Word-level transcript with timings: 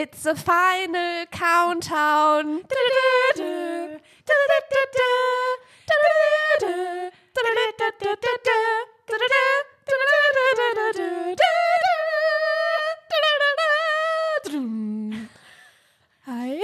It's 0.00 0.26
a 0.26 0.36
final 0.36 1.26
countdown. 1.32 2.62
Hi. 16.26 16.60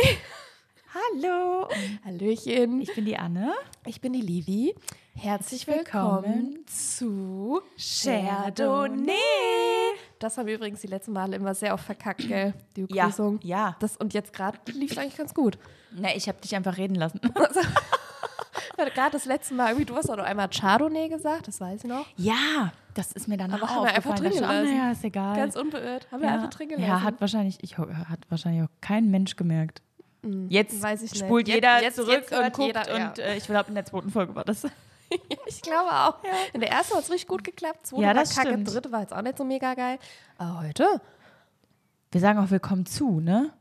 Hallo. 0.94 1.68
Hallöchen. 2.04 2.82
Ich 2.82 2.94
bin 2.94 3.04
die 3.04 3.16
Anne. 3.16 3.52
Ich 3.84 4.00
bin 4.00 4.12
die 4.12 4.20
Livi. 4.20 4.76
Herzlich 5.16 5.66
willkommen 5.66 6.64
zu 6.68 7.62
Chardonnay. 7.76 9.14
Das 10.24 10.38
haben 10.38 10.46
wir 10.46 10.54
übrigens 10.54 10.80
die 10.80 10.86
letzten 10.86 11.12
Male 11.12 11.36
immer 11.36 11.54
sehr 11.54 11.74
oft 11.74 11.84
verkackt, 11.84 12.26
gell? 12.28 12.54
Die 12.76 12.86
Ja, 12.88 13.04
Begrüßung. 13.04 13.40
ja. 13.42 13.76
Das, 13.80 13.96
und 13.98 14.14
jetzt 14.14 14.32
gerade 14.32 14.58
lief 14.72 14.92
es 14.92 14.98
eigentlich 14.98 15.16
ganz 15.18 15.34
gut. 15.34 15.58
Na, 15.92 16.08
ich 16.16 16.28
habe 16.28 16.40
dich 16.40 16.56
einfach 16.56 16.76
reden 16.78 16.94
lassen. 16.94 17.20
Gerade 18.94 19.12
das 19.12 19.24
letzte 19.24 19.54
Mal, 19.54 19.68
irgendwie, 19.68 19.84
du 19.86 19.94
hast 19.96 20.10
auch 20.10 20.16
noch 20.16 20.24
einmal 20.24 20.48
Chardonnay 20.48 21.08
gesagt, 21.08 21.46
das 21.48 21.60
weiß 21.60 21.84
ich 21.84 21.88
noch. 21.90 22.06
Ja, 22.16 22.72
das 22.94 23.12
ist 23.12 23.28
mir 23.28 23.36
dann 23.36 23.52
Aber 23.52 23.64
auch 23.64 23.68
haben 23.70 23.84
wir 23.84 23.94
einfach 23.94 24.14
drin 24.16 24.30
gelassen. 24.32 24.64
Naja, 24.64 24.90
ist 24.92 25.04
egal. 25.04 25.36
Ganz 25.36 25.56
unbeirrt. 25.56 26.10
Haben 26.10 26.20
wir 26.22 26.28
ja. 26.28 26.34
einfach 26.34 26.50
drin 26.50 26.68
gelassen. 26.68 26.88
Ja, 26.88 27.02
hat 27.02 27.20
wahrscheinlich, 27.20 27.58
ich, 27.62 27.78
hat 27.78 28.20
wahrscheinlich 28.30 28.62
auch 28.64 28.70
kein 28.80 29.10
Mensch 29.10 29.36
gemerkt. 29.36 29.80
Jetzt 30.48 30.82
weiß 30.82 31.02
ich 31.02 31.12
nicht. 31.12 31.24
spult 31.24 31.46
Jetzt- 31.48 31.54
jeder 31.56 31.82
jetzt- 31.82 31.96
zurück 31.96 32.26
jetzt 32.30 32.32
und 32.32 32.52
guckt 32.52 32.66
jeder, 32.66 32.98
ja. 32.98 33.08
und 33.08 33.18
äh, 33.18 33.36
ich 33.36 33.44
glaube 33.44 33.68
in 33.68 33.74
der 33.74 33.84
zweiten 33.84 34.10
Folge 34.10 34.34
war 34.34 34.44
das. 34.44 34.66
Ich 35.46 35.62
glaube 35.62 35.90
auch. 35.90 36.16
In 36.52 36.60
der 36.60 36.70
ersten 36.70 36.94
hat 36.96 37.04
es 37.04 37.10
richtig 37.10 37.28
gut 37.28 37.44
geklappt, 37.44 37.86
zweite 37.86 38.02
Ja, 38.02 38.08
war 38.08 38.14
das 38.14 38.34
kacke, 38.34 38.48
stimmt. 38.48 38.72
dritte 38.72 38.92
war 38.92 39.00
jetzt 39.00 39.12
auch 39.12 39.22
nicht 39.22 39.36
so 39.38 39.44
mega 39.44 39.74
geil. 39.74 39.98
Aber 40.38 40.60
heute? 40.62 41.00
Wir 42.12 42.20
sagen 42.20 42.38
auch 42.38 42.50
willkommen 42.50 42.86
zu, 42.86 43.20
ne? 43.20 43.52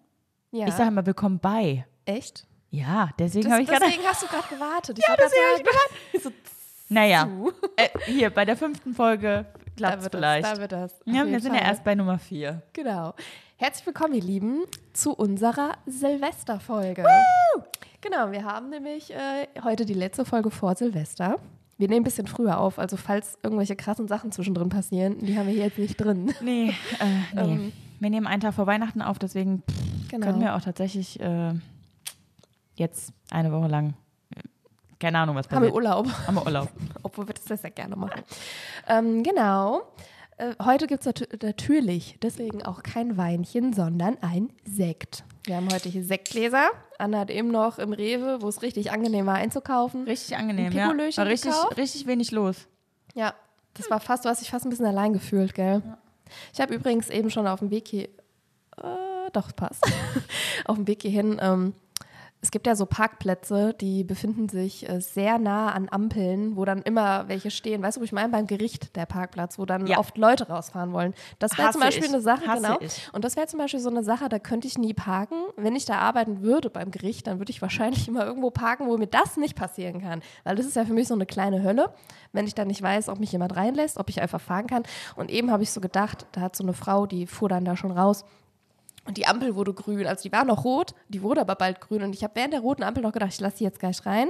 Ja. 0.52 0.68
Ich 0.68 0.74
sage 0.74 0.90
immer 0.90 1.06
willkommen 1.06 1.40
bei. 1.40 1.86
echt? 2.06 2.46
Ja, 2.70 3.10
deswegen 3.20 3.52
habe 3.52 3.62
ich 3.62 3.68
gerade. 3.68 3.86
deswegen 3.86 4.04
hast 4.08 4.23
du 4.23 4.28
gerade 4.28 4.48
gewartet. 4.48 4.98
Ich 5.00 5.08
ja, 5.08 5.16
deswegen 5.16 5.66
das 6.14 6.23
sagen, 6.23 6.36
Naja, 6.90 7.23
zu. 7.28 7.52
äh, 7.76 7.90
hier 8.06 8.30
bei 8.32 8.45
der 8.45 8.58
fünften 8.58 8.94
Folge 8.95 9.45
klappt 9.78 10.02
es 10.04 10.08
vielleicht. 10.10 10.45
das. 10.45 10.54
Da 10.54 10.60
wird 10.60 10.72
das. 10.72 10.94
Ja, 11.06 11.26
wir 11.28 11.40
sind 11.40 11.54
ja 11.54 11.60
Fall. 11.60 11.70
erst 11.70 11.84
bei 11.84 11.94
Nummer 11.95 12.17
vier. 12.17 12.64
Genau. 12.73 13.14
Herzlich 13.58 13.86
willkommen, 13.86 14.16
ihr 14.16 14.23
Lieben, 14.23 14.64
zu 14.94 15.14
unserer 15.14 15.73
Silvesterfolge. 15.86 17.06
Genau, 18.04 18.32
wir 18.32 18.44
haben 18.44 18.70
nämlich 18.70 19.14
äh, 19.14 19.48
heute 19.64 19.86
die 19.86 19.94
letzte 19.94 20.26
Folge 20.26 20.52
vor 20.52 20.76
Silvester. 20.76 21.40
Wir 21.78 21.88
nehmen 21.88 22.02
ein 22.02 22.04
bisschen 22.04 22.28
früher 22.28 22.60
auf, 22.60 22.78
also 22.78 22.98
falls 22.98 23.38
irgendwelche 23.44 23.78
krassen 23.78 24.10
Sachen 24.10 24.32
zwischendrin 24.34 24.68
passieren, 24.68 25.20
die 25.20 25.38
haben 25.38 25.48
wir 25.48 25.54
hier 25.54 25.64
jetzt 25.66 25.80
nicht 25.80 25.95
drin. 25.95 26.34
Nee, 26.42 26.70
äh, 27.00 27.06
nee. 27.34 27.42
Ähm. 27.42 27.72
wir 28.00 28.10
nehmen 28.10 28.28
einen 28.28 28.42
Tag 28.42 28.56
vor 28.56 28.68
Weihnachten 28.68 29.02
auf, 29.02 29.20
deswegen 29.20 29.64
pff, 29.70 30.10
Genau. 30.10 30.28
können 30.28 30.42
wir 30.42 30.54
auch 30.56 30.62
tatsächlich 30.62 31.18
äh, 31.22 31.54
jetzt 32.76 33.14
eine 33.32 33.52
Woche 33.54 33.68
lang, 33.68 33.94
äh, 34.36 34.42
keine 35.00 35.20
Ahnung, 35.20 35.36
was 35.38 35.48
Haben 35.48 35.64
wir 35.64 35.70
passiert. 35.72 35.76
Urlaub, 35.76 36.28
Haben 36.28 36.36
wir 36.36 36.45
Urlaub. 36.45 36.70
obwohl 37.04 37.28
wir 37.28 37.34
das 37.34 37.45
sehr, 37.45 37.58
sehr 37.58 37.72
gerne 37.72 37.95
machen. 37.95 38.22
Ähm, 38.88 39.23
genau. 39.23 39.82
Äh, 40.38 40.54
heute 40.64 40.88
gibt 40.88 41.06
es 41.06 41.14
natürlich 41.42 42.17
deswegen 42.22 42.64
auch 42.64 42.84
kein 42.84 43.17
Weinchen, 43.17 43.72
sondern 43.73 44.17
ein 44.22 44.50
Sekt. 44.66 45.23
Wir 45.45 45.58
haben 45.58 45.67
heute 45.73 45.89
hier 45.89 46.03
Sektgläser. 46.03 46.69
Anna 46.97 47.19
hat 47.19 47.30
eben 47.30 47.49
noch 47.49 47.77
im 47.77 47.91
Rewe, 47.91 48.41
wo 48.41 48.47
es 48.47 48.61
richtig 48.61 48.91
angenehm 48.91 49.25
war 49.25 49.36
einzukaufen. 49.36 50.05
Richtig 50.05 50.38
angenehm, 50.38 50.67
Ein 50.67 50.72
ja. 50.72 50.88
War 50.88 51.25
richtig, 51.25 51.52
gekauft? 51.52 51.77
richtig 51.77 52.08
wenig 52.08 52.31
los. 52.31 52.67
Ja, 53.13 53.33
das 53.73 53.89
war 53.89 53.99
fast, 53.99 54.23
du 54.23 54.30
hast 54.30 54.41
dich 54.41 54.49
fast 54.49 54.66
ein 54.66 54.69
bisschen 54.69 54.86
allein 54.86 55.11
gefühlt, 55.11 55.53
gell? 55.53 55.81
Ich 56.53 56.61
habe 56.61 56.73
übrigens 56.73 57.09
eben 57.09 57.30
schon 57.30 57.45
auf 57.45 57.59
dem 57.59 57.71
Weg 57.71 57.88
hier, 57.89 58.05
äh, 58.77 59.30
doch, 59.33 59.53
passt, 59.55 59.86
auf 60.66 60.77
dem 60.77 60.88
Weg 60.88 61.02
hierhin, 61.02 61.38
ähm, 61.41 61.73
es 62.44 62.52
gibt 62.52 62.67
ja 62.67 62.75
so 62.75 62.86
Parkplätze, 62.86 63.73
die 63.73 64.03
befinden 64.03 64.49
sich 64.49 64.88
äh, 64.89 64.99
sehr 64.99 65.39
nah 65.39 65.72
an 65.72 65.88
Ampeln, 65.89 66.58
wo 66.58 66.66
dann 66.66 66.81
immer 66.81 67.30
welche 67.30 67.49
stehen. 67.49 67.81
Weißt 67.81 67.95
du, 67.95 68.02
wo 68.02 68.04
ich 68.04 68.11
meine? 68.11 68.27
Beim 68.33 68.48
Gericht 68.48 68.98
der 68.98 69.05
Parkplatz, 69.05 69.58
wo 69.58 69.65
dann 69.65 69.87
Ja. 69.87 69.98
oft 69.98 70.17
Leute 70.17 70.49
rausfahren 70.49 70.92
wollen. 70.92 71.14
Das 71.39 71.58
wäre 71.58 71.71
zum 71.71 71.80
Beispiel 71.80 72.03
ich. 72.03 72.09
eine 72.09 72.20
Sache, 72.21 72.45
Hasse 72.45 72.61
genau. 72.61 72.77
ich. 72.82 73.09
Und 73.14 73.23
das 73.23 73.37
wäre 73.37 73.48
zum 73.48 73.59
Beispiel 73.59 73.80
so 73.80 73.89
eine 73.89 74.03
Sache, 74.03 74.27
da 74.27 74.39
könnte 74.39 74.67
ich 74.67 74.77
nie 74.77 74.93
parken. 74.93 75.37
Wenn 75.55 75.77
ich 75.77 75.86
da 75.86 75.99
arbeiten 75.99 76.42
würde 76.42 76.70
beim 76.70 76.92
Gericht, 76.92 77.27
dann 77.27 77.39
würde 77.39 77.49
ich 77.52 77.61
wahrscheinlich 77.61 78.08
immer 78.09 78.26
irgendwo 78.26 78.49
parken, 78.52 78.87
wo 78.87 78.98
mir 78.98 79.08
das 79.08 79.37
nicht 79.37 79.55
passieren 79.55 80.02
kann. 80.02 80.21
Weil 80.43 80.58
das 80.58 80.65
ist 80.65 80.76
ja 80.76 80.83
für 80.83 80.93
mich 80.93 81.08
so 81.08 81.14
eine 81.14 81.26
kleine 81.26 81.64
Hölle, 81.64 81.93
wenn 82.33 82.45
ich 82.45 82.55
dann 82.55 82.67
nicht 82.67 82.82
weiß, 82.82 83.08
ob 83.08 83.20
mich 83.21 83.32
jemand 83.32 83.55
reinlässt, 83.55 83.98
ob 83.98 84.09
ich 84.09 84.21
einfach 84.21 84.42
fahren 84.42 84.67
kann. 84.67 84.83
Und 85.15 85.32
eben 85.32 85.49
habe 85.49 85.64
ich 85.64 85.71
so 85.71 85.80
gedacht, 85.80 86.26
da 86.33 86.42
hat 86.42 86.58
so 86.58 86.65
eine 86.65 86.73
Frau, 86.73 87.05
die 87.05 87.26
fuhr 87.26 87.48
dann 87.48 87.64
da 87.64 87.77
schon 87.77 87.92
raus. 87.92 88.26
Und 89.05 89.17
die 89.17 89.25
Ampel 89.27 89.55
wurde 89.55 89.73
grün. 89.73 90.05
Also 90.08 90.23
die 90.23 90.31
war 90.31 90.45
noch 90.45 90.64
rot, 90.64 90.93
die 91.09 91.21
wurde 91.21 91.41
aber 91.41 91.55
bald 91.55 91.81
grün. 91.81 92.03
Und 92.03 92.14
ich 92.15 92.23
habe 92.23 92.36
während 92.36 92.53
der 92.53 92.61
roten 92.61 92.83
Ampel 92.83 93.03
noch 93.03 93.11
gedacht, 93.11 93.31
ich 93.33 93.39
lasse 93.39 93.58
sie 93.58 93.64
jetzt 93.65 93.80
gleich 93.80 94.05
rein, 94.05 94.30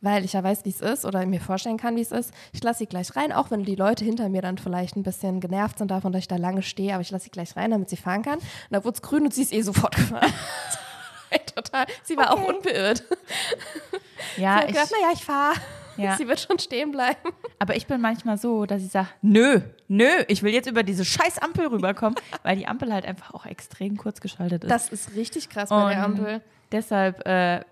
weil 0.00 0.24
ich 0.24 0.32
ja 0.32 0.42
weiß, 0.42 0.64
wie 0.64 0.70
es 0.70 0.80
ist 0.80 1.04
oder 1.04 1.24
mir 1.26 1.40
vorstellen 1.40 1.76
kann, 1.76 1.94
wie 1.94 2.00
es 2.00 2.10
ist. 2.10 2.32
Ich 2.52 2.62
lasse 2.62 2.80
sie 2.80 2.86
gleich 2.86 3.14
rein, 3.14 3.32
auch 3.32 3.50
wenn 3.50 3.64
die 3.64 3.76
Leute 3.76 4.04
hinter 4.04 4.28
mir 4.28 4.42
dann 4.42 4.58
vielleicht 4.58 4.96
ein 4.96 5.02
bisschen 5.04 5.40
genervt 5.40 5.78
sind 5.78 5.90
davon, 5.90 6.12
dass 6.12 6.22
ich 6.22 6.28
da 6.28 6.36
lange 6.36 6.62
stehe. 6.62 6.92
Aber 6.94 7.02
ich 7.02 7.10
lasse 7.10 7.24
sie 7.24 7.30
gleich 7.30 7.54
rein, 7.56 7.70
damit 7.70 7.88
sie 7.88 7.96
fahren 7.96 8.22
kann. 8.22 8.38
Und 8.38 8.44
da 8.70 8.82
wurde 8.84 8.94
es 8.96 9.02
grün 9.02 9.24
und 9.24 9.34
sie 9.34 9.42
ist 9.42 9.52
eh 9.52 9.62
sofort 9.62 9.94
gefahren. 9.94 10.32
Total. 11.54 11.86
Sie 12.02 12.16
war 12.16 12.32
auch 12.32 12.42
unbeirrt. 12.48 13.04
Sie 14.36 14.42
Ja, 14.42 14.56
hat 14.56 14.64
ich, 14.64 14.68
gedacht, 14.74 14.90
naja, 14.90 15.12
ich 15.14 15.24
fahre. 15.24 15.54
Ja. 16.02 16.16
Sie 16.16 16.28
wird 16.28 16.40
schon 16.40 16.58
stehen 16.58 16.92
bleiben. 16.92 17.18
aber 17.58 17.76
ich 17.76 17.86
bin 17.86 18.00
manchmal 18.00 18.38
so, 18.38 18.66
dass 18.66 18.82
ich 18.82 18.90
sage, 18.90 19.08
nö, 19.22 19.60
nö, 19.88 20.08
ich 20.28 20.42
will 20.42 20.52
jetzt 20.52 20.68
über 20.68 20.82
diese 20.82 21.04
scheiß 21.04 21.38
Ampel 21.38 21.66
rüberkommen, 21.66 22.16
weil 22.42 22.56
die 22.56 22.66
Ampel 22.66 22.92
halt 22.92 23.04
einfach 23.04 23.34
auch 23.34 23.46
extrem 23.46 23.96
kurz 23.96 24.20
geschaltet 24.20 24.64
ist. 24.64 24.70
Das 24.70 24.88
ist 24.88 25.14
richtig 25.14 25.48
krass 25.48 25.70
bei 25.70 25.94
der 25.94 26.04
Ampel. 26.04 26.40
Deshalb 26.72 27.26
äh, 27.26 27.62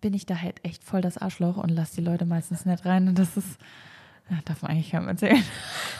bin 0.00 0.14
ich 0.14 0.26
da 0.26 0.40
halt 0.40 0.64
echt 0.64 0.82
voll 0.82 1.00
das 1.00 1.18
Arschloch 1.18 1.56
und 1.56 1.68
lasse 1.68 1.96
die 1.96 2.02
Leute 2.02 2.24
meistens 2.24 2.64
nicht 2.66 2.84
rein. 2.84 3.08
Und 3.08 3.18
das 3.18 3.36
ist, 3.36 3.58
ja, 4.30 4.36
darf 4.44 4.62
man 4.62 4.70
eigentlich 4.70 4.90
keinem 4.90 5.08
erzählen. 5.08 5.42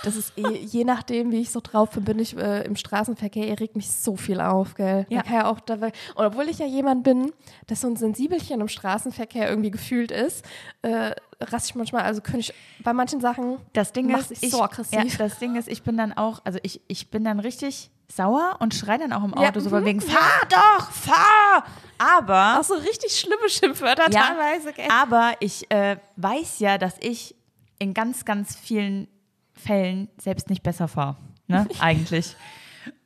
Das 0.04 0.16
ist 0.16 0.32
eh, 0.38 0.56
je 0.56 0.84
nachdem, 0.84 1.32
wie 1.32 1.40
ich 1.40 1.50
so 1.50 1.60
drauf 1.60 1.90
bin, 1.90 2.04
bin 2.04 2.18
ich 2.20 2.36
äh, 2.36 2.64
im 2.64 2.76
Straßenverkehr, 2.76 3.46
ihr 3.46 3.58
regt 3.58 3.76
mich 3.76 3.90
so 3.90 4.16
viel 4.16 4.40
auf, 4.40 4.74
gell? 4.74 5.04
Ja. 5.10 5.22
Da 5.22 5.32
ja 5.32 5.50
auch 5.50 5.60
dabei, 5.60 5.92
und 6.14 6.24
obwohl 6.24 6.48
ich 6.48 6.58
ja 6.58 6.66
jemand 6.66 7.02
bin, 7.02 7.32
das 7.66 7.80
so 7.80 7.88
ein 7.88 7.96
Sensibelchen 7.96 8.60
im 8.60 8.68
Straßenverkehr 8.68 9.48
irgendwie 9.48 9.70
gefühlt 9.70 10.10
ist, 10.10 10.44
äh, 10.82 11.10
raste 11.40 11.70
ich 11.70 11.74
manchmal, 11.74 12.02
also 12.02 12.20
könnte 12.20 12.40
ich 12.40 12.54
bei 12.84 12.92
manchen 12.92 13.20
Sachen, 13.20 13.58
Das 13.72 13.92
Ding 13.92 14.08
ist, 14.16 14.30
mich 14.42 14.50
so 14.50 14.62
aggressiv. 14.62 14.92
Ja, 14.92 15.04
das 15.18 15.38
Ding 15.38 15.56
ist, 15.56 15.68
ich 15.68 15.82
bin 15.82 15.96
dann 15.96 16.12
auch, 16.12 16.40
also 16.44 16.58
ich, 16.62 16.80
ich 16.88 17.10
bin 17.10 17.24
dann 17.24 17.40
richtig 17.40 17.90
sauer 18.08 18.56
und 18.60 18.74
schreie 18.74 18.98
dann 18.98 19.12
auch 19.12 19.24
im 19.24 19.34
Ja, 19.36 19.48
Auto 19.48 19.60
so 19.60 19.70
von 19.70 19.82
mhm, 19.82 19.86
wegen, 19.86 20.00
fahr 20.00 20.40
doch, 20.48 20.90
fahr! 20.90 21.64
Aber, 21.98 22.58
auch 22.58 22.64
so 22.64 22.74
richtig 22.74 23.12
schlimme 23.18 23.48
Schimpfwörter 23.48 24.10
ja, 24.10 24.22
teilweise, 24.22 24.72
gell? 24.72 24.88
aber 24.90 25.34
ich 25.40 25.70
äh, 25.70 25.96
weiß 26.16 26.58
ja, 26.60 26.78
dass 26.78 26.94
ich 27.00 27.34
in 27.80 27.92
ganz, 27.94 28.24
ganz 28.24 28.54
vielen 28.56 29.08
Fällen 29.52 30.08
selbst 30.18 30.48
nicht 30.48 30.62
besser 30.62 30.86
fahre, 30.86 31.16
ne, 31.48 31.66
eigentlich. 31.80 32.36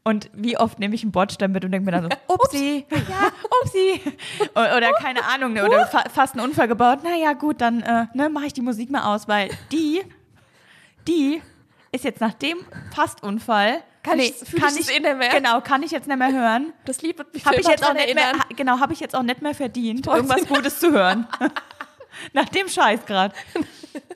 Und 0.06 0.28
wie 0.34 0.58
oft 0.58 0.78
nehme 0.78 0.94
ich 0.94 1.02
einen 1.02 1.12
Bordstein 1.12 1.50
mit 1.52 1.64
und 1.64 1.70
denke 1.72 1.86
mir 1.86 1.92
dann 1.92 2.02
so, 2.04 2.08
upsi, 2.34 2.84
ja, 2.90 3.32
upsi. 3.62 4.00
Oder 4.54 4.92
keine 4.92 5.24
Ahnung, 5.24 5.54
ne, 5.54 5.64
oder 5.64 5.86
fa 5.86 6.04
fast 6.12 6.34
einen 6.34 6.44
Unfall 6.46 6.68
gebaut. 6.68 7.02
Naja, 7.02 7.32
gut, 7.32 7.62
dann 7.62 7.80
äh, 7.80 8.06
ne, 8.12 8.28
mache 8.28 8.46
ich 8.46 8.52
die 8.52 8.60
Musik 8.60 8.90
mal 8.90 9.14
aus, 9.14 9.26
weil 9.28 9.48
die, 9.72 10.02
die 11.08 11.40
ist 11.90 12.04
jetzt 12.04 12.20
nach 12.20 12.34
dem 12.34 12.58
Fastunfall, 12.94 13.78
Kann 14.02 14.18
ich- 14.18 14.34
fühl 14.34 14.58
ich 14.58 14.80
es 14.80 14.90
eh 14.90 15.00
nicht 15.00 15.16
mehr? 15.16 15.30
genau, 15.30 15.60
kann 15.62 15.82
ich 15.82 15.90
jetzt 15.92 16.06
nicht 16.06 16.18
mehr 16.18 16.32
hören. 16.32 16.72
Das 16.84 17.00
Lied 17.00 17.16
wird 17.16 17.32
mich 17.32 17.42
für 17.42 17.54
ich 17.54 17.66
jetzt 17.66 17.82
auch 17.88 17.94
nicht 17.94 18.14
mehr, 18.14 18.24
erinnern. 18.24 18.44
genau, 18.56 18.80
habe 18.80 18.92
ich 18.92 19.00
jetzt 19.00 19.14
auch 19.16 19.22
nicht 19.22 19.40
mehr 19.40 19.54
verdient, 19.54 20.06
irgendwas 20.06 20.46
Gutes 20.46 20.80
zu 20.80 20.90
hören. 20.92 21.26
Nach 22.32 22.48
dem 22.48 22.68
Scheiß 22.68 23.06
gerade. 23.06 23.34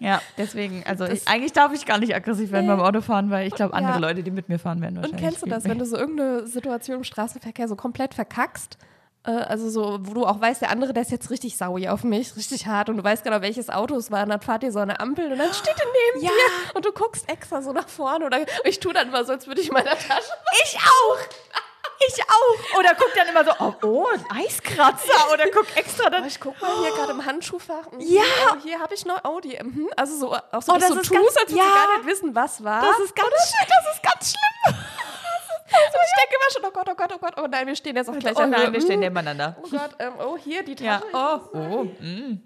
Ja, 0.00 0.20
deswegen, 0.36 0.82
also 0.86 1.04
ich, 1.04 1.28
eigentlich 1.28 1.52
darf 1.52 1.72
ich 1.72 1.86
gar 1.86 1.98
nicht 1.98 2.12
aggressiv 2.12 2.50
werden 2.50 2.66
beim 2.66 2.80
Autofahren, 2.80 3.30
weil 3.30 3.46
ich 3.46 3.54
glaube, 3.54 3.74
andere 3.74 3.92
Ja. 3.94 3.98
Leute, 3.98 4.24
die 4.24 4.32
mit 4.32 4.48
mir 4.48 4.58
fahren, 4.58 4.80
werden 4.80 4.96
Und 4.96 5.02
wahrscheinlich. 5.04 5.22
kennst 5.30 5.42
du 5.42 5.46
das, 5.46 5.64
wenn 5.64 5.78
du 5.78 5.86
so 5.86 5.96
irgendeine 5.96 6.48
Situation 6.48 6.96
im 6.98 7.04
Straßenverkehr 7.04 7.68
so 7.68 7.76
komplett 7.76 8.12
verkackst? 8.14 8.76
Äh, 9.24 9.30
Also 9.30 9.70
so, 9.70 9.98
wo 10.02 10.14
du 10.14 10.26
auch 10.26 10.40
weißt, 10.40 10.62
der 10.62 10.70
andere, 10.70 10.92
der 10.92 11.02
ist 11.02 11.12
jetzt 11.12 11.30
richtig 11.30 11.56
saui 11.56 11.88
auf 11.88 12.02
mich, 12.02 12.34
richtig 12.36 12.66
hart 12.66 12.88
und 12.88 12.96
du 12.96 13.04
weißt 13.04 13.22
genau, 13.22 13.40
welches 13.40 13.70
Auto 13.70 13.94
es 13.96 14.10
war 14.10 14.24
und 14.24 14.30
dann 14.30 14.40
fahrt 14.40 14.64
ihr 14.64 14.72
so 14.72 14.80
eine 14.80 14.98
Ampel 14.98 15.30
und 15.30 15.38
dann 15.38 15.52
steht 15.54 15.76
er 15.78 15.86
neben 16.14 16.24
Ja. 16.26 16.30
dir 16.32 16.74
und 16.76 16.84
du 16.84 16.90
guckst 16.92 17.28
extra 17.30 17.62
so 17.62 17.72
nach 17.72 17.88
vorne 17.88 18.26
oder 18.26 18.38
ich 18.64 18.80
tue 18.80 18.92
dann 18.92 19.12
mal 19.12 19.24
so, 19.24 19.32
als 19.32 19.46
würde 19.46 19.60
ich 19.60 19.68
in 19.68 19.74
meiner 19.74 19.90
Tasche. 19.90 20.32
Ich 20.64 20.76
auch! 20.76 21.18
Ich 22.06 22.22
auch! 22.22 22.78
Oder 22.78 22.94
guck 22.94 23.12
dann 23.14 23.26
immer 23.28 23.44
so, 23.44 23.50
oh, 23.58 23.74
oh 23.82 24.06
ein 24.12 24.24
Eiskratzer. 24.44 25.32
Oder 25.32 25.48
guck 25.50 25.66
extra 25.76 26.08
dann. 26.10 26.22
Oh, 26.22 26.26
ich 26.26 26.38
guck 26.38 26.60
mal 26.60 26.70
hier 26.80 26.90
gerade 26.92 27.12
im 27.12 27.24
Handschuhfach. 27.24 27.90
Mhm, 27.92 28.00
Ja. 28.00 28.22
Oh, 28.52 28.56
hier 28.62 28.78
habe 28.78 28.94
ich 28.94 29.04
noch, 29.04 29.20
oh, 29.24 29.40
die, 29.40 29.58
mhm. 29.62 29.90
also 29.96 30.16
so, 30.16 30.34
auch 30.34 30.62
so, 30.62 30.72
Oh, 30.72 30.76
das 30.78 30.90
ist 30.90 30.96
tust, 30.96 31.10
ganz- 31.10 31.36
als 31.36 31.52
ja. 31.52 31.64
du 31.64 31.72
gar 31.72 31.96
nicht 31.98 32.06
wissen, 32.06 32.34
was 32.34 32.62
war. 32.62 32.82
Das 32.82 32.98
ist 33.00 33.16
ganz, 33.16 33.28
das 33.30 33.94
ist 33.94 34.02
ganz 34.02 34.30
schlimm. 34.30 34.78
und 34.78 36.00
ich 36.04 36.14
denke 36.20 36.36
immer 36.36 36.50
schon, 36.52 36.64
oh 36.64 36.70
Gott, 36.72 36.88
oh 36.90 36.94
Gott, 36.94 37.12
oh 37.14 37.18
Gott, 37.18 37.34
oh 37.44 37.46
nein, 37.50 37.66
wir 37.66 37.74
stehen 37.76 37.96
jetzt 37.96 38.08
auch 38.08 38.18
gleich 38.18 38.36
Oh 38.36 38.40
an 38.42 38.50
nein, 38.50 38.72
wir 38.72 38.80
stehen 38.80 39.00
nebeneinander. 39.00 39.56
Oh 39.62 39.68
Gott, 39.68 39.90
ähm, 39.98 40.12
oh, 40.20 40.36
hier 40.36 40.62
die 40.62 40.74
Ja, 40.82 41.00
Tasche. 41.12 41.50
oh, 41.52 41.56
oh, 41.58 41.84
mm. 42.00 42.40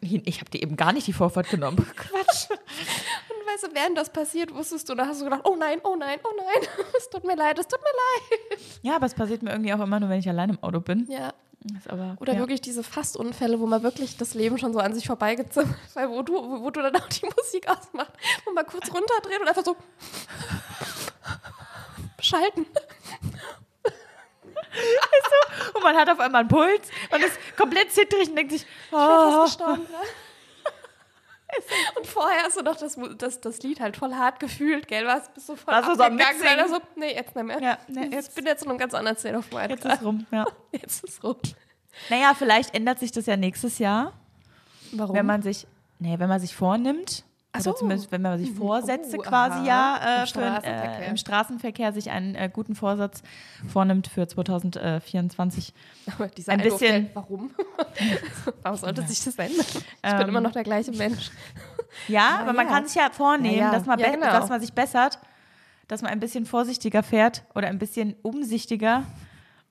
Ich 0.24 0.40
habe 0.40 0.50
dir 0.50 0.62
eben 0.62 0.76
gar 0.76 0.92
nicht 0.92 1.06
die 1.06 1.12
Vorfahrt 1.12 1.50
genommen. 1.50 1.76
Quatsch. 1.96 2.48
Du, 3.60 3.74
während 3.74 3.98
das 3.98 4.10
passiert, 4.10 4.54
wusstest 4.54 4.88
du, 4.88 4.94
da 4.94 5.06
hast 5.06 5.20
du 5.20 5.24
gedacht, 5.24 5.42
oh 5.44 5.56
nein, 5.56 5.80
oh 5.84 5.94
nein, 5.94 6.18
oh 6.24 6.34
nein, 6.36 6.68
es 6.96 7.10
tut 7.10 7.24
mir 7.24 7.36
leid, 7.36 7.58
es 7.58 7.68
tut 7.68 7.80
mir 7.80 7.86
leid. 7.86 8.60
Ja, 8.82 8.96
aber 8.96 9.06
es 9.06 9.14
passiert 9.14 9.42
mir 9.42 9.50
irgendwie 9.50 9.72
auch 9.74 9.80
immer 9.80 10.00
nur, 10.00 10.08
wenn 10.08 10.18
ich 10.18 10.28
allein 10.28 10.50
im 10.50 10.62
Auto 10.62 10.80
bin. 10.80 11.06
Ja. 11.10 11.32
Aber, 11.88 12.16
Oder 12.18 12.32
ja. 12.34 12.38
wirklich 12.40 12.60
diese 12.60 12.82
Fastunfälle, 12.82 13.60
wo 13.60 13.66
man 13.66 13.82
wirklich 13.82 14.16
das 14.16 14.34
Leben 14.34 14.58
schon 14.58 14.72
so 14.72 14.80
an 14.80 14.94
sich 14.94 15.06
vorbeigezogen 15.06 15.72
weil 15.94 16.10
wo 16.10 16.22
du, 16.22 16.34
wo, 16.34 16.62
wo 16.62 16.70
du 16.70 16.82
dann 16.82 16.96
auch 16.96 17.08
die 17.08 17.24
Musik 17.24 17.68
ausmachst 17.68 18.12
und 18.46 18.54
mal 18.54 18.64
kurz 18.64 18.92
runterdreht 18.92 19.40
und 19.40 19.48
einfach 19.48 19.64
so 19.64 19.76
schalten. 22.20 22.66
Und 25.74 25.82
man 25.82 25.96
hat 25.96 26.08
auf 26.08 26.18
einmal 26.18 26.40
einen 26.40 26.48
Puls 26.48 26.88
und 27.10 27.22
ist 27.22 27.38
komplett 27.56 27.92
zittrig 27.92 28.28
und 28.28 28.36
denkt 28.36 28.52
sich, 28.52 28.62
Ich 28.62 28.92
wäre 28.92 29.02
oh, 29.02 29.30
fast 29.32 29.58
gestorben. 29.58 29.82
Ne? 29.82 29.98
Und 31.96 32.06
vorher 32.06 32.42
hast 32.44 32.56
du 32.58 32.62
doch 32.62 32.76
das, 32.76 32.98
das, 33.18 33.40
das 33.40 33.58
Lied 33.62 33.80
halt 33.80 33.96
voll 33.96 34.14
hart 34.14 34.40
gefühlt, 34.40 34.88
gell? 34.88 35.06
Was 35.06 35.32
bist 35.32 35.48
du 35.48 35.56
voll 35.56 35.74
Warst 35.74 35.88
du 35.90 35.94
so 35.96 36.02
am 36.02 36.18
abgegangen, 36.18 36.68
so, 36.68 36.78
nee, 36.96 37.14
jetzt 37.14 37.34
nicht 37.36 37.44
mehr. 37.44 37.60
Ja, 37.62 37.78
nee, 37.88 38.06
ich 38.06 38.12
jetzt- 38.12 38.34
bin 38.34 38.46
jetzt 38.46 38.62
in 38.64 38.70
einem 38.70 38.78
ganz 38.78 38.94
anderen 38.94 39.16
State 39.18 39.36
of 39.36 39.50
Mind. 39.50 39.70
jetzt 39.70 39.82
gerade. 39.82 39.94
ist 39.96 40.02
rum. 40.04 40.26
Ja. 40.30 40.46
Jetzt 40.72 41.04
ist 41.04 41.22
rum. 41.22 41.36
Naja, 42.08 42.32
vielleicht 42.34 42.74
ändert 42.74 42.98
sich 42.98 43.12
das 43.12 43.26
ja 43.26 43.36
nächstes 43.36 43.78
Jahr, 43.78 44.14
Warum? 44.92 45.14
wenn 45.14 45.26
man 45.26 45.42
sich, 45.42 45.66
nee, 45.98 46.18
wenn 46.18 46.28
man 46.28 46.40
sich 46.40 46.54
vornimmt, 46.56 47.24
Ach 47.54 47.60
oder 47.60 47.64
so. 47.64 47.72
zumindest 47.74 48.10
wenn 48.10 48.22
man 48.22 48.38
sich 48.38 48.50
Vorsätze 48.52 49.16
Oh, 49.18 49.22
quasi 49.22 49.58
aha. 49.58 49.64
ja 49.66 49.96
Im 49.96 50.02
äh, 50.02 50.20
für, 50.20 50.26
Straßenverkehr. 50.28 50.98
äh, 51.06 51.10
im 51.10 51.16
Straßenverkehr 51.18 51.92
sich 51.92 52.10
einen 52.10 52.34
äh, 52.34 52.50
guten 52.52 52.74
Vorsatz 52.74 53.22
vornimmt 53.68 54.06
für 54.06 54.26
2024. 54.26 55.74
Aber 56.14 56.28
dieser 56.28 56.52
ein 56.52 56.60
Einwurf, 56.60 56.80
bisschen- 56.80 57.02
gell, 57.04 57.10
Warum? 57.14 57.50
Warum 58.62 58.78
sollte 58.78 59.02
sich 59.02 59.22
das 59.24 59.36
ändern? 59.36 59.66
Ich 59.66 59.74
bin 59.74 59.84
Ähm, 60.20 60.28
immer 60.28 60.40
noch 60.40 60.52
der 60.52 60.62
gleiche 60.64 60.92
Mensch. 60.92 61.30
Ja, 62.08 62.38
aber 62.40 62.52
man 62.54 62.66
ja. 62.66 62.72
kann 62.72 62.86
sich 62.86 62.96
ja 62.96 63.10
vornehmen, 63.10 63.56
Ja, 63.56 63.64
ja. 63.66 63.72
Dass, 63.72 63.86
man 63.86 63.98
Ja, 63.98 64.10
genau. 64.10 64.26
dass 64.26 64.48
man 64.48 64.60
sich 64.60 64.72
bessert, 64.72 65.18
dass 65.88 66.00
man 66.02 66.10
ein 66.10 66.20
bisschen 66.20 66.46
vorsichtiger 66.46 67.02
fährt 67.02 67.42
oder 67.54 67.68
ein 67.68 67.78
bisschen 67.78 68.14
umsichtiger 68.22 69.02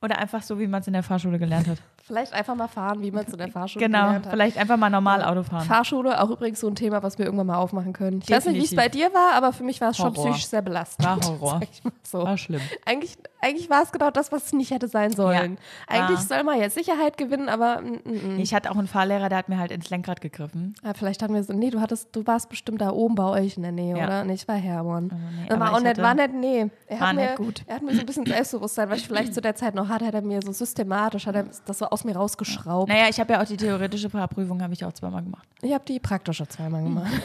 oder 0.04 0.18
einfach 0.19 0.44
so, 0.44 0.60
wie 0.60 0.68
man 0.68 0.81
es 0.81 0.88
in 0.88 0.94
der 0.94 1.04
Fahrschule 1.04 1.39
gelernt 1.39 1.68
hat. 1.68 1.77
Vielleicht 2.03 2.33
einfach 2.33 2.56
mal 2.56 2.68
fahren, 2.68 3.01
wie 3.01 3.12
man 3.12 3.25
es 3.25 3.31
in 3.31 3.38
der 3.38 3.48
Fahrschule 3.50 3.86
Genau, 3.86 4.06
gelernt 4.06 4.25
hat. 4.25 4.31
vielleicht 4.33 4.57
einfach 4.57 4.77
mal 4.77 4.89
normal 4.89 5.24
Auto 5.24 5.44
fahren. 5.44 5.65
Fahrschule, 5.65 6.21
auch 6.21 6.30
übrigens 6.30 6.59
so 6.59 6.68
ein 6.68 6.75
Thema, 6.75 7.03
was 7.03 7.18
wir 7.18 7.25
irgendwann 7.25 7.48
mal 7.48 7.57
aufmachen 7.57 7.94
können. 7.94 8.21
Ich 8.24 8.30
weiß 8.30 8.45
nicht, 8.48 8.56
wie 8.59 8.65
es 8.65 8.75
bei 8.75 8.89
dir 8.89 9.13
war, 9.13 9.33
aber 9.36 9.53
für 9.53 9.63
mich 9.63 9.80
war 9.81 9.89
es 9.92 9.98
schon 9.98 10.12
psychisch 10.13 10.48
sehr 10.48 10.62
belastend. 10.62 11.07
War 11.07 11.19
Horror. 11.21 11.62
So. 12.03 12.24
War 12.25 12.38
schlimm. 12.38 12.59
Eigentlich, 12.86 13.18
eigentlich 13.39 13.69
war 13.69 13.83
es 13.83 13.94
genau 13.94 14.12
das, 14.12 14.33
was 14.33 14.48
es 14.48 14.51
nicht 14.53 14.71
hätte 14.71 14.89
sein 14.89 15.13
sollen. 15.13 15.53
Ja. 15.53 15.95
Eigentlich 16.01 16.19
Ah. 16.19 16.21
soll 16.24 16.44
man 16.44 16.59
jetzt 16.59 16.74
Sicherheit 16.75 17.18
gewinnen, 17.18 17.48
aber 17.48 17.80
mm, 17.80 18.00
mm, 18.03 18.36
mm. 18.36 18.39
Ich 18.39 18.53
hatte 18.53 18.69
auch 18.69 18.75
einen 18.75 18.88
Fahrlehrer, 18.88 19.30
der 19.30 19.38
hat 19.38 19.48
mir 19.48 19.57
halt 19.57 19.71
ins 19.71 19.89
Lenkrad 19.89 20.19
gegriffen. 20.19 20.75
Ah, 20.83 20.92
vielleicht 20.94 21.24
hatten 21.24 21.33
wir 21.33 21.42
so, 21.45 21.53
nee, 21.53 21.69
du 21.69 21.80
hattest, 21.80 22.13
du 22.13 22.27
warst 22.27 22.50
bestimmt 22.50 22.81
da 22.81 22.89
oben 22.92 23.15
bei 23.15 23.24
euch 23.24 23.56
in 23.56 23.63
der 23.63 23.71
Nähe, 23.71 23.98
Ja. 23.98 24.07
oder? 24.07 24.24
Nee, 24.25 24.33
ich 24.33 24.45
war 24.50 24.56
Hermann. 24.57 25.06
nee, 25.06 25.45
Das 25.48 25.56
aber 25.56 25.65
war 25.68 25.74
auch 25.74 25.77
ich 25.77 25.83
nicht, 25.86 26.01
war 26.01 26.13
nicht, 26.15 26.33
nee. 26.33 26.69
Er 26.88 27.00
War 27.00 27.07
hat 27.07 27.15
nicht 27.15 27.30
mir, 27.30 27.36
gut. 27.45 27.63
Er 27.65 27.75
hat 27.75 27.81
mir 27.83 27.94
so 27.94 28.00
ein 28.01 28.06
bisschen 28.06 28.25
Selbstbewusstsein, 28.25 28.89
was 28.89 28.98
ich 28.98 29.07
vielleicht 29.07 29.33
zu 29.33 29.39
der 29.39 29.56
Zeit 29.56 29.74
noch 29.75 29.88
hatte, 29.88 30.06
hat 30.07 30.13
er 30.13 30.21
mir 30.21 30.42
so 30.44 30.51
systematisch, 30.51 31.27
hat 31.27 31.36
er 31.36 31.45
das 31.65 31.80
so 31.80 31.86
aus 31.91 32.03
mir 32.03 32.15
rausgeschraubt. 32.15 32.89
Naja, 32.89 33.05
ich 33.09 33.19
habe 33.19 33.33
ja 33.33 33.41
auch 33.41 33.45
die 33.45 33.57
theoretische 33.57 34.09
Fahrprüfung, 34.09 34.61
habe 34.63 34.73
ich 34.73 34.83
auch 34.85 34.93
zweimal 34.93 35.21
gemacht. 35.23 35.47
Ich 35.61 35.73
habe 35.73 35.83
die 35.85 35.99
praktische 35.99 36.47
zweimal 36.47 36.83
gemacht. 36.83 37.11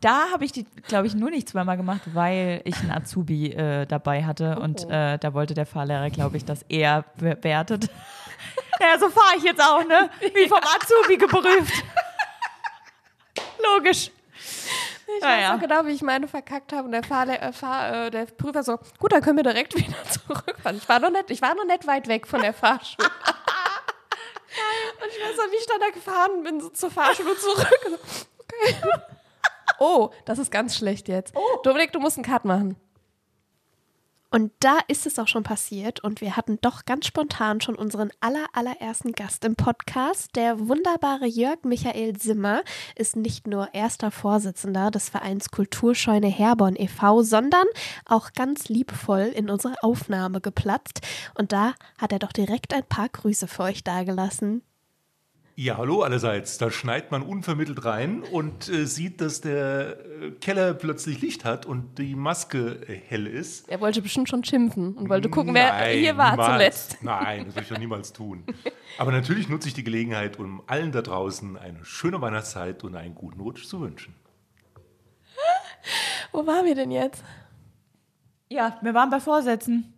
Da 0.00 0.24
habe 0.34 0.44
ich 0.44 0.52
die, 0.52 0.64
glaube 0.86 1.06
ich, 1.06 1.14
nur 1.14 1.30
nicht 1.30 1.48
zweimal 1.48 1.78
gemacht, 1.78 2.02
weil 2.12 2.60
ich 2.66 2.78
einen 2.80 2.90
Azubi 2.90 3.52
äh, 3.52 3.86
dabei 3.86 4.22
hatte 4.26 4.58
und 4.58 4.84
äh, 4.90 5.16
da 5.18 5.32
wollte 5.32 5.54
der 5.54 5.64
Fahrlehrer, 5.64 6.10
glaube 6.10 6.36
ich, 6.36 6.44
dass 6.44 6.62
er 6.68 7.06
bewertet. 7.16 7.88
naja, 8.78 8.98
so 9.00 9.08
fahre 9.08 9.38
ich 9.38 9.44
jetzt 9.44 9.62
auch, 9.62 9.82
ne? 9.86 10.10
Wie 10.20 10.46
vom 10.46 10.58
Azubi 10.58 11.16
geprüft. 11.16 11.84
Logisch. 13.76 14.10
Ich 15.16 15.22
Ja, 15.22 15.28
weiß 15.28 15.40
ja. 15.42 15.52
noch 15.54 15.60
genau, 15.62 15.86
wie 15.86 15.92
ich 15.92 16.02
meine 16.02 16.28
verkackt 16.28 16.74
habe 16.74 16.84
und 16.84 16.92
der, 16.92 17.02
Fahrle 17.02 17.38
äh, 17.38 17.52
Fahr 17.52 18.06
äh, 18.06 18.10
der 18.10 18.26
Prüfer 18.26 18.62
so, 18.62 18.78
gut, 18.98 19.12
dann 19.12 19.22
können 19.22 19.38
wir 19.38 19.44
direkt 19.44 19.74
wieder 19.76 19.94
zurückfahren. 20.10 20.76
Ich 20.76 20.86
war 20.88 20.98
noch 21.00 21.10
nicht, 21.10 21.30
ich 21.30 21.40
war 21.40 21.54
noch 21.54 21.64
nicht 21.66 21.86
weit 21.86 22.08
weg 22.08 22.26
von 22.26 22.42
der 22.42 22.52
Fahrschule. 22.52 23.08
Und 25.02 25.08
ich 25.10 25.22
weiß 25.22 25.36
noch, 25.36 25.52
wie 25.52 25.56
ich 25.56 25.66
dann 25.66 25.80
da 25.80 25.90
gefahren 25.90 26.42
bin, 26.42 26.60
so 26.60 26.68
zur 26.70 26.90
Fahrschule 26.90 27.36
zurück. 27.36 27.98
Okay. 28.38 28.76
Oh, 29.80 30.10
das 30.24 30.38
ist 30.38 30.52
ganz 30.52 30.76
schlecht 30.76 31.08
jetzt. 31.08 31.34
Dominik, 31.64 31.90
du 31.90 31.98
musst 31.98 32.16
einen 32.16 32.24
Cut 32.24 32.44
machen. 32.44 32.76
Und 34.34 34.50
da 34.58 34.80
ist 34.88 35.06
es 35.06 35.20
auch 35.20 35.28
schon 35.28 35.44
passiert 35.44 36.02
und 36.02 36.20
wir 36.20 36.36
hatten 36.36 36.58
doch 36.60 36.86
ganz 36.86 37.06
spontan 37.06 37.60
schon 37.60 37.76
unseren 37.76 38.10
aller, 38.18 38.46
allerersten 38.52 39.12
Gast 39.12 39.44
im 39.44 39.54
Podcast. 39.54 40.34
Der 40.34 40.58
wunderbare 40.58 41.26
Jörg 41.26 41.58
Michael 41.62 42.18
Simmer 42.18 42.64
ist 42.96 43.14
nicht 43.14 43.46
nur 43.46 43.72
erster 43.74 44.10
Vorsitzender 44.10 44.90
des 44.90 45.08
Vereins 45.08 45.52
Kulturscheune 45.52 46.26
Herborn 46.26 46.74
e.V., 46.74 47.22
sondern 47.22 47.66
auch 48.06 48.32
ganz 48.32 48.68
liebevoll 48.68 49.32
in 49.36 49.48
unsere 49.48 49.80
Aufnahme 49.84 50.40
geplatzt. 50.40 51.02
Und 51.36 51.52
da 51.52 51.74
hat 51.96 52.10
er 52.10 52.18
doch 52.18 52.32
direkt 52.32 52.74
ein 52.74 52.82
paar 52.82 53.10
Grüße 53.10 53.46
für 53.46 53.62
euch 53.62 53.84
dagelassen. 53.84 54.62
Ja, 55.56 55.76
hallo 55.76 56.02
allerseits. 56.02 56.58
Da 56.58 56.68
schneit 56.68 57.12
man 57.12 57.22
unvermittelt 57.22 57.84
rein 57.84 58.22
und 58.24 58.68
äh, 58.68 58.86
sieht, 58.86 59.20
dass 59.20 59.40
der 59.40 59.98
äh, 60.00 60.30
Keller 60.40 60.74
plötzlich 60.74 61.20
Licht 61.20 61.44
hat 61.44 61.64
und 61.64 61.96
die 61.98 62.16
Maske 62.16 62.80
äh, 62.88 62.96
hell 62.96 63.28
ist. 63.28 63.68
Er 63.68 63.80
wollte 63.80 64.02
bestimmt 64.02 64.28
schon 64.28 64.42
schimpfen 64.42 64.94
und 64.94 65.08
wollte 65.08 65.30
gucken, 65.30 65.54
wer 65.54 65.72
Nein, 65.72 65.98
hier 65.98 66.16
war 66.16 66.32
niemals. 66.32 66.52
zuletzt. 66.52 66.98
Nein, 67.02 67.44
das 67.46 67.54
würde 67.54 67.62
ich 67.62 67.68
doch 67.68 67.78
niemals 67.78 68.12
tun. 68.12 68.42
Aber 68.98 69.12
natürlich 69.12 69.48
nutze 69.48 69.68
ich 69.68 69.74
die 69.74 69.84
Gelegenheit, 69.84 70.40
um 70.40 70.60
allen 70.66 70.90
da 70.90 71.02
draußen 71.02 71.56
eine 71.56 71.84
schöne 71.84 72.20
Weihnachtszeit 72.20 72.82
und 72.82 72.96
einen 72.96 73.14
guten 73.14 73.40
Rutsch 73.40 73.64
zu 73.66 73.80
wünschen. 73.80 74.12
Wo 76.32 76.44
waren 76.48 76.66
wir 76.66 76.74
denn 76.74 76.90
jetzt? 76.90 77.22
Ja, 78.48 78.76
wir 78.82 78.92
waren 78.92 79.08
bei 79.10 79.20
Vorsätzen. 79.20 79.93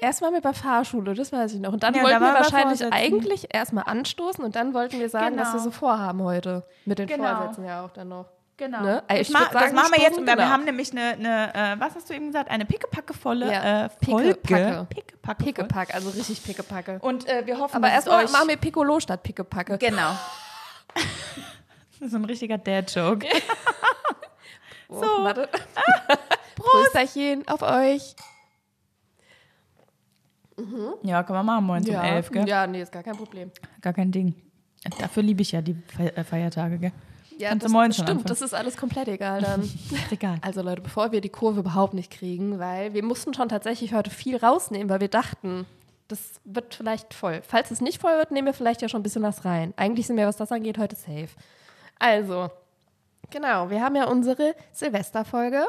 Erst 0.00 0.22
waren 0.22 0.32
wir 0.34 0.40
bei 0.40 0.52
Fahrschule, 0.52 1.14
das 1.14 1.32
weiß 1.32 1.52
ich 1.54 1.60
noch. 1.60 1.72
Und 1.72 1.82
dann 1.82 1.94
Ja, 1.94 2.02
wollten 2.02 2.20
da 2.20 2.26
wir 2.26 2.34
wahrscheinlich 2.34 2.80
Vorsätzen. 2.80 2.92
eigentlich 2.92 3.54
erstmal 3.54 3.84
anstoßen 3.84 4.42
und 4.44 4.56
dann 4.56 4.72
wollten 4.74 4.98
wir 4.98 5.08
sagen, 5.08 5.36
was 5.38 5.48
wir 5.48 5.52
Genau. 5.52 5.64
so 5.64 5.70
vorhaben 5.70 6.22
heute. 6.22 6.64
Mit 6.84 6.98
den 6.98 7.06
Genau. 7.06 7.36
Vorsätzen 7.36 7.64
ja 7.66 7.84
auch 7.84 7.90
dann 7.90 8.08
noch. 8.08 8.26
Genau. 8.56 8.80
Ne? 8.82 9.02
Das, 9.08 9.20
Ich 9.20 9.30
ma 9.30 9.40
würd 9.40 9.54
das 9.54 9.62
sagen, 9.62 9.74
machen 9.74 9.92
wir 9.94 10.02
jetzt. 10.02 10.12
stoßen, 10.14 10.26
Wir 10.26 10.36
genau. 10.36 10.48
haben 10.48 10.64
nämlich 10.64 10.90
eine, 10.92 11.02
eine 11.12 11.54
äh, 11.54 11.80
was 11.80 11.94
hast 11.94 12.10
du 12.10 12.14
eben 12.14 12.26
gesagt, 12.26 12.50
eine 12.50 12.66
pickepackevolle 12.66 13.50
Ja, 13.52 13.84
äh, 13.86 13.88
Folge. 14.04 14.34
Pickepacke. 14.34 14.86
Pickepacke. 14.90 15.44
Pickepack, 15.44 15.94
also 15.94 16.10
richtig 16.10 16.42
Pickepacke. 16.44 16.98
Und 17.00 17.26
äh, 17.26 17.46
wir 17.46 17.58
hoffen, 17.58 17.76
Aber 17.76 17.88
erstmal 17.90 18.24
machen 18.28 18.48
wir 18.48 18.56
Piccolo 18.58 19.00
statt 19.00 19.22
Pickepacke. 19.22 19.78
Genau. 19.78 20.10
Das 20.94 22.00
ist 22.00 22.10
so 22.10 22.16
ein 22.18 22.24
richtiger 22.24 22.58
Dad-Joke. 22.58 23.26
So. 24.92 25.02
Warte. 25.02 25.48
Prösterchen 26.56 27.46
auf 27.46 27.62
euch. 27.62 28.16
Ja, 31.02 31.22
kann 31.22 31.36
man 31.36 31.46
machen, 31.46 31.64
morgens 31.64 31.88
um 31.88 31.94
elf, 31.94 32.30
gell? 32.30 32.48
ja, 32.48 32.66
nee, 32.66 32.82
ist 32.82 32.92
gar 32.92 33.02
kein 33.02 33.16
Problem. 33.16 33.50
Gar 33.80 33.92
kein 33.92 34.10
Ding. 34.10 34.34
Dafür 34.98 35.22
liebe 35.22 35.42
ich 35.42 35.52
ja 35.52 35.60
die 35.60 35.74
Fe 35.74 36.16
äh, 36.16 36.24
Feiertage, 36.24 36.78
gell? 36.78 36.92
Ja, 37.38 37.50
Kannst 37.50 37.64
das, 37.64 37.72
morgen 37.72 37.88
das 37.88 37.96
schon 37.96 38.04
stimmt, 38.06 38.20
anfangen. 38.20 38.28
das 38.28 38.42
ist 38.42 38.54
alles 38.54 38.76
komplett 38.76 39.08
egal 39.08 39.40
dann. 39.40 39.62
Egal. 40.10 40.38
Also 40.42 40.60
Leute, 40.60 40.82
bevor 40.82 41.10
wir 41.10 41.22
die 41.22 41.30
Kurve 41.30 41.60
überhaupt 41.60 41.94
nicht 41.94 42.10
kriegen, 42.12 42.58
weil 42.58 42.92
wir 42.92 43.02
mussten 43.02 43.32
schon 43.32 43.48
tatsächlich 43.48 43.94
heute 43.94 44.10
viel 44.10 44.36
rausnehmen, 44.36 44.90
weil 44.90 45.00
wir 45.00 45.08
dachten, 45.08 45.64
das 46.08 46.40
wird 46.44 46.74
vielleicht 46.74 47.14
voll. 47.14 47.40
Falls 47.46 47.70
es 47.70 47.80
nicht 47.80 47.98
voll 48.00 48.12
wird, 48.18 48.30
nehmen 48.30 48.46
wir 48.46 48.52
vielleicht 48.52 48.82
ja 48.82 48.90
schon 48.90 49.00
ein 49.00 49.04
bisschen 49.04 49.22
was 49.22 49.46
rein. 49.46 49.72
Eigentlich 49.76 50.06
sind 50.06 50.18
wir, 50.18 50.26
was 50.26 50.36
das 50.36 50.52
angeht, 50.52 50.76
heute 50.76 50.96
safe. 50.96 51.28
Also, 51.98 52.50
genau, 53.30 53.70
wir 53.70 53.80
haben 53.80 53.96
ja 53.96 54.06
unsere 54.06 54.54
Silvesterfolge. 54.72 55.64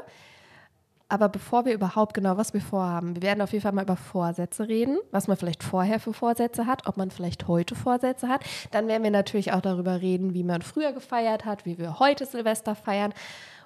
Aber 1.12 1.28
bevor 1.28 1.66
wir 1.66 1.74
überhaupt 1.74 2.14
genau, 2.14 2.38
was 2.38 2.54
wir 2.54 2.62
vorhaben, 2.62 3.16
wir 3.16 3.22
werden 3.22 3.42
auf 3.42 3.52
jeden 3.52 3.64
Fall 3.64 3.74
mal 3.74 3.84
über 3.84 3.98
Vorsätze 3.98 4.70
reden, 4.70 4.98
was 5.12 5.28
man 5.28 5.36
vielleicht 5.36 5.62
vorher 5.62 6.00
für 6.00 6.14
Vorsätze 6.14 6.68
hat, 6.68 6.88
ob 6.88 6.96
man 6.96 7.12
vielleicht 7.12 7.50
heute 7.50 7.76
Vorsätze 7.76 8.30
hat. 8.30 8.46
Dann 8.72 8.88
werden 8.88 9.04
wir 9.04 9.12
natürlich 9.12 9.52
auch 9.52 9.60
darüber 9.60 10.00
reden, 10.00 10.34
wie 10.34 10.46
man 10.46 10.62
früher 10.62 10.94
gefeiert 10.94 11.44
hat, 11.44 11.66
wie 11.66 11.78
wir 11.78 12.00
heute 12.00 12.26
Silvester 12.26 12.76
feiern. 12.76 13.14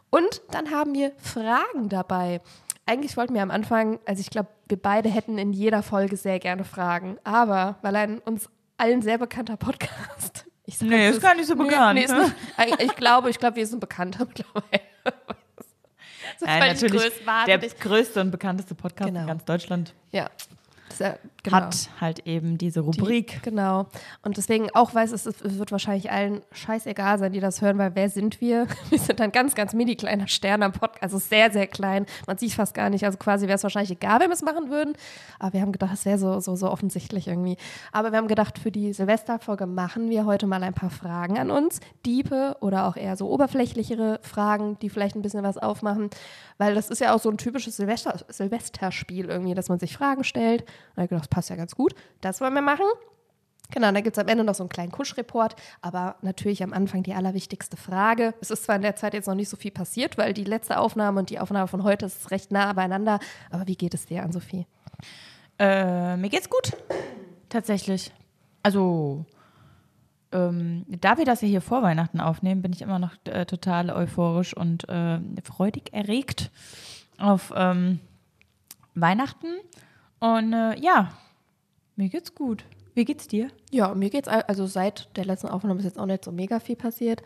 Und 0.10 0.42
dann 0.50 0.72
haben 0.72 0.96
wir 0.96 1.12
Fragen 1.18 1.88
dabei. 1.88 2.42
Eigentlich 2.88 3.16
wollten 3.16 3.36
wir 3.36 3.44
am 3.44 3.52
Anfang, 3.52 4.00
also 4.08 4.22
ich 4.22 4.32
glaube, 4.32 4.50
wir 4.68 4.82
beide 4.82 5.10
hätten 5.10 5.38
in 5.38 5.54
jeder 5.54 5.84
Folge 5.84 6.18
sehr 6.18 6.40
gerne 6.40 6.64
Fragen. 6.64 7.18
Aber 7.24 7.76
weil 7.84 7.96
ein 7.96 8.18
uns 8.20 8.50
allen 8.78 9.04
sehr 9.04 9.20
bekannter 9.20 9.58
Podcast. 9.58 10.46
Ich 10.68 10.80
sag, 10.80 10.90
Nee, 10.90 11.10
ist 11.12 11.22
gar 11.22 11.36
nicht 11.36 11.46
so 11.46 11.56
bekannt, 11.56 12.00
Nee, 12.00 12.06
ist 12.06 12.12
ne? 12.12 12.22
nicht, 12.24 12.80
ich, 12.80 12.88
ich 12.88 12.96
glaube, 12.96 13.30
ich 13.30 13.38
glaube, 13.38 13.58
wir 13.58 13.68
sind 13.68 13.80
bekannter 13.80 14.26
mittlerweile. 14.28 14.82
Nein, 16.42 16.74
natürlich 16.74 17.12
der 17.48 17.58
größte 17.80 18.22
und 18.22 18.32
bekannteste 18.32 18.76
Podcast 18.76 19.08
Genau. 19.08 19.22
in 19.22 19.28
ganz 19.28 19.46
Deutschland. 19.46 19.94
Ja. 20.12 20.30
Das 20.90 21.00
genau. 21.46 21.58
hat 21.58 21.90
halt 22.00 22.28
eben 22.28 22.58
diese 22.58 22.82
Rubrik. 22.82 23.42
Genau. 23.44 23.88
Und 24.24 24.38
deswegen 24.38 24.70
auch 24.74 24.94
weiß 24.94 25.12
es, 25.12 25.26
es 25.26 25.42
wird 25.42 25.72
wahrscheinlich 25.72 26.12
allen 26.12 26.42
scheißegal 26.52 27.20
sein, 27.20 27.32
die 27.32 27.40
das 27.40 27.62
hören, 27.62 27.78
weil 27.78 27.96
wer 27.96 28.10
sind 28.10 28.42
wir? 28.42 28.68
Wir 28.90 29.00
sind 29.00 29.20
ein 29.20 29.32
ganz, 29.32 29.56
ganz 29.56 29.74
mini 29.74 29.96
kleiner 29.96 30.28
Stern 30.28 30.64
am 30.64 30.72
Podcast. 30.72 31.04
Also 31.04 31.18
sehr, 31.18 31.52
sehr 31.52 31.68
klein. 31.68 32.06
Man 32.28 32.38
sieht 32.38 32.54
fast 32.54 32.74
gar 32.74 32.90
nicht. 32.90 33.04
Also 33.04 33.18
quasi 33.18 33.48
wäre 33.48 33.56
es 33.56 33.64
wahrscheinlich 33.64 33.92
egal, 33.92 34.20
wenn 34.20 34.30
wir 34.30 34.34
es 34.34 34.42
machen 34.42 34.70
würden. 34.70 34.94
Aber 35.40 35.54
wir 35.54 35.62
haben 35.62 35.72
gedacht, 35.72 35.94
es 35.94 36.06
wäre 36.06 36.18
so, 36.18 36.40
so, 36.40 36.56
so 36.56 36.70
offensichtlich 36.70 37.28
irgendwie. 37.28 37.58
Aber 37.92 38.12
wir 38.12 38.18
haben 38.18 38.28
gedacht, 38.28 38.60
für 38.60 38.72
die 38.72 38.94
Silvesterfolge 38.94 39.66
machen 39.66 40.10
wir 40.10 40.26
heute 40.26 40.48
mal 40.48 40.64
ein 40.64 40.74
paar 40.74 40.90
Fragen 40.90 41.38
an 41.38 41.52
uns. 41.52 41.80
Diepe 42.06 42.58
oder 42.62 42.88
auch 42.88 42.96
eher 42.96 43.16
so 43.18 43.30
oberflächlichere 43.30 44.20
Fragen, 44.22 44.78
die 44.80 44.90
vielleicht 44.90 45.16
ein 45.16 45.22
bisschen 45.22 45.44
was 45.44 45.58
aufmachen. 45.58 46.10
Weil 46.58 46.76
das 46.76 46.90
ist 46.90 47.02
ja 47.02 47.14
auch 47.14 47.20
so 47.20 47.30
ein 47.30 47.38
typisches 47.38 47.78
Silvester 47.78 48.18
Silvesterspiel 48.30 49.26
irgendwie, 49.26 49.54
dass 49.54 49.70
man 49.70 49.80
sich 49.80 49.96
Fragen 49.96 50.24
stellt. 50.24 50.62
Und 50.62 50.70
da 50.96 51.02
habe 51.02 51.04
ich 51.06 51.10
gedacht, 51.10 51.30
passt 51.36 51.50
ja 51.50 51.58
ganz 51.58 51.76
gut. 51.76 51.94
Das 52.22 52.40
wollen 52.40 52.54
wir 52.54 52.62
machen. 52.62 52.86
Genau, 53.72 53.92
da 53.92 54.00
gibt 54.00 54.16
es 54.16 54.22
am 54.24 54.30
Ende 54.30 54.46
noch 54.46 54.56
so 54.56 54.64
einen 54.64 54.70
kleinen 54.70 54.92
Kuschreport, 54.92 55.58
aber 55.82 56.16
natürlich 56.22 56.64
am 56.64 56.72
Anfang 56.72 57.04
die 57.04 57.14
allerwichtigste 57.14 57.76
Frage. 57.76 58.34
Es 58.40 58.52
ist 58.52 58.64
zwar 58.64 58.78
in 58.78 58.84
der 58.84 58.96
Zeit 58.96 59.14
jetzt 59.14 59.28
noch 59.28 59.36
nicht 59.36 59.50
so 59.50 59.58
viel 59.58 59.72
passiert, 59.72 60.18
weil 60.18 60.34
die 60.34 60.46
letzte 60.46 60.80
Aufnahme 60.80 61.20
und 61.20 61.30
die 61.30 61.40
Aufnahme 61.40 61.68
von 61.68 61.84
heute 61.84 62.06
ist 62.06 62.32
recht 62.32 62.52
nah 62.52 62.72
beieinander, 62.72 63.20
aber 63.52 63.68
wie 63.68 63.76
geht 63.76 63.94
es 63.94 64.06
dir, 64.06 64.24
Ann-Sophie? 64.24 64.66
Äh, 65.60 66.16
mir 66.16 66.30
geht's 66.30 66.50
gut. 66.50 66.72
Tatsächlich. 67.50 68.14
Also, 68.64 69.26
ähm, 70.32 70.86
da 70.88 71.18
wir 71.18 71.26
das 71.26 71.42
ja 71.42 71.50
hier 71.50 71.62
vor 71.62 71.84
Weihnachten 71.84 72.22
aufnehmen, 72.22 72.62
bin 72.62 72.72
ich 72.72 72.82
immer 72.82 73.00
noch 73.00 73.16
äh, 73.26 73.46
total 73.46 73.90
euphorisch 73.90 74.56
und 74.56 74.88
äh, 74.88 75.20
freudig 75.44 75.92
erregt 75.92 76.50
auf 77.18 77.52
ähm, 77.54 78.00
Weihnachten. 78.94 79.48
Und 80.20 80.54
äh, 80.54 80.80
ja, 80.80 81.12
mir 81.96 82.10
geht's 82.10 82.36
gut. 82.36 82.64
Wie 82.94 83.04
geht's 83.06 83.28
dir? 83.28 83.50
Ja, 83.72 83.94
mir 83.94 84.10
geht's 84.10 84.28
al- 84.30 84.44
also 84.48 84.66
seit 84.68 85.10
der 85.18 85.26
letzten 85.26 85.50
Aufnahme 85.50 85.80
ist 85.80 85.86
jetzt 85.86 86.00
auch 86.00 86.06
nicht 86.06 86.24
so 86.24 86.32
mega 86.32 86.60
viel 86.62 86.78
passiert. 86.78 87.22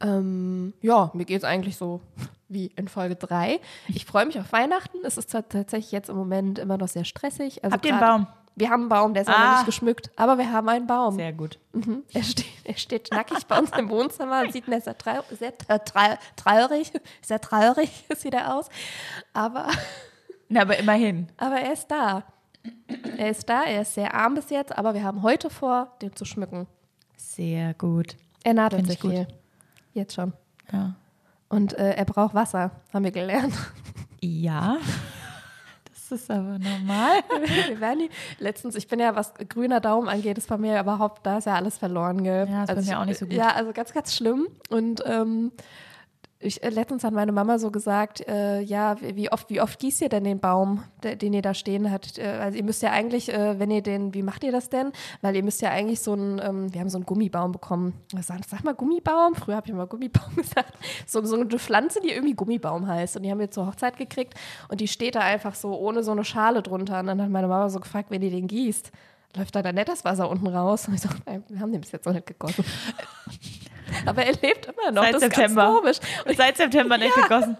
Ähm, 0.00 0.74
ja, 0.82 1.10
mir 1.14 1.24
geht's 1.24 1.44
eigentlich 1.44 1.76
so 1.76 2.00
wie 2.48 2.66
in 2.76 2.88
Folge 2.88 3.14
3. 3.16 3.60
Ich 3.88 4.04
freue 4.06 4.26
mich 4.26 4.38
auf 4.40 4.52
Weihnachten. 4.52 4.98
Es 5.04 5.16
ist 5.16 5.30
tatsächlich 5.30 5.92
jetzt 5.92 6.08
im 6.10 6.16
Moment 6.16 6.58
immer 6.58 6.78
noch 6.78 6.88
sehr 6.88 7.04
stressig. 7.04 7.62
Also 7.62 7.74
Habt 7.74 7.86
ihr 7.86 7.92
einen 7.92 8.00
Baum? 8.00 8.26
Wir 8.56 8.70
haben 8.70 8.82
einen 8.82 8.88
Baum, 8.88 9.14
der 9.14 9.22
ist 9.22 9.28
aber 9.28 9.38
noch 9.38 9.44
Ah. 9.46 9.54
nicht 9.56 9.66
geschmückt, 9.66 10.10
aber 10.16 10.38
wir 10.38 10.50
haben 10.52 10.68
einen 10.68 10.86
Baum. 10.86 11.14
Sehr 11.16 11.32
gut. 11.32 11.58
Mhm. 11.72 12.02
Er, 12.12 12.22
steht, 12.22 12.46
er 12.64 12.76
steht 12.76 13.08
nackig 13.12 13.46
bei 13.46 13.58
uns 13.58 13.70
im 13.76 13.88
Wohnzimmer 13.90 14.42
und 14.42 14.52
sieht 14.52 14.66
sehr, 14.66 14.96
trau 14.98 15.20
sehr 15.30 15.56
tra 15.58 15.78
tra 15.78 16.18
traurig, 16.36 16.92
sehr 17.20 17.40
traurig 17.40 17.90
sieht 18.16 18.34
er 18.34 18.54
aus. 18.54 18.68
Aber, 19.32 19.68
Na, 20.48 20.62
aber 20.62 20.76
immerhin. 20.78 21.28
aber 21.36 21.56
er 21.56 21.72
ist 21.72 21.88
da. 21.88 22.22
Er 23.16 23.30
ist 23.30 23.48
da, 23.48 23.62
er 23.64 23.82
ist 23.82 23.94
sehr 23.94 24.14
arm 24.14 24.34
bis 24.34 24.50
jetzt, 24.50 24.76
aber 24.76 24.94
wir 24.94 25.02
haben 25.02 25.22
heute 25.22 25.50
vor, 25.50 25.92
den 26.02 26.14
zu 26.16 26.24
schmücken. 26.24 26.66
Sehr 27.16 27.74
gut. 27.74 28.16
Er 28.42 28.54
nadelt 28.54 28.86
Find 28.86 28.90
sich 28.90 29.00
viel. 29.00 29.26
Jetzt 29.92 30.14
schon. 30.14 30.32
Ja. 30.72 30.94
Und 31.48 31.78
äh, 31.78 31.94
er 31.94 32.04
braucht 32.04 32.34
Wasser, 32.34 32.72
haben 32.92 33.04
wir 33.04 33.12
gelernt. 33.12 33.54
Ja. 34.20 34.78
Das 36.10 36.20
ist 36.20 36.30
aber 36.30 36.58
normal. 36.58 37.22
wir 37.66 37.80
werden 37.80 38.00
die, 38.00 38.10
letztens, 38.38 38.74
ich 38.74 38.88
bin 38.88 39.00
ja, 39.00 39.16
was 39.16 39.32
grüner 39.48 39.80
Daumen 39.80 40.06
angeht, 40.06 40.36
ist 40.36 40.50
bei 40.50 40.58
mir 40.58 40.78
überhaupt, 40.78 41.24
da 41.24 41.38
ist 41.38 41.46
ja 41.46 41.54
alles 41.54 41.78
verloren, 41.78 42.22
gell? 42.22 42.46
Ja, 42.46 42.64
ist 42.64 42.66
bei 42.66 42.74
also 42.74 42.86
mir 42.86 42.92
ich, 42.92 42.96
auch 42.96 43.04
nicht 43.06 43.18
so 43.18 43.24
gut. 43.24 43.34
Ja, 43.34 43.54
also 43.54 43.72
ganz, 43.72 43.94
ganz 43.94 44.14
schlimm. 44.14 44.48
Und 44.68 45.02
ähm, 45.06 45.50
ich, 46.44 46.62
äh, 46.62 46.68
letztens 46.68 47.04
hat 47.04 47.12
meine 47.12 47.32
Mama 47.32 47.58
so 47.58 47.70
gesagt, 47.70 48.26
äh, 48.28 48.60
ja, 48.60 48.96
wie 49.00 49.32
oft, 49.32 49.50
wie 49.50 49.60
oft 49.60 49.78
gießt 49.78 50.02
ihr 50.02 50.08
denn 50.08 50.24
den 50.24 50.40
Baum, 50.40 50.82
der, 51.02 51.16
den 51.16 51.32
ihr 51.32 51.42
da 51.42 51.54
stehen 51.54 51.90
habt? 51.90 52.18
Äh, 52.18 52.38
also 52.40 52.58
ihr 52.58 52.64
müsst 52.64 52.82
ja 52.82 52.90
eigentlich, 52.90 53.32
äh, 53.32 53.58
wenn 53.58 53.70
ihr 53.70 53.82
den, 53.82 54.14
wie 54.14 54.22
macht 54.22 54.44
ihr 54.44 54.52
das 54.52 54.68
denn? 54.68 54.92
Weil 55.22 55.36
ihr 55.36 55.42
müsst 55.42 55.62
ja 55.62 55.70
eigentlich 55.70 56.00
so 56.00 56.12
einen, 56.12 56.40
ähm, 56.42 56.72
wir 56.72 56.80
haben 56.80 56.88
so 56.90 56.98
einen 56.98 57.06
Gummibaum 57.06 57.52
bekommen. 57.52 57.94
Sag, 58.20 58.40
sag 58.46 58.62
mal 58.64 58.74
Gummibaum, 58.74 59.34
früher 59.34 59.56
habe 59.56 59.66
ich 59.66 59.72
immer 59.72 59.86
Gummibaum 59.86 60.34
gesagt. 60.36 60.74
So, 61.06 61.24
so 61.24 61.36
eine 61.36 61.46
Pflanze, 61.46 62.00
die 62.00 62.10
irgendwie 62.10 62.34
Gummibaum 62.34 62.86
heißt. 62.86 63.16
Und 63.16 63.22
die 63.22 63.30
haben 63.30 63.40
wir 63.40 63.50
zur 63.50 63.66
Hochzeit 63.66 63.96
gekriegt 63.96 64.34
und 64.68 64.80
die 64.80 64.88
steht 64.88 65.14
da 65.14 65.20
einfach 65.20 65.54
so 65.54 65.76
ohne 65.78 66.02
so 66.02 66.12
eine 66.12 66.24
Schale 66.24 66.62
drunter. 66.62 67.00
Und 67.00 67.06
dann 67.06 67.22
hat 67.22 67.30
meine 67.30 67.48
Mama 67.48 67.68
so 67.68 67.80
gefragt, 67.80 68.10
wenn 68.10 68.22
ihr 68.22 68.30
den 68.30 68.46
gießt, 68.46 68.92
läuft 69.36 69.54
da 69.54 69.62
dann 69.62 69.74
nicht 69.74 69.88
das 69.88 70.04
Wasser 70.04 70.28
unten 70.28 70.46
raus? 70.46 70.88
Und 70.88 70.94
ich 70.94 71.00
so, 71.00 71.08
nein, 71.26 71.44
wir 71.48 71.60
haben 71.60 71.72
den 71.72 71.80
bis 71.80 71.92
jetzt 71.92 72.06
noch 72.06 72.12
nicht 72.12 72.26
gegossen. 72.26 72.64
Aber 74.10 74.24
er 74.24 74.32
lebt 74.34 74.66
immer 74.66 74.90
noch. 74.92 75.02
Seit 75.04 75.14
das 75.14 75.22
September. 75.22 75.62
ist 75.62 75.68
ganz 75.84 76.00
komisch. 76.00 76.24
Und 76.26 76.36
Seit 76.36 76.56
September 76.56 76.98
nicht 76.98 77.14
gegossen. 77.14 77.56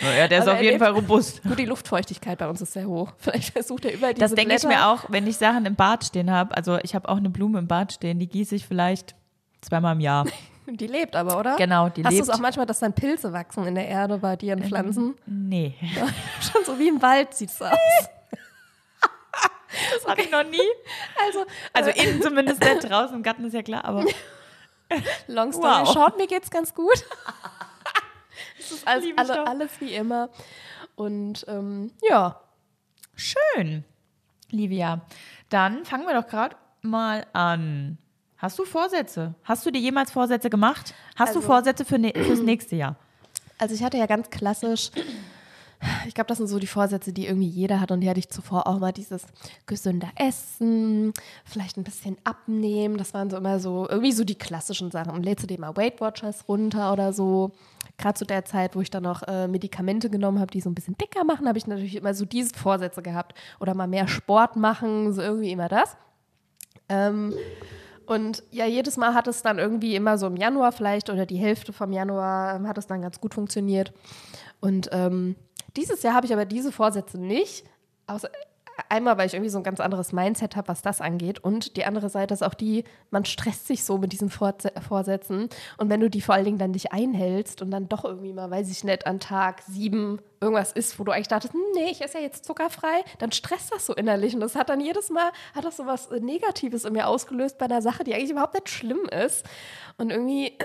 Ja, 0.00 0.26
der 0.26 0.38
ist 0.38 0.42
Aber 0.44 0.52
auf 0.52 0.56
er 0.58 0.62
jeden 0.64 0.74
lebt- 0.78 0.84
Fall 0.84 0.92
robust. 0.94 1.42
Gut, 1.42 1.58
die 1.58 1.66
Luftfeuchtigkeit 1.66 2.38
bei 2.38 2.48
uns 2.48 2.60
ist 2.62 2.72
sehr 2.72 2.86
hoch. 2.86 3.12
Vielleicht 3.18 3.52
versucht 3.52 3.84
er 3.84 3.92
über 3.92 4.08
diese 4.14 4.20
Das 4.20 4.34
denke 4.34 4.54
ich 4.54 4.64
mir 4.64 4.88
auch, 4.88 5.04
wenn 5.08 5.26
ich 5.26 5.36
Sachen 5.36 5.66
im 5.66 5.76
Bad 5.76 6.04
stehen 6.04 6.30
habe. 6.30 6.56
Also 6.56 6.78
ich 6.82 6.94
habe 6.94 7.08
auch 7.08 7.18
eine 7.18 7.28
Blume 7.30 7.58
im 7.58 7.68
Bad 7.68 7.92
stehen, 7.92 8.18
die 8.18 8.26
gieße 8.26 8.54
ich 8.56 8.66
vielleicht 8.66 9.14
zweimal 9.60 9.94
im 9.94 10.00
Jahr. 10.00 10.26
Die 10.66 10.86
lebt 10.86 11.16
aber, 11.16 11.38
oder? 11.40 11.56
Genau, 11.56 11.88
die 11.88 12.04
Hast 12.04 12.12
du 12.12 12.16
lebt. 12.18 12.28
es 12.28 12.30
auch 12.34 12.38
manchmal, 12.38 12.66
dass 12.66 12.78
dann 12.78 12.92
Pilze 12.92 13.32
wachsen 13.32 13.66
in 13.66 13.74
der 13.74 13.88
Erde 13.88 14.18
bei 14.18 14.36
dir 14.36 14.52
in 14.52 14.62
Pflanzen? 14.62 15.16
Nee, 15.26 15.74
Schon 16.40 16.64
so 16.64 16.78
wie 16.78 16.86
im 16.88 17.02
Wald 17.02 17.34
sieht 17.34 17.50
es 17.50 17.60
aus. 17.60 17.68
das 19.00 20.06
hatte 20.06 20.22
ich 20.22 20.30
noch 20.30 20.44
nie. 20.44 20.60
Also, 21.26 21.44
Also 21.72 21.90
äh, 21.90 22.04
innen 22.08 22.22
zumindest 22.22 22.60
nicht, 22.62 22.88
draußen 22.88 23.16
im 23.16 23.22
Garten 23.24 23.44
ist 23.44 23.54
ja 23.54 23.62
klar, 23.62 23.84
aber 23.84 24.04
Long 25.26 25.52
story 25.52 25.82
Wow. 25.84 25.92
short, 25.92 26.16
mir 26.18 26.26
geht's 26.26 26.50
ganz 26.50 26.74
gut. 26.74 27.04
Es 28.58 28.70
ist 28.70 28.86
alles, 28.88 29.04
alle, 29.16 29.46
alles 29.46 29.70
wie 29.80 29.92
immer. 29.94 30.30
Und 30.94 31.44
ähm, 31.48 31.92
ja, 32.08 32.40
schön. 33.14 33.84
Livia, 34.50 35.00
dann 35.48 35.84
fangen 35.84 36.06
wir 36.06 36.14
doch 36.20 36.26
gerade 36.28 36.56
mal 36.80 37.26
an. 37.32 37.98
Hast 38.38 38.58
du 38.58 38.64
Vorsätze? 38.64 39.34
Hast 39.44 39.66
du 39.66 39.70
dir 39.70 39.80
jemals 39.80 40.10
Vorsätze 40.12 40.48
gemacht? 40.48 40.94
Hast 41.16 41.34
du 41.34 41.38
Also- 41.40 41.46
Vorsätze 41.48 41.84
für 41.84 41.98
ne 41.98 42.12
fürs 42.14 42.40
nächste 42.42 42.76
Jahr? 42.76 42.96
also 43.58 43.74
ich 43.74 43.82
hatte 43.84 43.96
ja 43.98 44.06
ganz 44.06 44.28
klassisch, 44.30 44.90
ich 46.06 46.14
glaube, 46.14 46.28
das 46.28 46.38
sind 46.38 46.46
so 46.46 46.58
die 46.58 46.66
Vorsätze, 46.66 47.12
die 47.12 47.26
irgendwie 47.26 47.48
jeder 47.48 47.80
hat 47.80 47.90
und 47.90 48.00
die 48.00 48.08
hatte 48.08 48.20
ich 48.20 48.28
zuvor 48.28 48.66
auch 48.66 48.78
mal 48.78 48.92
dieses 48.92 49.24
gesünder 49.66 50.08
Essen, 50.16 51.12
vielleicht 51.44 51.76
ein 51.76 51.84
bisschen 51.84 52.16
abnehmen, 52.24 52.96
das 52.96 53.14
waren 53.14 53.30
so 53.30 53.36
immer 53.36 53.58
so, 53.58 53.88
irgendwie 53.88 54.12
so 54.12 54.24
die 54.24 54.34
klassischen 54.34 54.90
Sachen. 54.90 55.22
Lädst 55.22 55.42
du 55.42 55.46
dir 55.46 55.58
mal 55.58 55.76
Weight 55.76 56.00
Watchers 56.00 56.48
runter 56.48 56.92
oder 56.92 57.12
so. 57.12 57.52
Gerade 57.98 58.14
zu 58.14 58.24
der 58.24 58.44
Zeit, 58.44 58.74
wo 58.76 58.80
ich 58.80 58.90
dann 58.90 59.02
noch 59.02 59.22
äh, 59.24 59.48
Medikamente 59.48 60.08
genommen 60.10 60.38
habe, 60.38 60.50
die 60.50 60.60
so 60.60 60.70
ein 60.70 60.74
bisschen 60.74 60.96
dicker 60.96 61.24
machen, 61.24 61.48
habe 61.48 61.58
ich 61.58 61.66
natürlich 61.66 61.96
immer 61.96 62.14
so 62.14 62.24
diese 62.24 62.54
Vorsätze 62.54 63.02
gehabt. 63.02 63.34
Oder 63.60 63.74
mal 63.74 63.86
mehr 63.86 64.08
Sport 64.08 64.56
machen, 64.56 65.12
so 65.12 65.20
irgendwie 65.20 65.50
immer 65.50 65.68
das. 65.68 65.96
Ähm, 66.88 67.34
und 68.06 68.42
ja, 68.50 68.66
jedes 68.66 68.96
Mal 68.96 69.14
hat 69.14 69.26
es 69.28 69.42
dann 69.42 69.58
irgendwie 69.58 69.94
immer 69.94 70.18
so 70.18 70.26
im 70.26 70.36
Januar 70.36 70.72
vielleicht 70.72 71.10
oder 71.10 71.26
die 71.26 71.36
Hälfte 71.36 71.72
vom 71.72 71.92
Januar 71.92 72.56
ähm, 72.56 72.68
hat 72.68 72.78
es 72.78 72.86
dann 72.86 73.02
ganz 73.02 73.20
gut 73.20 73.34
funktioniert. 73.34 73.92
Und 74.60 74.88
ähm, 74.92 75.36
dieses 75.76 76.02
Jahr 76.02 76.14
habe 76.14 76.26
ich 76.26 76.32
aber 76.32 76.44
diese 76.44 76.72
Vorsätze 76.72 77.18
nicht. 77.18 77.64
Außer, 78.06 78.28
einmal, 78.88 79.18
weil 79.18 79.26
ich 79.26 79.34
irgendwie 79.34 79.50
so 79.50 79.58
ein 79.58 79.64
ganz 79.64 79.80
anderes 79.80 80.12
Mindset 80.12 80.56
habe, 80.56 80.68
was 80.68 80.82
das 80.82 81.00
angeht. 81.00 81.38
Und 81.38 81.76
die 81.76 81.84
andere 81.84 82.08
Seite 82.08 82.34
ist 82.34 82.42
auch 82.42 82.54
die, 82.54 82.84
man 83.10 83.24
stresst 83.24 83.66
sich 83.66 83.84
so 83.84 83.98
mit 83.98 84.12
diesen 84.12 84.30
Vorsätzen. 84.30 85.48
Und 85.78 85.90
wenn 85.90 86.00
du 86.00 86.10
die 86.10 86.20
vor 86.20 86.34
allen 86.34 86.44
Dingen 86.44 86.58
dann 86.58 86.72
nicht 86.72 86.92
einhältst 86.92 87.62
und 87.62 87.70
dann 87.70 87.88
doch 87.88 88.04
irgendwie 88.04 88.32
mal, 88.32 88.50
weiß 88.50 88.70
ich 88.70 88.84
nicht, 88.84 89.06
an 89.06 89.20
Tag 89.20 89.62
sieben 89.62 90.20
irgendwas 90.40 90.72
isst, 90.72 90.98
wo 90.98 91.04
du 91.04 91.12
eigentlich 91.12 91.28
dachtest, 91.28 91.54
nee, 91.74 91.90
ich 91.90 92.02
esse 92.02 92.18
ja 92.18 92.24
jetzt 92.24 92.44
zuckerfrei, 92.44 93.04
dann 93.18 93.32
stresst 93.32 93.72
das 93.72 93.86
so 93.86 93.94
innerlich. 93.94 94.34
Und 94.34 94.40
das 94.40 94.56
hat 94.56 94.68
dann 94.68 94.80
jedes 94.80 95.10
Mal, 95.10 95.30
hat 95.54 95.64
das 95.64 95.76
so 95.76 95.86
was 95.86 96.08
äh, 96.08 96.20
Negatives 96.20 96.84
in 96.84 96.94
mir 96.94 97.06
ausgelöst 97.06 97.58
bei 97.58 97.66
einer 97.66 97.82
Sache, 97.82 98.04
die 98.04 98.14
eigentlich 98.14 98.30
überhaupt 98.30 98.54
nicht 98.54 98.68
schlimm 98.68 99.06
ist. 99.06 99.44
Und 99.98 100.10
irgendwie 100.10 100.58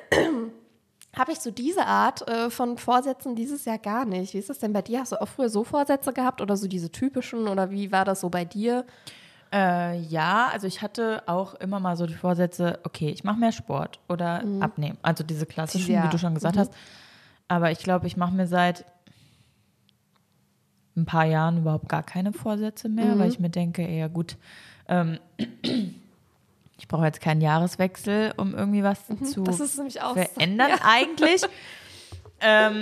habe 1.17 1.31
ich 1.31 1.39
so 1.39 1.51
diese 1.51 1.85
Art 1.85 2.27
äh, 2.27 2.49
von 2.49 2.77
Vorsätzen 2.77 3.35
dieses 3.35 3.65
Jahr 3.65 3.77
gar 3.77 4.05
nicht. 4.05 4.33
Wie 4.33 4.37
ist 4.37 4.49
das 4.49 4.59
denn 4.59 4.73
bei 4.73 4.81
dir? 4.81 4.99
Hast 5.01 5.11
du 5.11 5.21
auch 5.21 5.27
früher 5.27 5.49
so 5.49 5.63
Vorsätze 5.63 6.13
gehabt 6.13 6.41
oder 6.41 6.55
so 6.57 6.67
diese 6.67 6.91
typischen 6.91 7.47
oder 7.47 7.71
wie 7.71 7.91
war 7.91 8.05
das 8.05 8.21
so 8.21 8.29
bei 8.29 8.45
dir? 8.45 8.85
Äh, 9.53 9.99
ja, 10.01 10.49
also 10.51 10.67
ich 10.67 10.81
hatte 10.81 11.23
auch 11.25 11.53
immer 11.55 11.79
mal 11.79 11.95
so 11.95 12.05
die 12.05 12.13
Vorsätze, 12.15 12.79
okay, 12.83 13.09
ich 13.09 13.23
mache 13.23 13.39
mehr 13.39 13.53
Sport 13.53 13.99
oder 14.09 14.43
abnehmen. 14.59 14.97
Also 15.01 15.23
diese 15.23 15.45
klassischen, 15.45 15.93
Ja. 15.93 16.03
wie 16.03 16.09
du 16.09 16.17
schon 16.19 16.33
gesagt 16.33 16.55
Mhm. 16.55 16.59
hast. 16.59 16.73
Aber 17.47 17.71
ich 17.71 17.79
glaube, 17.79 18.07
ich 18.07 18.17
mache 18.17 18.33
mir 18.33 18.45
seit 18.47 18.83
ein 20.97 21.05
paar 21.05 21.25
Jahren 21.25 21.59
überhaupt 21.59 21.87
gar 21.87 22.03
keine 22.03 22.33
Vorsätze 22.33 22.89
mehr, 22.89 23.15
Mhm. 23.15 23.19
weil 23.19 23.29
ich 23.29 23.39
mir 23.39 23.49
denke, 23.49 23.87
ja 23.87 24.07
gut, 24.07 24.35
ähm, 24.89 25.17
ich 26.77 26.87
brauche 26.87 27.05
jetzt 27.05 27.21
keinen 27.21 27.41
Jahreswechsel, 27.41 28.33
um 28.37 28.53
irgendwie 28.55 28.83
was 28.83 29.05
zu 29.07 29.41
Mhm. 29.41 29.45
Das 29.45 29.59
ist 29.59 29.77
nämlich 29.77 30.01
auch 30.01 30.15
so. 30.15 30.21
verändern 30.21 30.71
eigentlich. 30.83 31.41
ähm, 32.39 32.81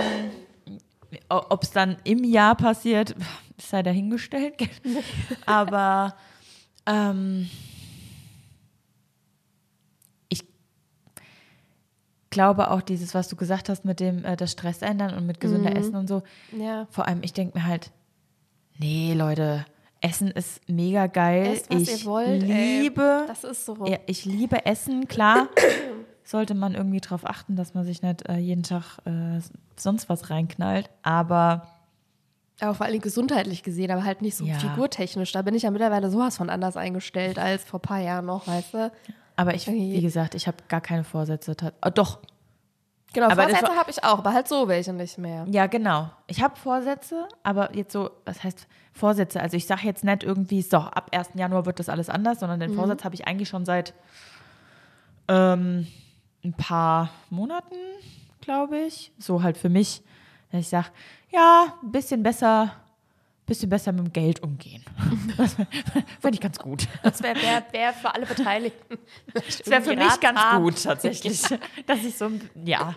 Ob 1.29 1.63
es 1.63 1.71
dann 1.71 1.97
im 2.03 2.23
Jahr 2.23 2.55
passiert, 2.55 3.15
sei 3.57 3.83
dahingestellt. 3.83 4.55
Aber 5.45 6.15
ähm, 6.85 7.49
ich 10.29 10.43
glaube 12.29 12.69
auch 12.71 12.81
dieses, 12.81 13.13
was 13.13 13.29
du 13.29 13.35
gesagt 13.37 13.69
hast 13.69 13.85
mit 13.85 13.99
dem 14.01 14.25
äh, 14.25 14.35
das 14.35 14.51
Stress 14.51 14.81
ändern 14.81 15.13
und 15.15 15.25
mit 15.25 15.39
gesünder 15.39 15.73
Essen 15.75 15.95
und 15.95 16.07
so. 16.07 16.21
Ja. 16.51 16.87
Vor 16.91 17.07
allem, 17.07 17.23
ich 17.23 17.31
denke 17.33 17.57
mir 17.57 17.65
halt, 17.65 17.91
nee, 18.77 19.13
Leute, 19.13 19.65
Essen 20.05 20.27
ist 20.31 20.62
mega 20.69 21.07
geil. 21.07 21.53
Esst, 21.53 21.69
was 21.69 21.81
ich 21.83 22.01
ihr 22.01 22.05
wollt, 22.05 22.43
ey. 22.43 22.81
liebe, 22.81 23.25
Das 23.27 23.43
ist 23.43 23.65
so. 23.65 23.85
ja, 23.85 23.97
ich 24.05 24.25
liebe 24.25 24.65
Essen. 24.65 25.07
Klar, 25.07 25.47
sollte 26.24 26.53
man 26.53 26.75
irgendwie 26.75 27.00
darauf 27.01 27.25
achten, 27.25 27.55
dass 27.55 27.74
man 27.74 27.85
sich 27.85 28.01
nicht 28.01 28.27
äh, 28.29 28.38
jeden 28.38 28.63
Tag 28.63 29.00
äh, 29.05 29.39
sonst 29.75 30.07
was 30.09 30.29
reinknallt. 30.29 30.89
Aber 31.03 31.67
Aber 32.59 32.74
vor 32.75 32.85
allem 32.85 33.01
gesundheitlich 33.01 33.63
gesehen, 33.63 33.91
aber 33.91 34.03
halt 34.03 34.21
nicht 34.21 34.35
so 34.35 34.45
Ja. 34.45 34.57
figurtechnisch. 34.59 35.31
Da 35.31 35.41
bin 35.41 35.55
ich 35.55 35.63
ja 35.63 35.71
mittlerweile 35.71 36.09
sowas 36.09 36.38
von 36.38 36.50
anders 36.50 36.77
eingestellt 36.77 37.38
als 37.39 37.63
vor 37.63 37.79
ein 37.79 37.81
paar 37.81 38.00
Jahren 38.00 38.25
noch, 38.25 38.47
weißt 38.47 38.74
du? 38.74 38.91
Aber 39.38 39.53
ich, 39.53 39.67
wie 39.67 40.01
gesagt, 40.01 40.33
ich 40.35 40.47
habe 40.47 40.57
gar 40.69 40.79
keine 40.81 41.03
Vorsätze. 41.03 41.55
Oh, 41.85 41.89
doch, 41.93 42.19
Genau, 43.15 43.27
Aber 43.27 43.43
Vorsätze 43.43 43.75
habe 43.75 43.89
ich 43.91 44.03
auch, 44.03 44.17
aber 44.19 44.34
halt 44.34 44.48
so 44.50 44.67
welche 44.67 44.91
nicht 44.91 45.17
mehr. 45.17 45.45
ja, 45.50 45.67
genau. 45.67 46.12
Ich 46.27 46.43
habe 46.43 46.57
Vorsätze, 46.57 47.27
aber 47.43 47.74
jetzt 47.74 47.93
so, 47.93 48.12
was 48.25 48.43
heißt 48.43 48.67
Vorsätze? 48.91 49.39
Also 49.41 49.55
ich 49.55 49.65
sage 49.67 49.88
jetzt 49.88 50.03
nicht 50.03 50.24
irgendwie, 50.24 50.62
so, 50.62 50.77
ab 50.77 51.12
1. 51.15 51.29
Januar 51.36 51.65
wird 51.65 51.79
das 51.79 51.88
alles 51.88 52.10
anders, 52.10 52.41
sondern 52.41 52.60
den 52.60 52.74
Vorsatz 52.75 53.05
habe 53.05 53.15
ich 53.15 53.25
eigentlich 53.25 53.48
schon 53.48 53.63
seit 53.63 53.93
ähm, 55.29 55.88
ein 56.43 56.53
paar 56.53 57.10
Monaten, 57.29 57.75
glaube 58.41 58.79
ich. 58.79 59.13
So 59.17 59.43
halt 59.43 59.57
für 59.57 59.69
mich, 59.69 60.01
dass 60.51 60.60
ich 60.62 60.67
sage, 60.67 60.88
ja, 61.31 61.74
ein 61.81 61.91
bisschen 61.91 62.22
besser, 62.22 62.72
bisschen 63.45 63.69
besser 63.69 63.91
mit 63.91 64.05
dem 64.05 64.13
Geld 64.13 64.41
umgehen. 64.41 64.83
Das 65.37 65.55
fände 66.21 66.35
ich 66.35 66.41
ganz 66.41 66.57
gut. 66.59 66.87
Das 67.03 67.21
wäre 67.21 67.35
wär, 67.35 67.63
wär 67.71 67.93
für 67.93 68.13
alle 68.13 68.25
Beteiligten. 68.25 68.97
Das 69.33 69.65
wäre 69.65 69.81
für 69.81 69.95
mich 69.95 70.19
ganz 70.21 70.39
gut 70.57 70.81
tatsächlich, 70.81 71.41
dass 71.87 72.03
ich 72.03 72.17
so, 72.17 72.31
ja, 72.63 72.95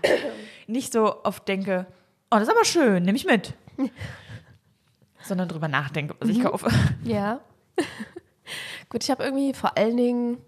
nicht 0.68 0.92
so 0.92 1.24
oft 1.24 1.48
denke, 1.48 1.86
oh, 2.30 2.36
das 2.36 2.42
ist 2.42 2.50
aber 2.50 2.64
schön, 2.64 3.02
nehme 3.02 3.16
ich 3.16 3.24
mit. 3.24 3.54
Sondern 5.22 5.48
drüber 5.48 5.66
nachdenke, 5.66 6.14
was 6.20 6.28
ich 6.28 6.40
kaufe. 6.40 6.68
Ja. 7.02 7.40
Gut, 8.88 9.02
ich 9.02 9.10
habe 9.10 9.24
irgendwie 9.24 9.52
vor 9.52 9.76
allen 9.76 9.96
Dingen 9.96 10.38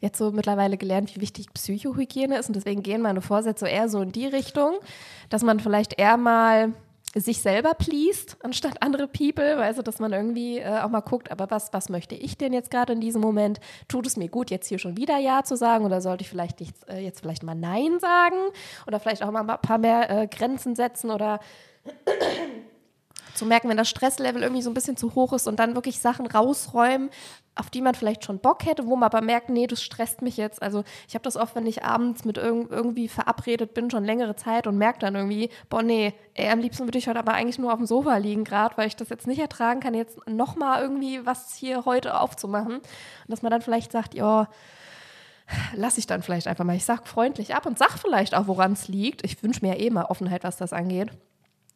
jetzt 0.00 0.18
so 0.18 0.32
mittlerweile 0.32 0.76
gelernt, 0.76 1.14
wie 1.14 1.20
wichtig 1.20 1.52
Psychohygiene 1.52 2.38
ist 2.38 2.48
und 2.48 2.56
deswegen 2.56 2.82
gehen 2.82 3.00
meine 3.00 3.22
Vorsätze 3.22 3.68
eher 3.68 3.88
so 3.88 4.02
in 4.02 4.12
die 4.12 4.26
Richtung, 4.26 4.74
dass 5.30 5.42
man 5.42 5.60
vielleicht 5.60 5.98
eher 5.98 6.16
mal 6.16 6.74
sich 7.14 7.42
selber 7.42 7.74
pleased, 7.74 8.36
anstatt 8.42 8.82
andere 8.82 9.08
People, 9.08 9.74
du, 9.74 9.82
dass 9.82 9.98
man 9.98 10.12
irgendwie 10.12 10.58
äh, 10.58 10.80
auch 10.80 10.90
mal 10.90 11.00
guckt, 11.00 11.32
aber 11.32 11.50
was, 11.50 11.72
was 11.72 11.88
möchte 11.88 12.14
ich 12.14 12.38
denn 12.38 12.52
jetzt 12.52 12.70
gerade 12.70 12.92
in 12.92 13.00
diesem 13.00 13.20
Moment? 13.20 13.58
Tut 13.88 14.06
es 14.06 14.16
mir 14.16 14.28
gut, 14.28 14.50
jetzt 14.50 14.68
hier 14.68 14.78
schon 14.78 14.96
wieder 14.96 15.18
Ja 15.18 15.42
zu 15.42 15.56
sagen 15.56 15.84
oder 15.84 16.00
sollte 16.00 16.22
ich 16.22 16.28
vielleicht 16.28 16.60
nicht, 16.60 16.76
äh, 16.88 17.00
jetzt 17.00 17.20
vielleicht 17.20 17.42
mal 17.42 17.56
Nein 17.56 17.98
sagen 17.98 18.36
oder 18.86 19.00
vielleicht 19.00 19.24
auch 19.24 19.30
mal 19.32 19.40
ein 19.40 19.60
paar 19.60 19.78
mehr 19.78 20.08
äh, 20.08 20.26
Grenzen 20.28 20.76
setzen 20.76 21.10
oder 21.10 21.40
zu 23.34 23.44
merken, 23.44 23.68
wenn 23.68 23.76
das 23.76 23.88
Stresslevel 23.88 24.42
irgendwie 24.42 24.62
so 24.62 24.70
ein 24.70 24.74
bisschen 24.74 24.96
zu 24.96 25.14
hoch 25.14 25.32
ist 25.32 25.48
und 25.48 25.58
dann 25.58 25.74
wirklich 25.74 25.98
Sachen 25.98 26.26
rausräumen, 26.26 27.10
auf 27.60 27.70
die 27.70 27.82
man 27.82 27.94
vielleicht 27.94 28.24
schon 28.24 28.38
Bock 28.38 28.64
hätte, 28.64 28.86
wo 28.86 28.96
man 28.96 29.06
aber 29.06 29.20
merkt, 29.20 29.50
nee, 29.50 29.66
das 29.66 29.82
stresst 29.82 30.22
mich 30.22 30.36
jetzt. 30.36 30.62
Also 30.62 30.82
ich 31.06 31.14
habe 31.14 31.22
das 31.22 31.36
oft, 31.36 31.54
wenn 31.54 31.66
ich 31.66 31.84
abends 31.84 32.24
mit 32.24 32.38
irg 32.38 32.70
irgendwie 32.70 33.06
verabredet 33.06 33.74
bin, 33.74 33.90
schon 33.90 34.04
längere 34.04 34.34
Zeit 34.34 34.66
und 34.66 34.78
merke 34.78 34.98
dann 34.98 35.14
irgendwie, 35.14 35.50
boah, 35.68 35.82
nee, 35.82 36.14
ey, 36.34 36.50
am 36.50 36.58
liebsten 36.58 36.86
würde 36.86 36.98
ich 36.98 37.06
heute 37.06 37.18
aber 37.18 37.34
eigentlich 37.34 37.58
nur 37.58 37.72
auf 37.72 37.78
dem 37.78 37.86
Sofa 37.86 38.16
liegen 38.16 38.44
gerade, 38.44 38.76
weil 38.76 38.88
ich 38.88 38.96
das 38.96 39.10
jetzt 39.10 39.26
nicht 39.26 39.38
ertragen 39.38 39.80
kann, 39.80 39.94
jetzt 39.94 40.26
nochmal 40.26 40.82
irgendwie 40.82 41.24
was 41.26 41.54
hier 41.54 41.84
heute 41.84 42.18
aufzumachen. 42.18 42.76
Und 42.76 42.82
dass 43.28 43.42
man 43.42 43.50
dann 43.50 43.62
vielleicht 43.62 43.92
sagt, 43.92 44.14
ja, 44.14 44.48
lasse 45.74 45.98
ich 45.98 46.06
dann 46.06 46.22
vielleicht 46.22 46.46
einfach 46.46 46.64
mal. 46.64 46.76
Ich 46.76 46.84
sag 46.84 47.06
freundlich 47.06 47.54
ab 47.54 47.66
und 47.66 47.78
sag 47.78 47.98
vielleicht 47.98 48.34
auch, 48.34 48.46
woran 48.46 48.72
es 48.72 48.88
liegt. 48.88 49.24
Ich 49.24 49.42
wünsche 49.42 49.64
mir 49.64 49.76
ja 49.76 49.80
eh 49.80 49.90
mal 49.90 50.06
Offenheit, 50.06 50.44
was 50.44 50.56
das 50.56 50.72
angeht. 50.72 51.10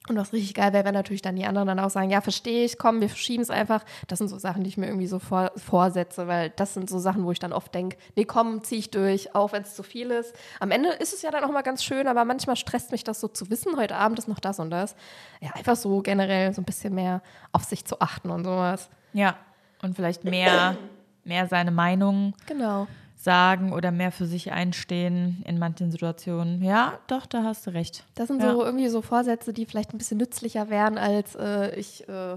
Und 0.07 0.17
was 0.17 0.35
richtig 0.35 0.53
geil 0.53 0.75
wäre, 0.75 0.85
wenn 0.85 0.93
natürlich 0.93 1.23
dann 1.23 1.35
die 1.35 1.47
anderen 1.47 1.67
dann 1.67 1.81
auch 1.81 1.89
sagen, 1.89 2.11
ja, 2.11 2.21
verstehe 2.21 2.67
ich, 2.67 2.77
komm, 2.77 3.01
wir 3.01 3.09
verschieben 3.09 3.43
es 3.43 3.49
einfach. 3.49 3.83
Das 4.07 4.19
sind 4.19 4.29
so 4.29 4.37
Sachen, 4.37 4.63
die 4.63 4.69
ich 4.69 4.77
mir 4.77 4.87
irgendwie 4.87 5.07
so 5.07 5.19
vor, 5.19 5.51
vorsetze, 5.57 6.29
weil 6.29 6.51
das 6.51 6.75
sind 6.75 6.91
so 6.91 6.99
Sachen, 6.99 7.25
wo 7.25 7.33
ich 7.33 7.39
dann 7.39 7.55
oft 7.55 7.75
denke, 7.75 7.97
nee, 8.15 8.27
komm, 8.27 8.63
zieh 8.63 8.77
ich 8.77 8.91
durch, 8.91 9.35
auch 9.35 9.53
wenn 9.53 9.63
es 9.63 9.75
zu 9.75 9.83
viel 9.83 10.11
ist. 10.11 10.35
Am 10.61 10.71
Ende 10.71 10.91
ist 10.91 11.15
es 11.15 11.23
ja 11.23 11.31
dann 11.31 11.43
auch 11.43 11.51
mal 11.51 11.63
ganz 11.63 11.83
schön, 11.83 12.07
aber 12.07 12.27
manchmal 12.27 12.57
stresst 12.57 12.93
mich 12.93 13.03
das 13.03 13.19
so 13.19 13.29
zu 13.29 13.49
wissen, 13.49 13.79
heute 13.79 13.97
Abend 13.97 14.19
ist 14.19 14.29
noch 14.29 14.41
das 14.41 14.61
und 14.61 14.69
das. 14.71 14.95
Ja, 15.41 15.53
einfach 15.55 15.77
so 15.77 16.03
generell 16.03 16.53
so 16.53 16.61
ein 16.61 16.67
bisschen 16.67 16.95
mehr 16.95 17.23
auf 17.53 17.65
sich 17.65 17.87
zu 17.87 18.01
achten 18.01 18.29
und 18.29 18.45
sowas. 18.45 18.91
Ja, 19.15 19.39
und 19.81 19.97
vielleicht 19.97 20.25
mehr, 20.25 20.77
mehr 21.25 21.49
seine 21.49 21.71
Meinung 21.71 22.35
Genau. 22.47 22.87
Sagen 23.25 23.73
oder 23.73 23.91
mehr 23.91 24.13
für 24.13 24.27
sich 24.27 24.53
einstehen 24.53 25.43
in 25.47 25.59
manchen 25.59 25.91
Situationen. 25.91 26.63
Ja, 26.63 26.99
doch, 27.07 27.27
da 27.27 27.43
hast 27.43 27.67
du 27.67 27.71
recht. 27.73 28.05
Das 28.15 28.29
sind 28.29 28.43
Ja. 28.43 28.53
so 28.53 28.65
irgendwie 28.65 28.89
so 28.89 29.01
Vorsätze, 29.03 29.53
die 29.53 29.65
vielleicht 29.67 29.95
ein 29.95 29.99
bisschen 29.99 30.19
nützlicher 30.19 30.69
wären, 30.71 30.99
als 30.99 31.35
äh, 31.35 31.75
ich 31.75 32.07
äh, 32.09 32.37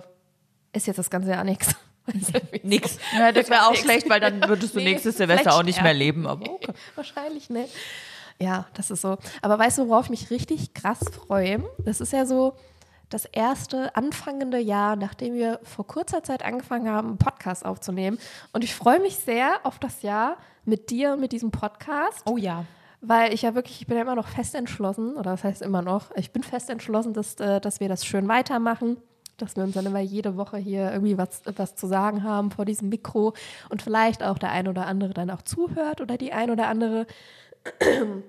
esse 0.72 0.88
jetzt 0.88 0.98
das 0.98 1.10
ganze 1.10 1.32
Jahr 1.32 1.44
nichts. 1.44 1.76
Nix. 2.64 2.98
Ja, 3.18 3.34
das 3.34 3.50
wäre 3.50 3.66
auch 3.68 3.72
Nix. 3.72 3.82
schlecht, 3.84 4.10
weil 4.10 4.22
dann 4.22 4.48
würdest 4.48 4.74
du 4.76 4.80
Nee, 4.80 4.86
nächstes 4.86 5.18
Silvester 5.18 5.54
auch 5.56 5.64
nicht 5.64 5.82
mehr 5.84 5.94
leben. 5.94 6.26
Aber 6.26 6.50
okay. 6.50 6.72
Wahrscheinlich 6.96 7.50
nicht. 7.50 7.74
Ja, 8.40 8.66
das 8.76 8.90
ist 8.92 9.02
so. 9.02 9.18
Aber 9.42 9.60
weißt 9.60 9.80
du, 9.80 9.90
worauf 9.90 10.06
ich 10.06 10.12
mich 10.12 10.30
richtig 10.30 10.74
krass 10.74 11.00
freue? 11.12 11.64
Das 11.80 12.00
ist 12.00 12.14
ja 12.14 12.26
so 12.26 12.54
das 13.10 13.26
erste 13.26 13.94
anfangende 13.96 14.60
Jahr, 14.60 14.96
nachdem 14.96 15.34
wir 15.34 15.60
vor 15.64 15.86
kurzer 15.88 16.24
Zeit 16.24 16.44
angefangen 16.44 16.90
haben, 16.90 17.08
einen 17.10 17.18
Podcast 17.18 17.66
aufzunehmen. 17.66 18.20
Und 18.54 18.64
ich 18.64 18.74
freue 18.76 19.00
mich 19.02 19.16
sehr 19.18 19.60
auf 19.64 19.80
das 19.80 20.02
Jahr 20.02 20.38
mit 20.68 20.90
dir, 20.90 21.18
mit 21.18 21.32
diesem 21.32 21.52
Podcast. 21.52 22.22
Oh 22.26 22.38
ja. 22.38 22.66
Weil 23.02 23.34
ich 23.34 23.44
ja 23.44 23.56
wirklich, 23.56 23.82
ich 23.82 23.88
bin 23.88 23.96
ja 23.96 24.04
immer 24.04 24.16
noch 24.16 24.28
fest 24.28 24.56
entschlossen, 24.56 25.16
oder 25.16 25.32
das 25.32 25.44
heißt 25.44 25.62
immer 25.62 25.82
noch, 25.82 26.16
ich 26.16 26.32
bin 26.32 26.44
fest 26.44 26.70
entschlossen, 26.70 27.14
dass, 27.14 27.36
äh, 27.36 27.62
dass 27.62 27.80
wir 27.80 27.90
das 27.90 28.06
schön 28.06 28.28
weitermachen, 28.28 28.98
dass 29.38 29.56
wir 29.56 29.64
uns 29.64 29.76
dann 29.76 29.86
immer 29.86 30.00
jede 30.00 30.36
Woche 30.36 30.58
hier 30.58 30.92
irgendwie 30.92 31.18
was, 31.18 31.42
was 31.56 31.76
zu 31.76 31.88
sagen 31.88 32.24
haben 32.24 32.52
vor 32.52 32.66
diesem 32.66 32.90
Mikro 32.90 33.34
und 33.70 33.82
vielleicht 33.82 34.24
auch 34.24 34.40
der 34.40 34.52
ein 34.52 34.68
oder 34.68 34.88
andere 34.88 35.14
dann 35.14 35.30
auch 35.30 35.44
zuhört 35.44 36.02
oder 36.02 36.18
die 36.18 36.34
ein 36.34 36.50
oder 36.50 36.68
andere. 36.68 37.06
Und 37.82 38.24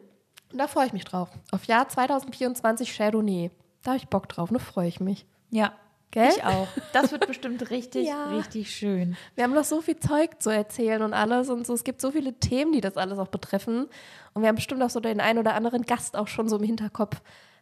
da 0.59 0.69
freue 0.69 0.87
ich 0.87 0.93
mich 0.93 1.05
drauf. 1.05 1.31
Auf 1.51 1.65
Jahr 1.65 1.89
2024 1.89 2.95
Chardonnay. 2.95 3.51
Da 3.83 3.93
habe 3.93 3.99
ich 3.99 4.09
Bock 4.09 4.29
drauf, 4.29 4.51
ne 4.51 4.59
freue 4.59 4.89
ich 4.89 5.01
mich. 5.01 5.27
Ja. 5.51 5.73
Gell? 6.11 6.31
Ich 6.31 6.43
auch. 6.45 6.69
Das 6.95 7.13
wird 7.13 7.27
bestimmt 7.27 7.71
richtig, 7.71 8.07
Ja. 8.09 8.31
richtig 8.31 8.75
schön. 8.75 9.17
Wir 9.35 9.45
haben 9.45 9.53
noch 9.55 9.65
so 9.65 9.81
viel 9.83 9.99
Zeug 9.99 10.41
zu 10.43 10.49
erzählen 10.51 11.03
und 11.03 11.13
alles 11.13 11.51
und 11.51 11.67
so. 11.67 11.75
Es 11.75 11.85
gibt 11.85 12.01
so 12.01 12.11
viele 12.11 12.33
Themen, 12.35 12.73
die 12.73 12.81
das 12.81 12.97
alles 12.97 13.19
auch 13.19 13.29
betreffen. 13.29 13.89
Und 14.33 14.43
wir 14.43 14.49
haben 14.49 14.57
bestimmt 14.57 14.83
auch 14.83 14.91
so 14.91 15.01
den 15.01 15.21
einen 15.21 15.39
oder 15.39 15.55
anderen 15.55 15.83
Gast 15.83 16.17
auch 16.17 16.29
schon 16.29 16.49
so 16.49 16.57
im 16.57 16.63
Hinterkopf. 16.65 17.21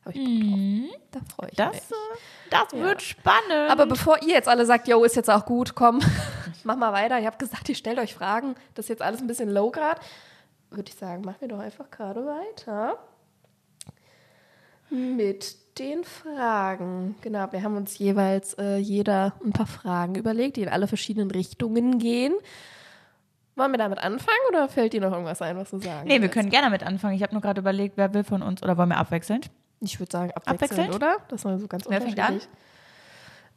Ich 0.09 0.15
Bock 0.15 0.25
drauf. 0.25 1.01
Da 1.11 1.21
freue 1.35 1.49
ich 1.51 1.57
Das, 1.57 1.73
mich. 1.73 1.83
äh, 1.83 2.51
das 2.51 2.73
wird 2.81 3.03
spannend. 3.03 3.71
Aber 3.71 3.87
bevor 3.87 4.23
ihr 4.23 4.35
jetzt 4.35 4.47
alle 4.49 4.65
sagt, 4.65 4.87
yo, 4.87 5.03
ist 5.03 5.17
jetzt 5.17 5.29
auch 5.29 5.45
gut, 5.45 5.75
komm, 5.75 5.99
mach 6.63 6.77
mal 6.77 6.93
weiter. 6.93 7.19
Ich 7.19 7.27
habe 7.27 7.39
gesagt, 7.39 7.69
ihr 7.69 7.75
stellt 7.75 7.99
euch 7.99 8.15
Fragen. 8.15 8.55
Das 8.75 8.85
ist 8.85 8.91
jetzt 8.91 9.03
alles 9.03 9.21
ein 9.21 9.27
bisschen 9.27 9.51
low 9.51 9.73
gerade. 9.73 10.01
Würde 10.71 10.89
ich 10.93 10.97
sagen, 10.97 11.23
machen 11.23 11.39
wir 11.41 11.49
doch 11.49 11.59
einfach 11.59 11.91
gerade 11.91 12.25
weiter. 12.25 12.99
Mit 14.91 15.57
den 15.79 16.05
Fragen. 16.05 17.17
Genau, 17.21 17.51
wir 17.51 17.63
haben 17.63 17.77
uns 17.77 17.99
jeweils 17.99 18.55
äh, 18.55 18.77
jeder 18.77 19.35
ein 19.45 19.53
paar 19.53 19.67
Fragen 19.67 20.15
überlegt, 20.15 20.57
die 20.57 20.63
in 20.63 20.69
alle 20.69 20.89
verschiedenen 20.89 21.31
Richtungen 21.31 21.99
gehen. 21.99 22.35
Wollen 23.55 23.73
wir 23.73 23.79
damit 23.79 23.99
anfangen 23.99 24.37
oder 24.51 24.69
fällt 24.69 24.93
dir 24.93 25.01
noch 25.01 25.13
irgendwas 25.13 25.41
ein, 25.41 25.57
was 25.57 25.71
du 25.71 25.79
sagen 25.79 26.07
nee, 26.07 26.15
wir 26.15 26.23
willst? 26.23 26.35
können 26.35 26.51
gerne 26.51 26.71
mit 26.71 26.83
anfangen. 26.83 27.15
Ich 27.15 27.23
habe 27.23 27.33
nur 27.33 27.41
gerade 27.41 27.61
überlegt, 27.61 27.97
wer 27.97 28.13
will 28.13 28.25
von 28.25 28.43
uns 28.43 28.63
oder 28.63 28.77
wollen 28.77 28.91
wir 28.91 28.99
abwechselnd? 28.99 29.51
Ich 29.81 29.99
würde 29.99 30.13
sagen, 30.13 30.31
abwechselnd, 30.33 30.63
Abwechselnd? 30.73 30.95
oder? 30.95 31.17
Das 31.29 31.45
war 31.45 31.59
so 31.59 31.67
ganz 31.67 31.85
Wer 31.89 32.01
fängt 32.01 32.19
unterschiedlich. 32.19 32.49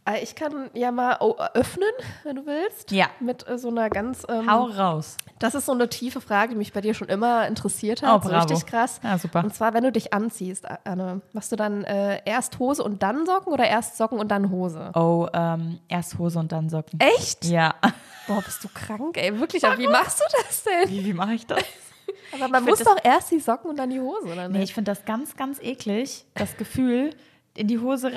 Äh, 0.10 0.24
Ich 0.24 0.36
kann 0.36 0.70
ja 0.74 0.92
mal 0.92 1.18
oh, 1.20 1.36
öffnen, 1.54 1.90
wenn 2.24 2.36
du 2.38 2.46
willst. 2.46 2.92
Ja. 2.92 3.08
Mit 3.20 3.48
äh, 3.48 3.58
so 3.58 3.70
einer 3.70 3.90
ganz. 3.90 4.24
Ähm, 4.30 4.50
Hau 4.52 4.66
raus. 4.66 5.18
das 5.40 5.56
ist 5.56 5.66
so 5.66 5.72
eine 5.72 5.90
tiefe 5.90 6.22
Frage, 6.22 6.50
die 6.54 6.56
mich 6.58 6.74
bei 6.74 6.82
dir 6.82 6.94
schon 6.94 7.08
immer 7.10 7.48
interessiert 7.48 8.02
Oh, 8.04 8.08
hat. 8.08 8.24
so 8.24 8.30
bravo. 8.30 8.48
richtig 8.54 8.66
krass. 8.70 9.00
Ja, 9.04 9.18
super. 9.18 9.44
Und 9.44 9.54
zwar, 9.54 9.74
wenn 9.74 9.84
du 9.84 9.92
dich 9.92 10.14
anziehst, 10.14 10.66
Anne, 10.86 11.22
machst 11.34 11.52
du 11.52 11.56
dann 11.56 11.84
äh, 11.84 12.22
erst 12.26 12.60
Hose 12.60 12.84
und 12.84 13.04
dann 13.04 13.26
Socken 13.26 13.52
oder 13.54 13.66
erst 13.68 13.98
Socken 13.98 14.20
und 14.20 14.30
dann 14.30 14.50
Hose? 14.52 14.92
Oh, 14.96 15.28
ähm, 15.34 15.80
erst 15.88 16.18
Hose 16.18 16.40
und 16.40 16.52
dann 16.52 16.70
Socken. 16.70 17.00
Echt? 17.00 17.46
Ja. 17.46 17.76
Boah, 18.28 18.42
bist 18.42 18.64
du 18.64 18.68
krank, 18.74 19.18
ey. 19.18 19.40
Wirklich, 19.40 19.66
aber 19.66 19.78
wie 19.80 19.88
machst 19.88 20.20
du 20.20 20.24
das 20.46 20.64
denn? 20.64 20.90
Wie, 20.90 21.04
wie 21.06 21.14
mache 21.14 21.34
ich 21.34 21.46
das? 21.48 21.60
Aber 22.34 22.48
man 22.48 22.64
muss 22.64 22.80
doch 22.80 22.98
erst 23.04 23.32
die 23.32 23.40
Socken 23.40 23.72
und 23.72 23.78
dann 23.80 23.90
die 23.90 24.00
Hose, 24.00 24.28
oder 24.32 24.48
Nee, 24.48 24.60
nicht? 24.60 24.70
ich 24.70 24.74
finde 24.76 24.92
das 24.92 25.04
ganz, 25.06 25.36
ganz 25.36 25.60
eklig, 25.62 26.26
das 26.36 26.58
Gefühl, 26.58 27.10
in 27.56 27.68
die 27.68 27.80
Hose 27.80 28.14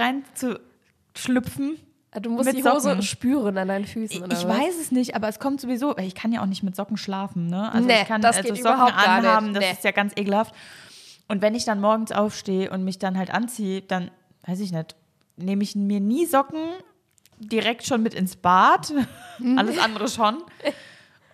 reinzuschlüpfen. 1.15 1.77
du 2.21 2.31
musst 2.31 2.47
mit 2.47 2.57
die 2.59 2.65
Hose 2.69 2.81
Socken. 2.81 3.03
spüren 3.03 3.59
an 3.59 3.69
deinen 3.69 3.85
Füßen, 3.87 4.17
Ich 4.17 4.23
oder 4.23 4.37
was? 4.37 4.49
weiß 4.49 4.79
es 4.81 4.93
nicht, 4.93 5.15
aber 5.15 5.29
es 5.29 5.39
kommt 5.39 5.61
sowieso. 5.61 5.97
Ich 5.99 6.15
kann 6.15 6.33
ja 6.33 6.43
auch 6.43 6.47
nicht 6.47 6.63
mit 6.63 6.77
Socken 6.77 6.97
schlafen, 6.97 7.47
ne? 7.47 7.73
Also 7.73 7.87
Nee, 7.87 8.03
ich 8.03 8.09
kann 8.09 8.21
das 8.21 8.37
also 8.39 8.53
geht 8.53 8.63
Socken 8.63 8.77
überhaupt 8.77 8.97
gar 9.05 9.21
nicht. 9.21 9.29
anhaben, 9.29 9.55
das 9.55 9.65
Nee. 9.65 9.73
ist 9.73 9.85
ja 9.85 9.91
ganz 9.93 10.13
ekelhaft. 10.17 10.55
Und 11.29 11.41
wenn 11.43 11.55
ich 11.55 11.65
dann 11.65 11.81
morgens 11.81 12.13
aufstehe 12.13 12.71
und 12.71 12.85
mich 12.85 12.99
dann 12.99 13.17
halt 13.17 13.33
anziehe, 13.33 13.81
dann 13.83 14.11
weiß 14.47 14.61
ich 14.61 14.73
nicht, 14.73 14.97
nehme 15.37 15.63
ich 15.63 15.75
mir 15.75 16.01
nie 16.01 16.27
Socken 16.27 16.61
direkt 17.39 17.87
schon 17.87 18.03
mit 18.03 18.15
ins 18.15 18.37
Bad, 18.37 18.93
alles 19.57 19.79
andere 19.79 20.09
schon. 20.09 20.39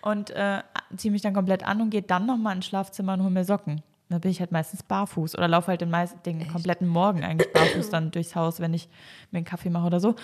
Und 0.01 0.29
äh, 0.29 0.63
ziehe 0.95 1.11
mich 1.11 1.21
dann 1.21 1.33
komplett 1.33 1.63
an 1.67 1.81
und 1.81 1.89
gehe 1.89 2.01
dann 2.01 2.25
nochmal 2.25 2.55
ins 2.55 2.65
Schlafzimmer 2.67 3.13
und 3.13 3.21
hole 3.21 3.31
mir 3.31 3.43
Socken. 3.43 3.81
Da 4.09 4.17
bin 4.17 4.31
ich 4.31 4.39
halt 4.39 4.51
meistens 4.51 4.81
barfuß 4.83 5.35
oder 5.37 5.47
laufe 5.47 5.67
halt 5.67 5.81
den, 5.81 5.89
meist, 5.91 6.15
den 6.25 6.47
kompletten 6.47 6.87
Morgen 6.87 7.23
eigentlich 7.23 7.51
barfuß 7.51 7.89
dann 7.91 8.09
durchs 8.11 8.35
Haus, 8.35 8.59
wenn 8.59 8.73
ich 8.73 8.89
mir 9.31 9.37
einen 9.37 9.45
Kaffee 9.45 9.69
mache 9.69 9.85
oder 9.85 9.99
so. 9.99 10.15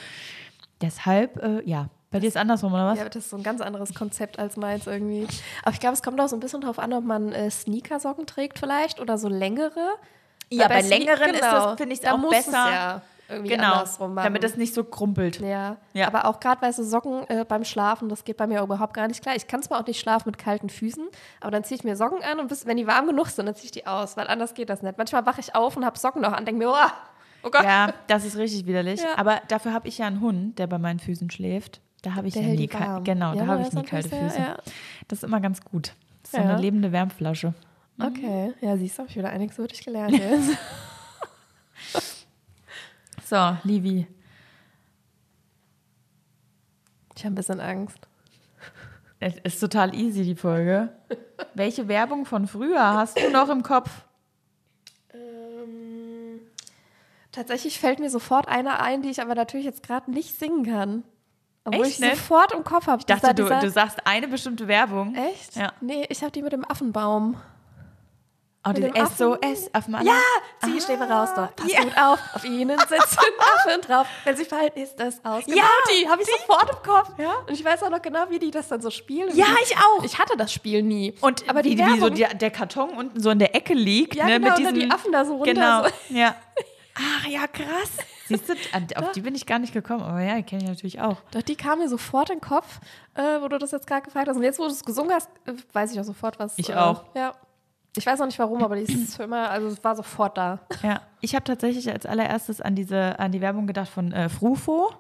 Deshalb, 0.82 1.41
äh, 1.41 1.62
ja, 1.69 1.88
Bei 2.12 2.19
dir 2.19 2.28
ist 2.28 2.38
andersrum, 2.38 2.74
oder 2.74 2.88
was? 2.88 2.98
Ja, 2.98 3.06
das 3.06 3.15
ist 3.26 3.30
so 3.30 3.38
ein 3.38 3.43
ganz 3.43 3.62
anderes 3.62 3.93
Konzept 3.93 4.39
als 4.39 4.58
meins 4.58 4.88
irgendwie. 4.88 5.28
Aber 5.63 5.71
ich 5.74 5.80
glaube, 5.80 5.93
es 5.93 6.02
kommt 6.02 6.19
auch 6.19 6.28
so 6.28 6.36
ein 6.36 6.39
bisschen 6.39 6.62
drauf 6.62 6.80
an, 6.80 6.93
ob 6.93 7.04
man 7.04 7.32
äh, 7.32 7.50
Sneakersocken 7.52 8.26
trägt 8.26 8.58
vielleicht 8.60 9.00
oder 9.00 9.17
so 9.17 9.28
längere. 9.30 9.80
Ja, 10.52 10.62
Weil 10.69 10.69
bei 10.69 10.80
Sne- 10.82 10.89
längeren 10.89 11.30
ist 11.34 11.41
das, 11.41 11.63
genau, 11.63 11.76
finde 11.78 11.93
ich, 11.95 12.10
auch 12.10 12.30
besser. 12.30 12.48
Es 12.48 12.54
ja 12.56 13.02
irgendwie 13.30 13.50
genau, 13.56 13.74
andersrum 13.74 14.14
machen. 14.14 14.26
damit 14.26 14.44
das 14.44 14.56
nicht 14.56 14.74
so 14.74 14.84
krumpelt. 14.84 15.40
ja. 15.40 15.78
Ja. 15.94 16.08
aber 16.08 16.26
auch 16.26 16.40
gerade 16.40 16.72
so 16.74 16.84
Socken 16.84 17.28
äh, 17.30 17.46
beim 17.48 17.64
Schlafen, 17.64 18.10
das 18.10 18.24
geht 18.24 18.38
bei 18.38 18.48
mir 18.48 18.62
überhaupt 18.62 18.94
gar 18.94 19.08
nicht 19.08 19.22
klar. 19.22 19.36
Ich 19.36 19.48
kann 19.48 19.62
zwar 19.64 19.80
auch 19.82 19.88
nicht 19.88 20.00
schlafen 20.00 20.30
mit 20.30 20.38
kalten 20.38 20.70
Füßen, 20.70 21.08
aber 21.42 21.52
dann 21.52 21.64
ziehe 21.64 21.78
ich 21.78 21.84
mir 21.84 21.96
Socken 21.96 22.22
an 22.24 22.40
und 22.40 22.48
bis, 22.48 22.66
wenn 22.66 22.78
die 22.78 22.88
warm 22.88 23.08
genug 23.08 23.28
sind, 23.28 23.46
dann 23.46 23.56
ziehe 23.56 23.66
ich 23.66 23.72
die 23.72 23.88
aus, 23.88 24.16
weil 24.18 24.28
anders 24.28 24.54
geht 24.54 24.70
das 24.70 24.82
nicht. 24.82 24.98
Manchmal 24.98 25.26
wache 25.26 25.40
ich 25.42 25.56
auf 25.56 25.76
und 25.78 25.86
habe 25.86 25.98
Socken 25.98 26.22
noch 26.22 26.34
an, 26.34 26.46
denke 26.46 26.60
mir, 26.60 26.70
oh, 26.70 26.92
oh 27.44 27.50
Gott. 27.50 27.64
Ja, 27.64 27.94
das 28.08 28.26
ist 28.26 28.38
richtig 28.38 28.66
widerlich. 28.68 29.02
Ja. 29.02 29.18
Aber 29.18 29.42
dafür 29.48 29.74
habe 29.74 29.88
ich 29.88 29.98
ja 29.98 30.08
einen 30.08 30.22
Hund, 30.22 30.60
der 30.60 30.68
bei 30.68 30.78
meinen 30.78 31.00
Füßen 31.00 31.30
schläft. 31.32 31.82
Da 32.04 32.14
habe 32.14 32.28
ich 32.28 32.34
Der 32.36 32.44
ja 32.44 32.50
nie 32.54 32.68
kal-. 32.68 33.02
Genau, 33.04 33.34
Ja, 33.34 33.42
da 33.42 33.48
habe 33.48 33.60
das 33.64 33.70
ich 33.70 33.74
nie 33.74 33.84
kalte 33.84 34.10
natürlich 34.10 34.26
Füße. 34.34 34.36
sehr, 34.36 34.46
ja. 34.54 34.58
Das 35.08 35.20
ist 35.20 35.24
immer 35.24 35.40
ganz 35.40 35.62
gut. 35.66 35.94
So 36.30 36.38
eine 36.38 36.58
lebende 36.58 36.92
Wärmflasche. 36.92 37.54
Okay, 38.00 38.54
ja, 38.62 38.76
siehst 38.78 38.98
du, 38.98 39.04
habe 39.04 39.10
ich 39.10 39.16
wieder 39.18 39.30
einiges 39.30 39.56
dich 39.56 39.84
gelernt 39.84 40.12
jetzt. 40.18 40.58
So, 43.26 43.58
Livi. 43.64 44.08
ich 47.16 47.24
habe 47.24 47.34
ein 47.34 47.36
bisschen 47.36 47.60
Angst. 47.60 47.98
Es 49.20 49.38
ist 49.38 49.60
total 49.60 49.96
easy, 49.96 50.24
die 50.24 50.36
Folge. 50.36 50.90
Welche 51.56 51.88
Werbung 51.88 52.26
von 52.26 52.48
früher 52.48 52.94
hast 52.94 53.18
du 53.18 53.32
noch 53.32 53.50
im 53.50 53.64
Kopf? 53.64 53.90
Ähm, 55.12 56.40
tatsächlich 57.32 57.80
fällt 57.80 58.00
mir 58.00 58.12
sofort 58.12 58.48
eine 58.48 58.80
ein, 58.80 59.02
die 59.02 59.10
ich 59.10 59.22
aber 59.22 59.34
natürlich 59.34 59.66
jetzt 59.66 59.82
gerade 59.82 60.12
nicht 60.12 60.38
singen 60.38 60.64
kann. 60.64 61.04
Obwohl 61.64 61.86
Echt 61.86 61.96
ich 61.96 62.00
nicht? 62.02 62.18
sofort 62.18 62.52
im 62.52 62.64
Kopf 62.64 62.86
habe. 62.86 63.00
Ich 63.00 63.06
dachte, 63.06 63.34
du, 63.34 63.50
du 63.50 63.70
sagst 63.72 64.06
eine 64.06 64.28
bestimmte 64.28 64.68
Werbung. 64.68 65.16
Echt? 65.16 65.56
Ja. 65.56 65.74
Nee, 65.82 66.06
ich 66.10 66.22
habe 66.22 66.32
die 66.32 66.44
mit 66.44 66.54
dem 66.54 66.64
Affenbaum. 66.70 67.38
Oh, 68.67 68.71
die 68.73 68.82
dem 68.82 68.95
Affen? 68.95 69.15
SOS 69.15 69.69
auf 69.73 69.86
dem 69.86 69.93
Ja, 70.01 70.19
zieh 70.63 70.82
Stäbe 70.82 71.04
raus 71.04 71.30
doch. 71.36 71.56
Pass 71.56 71.67
gut 71.67 71.97
auf. 71.97 72.19
Auf 72.34 72.43
ihnen 72.45 72.80
sitzen 72.80 72.97
Affen 73.56 73.82
drauf. 73.82 74.08
Wenn 74.23 74.36
sie 74.36 74.45
fallen, 74.45 74.71
ist 74.75 74.99
das 74.99 75.23
aus. 75.23 75.45
Genau 75.45 75.58
Ja, 75.58 75.67
die 75.91 76.10
habe 76.10 76.21
ich 76.23 76.28
sofort 76.28 76.69
im 76.71 76.84
Kopf. 76.91 77.10
Ja. 77.19 77.34
Und 77.47 77.54
ich 77.54 77.63
weiß 77.63 77.84
auch 77.84 77.89
noch 77.91 78.01
genau, 78.01 78.25
wie 78.30 78.39
die 78.39 78.49
das 78.51 78.67
dann 78.67 78.82
so 78.82 78.89
spielen. 78.89 79.30
Ja, 79.36 79.45
ich 79.63 79.78
auch. 79.78 80.04
Ich 80.04 80.17
hatte 80.17 80.36
das 80.36 80.51
Spiel 80.51 80.82
nie. 80.82 81.13
Und 81.21 81.47
aber 81.47 81.62
die 81.62 81.78
wie, 81.78 81.86
wie 81.86 81.99
so 81.99 82.17
Werbung, 82.17 82.38
der, 82.39 82.51
Karton 82.51 82.89
unten 82.89 83.19
so 83.19 83.30
in 83.30 83.39
der 83.39 83.54
Ecke 83.56 83.73
liegt, 83.73 84.15
Ja, 84.15 84.25
ne, 84.25 84.39
genau, 84.39 84.49
mit 84.49 84.58
und 84.58 84.63
dann 84.65 84.73
diesen 84.73 84.89
die 84.89 84.95
Affen 84.95 85.12
da 85.12 85.25
so 85.25 85.36
runter, 85.36 85.54
Genau, 85.54 85.84
so. 85.84 86.15
ja. 86.15 86.36
Ach 86.95 87.28
ja, 87.28 87.45
krass. 87.47 87.91
Siehst 88.28 88.49
du, 88.49 88.54
auf 88.95 89.12
die 89.12 89.21
bin 89.21 89.36
ich 89.36 89.45
gar 89.45 89.60
nicht 89.60 89.73
gekommen, 89.73 90.01
aber 90.01 90.21
ja, 90.21 90.38
die 90.38 90.43
kenne 90.43 90.63
ich 90.63 90.69
natürlich 90.69 91.01
auch. 91.01 91.17
Doch, 91.32 91.41
die 91.41 91.56
kam 91.56 91.80
mir 91.80 91.89
sofort 91.89 92.30
in 92.30 92.38
den 92.38 92.41
Kopf, 92.41 92.80
äh, 93.15 93.41
wo 93.41 93.49
du 93.49 93.60
das 93.60 93.71
jetzt 93.71 93.86
gerade 93.86 94.04
gefragt 94.04 94.28
hast. 94.30 94.38
Und 94.38 94.43
jetzt, 94.43 94.58
wo 94.60 94.63
du 94.63 94.69
es 94.71 94.84
gesungen 94.84 95.12
hast, 95.13 95.30
äh, 95.45 95.54
weiß 95.73 95.91
ich 95.91 95.99
auch 95.99 96.06
sofort, 96.06 96.39
was. 96.39 96.58
Ich 96.58 96.69
äh, 96.69 96.75
auch. 96.75 97.04
Ja. 97.13 97.36
Ich 97.95 98.05
weiß 98.05 98.19
auch 98.21 98.25
nicht 98.25 98.39
warum, 98.39 98.63
aber 98.63 98.75
die 98.75 98.84
ist 98.84 99.15
für 99.15 99.23
immer, 99.23 99.49
also 99.49 99.67
es 99.67 99.84
war 99.84 99.95
sofort 99.95 100.38
da. 100.38 100.60
Ja, 100.84 101.01
ich 101.21 101.36
habe 101.36 101.43
tatsächlich 101.43 101.89
als 101.91 102.05
allererstes 102.05 102.62
an 102.62 102.75
diese 102.75 103.19
an 103.19 103.31
die 103.31 103.41
Werbung 103.41 103.67
gedacht 103.67 103.89
von 103.89 104.12
äh, 104.12 104.29
Frufo. 104.29 104.91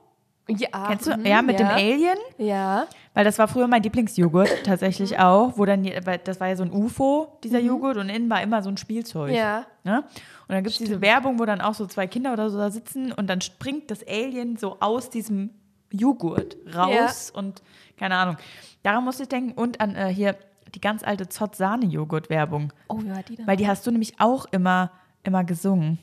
Ja, 0.47 0.87
Kennst 0.87 1.07
du? 1.07 1.17
mhm, 1.17 1.25
ja, 1.25 1.41
mit 1.41 1.59
ja. 1.59 1.67
dem 1.67 1.75
Alien. 1.75 2.17
Ja. 2.37 2.85
Weil 3.15 3.25
das 3.25 3.39
war 3.39 3.47
früher 3.47 3.67
mein 3.67 3.81
Lieblingsjoghurt 3.81 4.49
tatsächlich 4.63 5.17
auch, 5.17 5.57
wo 5.57 5.65
dann, 5.65 5.89
das 6.23 6.39
war 6.39 6.49
ja 6.49 6.55
so 6.55 6.63
ein 6.63 6.71
UFO, 6.71 7.39
dieser 7.43 7.59
Joghurt, 7.59 7.97
und 7.97 8.09
innen 8.09 8.29
war 8.29 8.43
immer 8.43 8.61
so 8.61 8.69
ein 8.69 8.77
Spielzeug. 8.77 9.31
Mhm. 9.31 9.35
Ja. 9.35 9.65
Ne? 9.83 10.03
Und 10.47 10.53
dann 10.53 10.63
gibt 10.63 10.73
es 10.73 10.77
diese 10.77 11.01
Werbung, 11.01 11.39
wo 11.39 11.45
dann 11.45 11.61
auch 11.61 11.73
so 11.73 11.87
zwei 11.87 12.05
Kinder 12.05 12.33
oder 12.33 12.51
so 12.51 12.59
da 12.59 12.69
sitzen 12.69 13.11
und 13.11 13.27
dann 13.27 13.41
springt 13.41 13.89
das 13.89 14.07
Alien 14.07 14.57
so 14.57 14.77
aus 14.79 15.09
diesem 15.09 15.49
Joghurt 15.91 16.57
raus 16.75 17.31
und 17.31 17.63
keine 17.97 18.15
Ahnung. 18.15 18.37
Daran 18.83 19.03
musste 19.03 19.23
ich 19.23 19.29
denken 19.29 19.53
und 19.53 19.81
an 19.81 19.95
äh, 19.95 20.13
hier 20.13 20.35
die 20.73 20.81
ganz 20.81 21.03
alte 21.03 21.29
Zott-Sahne-Joghurt-Werbung. 21.29 22.73
Oh, 22.89 22.99
ja, 22.99 23.21
die 23.21 23.35
da. 23.35 23.47
Weil 23.47 23.57
die 23.57 23.67
hast 23.67 23.85
du 23.85 23.91
nämlich 23.91 24.19
auch 24.19 24.45
immer, 24.51 24.91
immer 25.23 25.43
gesungen. 25.43 25.99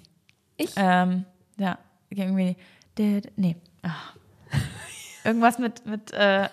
Ich? 0.56 0.72
Ähm, 0.76 1.24
ja, 1.58 1.78
irgendwie. 2.10 2.56
Nee. 3.36 3.56
ach. 3.82 4.14
Irgendwas 5.24 5.58
mit, 5.58 5.86
mit 5.86 6.12
äh, 6.12 6.48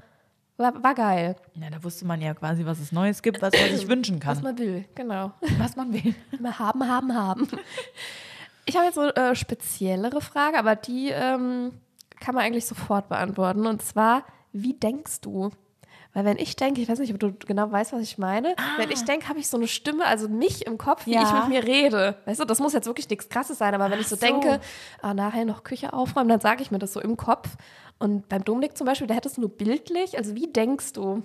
war, 0.57 0.83
war 0.83 0.93
geil, 0.93 1.35
ja, 1.55 1.69
da 1.69 1.83
wusste 1.83 2.05
man 2.05 2.21
ja 2.21 2.33
quasi, 2.33 2.65
was 2.65 2.79
es 2.79 2.91
Neues 2.91 3.21
gibt, 3.21 3.41
was 3.41 3.53
man 3.53 3.75
sich 3.75 3.87
wünschen 3.89 4.17
was 4.23 4.35
kann. 4.35 4.43
man 4.43 4.57
will, 4.57 4.85
genau. 4.95 5.31
Was 5.57 5.75
man 5.75 5.93
will. 5.93 6.15
Immer 6.37 6.59
haben, 6.59 6.87
haben, 6.87 7.15
haben. 7.15 7.47
Ich 8.65 8.75
habe 8.75 8.85
jetzt 8.85 8.95
so 8.95 9.01
eine 9.01 9.15
äh, 9.15 9.35
speziellere 9.35 10.21
Frage, 10.21 10.57
aber 10.57 10.75
die 10.75 11.09
ähm, 11.09 11.73
kann 12.19 12.35
man 12.35 12.43
eigentlich 12.43 12.65
sofort 12.65 13.09
beantworten. 13.09 13.67
Und 13.67 13.81
zwar, 13.81 14.23
wie 14.51 14.73
denkst 14.73 15.21
du? 15.21 15.51
Weil 16.13 16.25
wenn 16.25 16.37
ich 16.37 16.55
denke, 16.55 16.79
ich 16.81 16.87
weiß 16.89 16.99
nicht, 16.99 17.11
ob 17.13 17.19
du 17.19 17.33
genau 17.47 17.71
weißt, 17.71 17.91
was 17.93 18.01
ich 18.01 18.17
meine. 18.19 18.55
Wenn 18.77 18.91
ich 18.91 19.03
denke, 19.03 19.27
habe 19.29 19.39
ich 19.39 19.47
so 19.47 19.57
eine 19.57 19.67
Stimme, 19.67 20.05
also 20.05 20.29
mich 20.29 20.65
im 20.67 20.77
Kopf, 20.77 21.05
wie 21.07 21.13
Ja. 21.13 21.23
ich 21.23 21.33
mit 21.33 21.47
mir 21.49 21.63
rede. 21.67 22.15
Weißt 22.25 22.39
du, 22.39 22.45
das 22.45 22.59
muss 22.59 22.73
jetzt 22.73 22.85
wirklich 22.85 23.09
nichts 23.09 23.29
Krasses 23.29 23.57
sein, 23.57 23.73
aber 23.73 23.89
wenn 23.89 23.99
ich 23.99 24.07
so, 24.07 24.15
so. 24.15 24.25
denke, 24.25 24.59
ah, 25.01 25.13
nachher 25.15 25.43
noch 25.45 25.63
Küche 25.63 25.91
aufräumen, 25.93 26.29
dann 26.29 26.39
sage 26.39 26.61
ich 26.61 26.69
mir 26.69 26.77
das 26.79 26.93
so 26.93 27.01
im 27.01 27.17
Kopf. 27.17 27.49
Und 27.97 28.29
beim 28.29 28.43
Dominik 28.43 28.77
zum 28.77 28.85
Beispiel, 28.85 29.07
der 29.07 29.15
hätte 29.15 29.27
es 29.29 29.37
nur 29.37 29.49
bildlich. 29.49 30.17
Also 30.17 30.35
wie 30.35 30.47
denkst 30.47 30.93
du? 30.93 31.23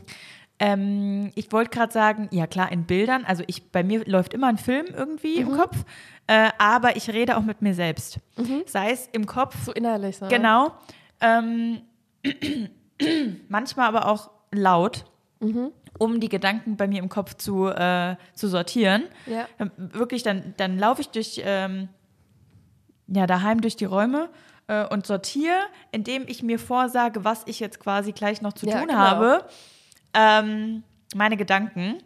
Ähm, 0.61 1.31
ich 1.35 1.53
wollte 1.53 1.71
gerade 1.71 1.93
sagen, 1.93 2.29
ja 2.33 2.47
klar, 2.47 2.73
in 2.73 2.85
Bildern. 2.85 3.25
Also 3.25 3.45
ich, 3.47 3.71
bei 3.71 3.83
mir 3.85 4.05
läuft 4.07 4.33
immer 4.35 4.49
ein 4.49 4.59
Film 4.59 4.87
irgendwie 4.97 5.37
im 5.37 5.53
Kopf, 5.57 5.77
äh, 6.27 6.49
aber 6.59 6.97
ich 6.97 7.11
rede 7.11 7.37
auch 7.37 7.43
mit 7.43 7.63
mir 7.63 7.75
selbst. 7.75 8.19
Sei 8.67 8.91
es 8.91 9.07
im 9.13 9.27
Kopf, 9.27 9.55
So 9.65 9.73
innerlich. 9.73 10.17
So. 10.19 10.27
genau. 10.29 10.73
Ähm, 11.21 11.83
manchmal 13.49 13.87
aber 13.89 14.07
auch 14.09 14.31
laut, 14.53 15.05
um 15.99 16.21
die 16.21 16.29
Gedanken 16.29 16.77
bei 16.77 16.87
mir 16.89 17.01
im 17.01 17.09
Kopf 17.09 17.35
zu, 17.35 17.67
äh, 17.69 18.17
zu 18.35 18.49
sortieren. 18.49 19.05
Ja. 19.27 19.47
Ähm, 19.59 19.71
Wirklich, 19.77 20.23
dann, 20.23 20.55
dann 20.57 20.79
laufe 20.79 21.01
ich 21.01 21.09
durch, 21.11 21.41
ähm, 21.45 21.89
ja, 23.07 23.27
daheim 23.27 23.61
durch 23.61 23.77
die 23.77 23.85
Räume 23.85 24.29
äh, 24.67 24.85
und 24.87 25.07
sortiere, 25.07 25.59
indem 25.93 26.25
ich 26.27 26.43
mir 26.43 26.59
vorsage, 26.59 27.25
was 27.25 27.43
ich 27.47 27.61
jetzt 27.61 27.81
quasi 27.81 28.13
gleich 28.13 28.43
noch 28.43 28.53
zu 28.53 28.67
Ja, 28.67 28.79
tun 28.79 28.89
genau. 28.89 28.99
habe. 28.99 29.45
Ähm, 30.15 30.83
meine 31.15 31.37
Gedanken. 31.37 32.03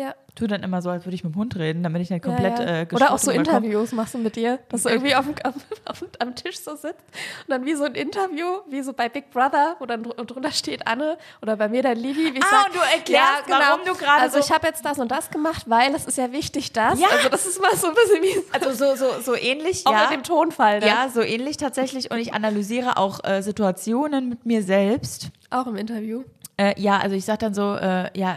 Ja. 0.00 0.14
Tu 0.34 0.46
dann 0.46 0.62
immer 0.62 0.80
so, 0.80 0.88
als 0.90 1.04
würde 1.04 1.14
ich 1.14 1.24
mit 1.24 1.34
dem 1.34 1.38
Hund 1.38 1.56
reden, 1.56 1.82
damit 1.82 2.00
ich 2.00 2.08
nicht 2.08 2.24
Ja, 2.24 2.30
komplett 2.32 2.58
ja. 2.60 2.82
äh, 2.82 2.86
Oder 2.92 3.12
auch 3.12 3.18
so. 3.18 3.30
Interviews 3.32 3.92
machst 3.92 4.14
du 4.14 4.18
mit 4.18 4.36
dir, 4.36 4.58
dass 4.70 4.84
du 4.84 4.88
irgendwie 4.88 5.14
auf 5.14 5.26
dem, 5.26 5.34
auf, 5.44 5.54
auf, 5.84 6.04
am 6.20 6.34
Tisch 6.36 6.58
so 6.60 6.70
sitzt 6.76 7.02
und 7.46 7.48
dann 7.48 7.66
wie 7.66 7.74
so 7.74 7.84
ein 7.84 7.94
Interview, 7.94 8.46
wie 8.70 8.80
so 8.82 8.92
bei 8.92 9.08
Big 9.08 9.30
Brother, 9.32 9.76
wo 9.80 9.86
dann 9.86 10.04
dr- 10.04 10.14
drunter 10.24 10.52
steht 10.52 10.86
Anne 10.86 11.18
oder 11.42 11.56
bei 11.56 11.68
mir 11.68 11.82
der 11.82 11.94
Livi. 11.96 12.32
Wie 12.32 12.38
ich 12.38 12.44
Ah, 12.44 12.62
sag, 12.62 12.66
und 12.68 12.76
du 12.76 12.78
erklärst, 12.80 13.42
warum 13.48 13.80
du 13.84 13.92
gerade 13.94 14.22
Also 14.22 14.38
so- 14.38 14.44
ich 14.46 14.50
habe 14.52 14.66
jetzt 14.68 14.84
das 14.84 14.98
und 14.98 15.10
das 15.10 15.30
gemacht, 15.30 15.64
weil 15.66 15.94
es 15.94 16.06
ist 16.06 16.16
ja 16.16 16.32
wichtig, 16.32 16.72
das. 16.72 16.98
Ja. 16.98 17.08
Also 17.08 17.28
das 17.28 17.44
ist 17.44 17.60
mal 17.60 17.74
so 17.76 17.88
ein 17.88 17.94
bisschen 17.94 18.22
wie 18.22 18.42
Also 18.52 18.72
so, 18.72 18.94
so, 18.96 19.20
so 19.20 19.34
ähnlich, 19.36 19.86
auch 19.86 19.92
ja. 19.92 20.04
in 20.04 20.10
dem 20.10 20.22
Tonfall. 20.22 20.78
Ne? 20.80 20.86
Ja, 20.86 21.08
so 21.12 21.20
ähnlich 21.20 21.56
tatsächlich. 21.58 22.10
Und 22.10 22.18
ich 22.18 22.32
analysiere 22.32 22.96
auch 22.96 23.22
äh, 23.24 23.42
Situationen 23.42 24.28
mit 24.30 24.46
mir 24.46 24.62
selbst. 24.62 25.28
Auch 25.50 25.66
im 25.66 25.76
Interview. 25.76 26.22
Äh, 26.56 26.80
ja, 26.80 26.98
also 26.98 27.16
ich 27.16 27.24
sage 27.24 27.38
dann 27.38 27.52
so, 27.54 27.74
äh, 27.74 28.10
ja, 28.18 28.36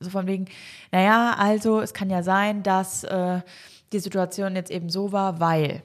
so 0.00 0.10
von 0.10 0.26
wegen, 0.26 0.46
naja, 0.92 1.34
also 1.38 1.80
es 1.80 1.92
kann 1.94 2.10
ja 2.10 2.22
sein, 2.22 2.62
dass 2.62 3.04
äh, 3.04 3.40
die 3.92 3.98
Situation 3.98 4.54
jetzt 4.56 4.70
eben 4.70 4.90
so 4.90 5.12
war, 5.12 5.40
weil. 5.40 5.82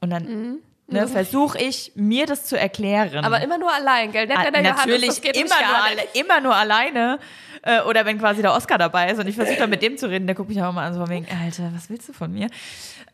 Und 0.00 0.10
dann 0.10 0.60
ne, 0.86 1.08
versuche 1.08 1.58
ich, 1.58 1.92
mir 1.96 2.26
das 2.26 2.44
zu 2.44 2.58
erklären. 2.58 3.24
Aber 3.24 3.40
immer 3.40 3.58
nur 3.58 3.72
allein, 3.72 4.12
gell? 4.12 4.26
Nicht 4.26 4.38
Ah, 4.38 4.50
der 4.50 4.62
Johannes, 4.62 4.86
natürlich 4.86 5.24
immer 5.36 5.56
nur, 5.66 5.82
alle, 5.84 5.94
nicht. 5.96 6.16
immer 6.16 6.40
nur 6.40 6.54
alleine. 6.56 7.18
Äh, 7.62 7.80
oder 7.82 8.06
wenn 8.06 8.18
quasi 8.20 8.40
der 8.40 8.52
Oscar 8.54 8.78
dabei 8.78 9.10
ist 9.10 9.18
und 9.18 9.26
ich 9.26 9.34
versuche 9.34 9.58
dann 9.58 9.70
mit 9.70 9.82
dem 9.82 9.98
zu 9.98 10.08
reden, 10.08 10.26
der 10.26 10.36
guckt 10.36 10.48
mich 10.48 10.62
auch 10.62 10.70
immer 10.70 10.82
an, 10.82 10.94
so 10.94 11.00
von 11.00 11.10
wegen, 11.10 11.26
Alter, 11.44 11.70
was 11.74 11.90
willst 11.90 12.08
du 12.08 12.12
von 12.12 12.32
mir? 12.32 12.46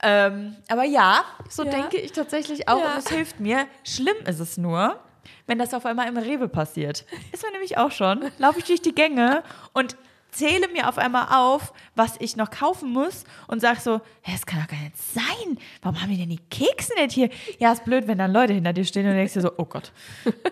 Ähm, 0.02 0.54
aber 0.68 0.84
ja, 0.84 1.24
so 1.48 1.64
Ja. 1.64 1.70
denke 1.70 1.96
ich 1.96 2.12
tatsächlich 2.12 2.68
auch 2.68 2.78
Ja. 2.78 2.92
und 2.92 2.98
es 2.98 3.08
hilft 3.08 3.40
mir. 3.40 3.66
Schlimm 3.84 4.16
ist 4.26 4.40
es 4.40 4.58
nur, 4.58 5.00
wenn 5.46 5.58
das 5.58 5.74
auf 5.74 5.86
einmal 5.86 6.08
im 6.08 6.16
Rewe 6.16 6.48
passiert. 6.48 7.04
Ist 7.32 7.42
mir 7.42 7.52
nämlich 7.52 7.76
auch 7.78 7.90
schon. 7.90 8.24
Laufe 8.38 8.58
ich 8.58 8.64
durch 8.64 8.82
die 8.82 8.94
Gänge 8.94 9.42
und 9.72 9.96
zähle 10.30 10.66
mir 10.66 10.88
auf 10.88 10.98
einmal 10.98 11.28
auf, 11.30 11.72
was 11.94 12.16
ich 12.18 12.34
noch 12.34 12.50
kaufen 12.50 12.90
muss 12.92 13.22
und 13.46 13.60
sag 13.60 13.78
so, 13.78 14.00
das 14.26 14.44
kann 14.46 14.60
doch 14.60 14.66
gar 14.66 14.80
nicht 14.82 14.96
sein. 14.98 15.58
Warum 15.80 16.02
haben 16.02 16.10
wir 16.10 16.16
denn 16.16 16.28
die 16.28 16.40
Kekse 16.50 16.92
nicht 16.96 17.12
hier? 17.12 17.30
Ja, 17.60 17.70
ist 17.72 17.84
blöd, 17.84 18.08
wenn 18.08 18.18
dann 18.18 18.32
Leute 18.32 18.52
hinter 18.52 18.72
dir 18.72 18.84
stehen 18.84 19.04
und 19.06 19.12
du 19.12 19.16
denkst 19.16 19.34
dir 19.34 19.42
so, 19.42 19.52
oh 19.58 19.64
Gott. 19.64 19.92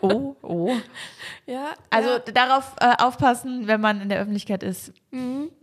Oh, 0.01 0.37
oh. 0.43 0.73
Ja, 1.47 1.71
Also 1.91 2.11
ja. 2.11 2.19
darauf 2.21 2.77
äh, 2.81 2.95
aufpassen, 3.03 3.67
wenn 3.67 3.81
man 3.81 4.01
in 4.01 4.09
der 4.09 4.21
Öffentlichkeit 4.21 4.63
ist. 4.63 4.93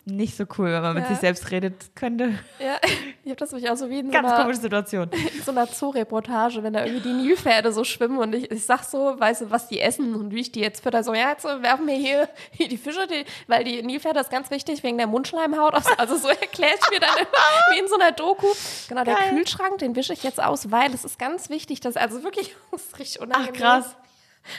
Nicht 0.10 0.36
so 0.38 0.46
cool, 0.58 0.72
wenn 0.72 0.82
man 0.82 0.94
mit 0.96 1.04
Ja. 1.04 1.10
sich 1.10 1.20
selbst 1.20 1.50
redet 1.52 1.96
könnte. 1.96 2.38
ja. 2.60 2.78
ich 3.24 3.30
habe 3.30 3.36
das 3.38 3.52
mich 3.52 3.70
auch 3.70 3.76
so 3.78 3.90
wie 3.90 4.00
in 4.00 4.08
so 4.08 4.12
Ganz 4.12 4.28
einer, 4.32 4.42
komische 4.44 4.62
Situation. 4.62 5.10
in 5.36 5.44
so 5.44 5.52
einer 5.52 5.68
Zoo-Reportage, 5.68 6.64
wenn 6.64 6.74
da 6.74 6.86
irgendwie 6.86 7.10
die 7.10 7.14
Nilpferde 7.14 7.72
so 7.72 7.84
schwimmen 7.84 8.18
und 8.18 8.34
ich, 8.34 8.50
ich 8.52 8.66
sag 8.66 8.84
so, 8.84 9.20
weißt 9.20 9.42
du, 9.42 9.50
was 9.52 9.68
die 9.68 9.80
essen 9.80 10.16
und 10.16 10.32
wie 10.34 10.42
ich 10.42 10.52
die 10.52 10.60
jetzt 10.62 10.82
fütter. 10.84 11.04
So, 11.04 11.14
ja, 11.14 11.30
jetzt 11.32 11.44
werfen 11.46 11.88
wir 11.88 11.96
hier, 11.96 12.30
hier 12.52 12.68
die 12.70 12.78
Fische, 12.78 13.06
die, 13.08 13.26
weil 13.48 13.64
die 13.64 13.82
Nilpferde 13.84 14.20
ist 14.20 14.30
ganz 14.32 14.50
wichtig 14.52 14.84
wegen 14.84 14.98
der 14.98 15.08
Mundschleimhaut. 15.08 15.74
aus- 15.74 15.86
Also 15.98 16.18
so 16.18 16.28
erkläre 16.30 16.74
ich 16.80 16.90
mir 16.92 17.00
dann 17.00 17.16
immer, 17.18 17.74
wie 17.76 17.80
in 17.80 17.88
so 17.88 17.96
einer 17.96 18.12
Doku. 18.12 18.48
Genau, 18.88 19.04
der 19.04 19.16
Geil. 19.16 19.30
Kühlschrank, 19.36 19.78
den 19.80 19.96
wische 19.96 20.14
ich 20.14 20.24
jetzt 20.24 20.42
aus, 20.42 20.72
weil 20.72 20.94
es 20.94 21.06
ist 21.06 21.20
ganz 21.20 21.50
wichtig, 21.50 21.80
dass, 21.82 21.96
also 21.98 22.24
wirklich, 22.24 22.56
das 22.72 22.84
ist 22.86 23.00
richtig 23.00 23.22
Ach, 23.22 23.26
unangenehm. 23.26 23.54
krass. 23.62 23.96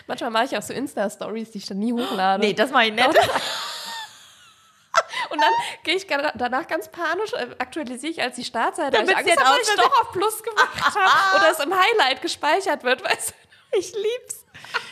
Manchmal 0.07 0.31
mache 0.31 0.45
ich 0.45 0.57
auch 0.57 0.63
so 0.63 0.73
Insta-Stories, 0.73 1.51
die 1.53 1.59
ich 1.59 1.67
dann 1.67 1.79
nie 1.79 1.93
hochlade. 1.93 2.45
Nee, 2.45 2.53
das 2.53 2.71
mache 2.71 2.87
ich 2.87 2.93
nicht. 2.93 3.09
Und 5.31 5.41
dann 5.41 5.53
gehe 5.85 5.97
ich 5.97 6.07
danach 6.07 6.67
ganz 6.67 6.89
panisch, 6.89 7.33
äh, 7.33 7.55
aktualisiere 7.59 8.13
ich 8.13 8.23
als 8.23 8.37
die 8.37 8.45
Startseite, 8.45 8.97
weil 8.97 9.05
ich 9.05 9.17
Angst 9.17 9.31
habe, 9.41 9.59
jetzt 9.59 9.69
dass 9.69 9.75
ich 9.75 9.81
doch 9.81 10.03
auf 10.03 10.13
Plus 10.13 10.43
gemacht 10.43 10.95
habe 10.95 11.37
oder 11.37 11.51
es 11.51 11.61
im 11.61 11.73
Highlight 11.73 12.23
gespeichert 12.23 12.85
wird, 12.85 13.05
weißt 13.05 13.31
du? 13.31 13.79
Ich 13.79 13.93
lieb's. 13.95 14.45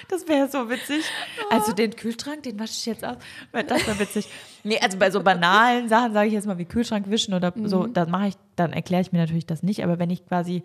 Das 0.09 0.27
wäre 0.29 0.49
so 0.49 0.71
witzig. 0.71 1.05
Also 1.51 1.73
den 1.73 1.95
Kühlschrank, 1.95 2.43
den 2.45 2.59
wasche 2.59 2.73
ich 2.73 2.87
jetzt 2.87 3.05
aus. 3.05 3.17
Das 3.53 3.87
wäre 3.87 3.99
witzig. 3.99 4.29
Nee, 4.65 4.79
also 4.81 4.99
bei 4.99 5.11
so 5.11 5.23
banalen 5.23 5.89
Sachen 5.89 6.13
sage 6.13 6.29
ich 6.29 6.35
jetzt 6.35 6.47
mal 6.47 6.59
wie 6.59 6.65
Kühlschrank 6.65 7.11
wischen 7.11 7.35
oder 7.35 7.53
so, 7.65 7.87
dann 7.87 8.11
mache 8.11 8.29
ich, 8.29 8.35
dann 8.57 8.73
erkläre 8.73 9.03
ich 9.03 9.13
mir 9.13 9.19
natürlich 9.19 9.47
das 9.47 9.63
nicht. 9.63 9.85
Aber 9.85 9.99
wenn 9.99 10.11
ich 10.11 10.27
quasi 10.27 10.63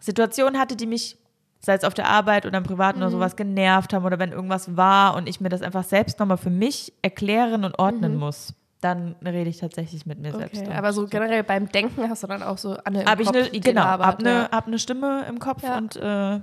Situationen 0.00 0.58
hatte, 0.58 0.76
die 0.76 0.86
mich, 0.86 1.18
sei 1.60 1.74
es 1.74 1.84
auf 1.84 1.94
der 1.94 2.08
Arbeit 2.08 2.46
oder 2.46 2.58
im 2.58 2.64
Privaten 2.64 2.98
oder 2.98 3.10
sowas, 3.10 3.36
genervt 3.36 3.92
haben 3.92 4.04
oder 4.04 4.18
wenn 4.18 4.32
irgendwas 4.32 4.76
war 4.76 5.14
und 5.14 5.28
ich 5.28 5.40
mir 5.40 5.50
das 5.50 5.62
einfach 5.62 5.84
selbst 5.84 6.18
nochmal 6.18 6.38
für 6.38 6.50
mich 6.50 6.92
erklären 7.02 7.64
und 7.64 7.78
ordnen 7.78 8.16
muss, 8.16 8.54
dann 8.80 9.14
rede 9.24 9.50
ich 9.50 9.58
tatsächlich 9.58 10.06
mit 10.06 10.18
mir 10.20 10.32
selbst. 10.32 10.56
Okay, 10.60 10.68
Und 10.70 10.76
aber 10.76 10.92
so 10.92 11.06
generell 11.06 11.42
beim 11.44 11.68
Denken 11.70 12.08
hast 12.08 12.22
du 12.22 12.26
dann 12.26 12.42
auch 12.42 12.58
so 12.58 12.76
Anne 12.84 13.02
im 13.02 13.06
Hab 13.08 13.20
ich 13.20 13.26
Kopf, 13.26 13.36
eine, 13.36 13.50
die 13.50 13.60
genau, 13.60 13.82
labert, 13.82 14.06
hab 14.06 14.18
eine, 14.20 14.48
hab 14.50 14.66
eine 14.66 14.78
Stimme 14.78 15.26
im 15.28 15.38
Kopf 15.38 15.62
Ja. 15.62 15.76
und 15.76 15.96
äh, 15.96 16.40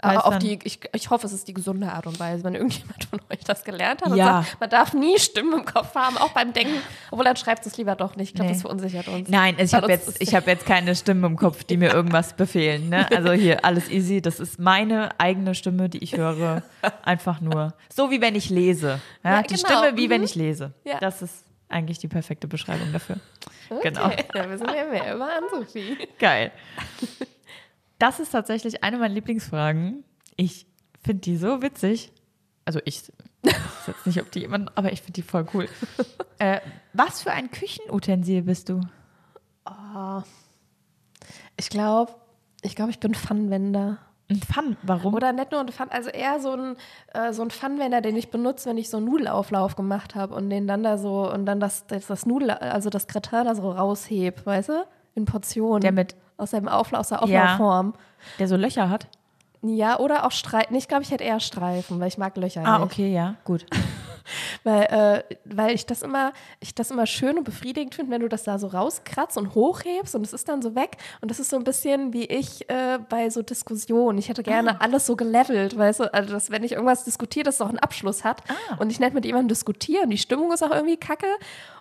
Aber 0.00 0.26
auf 0.26 0.30
dann- 0.34 0.40
die, 0.40 0.58
ich, 0.62 0.78
ich 0.94 1.10
hoffe, 1.10 1.26
es 1.26 1.32
ist 1.32 1.48
die 1.48 1.52
gesunde 1.54 1.92
Art 1.92 2.06
und 2.06 2.18
Weise, 2.20 2.44
wenn 2.44 2.54
irgendjemand 2.54 3.04
von 3.04 3.20
euch 3.30 3.40
das 3.44 3.64
gelernt 3.64 4.00
hat 4.02 4.14
Ja. 4.16 4.38
und 4.38 4.44
sagt, 4.44 4.60
man 4.60 4.70
darf 4.70 4.94
nie 4.94 5.18
Stimmen 5.18 5.52
im 5.58 5.64
Kopf 5.64 5.94
haben, 5.96 6.16
auch 6.16 6.30
beim 6.30 6.52
Denken. 6.52 6.74
Obwohl, 7.10 7.24
dann 7.24 7.36
schreibt 7.36 7.66
es 7.66 7.76
lieber 7.76 7.96
doch 7.96 8.14
nicht. 8.16 8.28
Ich 8.30 8.34
glaube, 8.34 8.46
Nee. 8.48 8.54
das 8.54 8.62
verunsichert 8.62 9.08
uns. 9.08 9.28
Nein, 9.28 9.56
also 9.58 9.76
ich 9.76 9.82
habe 9.82 9.92
jetzt, 9.92 10.22
ich 10.22 10.34
hab 10.36 10.46
jetzt 10.46 10.64
keine 10.66 10.94
Stimmen 10.94 11.24
im 11.24 11.36
Kopf, 11.36 11.64
die 11.64 11.76
mir 11.76 11.92
irgendwas 11.92 12.32
befehlen. 12.34 12.88
Ne? 12.88 13.06
Also 13.14 13.32
hier, 13.32 13.64
alles 13.64 13.90
easy. 13.90 14.22
Das 14.22 14.38
ist 14.40 14.58
meine 14.60 15.10
eigene 15.20 15.54
Stimme, 15.56 15.88
die 15.88 15.98
ich 15.98 16.16
höre. 16.16 16.62
Einfach 17.02 17.40
nur. 17.40 17.74
So 17.92 18.10
wie 18.12 18.20
wenn 18.20 18.36
ich 18.36 18.50
lese. 18.50 19.00
Ja? 19.24 19.30
Ja, 19.38 19.42
die 19.42 19.54
genau. 19.54 19.66
Stimme 19.82 19.96
wie 19.98 20.08
wenn 20.08 20.20
Mhm. 20.20 20.24
ich 20.26 20.34
lese. 20.36 20.72
Das 21.00 21.20
ist 21.22 21.44
eigentlich 21.68 21.98
die 21.98 22.08
perfekte 22.08 22.48
Beschreibung 22.48 22.92
dafür. 22.92 23.16
Okay. 23.70 23.90
Genau. 23.90 24.10
Da 24.32 24.48
wissen 24.50 24.66
wir 24.66 24.90
mehr 24.90 25.14
über 25.14 25.32
Ann-Sophie. 25.32 25.96
Geil. 26.18 26.52
Das 28.00 28.20
ist 28.20 28.30
tatsächlich 28.30 28.84
eine 28.84 28.96
meiner 28.96 29.12
Lieblingsfragen. 29.12 30.04
Ich 30.36 30.66
finde 31.02 31.22
die 31.22 31.36
so 31.36 31.62
witzig. 31.62 32.12
Also 32.64 32.80
ich 32.84 33.10
weiß 33.42 33.88
jetzt 33.88 34.06
nicht, 34.06 34.20
ob 34.20 34.30
die 34.30 34.38
jemand, 34.38 34.78
aber 34.78 34.92
ich 34.92 35.00
finde 35.00 35.14
die 35.14 35.22
voll 35.22 35.46
cool. 35.54 35.68
Äh, 36.40 36.60
was 36.92 37.22
für 37.22 37.32
ein 37.32 37.50
Küchenutensil 37.50 38.42
bist 38.42 38.68
du? 38.68 38.80
Ich 41.56 41.68
glaube, 41.68 42.14
ich 42.62 42.76
glaube, 42.76 42.92
ich 42.92 43.00
bin 43.00 43.12
Pfannenwender. 43.12 43.98
Ein 44.30 44.40
Pfann, 44.42 44.76
warum? 44.82 45.14
Oder 45.14 45.32
nicht 45.32 45.52
nur 45.52 45.60
ein 45.60 45.68
Pfann, 45.68 45.88
also 45.90 46.10
eher 46.10 46.38
so 46.38 46.52
ein, 46.52 46.76
äh, 47.14 47.32
so 47.32 47.40
ein 47.42 47.50
Pfannenwender, 47.50 48.02
den 48.02 48.14
ich 48.14 48.30
benutze, 48.30 48.68
wenn 48.68 48.76
ich 48.76 48.90
so 48.90 48.98
einen 48.98 49.06
Nudelauflauf 49.06 49.74
gemacht 49.74 50.14
habe 50.14 50.34
und 50.34 50.50
den 50.50 50.66
dann 50.68 50.82
da 50.82 50.98
so 50.98 51.32
und 51.32 51.46
dann 51.46 51.60
das, 51.60 51.86
das, 51.86 52.06
das 52.08 52.26
Nudel, 52.26 52.50
also 52.50 52.90
das 52.90 53.06
Gratin 53.06 53.44
da 53.46 53.54
so 53.54 53.70
rausheb, 53.70 54.44
weißt 54.44 54.68
du? 54.68 54.84
In 55.14 55.24
Portionen. 55.24 55.80
Der 55.80 55.92
mit- 55.92 56.14
aus 56.36 56.50
seinem 56.50 56.68
Auflauf, 56.68 57.00
aus 57.00 57.08
der 57.08 57.24
Ja. 57.26 57.42
Auflaufform. 57.54 57.94
Der 58.38 58.48
so 58.48 58.56
Löcher 58.56 58.90
hat? 58.90 59.06
Ja. 59.62 59.98
oder 59.98 60.24
auch 60.24 60.30
Streifen. 60.30 60.76
Ich 60.76 60.86
glaube, 60.88 61.02
ich 61.02 61.10
hätte 61.10 61.24
eher 61.24 61.40
Streifen, 61.40 61.98
weil 61.98 62.06
ich 62.08 62.18
mag 62.18 62.36
Löcher 62.36 62.64
Ah, 62.64 62.78
nicht. 62.78 62.86
okay, 62.92 63.12
ja, 63.12 63.34
gut. 63.44 63.66
Weil, 64.64 65.24
äh, 65.28 65.36
weil 65.44 65.74
ich 65.74 65.86
das 65.86 66.02
immer, 66.02 66.32
ich 66.60 66.74
das 66.74 66.90
immer 66.90 67.06
schön 67.06 67.38
und 67.38 67.44
befriedigend 67.44 67.94
finde, 67.94 68.12
wenn 68.12 68.20
du 68.20 68.28
das 68.28 68.44
da 68.44 68.58
so 68.58 68.68
rauskratzt 68.68 69.36
und 69.36 69.54
hochhebst 69.54 70.14
und 70.14 70.24
es 70.24 70.32
ist 70.32 70.48
dann 70.48 70.62
so 70.62 70.74
weg. 70.74 70.96
Und 71.20 71.30
das 71.30 71.40
ist 71.40 71.50
so 71.50 71.56
ein 71.56 71.64
bisschen 71.64 72.12
wie 72.12 72.24
ich 72.24 72.68
äh, 72.68 72.98
bei 73.08 73.30
so 73.30 73.42
Diskussionen. 73.42 74.18
Ich 74.18 74.28
hätte 74.28 74.42
gerne 74.42 74.80
alles 74.80 75.06
so 75.06 75.16
gelevelt, 75.16 75.76
weißt 75.76 76.00
du, 76.00 76.14
also 76.14 76.32
dass 76.32 76.50
wenn 76.50 76.64
ich 76.64 76.72
irgendwas 76.72 77.04
diskutiere, 77.04 77.44
dass 77.44 77.56
es 77.56 77.60
auch 77.60 77.68
einen 77.68 77.78
Abschluss 77.78 78.24
hat. 78.24 78.42
Und 78.78 78.90
ich 78.90 79.00
nicht 79.00 79.14
mit 79.14 79.24
jemandem 79.24 79.48
diskutieren. 79.48 80.10
Die 80.10 80.18
Stimmung 80.18 80.52
ist 80.52 80.62
auch 80.62 80.70
irgendwie 80.70 80.96
kacke. 80.96 81.26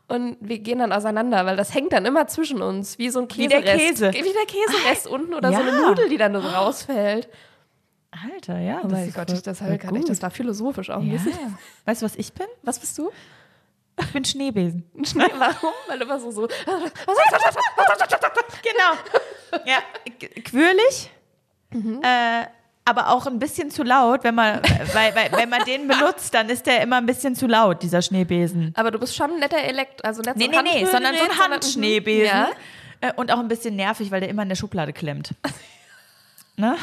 Und 0.07 0.37
wir 0.39 0.59
gehen 0.59 0.79
dann 0.79 0.93
auseinander, 0.93 1.45
weil 1.45 1.57
das 1.57 1.73
hängt 1.73 1.91
dann 1.91 2.05
immer 2.05 2.27
zwischen 2.27 2.61
uns, 2.61 2.97
wie 2.97 3.09
so 3.09 3.19
ein 3.19 3.27
Wie 3.35 3.47
der 3.47 3.61
Käserest. 3.61 3.87
Käse. 3.87 4.13
Wie 4.13 4.33
der 4.33 4.45
Käserest 4.45 5.07
unten 5.07 5.33
oder 5.33 5.51
so 5.51 5.59
ja. 5.59 5.67
eine 5.67 5.81
Nudel, 5.81 6.09
die 6.09 6.17
dann 6.17 6.33
so 6.33 6.47
rausfällt. 6.47 7.27
Alter, 8.33 8.59
ja. 8.59 8.77
Oh 8.79 8.83
das 8.83 8.91
mein 8.91 9.07
ist 9.09 9.15
Gott, 9.15 9.31
ich, 9.31 9.41
das, 9.41 9.61
halt 9.61 9.81
gar 9.81 9.91
nicht. 9.91 10.09
das 10.09 10.21
war 10.21 10.31
philosophisch 10.31 10.89
auch 10.89 11.01
ein 11.01 11.07
ja. 11.11 11.13
bisschen. 11.13 11.57
Weißt 11.85 12.01
du, 12.01 12.05
was 12.05 12.15
ich 12.15 12.33
bin? 12.33 12.47
Was 12.63 12.79
bist 12.79 12.97
du? 12.97 13.11
Ich 13.99 14.13
bin 14.13 14.23
Schneebesen. 14.23 14.83
Warum? 14.93 15.73
Weil 15.87 15.99
du 15.99 16.05
immer 16.05 16.19
so, 16.19 16.29
so 16.31 16.47
Genau. 18.63 19.61
Ja, 19.65 19.77
quirlig, 20.43 21.09
Mhm. 21.73 22.01
äh, 22.01 22.45
aber 22.85 23.09
auch 23.09 23.27
ein 23.27 23.39
bisschen 23.39 23.69
zu 23.71 23.83
laut, 23.83 24.23
wenn 24.23 24.33
man, 24.35 24.61
weil, 24.93 25.13
weil, 25.15 25.29
wenn 25.33 25.49
man 25.49 25.65
den 25.65 25.85
benutzt, 25.89 26.33
dann 26.33 26.47
ist 26.49 26.65
der 26.65 26.81
immer 26.81 26.95
ein 26.95 27.05
bisschen 27.05 27.35
zu 27.35 27.45
laut, 27.47 27.83
dieser 27.83 28.01
Schneebesen. 28.01 28.71
Aber 28.77 28.89
du 28.91 28.97
bist 28.99 29.13
schon 29.15 29.31
ein 29.31 29.39
netter 29.39 29.57
Elekt, 29.57 30.05
also 30.05 30.21
nicht 30.21 30.37
Nee, 30.37 30.45
so 30.45 30.61
nee, 30.61 30.83
nee, 30.83 30.85
sondern 30.85 31.13
so 31.15 31.23
ein 31.25 31.37
Handschneebesen. 31.39 32.25
Ja. 32.25 32.49
Äh, 33.01 33.11
Und 33.17 33.31
auch 33.33 33.39
ein 33.39 33.49
bisschen 33.49 33.75
nervig, 33.75 34.09
weil 34.11 34.21
der 34.21 34.29
immer 34.29 34.43
in 34.43 34.49
der 34.49 34.55
Schublade 34.55 34.93
klemmt. 34.93 35.31
ne? 36.55 36.77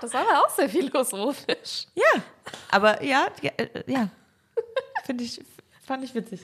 Das 0.00 0.12
war 0.12 0.22
aber 0.22 0.44
auch 0.44 0.50
sehr 0.50 0.68
philosophisch. 0.68 1.86
Ja, 1.94 2.22
aber 2.70 3.02
ja, 3.02 3.26
ja, 3.42 3.50
äh, 3.56 3.68
ja. 3.86 4.08
finde 5.04 5.24
ich, 5.24 5.40
fand 5.86 6.04
ich 6.04 6.14
witzig. 6.14 6.40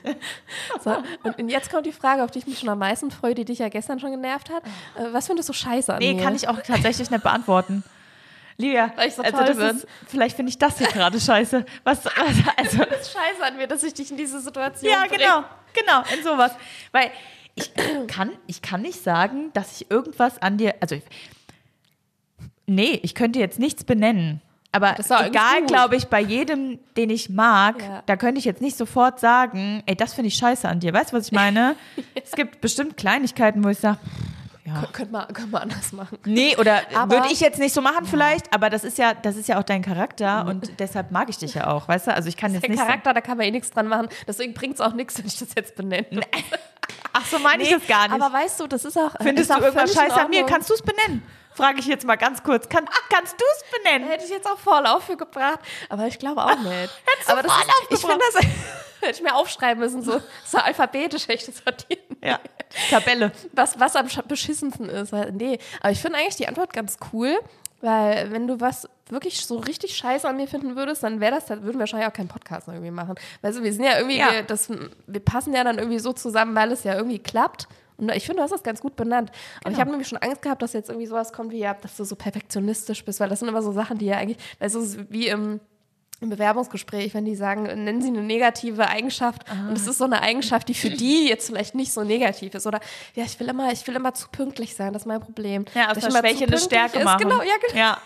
So, 0.82 1.02
und, 1.24 1.48
jetzt 1.48 1.70
kommt 1.70 1.86
die 1.86 1.92
Frage, 1.92 2.22
auf 2.22 2.30
die 2.30 2.38
ich 2.40 2.46
mich 2.46 2.58
schon 2.58 2.68
am 2.68 2.78
meisten 2.78 3.10
freue, 3.10 3.34
die 3.34 3.44
dich 3.44 3.58
ja 3.58 3.68
gestern 3.68 4.00
schon 4.00 4.10
genervt 4.12 4.50
hat. 4.50 4.62
Äh, 4.96 5.12
was 5.12 5.26
findest 5.26 5.48
du 5.48 5.52
scheiße 5.52 5.92
an 5.92 5.98
Nee, 5.98 6.14
mir? 6.14 6.22
kann 6.22 6.34
ich 6.34 6.48
auch 6.48 6.60
tatsächlich 6.62 7.10
nicht 7.10 7.22
beantworten. 7.22 7.84
Livia, 8.58 8.92
Weil 8.96 9.08
ich 9.08 9.14
so 9.14 9.22
also 9.22 9.38
das 9.38 9.56
bin. 9.56 9.66
ist, 9.76 9.86
vielleicht 10.06 10.36
finde 10.36 10.50
ich 10.50 10.58
das 10.58 10.78
hier 10.78 10.86
gerade 10.86 11.18
scheiße. 11.18 11.64
Was, 11.84 12.04
was 12.04 12.14
also, 12.56 12.78
Das 12.84 13.00
ist 13.00 13.12
scheiße 13.12 13.42
an 13.44 13.56
mir, 13.56 13.66
dass 13.66 13.82
ich 13.82 13.94
dich 13.94 14.10
in 14.10 14.16
diese 14.16 14.40
Situation 14.40 14.90
ja, 14.90 15.06
bringe. 15.06 15.16
genau, 15.18 15.44
genau, 15.72 16.02
in 16.16 16.22
sowas. 16.22 16.52
Weil 16.92 17.10
ich 17.54 17.72
kann, 18.08 18.30
ich 18.46 18.62
kann 18.62 18.82
nicht 18.82 19.02
sagen, 19.02 19.50
dass 19.54 19.80
ich 19.80 19.90
irgendwas 19.90 20.40
an 20.40 20.58
dir, 20.58 20.74
also 20.80 20.94
ich, 20.94 21.02
nee, 22.66 22.98
ich 23.02 23.14
könnte 23.14 23.38
jetzt 23.38 23.58
nichts 23.58 23.84
benennen. 23.84 24.40
Aber 24.74 24.94
Das 24.96 25.10
egal, 25.10 25.66
glaube 25.66 25.96
ich, 25.96 26.06
bei 26.06 26.20
jedem, 26.20 26.78
den 26.96 27.10
ich 27.10 27.28
mag, 27.28 27.82
Ja. 27.82 28.02
da 28.06 28.16
könnte 28.16 28.38
ich 28.38 28.46
jetzt 28.46 28.62
nicht 28.62 28.76
sofort 28.76 29.20
sagen, 29.20 29.82
ey, 29.84 29.94
das 29.94 30.14
finde 30.14 30.28
ich 30.28 30.34
scheiße 30.36 30.66
an 30.66 30.80
dir. 30.80 30.94
Weißt 30.94 31.12
du, 31.12 31.16
was 31.16 31.26
ich 31.26 31.32
meine? 31.32 31.76
Es 32.14 32.32
gibt 32.32 32.62
bestimmt 32.62 32.96
Kleinigkeiten, 32.96 33.62
wo 33.62 33.68
ich 33.68 33.78
sage, 33.78 33.98
ja, 34.64 34.84
Könnte 34.92 35.12
man, 35.12 35.26
könnte 35.26 35.50
man 35.50 35.62
anders 35.62 35.92
machen. 35.92 36.18
Nee, 36.24 36.56
oder 36.56 36.80
würde 37.08 37.28
ich 37.32 37.40
jetzt 37.40 37.58
nicht 37.58 37.74
so 37.74 37.82
machen 37.82 38.06
vielleicht, 38.06 38.54
aber 38.54 38.70
das 38.70 38.84
ist 38.84 38.96
ja, 38.96 39.12
das 39.12 39.36
ist 39.36 39.48
ja 39.48 39.58
auch 39.58 39.64
dein 39.64 39.82
Charakter 39.82 40.46
und 40.46 40.78
deshalb 40.78 41.10
mag 41.10 41.28
ich 41.28 41.36
dich 41.36 41.54
ja 41.54 41.66
auch, 41.66 41.88
weißt 41.88 42.06
du? 42.06 42.14
Also 42.14 42.28
ich 42.28 42.36
kann 42.36 42.52
jetzt 42.52 42.62
Der 42.62 42.70
nicht 42.70 42.80
Charakter, 42.80 43.12
da 43.12 43.20
kann 43.20 43.36
man 43.36 43.46
eh 43.46 43.50
nichts 43.50 43.72
dran 43.72 43.88
machen. 43.88 44.08
Deswegen 44.26 44.54
bringt 44.54 44.74
es 44.76 44.80
auch 44.80 44.94
nichts, 44.94 45.18
wenn 45.18 45.26
ich 45.26 45.36
das 45.38 45.48
jetzt 45.56 45.74
benenne. 45.74 46.06
So, 46.12 46.20
ach 47.12 47.26
so 47.26 47.38
meine 47.40 47.64
ich 47.64 47.70
das 47.70 47.86
gar 47.86 48.08
nicht. 48.08 48.22
Aber 48.22 48.32
weißt 48.32 48.60
du, 48.60 48.66
das 48.68 48.84
ist 48.84 48.96
auch. 48.96 49.10
Findest 49.20 49.50
ist 49.50 49.50
du 49.50 49.60
auch 49.60 49.64
irgendwas 49.66 49.92
scheiße 49.92 50.20
an 50.20 50.30
mir, 50.30 50.46
kannst 50.46 50.70
du 50.70 50.74
es 50.74 50.82
benennen. 50.82 51.22
Frage 51.54 51.80
ich 51.80 51.86
jetzt 51.86 52.06
mal 52.06 52.16
ganz 52.16 52.42
kurz. 52.42 52.68
Kann, 52.68 52.86
kannst 53.10 53.34
du 53.40 53.44
es 53.56 53.78
benennen? 53.82 54.08
Hätte 54.08 54.24
ich 54.24 54.30
jetzt 54.30 54.46
auch 54.48 54.58
Vorlauf 54.58 55.04
für 55.04 55.16
gebracht, 55.16 55.60
aber 55.88 56.06
ich 56.06 56.18
glaube 56.18 56.42
auch 56.44 56.56
nicht. 56.58 56.66
Hättest 57.06 57.28
du 57.28 57.32
aber 57.32 57.42
das 57.42 57.52
Vorlauf 57.52 57.86
ist, 57.90 57.98
ich 57.98 58.06
finde 58.06 58.24
das 58.32 58.44
hätte 59.02 59.12
ich 59.18 59.22
mir 59.22 59.34
aufschreiben 59.34 59.82
müssen, 59.82 60.02
so, 60.02 60.20
so 60.44 60.58
alphabetisch 60.58 61.22
hätte 61.24 61.34
ich 61.34 61.46
das 61.46 61.58
sortieren. 61.58 62.16
Ja. 62.22 62.38
Tabelle. 62.88 63.32
Was, 63.52 63.78
was 63.80 63.96
am 63.96 64.06
sch- 64.06 64.22
beschissensten 64.26 64.88
ist. 64.88 65.12
Nee, 65.32 65.58
aber 65.80 65.90
ich 65.90 66.00
finde 66.00 66.18
eigentlich 66.18 66.36
die 66.36 66.46
Antwort 66.48 66.72
ganz 66.72 66.96
cool, 67.12 67.36
weil 67.80 68.30
wenn 68.30 68.46
du 68.46 68.60
was 68.60 68.88
wirklich 69.08 69.44
so 69.44 69.58
richtig 69.58 69.96
scheiße 69.96 70.26
an 70.26 70.36
mir 70.36 70.46
finden 70.46 70.76
würdest, 70.76 71.02
dann 71.02 71.20
wäre 71.20 71.34
das, 71.34 71.46
dann 71.46 71.64
würden 71.64 71.74
wir 71.76 71.80
wahrscheinlich 71.80 72.08
auch 72.08 72.12
keinen 72.14 72.28
Podcast 72.28 72.68
irgendwie 72.68 72.92
machen. 72.92 73.16
Weißt 73.42 73.58
du, 73.58 73.62
wir 73.64 73.72
sind 73.72 73.84
ja 73.84 73.96
irgendwie, 73.98 74.18
Ja. 74.18 74.32
Wir, 74.32 74.42
das, 74.44 74.70
wir 75.06 75.20
passen 75.20 75.52
ja 75.52 75.64
dann 75.64 75.78
irgendwie 75.78 75.98
so 75.98 76.12
zusammen, 76.12 76.54
weil 76.54 76.70
es 76.72 76.84
ja 76.84 76.94
irgendwie 76.94 77.18
klappt. 77.18 77.66
Und 77.96 78.10
ich 78.12 78.24
finde, 78.24 78.38
du 78.38 78.42
hast 78.42 78.50
das 78.52 78.62
ganz 78.62 78.80
gut 78.80 78.96
benannt. 78.96 79.30
Aber 79.62 79.72
ich 79.72 79.80
habe 79.80 79.90
nämlich 79.90 80.08
schon 80.08 80.18
Angst 80.18 80.42
gehabt, 80.42 80.62
dass 80.62 80.72
jetzt 80.72 80.88
irgendwie 80.88 81.06
sowas 81.06 81.32
kommt 81.32 81.52
wie, 81.52 81.58
ja, 81.58 81.74
dass 81.74 81.96
du 81.96 82.04
so 82.04 82.16
perfektionistisch 82.16 83.04
bist, 83.04 83.20
weil 83.20 83.28
das 83.28 83.40
sind 83.40 83.48
immer 83.48 83.62
so 83.62 83.72
Sachen, 83.72 83.98
die 83.98 84.06
ja 84.06 84.16
eigentlich, 84.16 84.38
also 84.58 84.80
es 84.80 84.94
ist 84.94 85.10
wie 85.10 85.28
im, 85.28 85.60
im 86.20 86.30
Bewerbungsgespräch, 86.30 87.14
wenn 87.14 87.24
die 87.24 87.34
sagen, 87.34 87.64
nennen 87.64 88.00
sie 88.00 88.08
eine 88.08 88.22
negative 88.22 88.88
Eigenschaft 88.88 89.42
und 89.68 89.76
es 89.76 89.86
ist 89.86 89.98
so 89.98 90.04
eine 90.04 90.22
Eigenschaft, 90.22 90.68
die 90.68 90.74
für 90.74 90.90
die 90.90 91.28
jetzt 91.28 91.48
vielleicht 91.48 91.74
nicht 91.74 91.92
so 91.92 92.04
negativ 92.04 92.54
ist. 92.54 92.66
Oder 92.66 92.80
ja, 93.14 93.24
ich 93.24 93.38
will 93.40 93.48
immer, 93.48 93.72
ich 93.72 93.86
will 93.86 93.96
immer 93.96 94.14
zu 94.14 94.28
pünktlich 94.28 94.74
sein, 94.74 94.92
das 94.92 95.02
ist 95.02 95.06
mein 95.06 95.20
Problem. 95.20 95.64
Ja, 95.74 95.88
aus 95.88 95.94
Dass 95.94 96.04
der 96.04 96.08
ich 96.08 96.14
immer 96.14 96.28
Schwäche 96.28 96.46
zu 96.46 96.52
eine 96.52 96.58
Stärke 96.58 96.98
ist. 96.98 97.04
machen. 97.04 97.22
Genau, 97.22 97.42
ja, 97.42 97.54
genau. 97.66 97.78
Ja. 97.78 97.98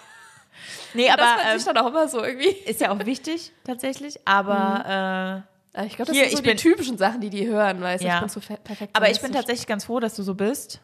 Nee, 0.94 1.10
Aber, 1.10 1.22
aber 1.22 1.32
das 1.32 1.42
fand 1.42 1.52
ähm, 1.52 1.58
ich 1.58 1.64
dann 1.64 1.76
auch 1.76 1.86
immer 1.88 2.08
so 2.08 2.24
irgendwie. 2.24 2.48
ist 2.48 2.80
ja 2.80 2.90
auch 2.90 3.04
wichtig, 3.04 3.52
tatsächlich. 3.64 4.18
Aber, 4.24 5.44
äh, 5.46 5.55
Ich 5.84 5.96
glaube, 5.96 6.06
das 6.06 6.16
Hier, 6.16 6.24
sind 6.28 6.36
so 6.38 6.42
die 6.42 6.48
bin- 6.48 6.56
typischen 6.56 6.96
Sachen, 6.98 7.20
die 7.20 7.28
die 7.30 7.46
hören, 7.46 7.80
weißt 7.80 8.02
du, 8.02 8.08
Ja. 8.08 8.24
ich 8.24 8.32
bin 8.32 8.42
fe- 8.42 8.58
perfekt. 8.62 8.96
aber 8.96 9.10
ich 9.10 9.20
bin 9.20 9.32
tatsächlich 9.32 9.66
ganz 9.66 9.84
froh, 9.84 10.00
dass 10.00 10.14
du 10.16 10.22
so 10.22 10.34
bist. 10.34 10.80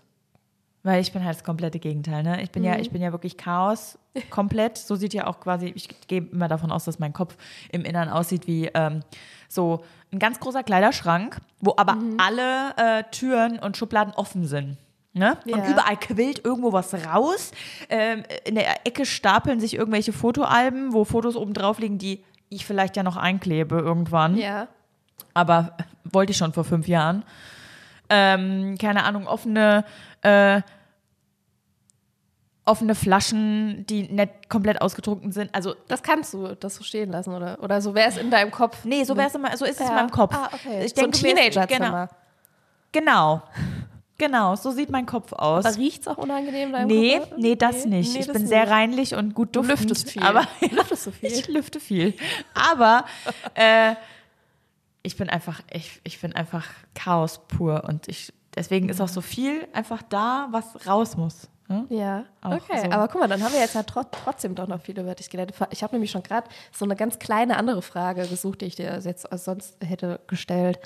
Weil 0.84 1.00
ich 1.00 1.12
bin 1.12 1.24
halt 1.24 1.36
das 1.36 1.44
komplette 1.44 1.78
Gegenteil, 1.78 2.24
ne? 2.24 2.42
Ich 2.42 2.50
bin 2.50 2.64
ja, 2.64 2.76
ich 2.76 2.90
bin 2.90 3.00
ja 3.00 3.12
wirklich 3.12 3.36
Chaos 3.36 3.98
komplett. 4.30 4.76
So 4.76 4.96
sieht 4.96 5.14
ja 5.14 5.28
auch 5.28 5.38
quasi, 5.38 5.66
ich 5.74 5.88
gehe 6.08 6.26
immer 6.32 6.48
davon 6.48 6.72
aus, 6.72 6.84
dass 6.84 6.98
mein 6.98 7.12
Kopf 7.12 7.36
im 7.70 7.82
Innern 7.84 8.08
aussieht 8.08 8.48
wie 8.48 8.68
ähm, 8.74 9.00
so 9.48 9.84
ein 10.12 10.18
ganz 10.18 10.40
großer 10.40 10.64
Kleiderschrank, 10.64 11.38
wo 11.60 11.74
aber 11.76 11.96
alle 12.18 12.74
äh, 12.76 13.04
Türen 13.12 13.60
und 13.60 13.76
Schubladen 13.76 14.12
offen 14.14 14.44
sind. 14.44 14.76
Ne? 15.14 15.38
Und 15.44 15.58
Ja. 15.58 15.70
überall 15.70 15.96
quillt 15.98 16.44
irgendwo 16.44 16.72
was 16.72 16.92
raus. 17.06 17.52
Ähm, 17.88 18.24
in 18.44 18.56
der 18.56 18.84
Ecke 18.86 19.06
stapeln 19.06 19.60
sich 19.60 19.74
irgendwelche 19.74 20.12
Fotoalben, 20.12 20.92
wo 20.92 21.04
Fotos 21.04 21.36
oben 21.36 21.52
drauf 21.54 21.78
liegen, 21.78 21.98
die 21.98 22.24
ich 22.48 22.66
vielleicht 22.66 22.96
ja 22.96 23.02
noch 23.04 23.16
einklebe 23.16 23.78
irgendwann 23.78 24.36
Ja. 24.36 24.66
Aber 25.34 25.76
wollte 26.04 26.32
ich 26.32 26.36
schon 26.36 26.52
vor 26.52 26.64
fünf 26.64 26.88
Jahren. 26.88 27.24
Ähm, 28.08 28.76
keine 28.78 29.04
Ahnung, 29.04 29.26
offene, 29.26 29.84
äh, 30.22 30.60
offene 32.64 32.94
Flaschen, 32.94 33.84
die 33.86 34.02
nicht 34.04 34.48
komplett 34.48 34.80
ausgetrunken 34.80 35.32
sind. 35.32 35.52
Also, 35.54 35.74
Das 35.88 36.02
kannst 36.02 36.32
du, 36.34 36.54
das 36.54 36.76
so 36.76 36.84
stehen 36.84 37.10
lassen, 37.10 37.32
oder? 37.34 37.58
Oder 37.62 37.80
so 37.80 37.94
wäre 37.94 38.08
es 38.08 38.16
in 38.16 38.30
deinem 38.30 38.50
Kopf. 38.52 38.84
nee, 38.84 39.02
so, 39.04 39.16
wär's 39.16 39.34
immer, 39.34 39.56
so 39.56 39.64
ist 39.64 39.74
es 39.74 39.80
in 39.80 39.86
Ja. 39.86 39.94
meinem 39.94 40.10
Kopf. 40.10 40.34
Ah, 40.36 40.48
okay. 40.52 40.84
Ich 40.84 40.94
so 40.94 41.02
ein 41.04 41.10
denke, 41.10 41.16
ist- 41.16 41.22
Teenagerzimmer. 41.54 42.08
Genau. 42.92 43.40
Genau. 43.40 43.42
Genau, 44.18 44.54
so 44.54 44.70
sieht 44.70 44.90
mein 44.90 45.06
Kopf 45.06 45.32
aus. 45.32 45.64
Aber 45.64 45.76
riecht 45.76 46.02
es 46.02 46.08
auch 46.08 46.18
unangenehm 46.18 46.68
in 46.68 46.72
deinem 46.74 46.86
Nee, 46.86 47.20
nee, 47.38 47.56
das 47.56 47.84
Nee, 47.86 47.96
nicht. 47.98 48.12
nee, 48.12 48.20
ich 48.20 48.26
das 48.26 48.34
bin 48.34 48.42
nicht. 48.42 48.50
sehr 48.50 48.70
reinlich 48.70 49.14
und 49.16 49.34
gut 49.34 49.56
Du 49.56 49.62
duftend. 49.62 49.80
lüftest 49.88 50.10
viel. 50.10 50.22
Aber 50.22 50.46
Lüftest 50.60 51.06
du 51.06 51.10
viel? 51.12 51.32
ich 51.32 51.48
lüfte 51.48 51.80
viel. 51.80 52.14
Aber 52.54 53.04
äh, 53.54 53.96
ich 55.02 55.16
bin 55.16 55.28
einfach, 55.28 55.60
ich, 55.70 56.00
ich 56.04 56.20
bin 56.20 56.34
einfach 56.34 56.66
Chaos 56.94 57.40
pur 57.48 57.84
und 57.84 58.08
ich, 58.08 58.32
deswegen 58.54 58.88
ist 58.88 59.00
auch 59.00 59.08
so 59.08 59.20
viel 59.20 59.66
einfach 59.72 60.02
da, 60.02 60.48
was 60.50 60.86
raus 60.86 61.16
muss. 61.16 61.48
ne? 61.68 61.86
Ja, 61.88 62.24
Auch 62.40 62.52
okay. 62.52 62.82
so. 62.84 62.90
Aber 62.90 63.08
guck 63.08 63.20
mal, 63.20 63.28
dann 63.28 63.42
haben 63.42 63.52
wir 63.52 63.60
jetzt 63.60 63.74
ja 63.74 63.82
trot 63.82 64.08
trotzdem 64.12 64.54
doch 64.54 64.68
noch 64.68 64.80
viel 64.80 64.98
über 64.98 65.14
dich 65.14 65.30
gelernt. 65.30 65.52
Ich 65.70 65.82
habe 65.82 65.94
nämlich 65.94 66.10
schon 66.10 66.22
gerade 66.22 66.48
so 66.70 66.84
eine 66.84 66.96
ganz 66.96 67.18
kleine 67.18 67.56
andere 67.56 67.82
Frage 67.82 68.26
gesucht, 68.28 68.60
die 68.60 68.66
ich 68.66 68.76
dir 68.76 68.98
jetzt 69.02 69.26
sonst 69.32 69.76
hätte 69.84 70.20
gestellt. 70.26 70.78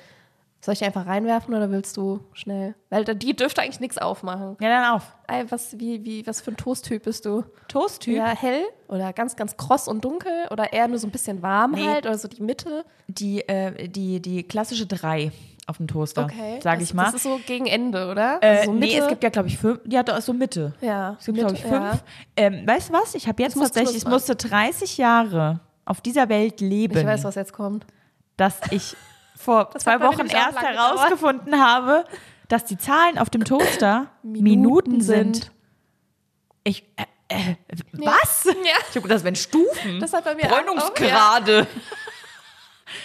Soll 0.61 0.73
ich 0.73 0.79
die 0.81 0.85
einfach 0.87 1.07
reinwerfen 1.07 1.55
oder 1.55 1.71
willst 1.71 1.97
du 1.97 2.21
schnell? 2.33 2.75
Weil 2.90 3.05
die 3.05 3.37
dürfte 3.37 3.62
eigentlich 3.62 3.79
nichts 3.79 3.99
aufmachen. 3.99 4.57
Ja, 4.61 4.69
dann 4.69 4.95
auf. 4.97 5.14
Ey, 5.29 5.45
was, 5.51 5.79
wie, 5.79 6.05
wie, 6.05 6.27
was 6.27 6.40
für 6.40 6.51
ein 6.51 6.57
Toasttyp 6.57 7.05
bist 7.05 7.25
du? 7.25 7.45
Toasttyp. 7.69 8.16
Ja, 8.16 8.27
hell 8.35 8.62
oder 8.88 9.12
ganz, 9.12 9.37
ganz 9.37 9.57
kross 9.57 9.87
und 9.87 10.05
dunkel 10.05 10.33
oder 10.51 10.73
eher 10.73 10.88
nur 10.88 10.99
so 10.99 11.07
ein 11.07 11.11
bisschen 11.12 11.40
warm 11.42 11.73
Nee. 11.73 11.87
halt 11.87 12.07
oder 12.07 12.19
so 12.19 12.27
die 12.27 12.42
Mitte? 12.42 12.85
Die, 13.07 13.47
äh, 13.49 13.88
die, 13.88 14.21
die 14.21 14.42
klassische 14.42 14.87
drei 14.87 15.31
auf 15.69 15.77
dem 15.79 15.88
Toaster, 15.88 16.29
sage 16.61 16.81
das, 16.81 16.88
ich 16.88 16.95
mal. 16.95 17.07
Das 17.07 17.14
ist 17.14 17.25
so 17.25 17.40
gegen 17.45 17.66
Ende, 17.66 18.09
oder? 18.09 18.38
äh, 18.40 18.64
so 18.64 18.73
nee, 18.73 18.97
es 18.97 19.09
gibt 19.09 19.23
ja, 19.25 19.31
glaube 19.31 19.49
ich, 19.49 19.59
fünf. 19.59 19.81
Ja, 19.88 20.03
da 20.05 20.16
ist 20.16 20.27
so 20.27 20.33
Mitte. 20.33 20.73
ja, 20.81 21.16
Es 21.19 21.27
gibt, 21.27 21.38
glaube 21.38 21.55
ich, 21.55 21.62
fünf. 21.62 22.05
Ähm, 22.37 22.66
weißt 22.66 22.88
du 22.88 22.92
was? 22.92 23.14
Ich 23.16 23.27
habe 23.29 23.42
jetzt 23.42 23.59
tatsächlich, 23.59 23.97
ich 23.99 24.07
musste 24.07 24.37
30 24.37 24.97
Jahre 24.97 25.61
auf 25.85 26.01
dieser 26.01 26.29
Welt 26.29 26.61
leben. 26.61 26.95
Ja. 26.95 27.01
Ich 27.01 27.07
weiß, 27.07 27.25
was 27.25 27.35
jetzt 27.35 27.53
kommt. 27.53 27.85
dass 28.37 28.61
ich 28.71 28.97
vor 29.37 29.70
Das 29.72 29.85
zwei 29.85 30.01
Wochen 30.01 30.22
auch 30.22 30.33
erst 30.35 30.57
gedauert. 30.59 30.64
herausgefunden 30.64 31.61
habe, 31.64 32.05
dass 32.49 32.64
die 32.64 32.79
Zahlen 32.79 33.18
auf 33.18 33.31
dem 33.31 33.44
Toaster 33.44 34.11
Minuten, 34.22 34.42
Minuten 34.42 35.01
sind. 35.01 35.53
Ich, 36.64 36.83
äh, 36.96 37.05
äh, 37.29 37.55
was? 37.92 38.44
Ja. 38.44 38.53
Ich 38.55 38.96
habe 38.96 39.03
gedacht, 39.03 39.11
das 39.11 39.25
wären 39.25 39.37
Stufen. 39.37 40.01
Das 40.01 40.12
hat 40.12 40.25
bei 40.25 40.35
mir 40.35 40.46
Bräunungsgrade. 40.49 41.66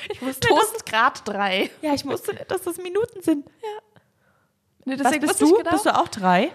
Ich 0.09 0.21
wusste 0.21 0.47
Toast 0.47 0.85
Grad 0.85 1.27
3. 1.27 1.69
Ja, 1.81 1.93
ich 1.95 2.05
wusste 2.05 2.33
nicht, 2.33 2.49
dass 2.51 2.61
das 2.61 2.77
Minuten 2.77 3.21
sind. 3.23 3.47
Nee, 4.85 4.95
Was 4.99 5.19
bist 5.19 5.41
du? 5.41 5.61
Bist 5.63 5.85
du 5.87 5.95
auch 5.97 6.07
drei? 6.07 6.51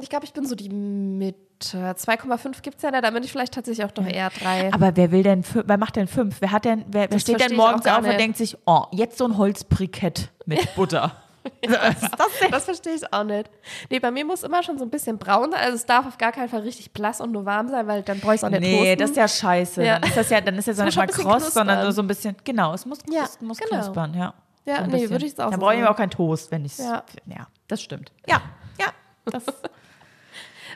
Ich 0.00 0.08
glaube, 0.08 0.24
ich 0.24 0.32
bin 0.32 0.46
so 0.46 0.54
die 0.54 0.68
Mitte. 0.68 1.38
2,5 1.62 2.62
gibt 2.62 2.76
es 2.78 2.82
ja, 2.82 2.90
da 3.00 3.10
bin 3.10 3.22
ich 3.22 3.30
vielleicht 3.30 3.54
tatsächlich 3.54 3.84
auch 3.84 3.90
doch 3.90 4.06
eher 4.06 4.30
3. 4.30 4.72
Aber 4.72 4.96
wer 4.96 5.10
will 5.10 5.22
denn, 5.22 5.44
wer 5.52 5.76
macht 5.78 5.96
denn 5.96 6.06
fünf? 6.08 6.40
Wer 6.40 6.52
hat 6.52 6.64
denn, 6.64 6.84
wer, 6.88 7.10
wer 7.10 7.18
steht 7.18 7.40
denn 7.40 7.56
morgens 7.56 7.86
auf 7.86 7.98
und 7.98 8.18
denkt 8.18 8.36
sich, 8.36 8.56
oh, 8.66 8.84
jetzt 8.92 9.18
so 9.18 9.26
ein 9.26 9.36
Holzbrikett 9.36 10.30
mit 10.46 10.74
Butter? 10.74 11.12
Ist 11.62 11.72
das? 11.72 12.30
Das 12.50 12.64
verstehe 12.66 12.94
ich 12.94 13.12
auch 13.12 13.24
nicht. 13.24 13.48
Nee, 13.88 13.98
bei 13.98 14.10
mir 14.10 14.26
muss 14.26 14.42
immer 14.42 14.62
schon 14.62 14.76
so 14.78 14.84
ein 14.84 14.90
bisschen 14.90 15.16
braun 15.18 15.50
sein. 15.52 15.60
Also 15.60 15.76
es 15.76 15.86
darf 15.86 16.06
auf 16.06 16.18
gar 16.18 16.32
keinen 16.32 16.50
Fall 16.50 16.60
richtig 16.60 16.92
blass 16.92 17.20
und 17.22 17.32
nur 17.32 17.46
warm 17.46 17.68
sein, 17.68 17.86
weil 17.86 18.02
dann 18.02 18.20
brauche 18.20 18.34
ich 18.34 18.40
es 18.40 18.44
auch 18.44 18.50
nicht 18.50 18.60
Nee, 18.60 18.76
toasten. 18.94 18.98
das 18.98 19.10
ist 19.10 19.16
ja 19.16 19.28
scheiße. 19.28 19.84
Ja. 19.84 19.98
Dann 19.98 20.08
ist 20.10 20.16
das 20.18 20.30
ja, 20.30 20.40
dann 20.42 20.54
ist 20.56 20.66
ja 20.66 20.74
so 20.74 20.84
nicht 20.84 20.96
mal 20.98 21.06
kross, 21.06 21.54
sondern 21.54 21.82
nur 21.82 21.92
so 21.92 22.02
ein 22.02 22.06
bisschen, 22.08 22.36
genau, 22.44 22.74
es 22.74 22.84
muss, 22.84 22.98
Ja, 23.10 23.22
es 23.24 23.40
muss 23.40 23.56
genau. 23.58 23.82
knuspern, 23.82 24.12
ja. 24.14 24.34
Ja, 24.66 24.84
so 24.84 24.90
nee, 24.90 25.08
würde 25.08 25.24
ich 25.24 25.32
jetzt 25.32 25.40
auch 25.40 25.50
Dann 25.50 25.58
brauche 25.60 25.74
ich 25.74 25.80
mir 25.80 25.90
auch 25.90 25.96
keinen 25.96 26.10
Toast, 26.10 26.50
wenn 26.50 26.64
ich 26.66 26.72
es, 26.72 26.84
Ja. 26.84 27.02
ja. 27.26 27.46
das 27.68 27.80
stimmt. 27.80 28.12
Ja, 28.28 28.42
ja, 28.78 28.88
das, 29.24 29.44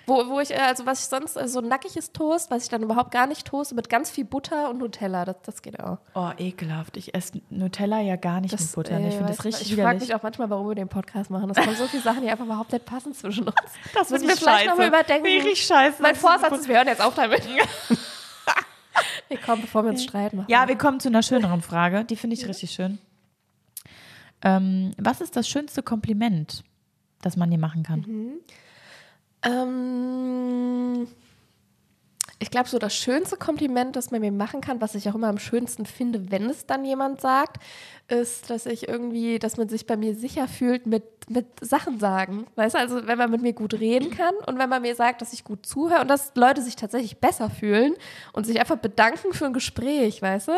Wo, 0.07 0.29
wo 0.29 0.39
ich, 0.41 0.51
äh, 0.51 0.57
also 0.59 0.85
was 0.87 1.01
ich 1.01 1.07
sonst, 1.07 1.37
äh, 1.37 1.49
so 1.49 1.61
ein 1.61 1.69
nackiges 1.69 2.13
Toast, 2.13 2.51
was 2.51 2.65
ich 2.65 2.69
dann 2.69 2.83
überhaupt 2.83 3.11
gar 3.11 3.27
nicht 3.27 3.47
toaste, 3.47 3.75
mit 3.75 3.89
ganz 3.89 4.11
viel 4.11 4.25
Butter 4.25 4.69
und 4.69 4.79
Nutella, 4.79 5.25
das, 5.25 5.37
das 5.45 5.63
geht 5.63 5.81
auch. 5.81 5.99
oh, 6.15 6.31
ekelhaft. 6.37 6.97
Ich 6.97 7.15
esse 7.15 7.41
Nutella 7.49 8.01
ja 8.01 8.17
gar 8.17 8.41
nicht 8.41 8.53
mit 8.59 8.73
Butter. 8.73 8.99
äh, 8.99 9.09
ich 9.09 9.15
finde 9.15 9.31
das 9.31 9.41
weiß- 9.41 9.45
richtig 9.47 9.73
Ich 9.73 9.81
frage 9.81 10.01
mich 10.01 10.15
auch 10.15 10.23
manchmal, 10.23 10.51
warum 10.51 10.69
wir 10.69 10.75
den 10.75 10.89
Podcast 10.89 11.31
machen. 11.31 11.49
Das 11.49 11.57
kommen 11.57 11.77
so 11.77 11.87
viele 11.87 12.03
Sachen, 12.03 12.23
die 12.23 12.29
einfach 12.31 12.45
überhaupt 12.45 12.73
nicht 12.73 12.85
passen 12.85 13.15
zwischen 13.15 13.45
uns. 13.45 13.57
Das 13.95 14.11
müssen 14.11 14.27
wir 14.27 14.35
ich 14.35 14.41
vielleicht 14.41 14.67
nochmal 14.67 14.89
überdenken. 14.89 15.27
Richtig 15.27 15.65
scheiße. 15.65 16.03
Mein 16.03 16.13
Das 16.13 16.21
Vorsatz 16.21 16.53
ist, 16.59 16.69
wir 16.69 16.77
hören 16.77 16.89
jetzt 16.89 17.01
auf 17.01 17.15
damit. 17.15 17.43
wir 19.29 19.39
kommen, 19.45 19.63
bevor 19.63 19.85
wir 19.85 19.91
uns 19.91 20.03
streiten. 20.05 20.37
Machen. 20.39 20.51
Ja, 20.51 20.69
wir 20.69 20.77
kommen 20.77 21.01
zu 21.01 21.09
einer 21.09 21.23
schöneren 21.23 21.63
Frage. 21.63 22.05
Die 22.05 22.17
finde 22.17 22.35
ich 22.35 22.47
richtig 22.47 22.71
schön. 22.73 22.99
Ähm, 24.43 24.93
was 24.99 25.21
ist 25.23 25.37
das 25.37 25.49
schönste 25.49 25.83
Kompliment, 25.83 26.63
das 27.23 27.37
man 27.37 27.51
dir 27.51 27.59
machen 27.59 27.83
kann? 27.83 28.01
Mhm. 28.01 28.33
Ähm, 29.45 31.07
ich 32.39 32.51
glaube, 32.51 32.69
so 32.69 32.79
das 32.79 32.95
schönste 32.95 33.37
Kompliment, 33.37 33.97
das 33.97 34.11
man 34.11 34.21
mir 34.21 34.33
machen 34.33 34.61
kann, 34.61 34.81
was 34.81 34.95
ich 34.95 35.09
auch 35.09 35.15
immer 35.15 35.29
am 35.29 35.39
schönsten 35.39 35.87
finde, 35.87 36.31
wenn 36.31 36.51
es 36.51 36.67
dann 36.67 36.85
jemand 36.85 37.21
sagt, 37.21 37.63
ist, 38.09 38.51
dass 38.51 38.67
ich 38.67 38.89
irgendwie, 38.89 39.39
dass 39.39 39.57
man 39.57 39.69
sich 39.69 39.87
bei 39.87 39.97
mir 39.97 40.15
sicher 40.15 40.49
fühlt 40.49 40.87
mit, 40.87 41.05
mit 41.31 41.47
Sachen 41.61 41.99
sagen. 41.99 42.47
Weißt 42.57 42.75
du, 42.75 42.79
also 42.79 43.07
wenn 43.07 43.19
man 43.19 43.31
mit 43.31 43.43
mir 43.43 43.53
gut 43.53 43.75
reden 43.75 44.11
kann 44.11 44.35
und 44.47 44.59
wenn 44.59 44.69
man 44.69 44.83
mir 44.83 44.95
sagt, 44.95 45.23
dass 45.23 45.33
ich 45.33 45.45
gut 45.45 45.65
zuhöre 45.65 46.01
und 46.01 46.09
dass 46.09 46.33
Leute 46.35 46.61
sich 46.61 46.77
tatsächlich 46.77 47.19
besser 47.19 47.51
fühlen 47.51 47.95
und 48.33 48.45
sich 48.45 48.61
einfach 48.61 48.77
bedanken 48.77 49.33
für 49.33 49.47
ein 49.47 49.53
Gespräch, 49.53 50.21
weißt 50.21 50.49
du? 50.49 50.53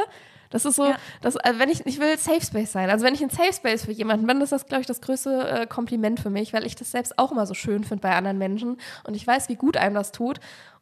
Das 0.50 0.64
ist 0.64 0.76
so, 0.76 0.86
Ja. 0.86 0.96
das, 1.22 1.36
also 1.36 1.58
wenn 1.58 1.68
ich, 1.68 1.84
ich 1.86 1.98
will 2.00 2.16
Safe 2.18 2.40
Space 2.44 2.72
sein. 2.72 2.90
Also 2.90 3.04
wenn 3.04 3.14
ich 3.14 3.22
ein 3.22 3.30
Safe 3.30 3.52
Space 3.52 3.84
für 3.84 3.92
jemanden 3.92 4.26
bin, 4.26 4.40
ist 4.40 4.52
das, 4.52 4.66
glaube 4.66 4.80
ich, 4.82 4.86
das 4.86 5.00
größte 5.00 5.48
äh, 5.48 5.66
Kompliment 5.66 6.20
für 6.20 6.30
mich, 6.30 6.52
weil 6.52 6.66
ich 6.66 6.74
das 6.76 6.90
selbst 6.90 7.18
auch 7.18 7.32
immer 7.32 7.46
so 7.46 7.54
schön 7.54 7.84
finde 7.84 8.02
bei 8.02 8.14
anderen 8.14 8.38
Menschen 8.38 8.78
und 9.04 9.14
ich 9.14 9.26
weiß, 9.26 9.48
wie 9.48 9.56
gut 9.56 9.76
einem 9.76 9.94
das 9.94 10.12
tut. 10.12 10.38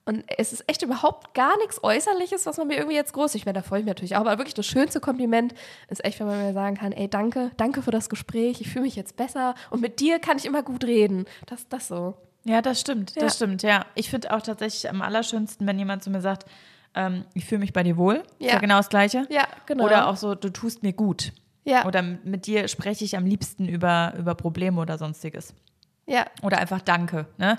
Und 0.06 0.22
es 0.36 0.52
ist 0.52 0.64
echt 0.68 0.82
überhaupt 0.82 1.32
gar 1.32 1.56
nichts 1.60 1.82
Äußerliches, 1.82 2.44
was 2.44 2.58
man 2.58 2.66
mir 2.66 2.76
irgendwie 2.76 2.94
jetzt 2.94 3.14
groß, 3.14 3.34
ich 3.36 3.46
meine, 3.46 3.60
da 3.60 3.62
freue 3.62 3.78
ich 3.78 3.84
mich 3.86 3.90
natürlich 3.92 4.16
auch, 4.16 4.20
aber 4.20 4.36
wirklich 4.36 4.52
das 4.52 4.66
schönste 4.66 5.00
Kompliment 5.00 5.54
ist 5.88 6.04
echt, 6.04 6.20
wenn 6.20 6.26
man 6.26 6.44
mir 6.44 6.52
sagen 6.52 6.76
kann, 6.76 6.92
ey, 6.92 7.08
danke, 7.08 7.52
danke 7.56 7.80
für 7.80 7.90
das 7.90 8.10
Gespräch, 8.10 8.60
ich 8.60 8.68
fühle 8.68 8.84
mich 8.84 8.96
jetzt 8.96 9.16
besser 9.16 9.54
und 9.70 9.80
mit 9.80 10.00
dir 10.00 10.18
kann 10.18 10.36
ich 10.36 10.44
immer 10.44 10.62
gut 10.62 10.84
reden. 10.84 11.24
Das, 11.46 11.66
das 11.70 11.88
so. 11.88 12.12
Ja, 12.44 12.60
das 12.60 12.82
stimmt, 12.82 13.14
Ja. 13.14 13.22
das 13.22 13.36
stimmt, 13.36 13.62
ja. 13.62 13.86
Ich 13.94 14.10
finde 14.10 14.30
auch 14.34 14.42
tatsächlich 14.42 14.90
am 14.90 15.00
allerschönsten, 15.00 15.66
wenn 15.66 15.78
jemand 15.78 16.04
zu 16.04 16.10
mir 16.10 16.20
sagt, 16.20 16.44
ähm, 16.94 17.24
ich 17.34 17.44
fühle 17.44 17.60
mich 17.60 17.72
bei 17.72 17.82
dir 17.82 17.96
wohl. 17.96 18.16
Ist 18.16 18.26
ja 18.40 18.54
Ja. 18.54 18.58
genau 18.58 18.76
das 18.76 18.88
Gleiche. 18.88 19.26
Ja, 19.30 19.46
genau. 19.66 19.84
Oder 19.84 20.08
auch 20.08 20.16
so, 20.16 20.34
du 20.34 20.50
tust 20.50 20.82
mir 20.82 20.92
gut. 20.92 21.32
Ja. 21.64 21.84
Oder 21.86 22.02
mit 22.02 22.46
dir 22.46 22.68
spreche 22.68 23.04
ich 23.04 23.16
am 23.16 23.24
liebsten 23.26 23.68
über, 23.68 24.12
über 24.18 24.34
Probleme 24.34 24.80
oder 24.80 24.98
sonstiges. 24.98 25.54
Ja, 26.06 26.26
Oder 26.42 26.58
einfach 26.58 26.82
Danke. 26.82 27.26
Ne? 27.38 27.58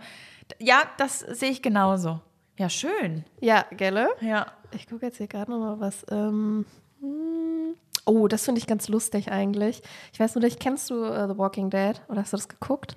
Ja, 0.59 0.83
das 0.97 1.19
sehe 1.19 1.49
ich 1.49 1.63
genauso. 1.63 2.21
Ja, 2.57 2.69
schön. 2.69 3.25
Ja, 3.41 3.65
gelle? 3.71 4.09
Ja. 4.21 4.45
Ich 4.71 4.87
gucke 4.87 5.07
jetzt 5.07 5.17
hier 5.17 5.27
gerade 5.27 5.49
noch 5.49 5.57
mal 5.57 5.79
was. 5.79 6.05
Ähm, 6.11 6.65
hm. 7.01 7.73
oh, 8.05 8.27
das 8.27 8.45
finde 8.45 8.59
ich 8.59 8.67
ganz 8.67 8.87
lustig 8.87 9.31
eigentlich. 9.31 9.81
Ich 10.13 10.19
weiß 10.19 10.35
nur 10.35 10.43
nicht, 10.43 10.59
kennst 10.59 10.91
du 10.91 11.03
äh, 11.03 11.27
The 11.27 11.37
Walking 11.37 11.71
Dead? 11.71 11.99
Oder 12.07 12.21
hast 12.21 12.33
du 12.33 12.37
das 12.37 12.47
geguckt? 12.47 12.95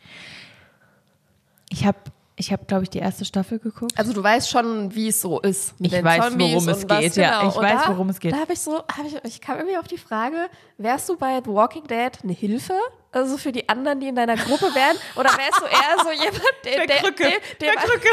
Ich 1.71 1.87
habe, 1.87 1.99
ich 2.39 2.53
hab, 2.53 2.69
glaube 2.69 2.85
ich, 2.85 2.91
die 2.91 3.01
erste 3.01 3.25
Staffel 3.25 3.59
geguckt. 3.59 3.93
Also 3.97 4.13
du 4.13 4.23
weißt 4.23 4.49
schon, 4.49 4.95
wie 4.95 5.09
es 5.09 5.21
so 5.21 5.41
ist. 5.41 5.75
Ich 5.81 5.93
weiß, 5.93 6.39
worum 6.39 6.69
es 6.69 6.85
und 6.85 6.91
was, 6.91 7.01
geht, 7.01 7.17
ja. 7.17 7.41
genau. 7.41 7.51
Ich 7.51 7.57
Und 7.57 7.65
weiß, 7.65 7.83
da, 7.83 7.89
worum 7.89 8.09
es 8.11 8.21
geht. 8.21 8.33
Da 8.33 8.39
habe 8.39 8.53
ich 8.53 8.61
so, 8.61 8.79
hab 8.79 9.05
ich, 9.05 9.17
ich 9.25 9.41
kam 9.41 9.57
irgendwie 9.57 9.77
auf 9.77 9.89
die 9.89 9.99
Frage, 9.99 10.49
wärst 10.77 11.09
du 11.09 11.17
bei 11.17 11.41
The 11.45 11.51
Walking 11.51 11.85
Dead 11.89 12.13
eine 12.23 12.33
Hilfe? 12.33 12.75
Also 13.11 13.39
für 13.39 13.51
die 13.51 13.69
anderen, 13.69 13.99
die 14.01 14.09
in 14.09 14.15
deiner 14.15 14.37
Gruppe 14.37 14.67
wären? 14.75 14.97
Oder 15.17 15.31
wärst 15.31 15.61
du 15.61 15.65
eher 15.65 16.05
so 16.05 16.11
jemand, 16.11 16.43
der, 16.65 16.87
der, 16.87 16.97
Krücke. 16.99 17.25
dem, 17.25 17.33
dem, 17.33 17.41
Der 17.61 17.75
Krücke. 17.75 18.09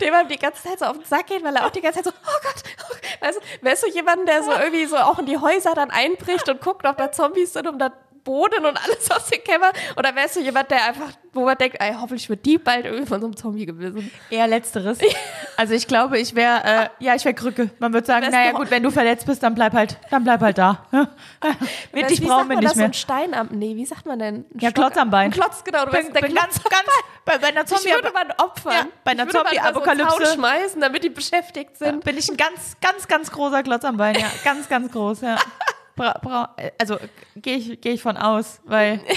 dem 0.00 0.10
man 0.10 0.28
die 0.28 0.38
ganze 0.38 0.62
Zeit 0.62 0.78
so 0.78 0.86
auf 0.86 0.96
den 0.96 1.04
Sack 1.04 1.26
geht, 1.26 1.44
weil 1.44 1.54
er 1.54 1.66
auch 1.66 1.70
die 1.70 1.80
ganze 1.82 2.02
Zeit 2.02 2.14
so, 2.14 2.18
oh 2.24 2.40
Gott, 2.42 2.62
oh, 2.90 3.24
weißt 3.26 3.38
du, 3.38 3.64
wärst 3.64 3.82
du 3.82 3.90
jemand, 3.90 4.26
der 4.26 4.42
so 4.42 4.52
irgendwie 4.52 4.86
so 4.86 4.96
auch 4.96 5.18
in 5.18 5.26
die 5.26 5.36
Häuser 5.36 5.74
dann 5.74 5.90
einbricht 5.90 6.48
und 6.48 6.62
guckt, 6.62 6.86
ob 6.86 6.96
da 6.96 7.12
Zombies 7.12 7.52
sind, 7.52 7.66
um 7.66 7.78
da 7.78 7.92
Boden 8.26 8.66
und 8.66 8.76
alles 8.76 9.10
aus 9.10 9.24
den 9.28 9.42
Kämmern? 9.42 9.72
Oder 9.96 10.14
wärst 10.14 10.36
du 10.36 10.40
jemand, 10.40 10.70
der 10.70 10.84
einfach, 10.84 11.08
wo 11.32 11.44
man 11.46 11.56
denkt, 11.56 11.76
ey, 11.80 11.94
hoffentlich 11.98 12.28
wird 12.28 12.44
die 12.44 12.58
bald 12.58 12.84
irgendwie 12.84 13.06
von 13.06 13.20
so 13.22 13.26
einem 13.28 13.36
Zombie 13.36 13.64
gebissen? 13.64 14.10
Eher 14.28 14.46
letzteres. 14.46 14.98
Also 15.58 15.72
ich 15.72 15.86
glaube, 15.88 16.18
ich 16.18 16.34
wäre, 16.34 16.62
äh, 16.64 16.88
ja, 16.98 17.14
ich 17.14 17.24
wäre 17.24 17.32
Krücke. 17.34 17.70
Man 17.78 17.90
würde 17.94 18.06
sagen, 18.06 18.30
naja 18.30 18.52
gut, 18.52 18.70
wenn 18.70 18.82
du 18.82 18.90
verletzt 18.90 19.24
bist, 19.24 19.42
dann 19.42 19.54
bleib 19.54 19.72
halt, 19.72 19.96
dann 20.10 20.22
bleib 20.22 20.42
halt 20.42 20.58
da. 20.58 20.84
Wird 21.92 22.10
dich 22.10 22.20
wie 22.20 22.26
brauchen 22.26 22.40
sagt 22.40 22.48
wir 22.50 22.54
man 22.56 22.58
nicht 22.58 22.64
das, 22.64 22.72
so 22.74 22.78
mehr. 22.80 22.88
ein 22.88 22.92
Stein 22.92 23.32
am, 23.32 23.48
nee, 23.52 23.74
wie 23.74 23.86
sagt 23.86 24.04
man 24.04 24.18
denn? 24.18 24.34
Ein 24.34 24.44
Ja, 24.60 24.68
Stock- 24.68 24.84
Klotz 24.84 24.96
am 24.98 25.08
Bein. 25.10 25.30
Ein 25.30 25.30
Klotz, 25.30 25.64
genau. 25.64 25.86
Du 25.86 25.92
Bin, 25.92 26.00
bist 26.02 26.14
der 26.14 26.20
bin 26.20 26.32
Klotz 26.32 26.44
ganz, 26.44 26.62
ganz, 26.64 26.84
bei, 27.24 27.38
bei 27.38 27.46
einer 27.48 27.62
Ich 27.64 27.70
würde 27.70 27.82
Zombie, 28.02 28.12
man 28.12 28.30
opfern. 28.36 28.72
Ja, 28.74 28.86
bei 29.02 29.12
einer 29.12 29.24
so 29.24 29.38
Zombie-Apokalypse. 29.38 30.24
Zaun 30.24 30.34
schmeißen, 30.34 30.80
damit 30.82 31.04
die 31.04 31.08
beschäftigt 31.08 31.78
sind. 31.78 32.04
bin 32.04 32.18
ich 32.18 32.28
ein 32.28 32.36
ganz, 32.36 32.76
ganz, 32.82 33.08
ganz 33.08 33.30
großer 33.32 33.62
Klotz 33.62 33.84
am 33.86 33.96
Bein. 33.96 34.14
Ja, 34.16 34.26
ganz, 34.44 34.68
ganz 34.68 34.92
groß. 34.92 35.22
Ja. 35.22 35.36
Bra, 35.96 36.12
bra, 36.22 36.54
also 36.78 36.98
gehe 37.36 37.56
ich, 37.56 37.80
geh 37.80 37.90
ich 37.90 38.02
von 38.02 38.16
aus, 38.16 38.60
weil. 38.64 39.00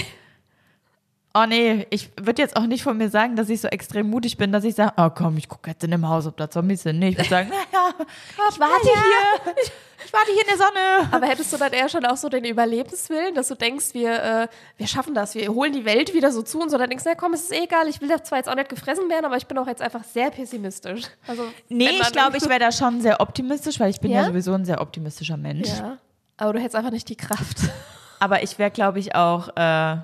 Oh 1.32 1.44
nee, 1.46 1.86
ich 1.90 2.10
würde 2.20 2.42
jetzt 2.42 2.56
auch 2.56 2.66
nicht 2.66 2.82
von 2.82 2.98
mir 2.98 3.08
sagen, 3.08 3.36
dass 3.36 3.48
ich 3.48 3.60
so 3.60 3.68
extrem 3.68 4.10
mutig 4.10 4.36
bin, 4.36 4.50
dass 4.50 4.64
ich 4.64 4.74
sage, 4.74 4.94
oh 4.96 5.10
komm, 5.10 5.36
ich 5.36 5.48
gucke 5.48 5.70
jetzt 5.70 5.84
in 5.84 5.92
dem 5.92 6.08
Haus, 6.08 6.26
ob 6.26 6.36
da 6.36 6.50
Zombies 6.50 6.82
sind. 6.82 6.98
Nee, 6.98 7.10
ich 7.10 7.18
würde 7.18 7.30
sagen, 7.30 7.48
naja, 7.72 7.94
ich 8.50 8.58
warte 8.58 8.82
hier. 8.82 9.52
Ich, 9.62 9.70
ich 10.06 10.12
warte 10.12 10.32
hier 10.32 10.40
in 10.40 10.48
der 10.48 10.56
Sonne. 10.56 11.08
Aber 11.12 11.26
hättest 11.26 11.52
du 11.52 11.56
dann 11.56 11.72
eher 11.72 11.88
schon 11.88 12.04
auch 12.04 12.16
so 12.16 12.28
den 12.28 12.44
Überlebenswillen, 12.44 13.32
dass 13.36 13.46
du 13.46 13.54
denkst, 13.54 13.94
wir, 13.94 14.10
äh, 14.20 14.48
wir 14.76 14.88
schaffen 14.88 15.14
das, 15.14 15.36
wir 15.36 15.46
holen 15.54 15.72
die 15.72 15.84
Welt 15.84 16.14
wieder 16.14 16.32
so 16.32 16.42
zu 16.42 16.58
und 16.58 16.68
so, 16.68 16.78
dann 16.78 16.88
denkst 16.90 17.04
du, 17.04 17.10
na 17.10 17.14
komm, 17.14 17.32
es 17.32 17.42
ist 17.42 17.52
eh 17.52 17.62
egal, 17.62 17.86
ich 17.86 18.00
will 18.00 18.08
da 18.08 18.24
zwar 18.24 18.38
jetzt 18.38 18.48
auch 18.48 18.56
nicht 18.56 18.68
gefressen 18.68 19.08
werden, 19.08 19.24
aber 19.24 19.36
ich 19.36 19.46
bin 19.46 19.56
auch 19.58 19.68
jetzt 19.68 19.82
einfach 19.82 20.02
sehr 20.02 20.32
pessimistisch. 20.32 21.04
Also, 21.28 21.44
Nee, 21.68 21.90
ich 21.90 22.10
glaube, 22.10 22.38
ich 22.38 22.48
wäre 22.48 22.58
da 22.58 22.72
schon 22.72 23.00
sehr 23.02 23.20
optimistisch, 23.20 23.78
weil 23.78 23.90
ich 23.90 24.00
bin 24.00 24.10
ja, 24.10 24.22
Ja? 24.22 24.26
sowieso 24.26 24.52
ein 24.54 24.64
sehr 24.64 24.80
optimistischer 24.80 25.36
Mensch. 25.36 25.68
Ja, 25.68 25.96
aber 26.40 26.54
du 26.54 26.58
hättest 26.60 26.76
einfach 26.76 26.90
nicht 26.90 27.08
die 27.08 27.16
Kraft. 27.16 27.58
Aber 28.22 28.42
ich 28.42 28.58
wäre, 28.58 28.70
glaube 28.70 28.98
ich, 28.98 29.14
auch. 29.14 29.48
Äh, 29.56 29.96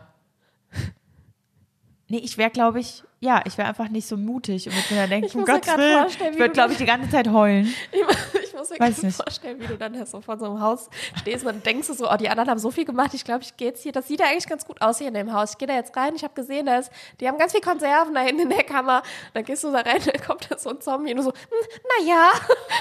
nee, 2.09 2.18
ich 2.18 2.39
wäre, 2.39 2.51
glaube 2.51 2.80
ich, 2.80 3.03
ja, 3.20 3.43
ich 3.45 3.59
wäre 3.59 3.68
einfach 3.68 3.89
nicht 3.89 4.07
so 4.09 4.16
mutig 4.16 4.66
und 4.66 4.74
würde 4.74 4.95
mir 4.95 5.01
dann 5.01 5.11
denken, 5.11 5.26
Ich 5.26 5.34
um 5.34 5.45
Gottes 5.45 5.76
Willen, 5.76 6.07
ich 6.07 6.39
würde, 6.39 6.53
glaube 6.55 6.72
ich, 6.72 6.78
die 6.78 6.87
ganze 6.87 7.11
Zeit 7.11 7.28
heulen. 7.28 7.66
Ich, 7.93 8.43
ich 8.43 8.55
muss 8.55 8.70
mir 8.70 8.80
Weiß 8.80 9.03
nicht. 9.03 9.16
vorstellen, 9.16 9.61
wie 9.61 9.66
du 9.66 9.76
dann 9.76 10.07
so 10.07 10.22
vor 10.22 10.39
so 10.39 10.47
einem 10.47 10.61
Haus 10.62 10.89
stehst 11.20 11.45
und 11.45 11.53
dann 11.53 11.62
denkst 11.62 11.89
du 11.89 11.93
so, 11.93 12.11
oh, 12.11 12.16
die 12.16 12.30
anderen 12.30 12.49
haben 12.49 12.59
so 12.59 12.70
viel 12.70 12.87
gemacht, 12.87 13.12
ich 13.12 13.22
glaube, 13.24 13.43
ich 13.43 13.55
gehe 13.59 13.68
jetzt 13.68 13.82
hier, 13.82 13.93
das 13.93 14.09
sieht 14.09 14.20
ja 14.20 14.26
eigentlich 14.26 14.47
ganz 14.47 14.64
gut 14.64 14.80
aus 14.80 14.97
hier 14.97 15.09
in 15.09 15.14
dem 15.14 15.34
Haus. 15.34 15.53
Ich 15.53 15.59
gehe 15.59 15.68
da 15.68 15.74
jetzt 15.74 15.95
rein, 15.95 16.14
ich 16.14 16.24
habe 16.24 16.32
gesehen, 16.32 16.64
da 16.64 16.78
ist, 16.78 16.91
die 17.20 17.28
haben 17.28 17.37
ganz 17.37 17.53
viel 17.53 17.61
Konserven 17.61 18.14
da 18.14 18.20
hinten 18.20 18.43
in 18.43 18.49
der 18.51 18.64
Kammer. 18.64 19.03
Dann 19.34 19.45
gehst 19.45 19.62
du 19.64 19.70
da 19.72 19.80
rein, 19.80 20.01
dann 20.07 20.22
kommt 20.26 20.51
da 20.51 20.57
so 20.57 20.70
ein 20.70 20.80
Zombie 20.80 21.11
und 21.11 21.18
du 21.18 21.22
so, 21.24 21.32
hm, 21.32 21.78
naja, 22.01 22.30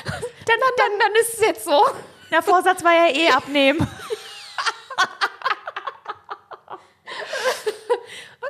dann, 0.05 0.59
dann, 0.77 0.99
dann 0.99 1.11
ist 1.21 1.33
es 1.33 1.41
jetzt 1.41 1.65
so. 1.65 1.81
Der 2.31 2.41
Vorsatz 2.41 2.83
war 2.83 2.93
ja 2.93 3.13
eh 3.13 3.29
abnehmen. 3.29 3.85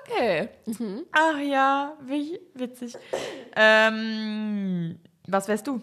Okay. 0.07 0.49
Ach 1.11 1.38
ja, 1.39 1.93
wie 2.01 2.39
witzig. 2.53 2.95
Ähm, 3.55 4.99
was 5.28 5.47
wärst 5.47 5.67
du? 5.67 5.82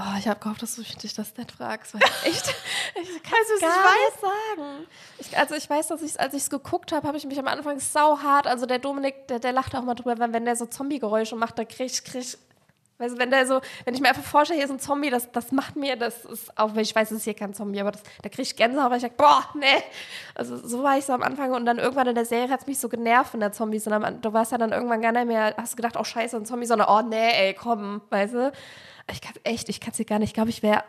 Oh, 0.00 0.16
ich 0.18 0.28
habe 0.28 0.38
gehofft, 0.40 0.62
dass 0.62 0.76
du 0.76 0.82
dich 0.82 1.12
das 1.14 1.36
nicht 1.36 1.52
fragst, 1.52 1.94
weil 1.94 2.00
ich 2.02 2.28
echt, 2.30 2.48
ich 2.94 3.22
kann 3.22 3.38
Also, 3.38 3.54
es 3.54 3.60
gar 3.60 3.92
nicht 3.92 4.20
sagen. 4.20 4.86
Ich, 5.18 5.38
also 5.38 5.54
ich 5.56 5.68
weiß, 5.68 5.88
dass 5.88 6.02
ich, 6.02 6.18
als 6.18 6.34
ich 6.34 6.42
es 6.42 6.50
geguckt 6.50 6.92
habe, 6.92 7.06
habe 7.06 7.18
ich 7.18 7.26
mich 7.26 7.38
am 7.38 7.48
Anfang 7.48 7.80
sauhart, 7.80 8.46
also 8.46 8.64
der 8.66 8.78
Dominik, 8.78 9.26
der, 9.28 9.40
der 9.40 9.52
lacht 9.52 9.74
auch 9.74 9.82
mal 9.82 9.94
drüber, 9.94 10.18
wenn, 10.18 10.32
wenn 10.32 10.44
der 10.44 10.56
so 10.56 10.66
Zombie-Geräusche 10.66 11.34
macht, 11.36 11.58
da 11.58 11.64
krieg 11.64 11.86
ich, 11.86 12.04
krieg 12.04 12.38
Weißt 12.98 13.14
du, 13.14 13.18
wenn 13.18 13.30
der 13.30 13.46
so, 13.46 13.60
wenn 13.84 13.94
ich 13.94 14.00
mir 14.00 14.08
einfach 14.08 14.24
vorstelle, 14.24 14.58
hier 14.58 14.64
ist 14.64 14.72
ein 14.72 14.80
Zombie, 14.80 15.08
das, 15.08 15.30
das 15.30 15.52
macht 15.52 15.76
mir, 15.76 15.94
das 15.94 16.24
ist, 16.24 16.56
auch 16.58 16.74
wenn 16.74 16.82
ich 16.82 16.92
weiß, 16.92 17.12
es 17.12 17.18
ist 17.18 17.24
hier 17.24 17.34
kein 17.34 17.54
Zombie, 17.54 17.80
aber 17.80 17.92
das, 17.92 18.02
da 18.22 18.28
kriege 18.28 18.42
ich 18.42 18.56
Gänsehaut, 18.56 18.90
weil 18.90 18.96
ich 18.96 19.02
denke, 19.02 19.16
boah, 19.16 19.44
nee. 19.54 19.66
Also 20.34 20.56
so 20.56 20.82
war 20.82 20.98
ich 20.98 21.04
so 21.04 21.12
am 21.12 21.22
Anfang 21.22 21.52
und 21.52 21.64
dann 21.64 21.78
irgendwann 21.78 22.08
in 22.08 22.16
der 22.16 22.24
Serie 22.24 22.50
hat 22.50 22.60
es 22.60 22.66
mich 22.66 22.78
so 22.78 22.88
genervt 22.88 23.30
von 23.30 23.40
der 23.40 23.52
Zombies 23.52 23.86
und 23.86 23.92
am, 23.92 24.20
du 24.20 24.32
warst 24.32 24.50
ja 24.50 24.58
dann 24.58 24.72
irgendwann 24.72 25.00
gar 25.00 25.12
nicht 25.12 25.28
mehr, 25.28 25.54
hast 25.56 25.76
gedacht, 25.76 25.96
oh 25.96 26.02
scheiße, 26.02 26.36
ein 26.36 26.44
Zombie, 26.44 26.66
sondern 26.66 26.88
oh 26.90 27.08
nee, 27.08 27.30
ey, 27.48 27.54
komm, 27.54 28.00
weißt 28.10 28.34
du. 28.34 28.52
Ich 29.10 29.20
kann 29.20 29.34
echt, 29.44 29.68
ich 29.68 29.80
kann 29.80 29.92
es 29.92 29.98
dir 29.98 30.04
gar 30.04 30.18
nicht, 30.18 30.30
ich 30.30 30.34
glaube, 30.34 30.50
ich 30.50 30.64
wäre, 30.64 30.82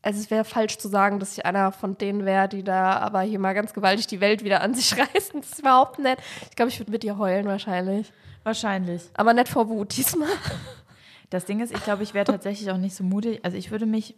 also 0.00 0.18
es 0.18 0.30
wäre 0.30 0.44
falsch 0.44 0.78
zu 0.78 0.88
sagen, 0.88 1.20
dass 1.20 1.36
ich 1.36 1.44
einer 1.44 1.70
von 1.70 1.98
denen 1.98 2.24
wäre, 2.24 2.48
die 2.48 2.64
da 2.64 2.96
aber 2.96 3.20
hier 3.20 3.38
mal 3.38 3.52
ganz 3.52 3.74
gewaltig 3.74 4.06
die 4.06 4.20
Welt 4.20 4.42
wieder 4.42 4.62
an 4.62 4.74
sich 4.74 4.92
reißen. 4.98 5.40
Das 5.40 5.50
ist 5.50 5.58
überhaupt 5.60 5.98
nicht. 5.98 6.16
Ich 6.48 6.56
glaube, 6.56 6.70
ich 6.70 6.80
würde 6.80 6.90
mit 6.90 7.02
dir 7.02 7.18
heulen 7.18 7.46
wahrscheinlich. 7.46 8.10
Wahrscheinlich. 8.42 9.02
Aber 9.14 9.34
nicht 9.34 9.48
vor 9.48 9.68
Wut 9.68 9.96
diesmal. 9.96 10.28
Das 11.32 11.44
Ding 11.46 11.60
ist, 11.60 11.72
ich 11.72 11.82
glaube, 11.82 12.02
ich 12.02 12.12
wäre 12.14 12.26
tatsächlich 12.26 12.70
auch 12.70 12.76
nicht 12.76 12.94
so 12.94 13.02
mutig. 13.04 13.40
Also 13.42 13.56
ich 13.56 13.70
würde 13.70 13.86
mich, 13.86 14.14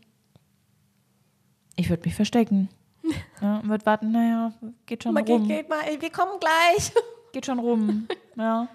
ich 1.77 1.89
würde 1.91 2.03
mich 2.05 2.15
verstecken. 2.15 2.69
Ja, 3.43 3.59
und 3.59 3.69
würde 3.69 3.85
warten, 3.85 4.13
naja, 4.13 4.53
geht 4.87 5.03
schon 5.03 5.13
Mal, 5.13 5.23
rum. 5.25 5.47
geht, 5.47 5.59
geht 5.59 5.69
mal, 5.69 5.81
ey, 5.87 6.01
wir 6.01 6.11
kommen 6.11 6.41
gleich. 6.41 6.91
Geht 7.33 7.45
schon 7.47 7.59
rum. 7.59 8.07
Ja. 8.37 8.67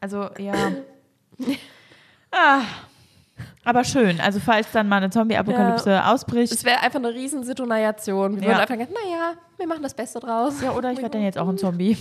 Also, 0.00 0.28
ja. 0.38 0.52
Ah. 2.30 2.62
Aber 3.64 3.84
schön. 3.84 4.20
Also, 4.20 4.40
falls 4.40 4.70
dann 4.72 4.88
mal 4.88 4.96
eine 4.98 5.10
Zombie-Apokalypse 5.10 6.04
ausbricht. 6.04 6.52
Es 6.52 6.64
wäre 6.64 6.80
einfach 6.80 6.98
eine 6.98 7.12
riesen 7.14 7.44
Situation. 7.44 8.36
Wir 8.36 8.42
Ja. 8.42 8.48
würden 8.48 8.60
einfach 8.60 8.76
sagen, 8.76 8.92
naja, 8.92 9.32
wir 9.56 9.66
machen 9.66 9.82
das 9.82 9.94
Beste 9.94 10.18
draus. 10.20 10.60
Ja, 10.60 10.72
oder 10.72 10.90
ich 10.92 10.98
werde 10.98 11.10
dann 11.10 11.22
jetzt 11.22 11.38
auch 11.38 11.48
ein 11.48 11.58
Zombie. 11.58 11.96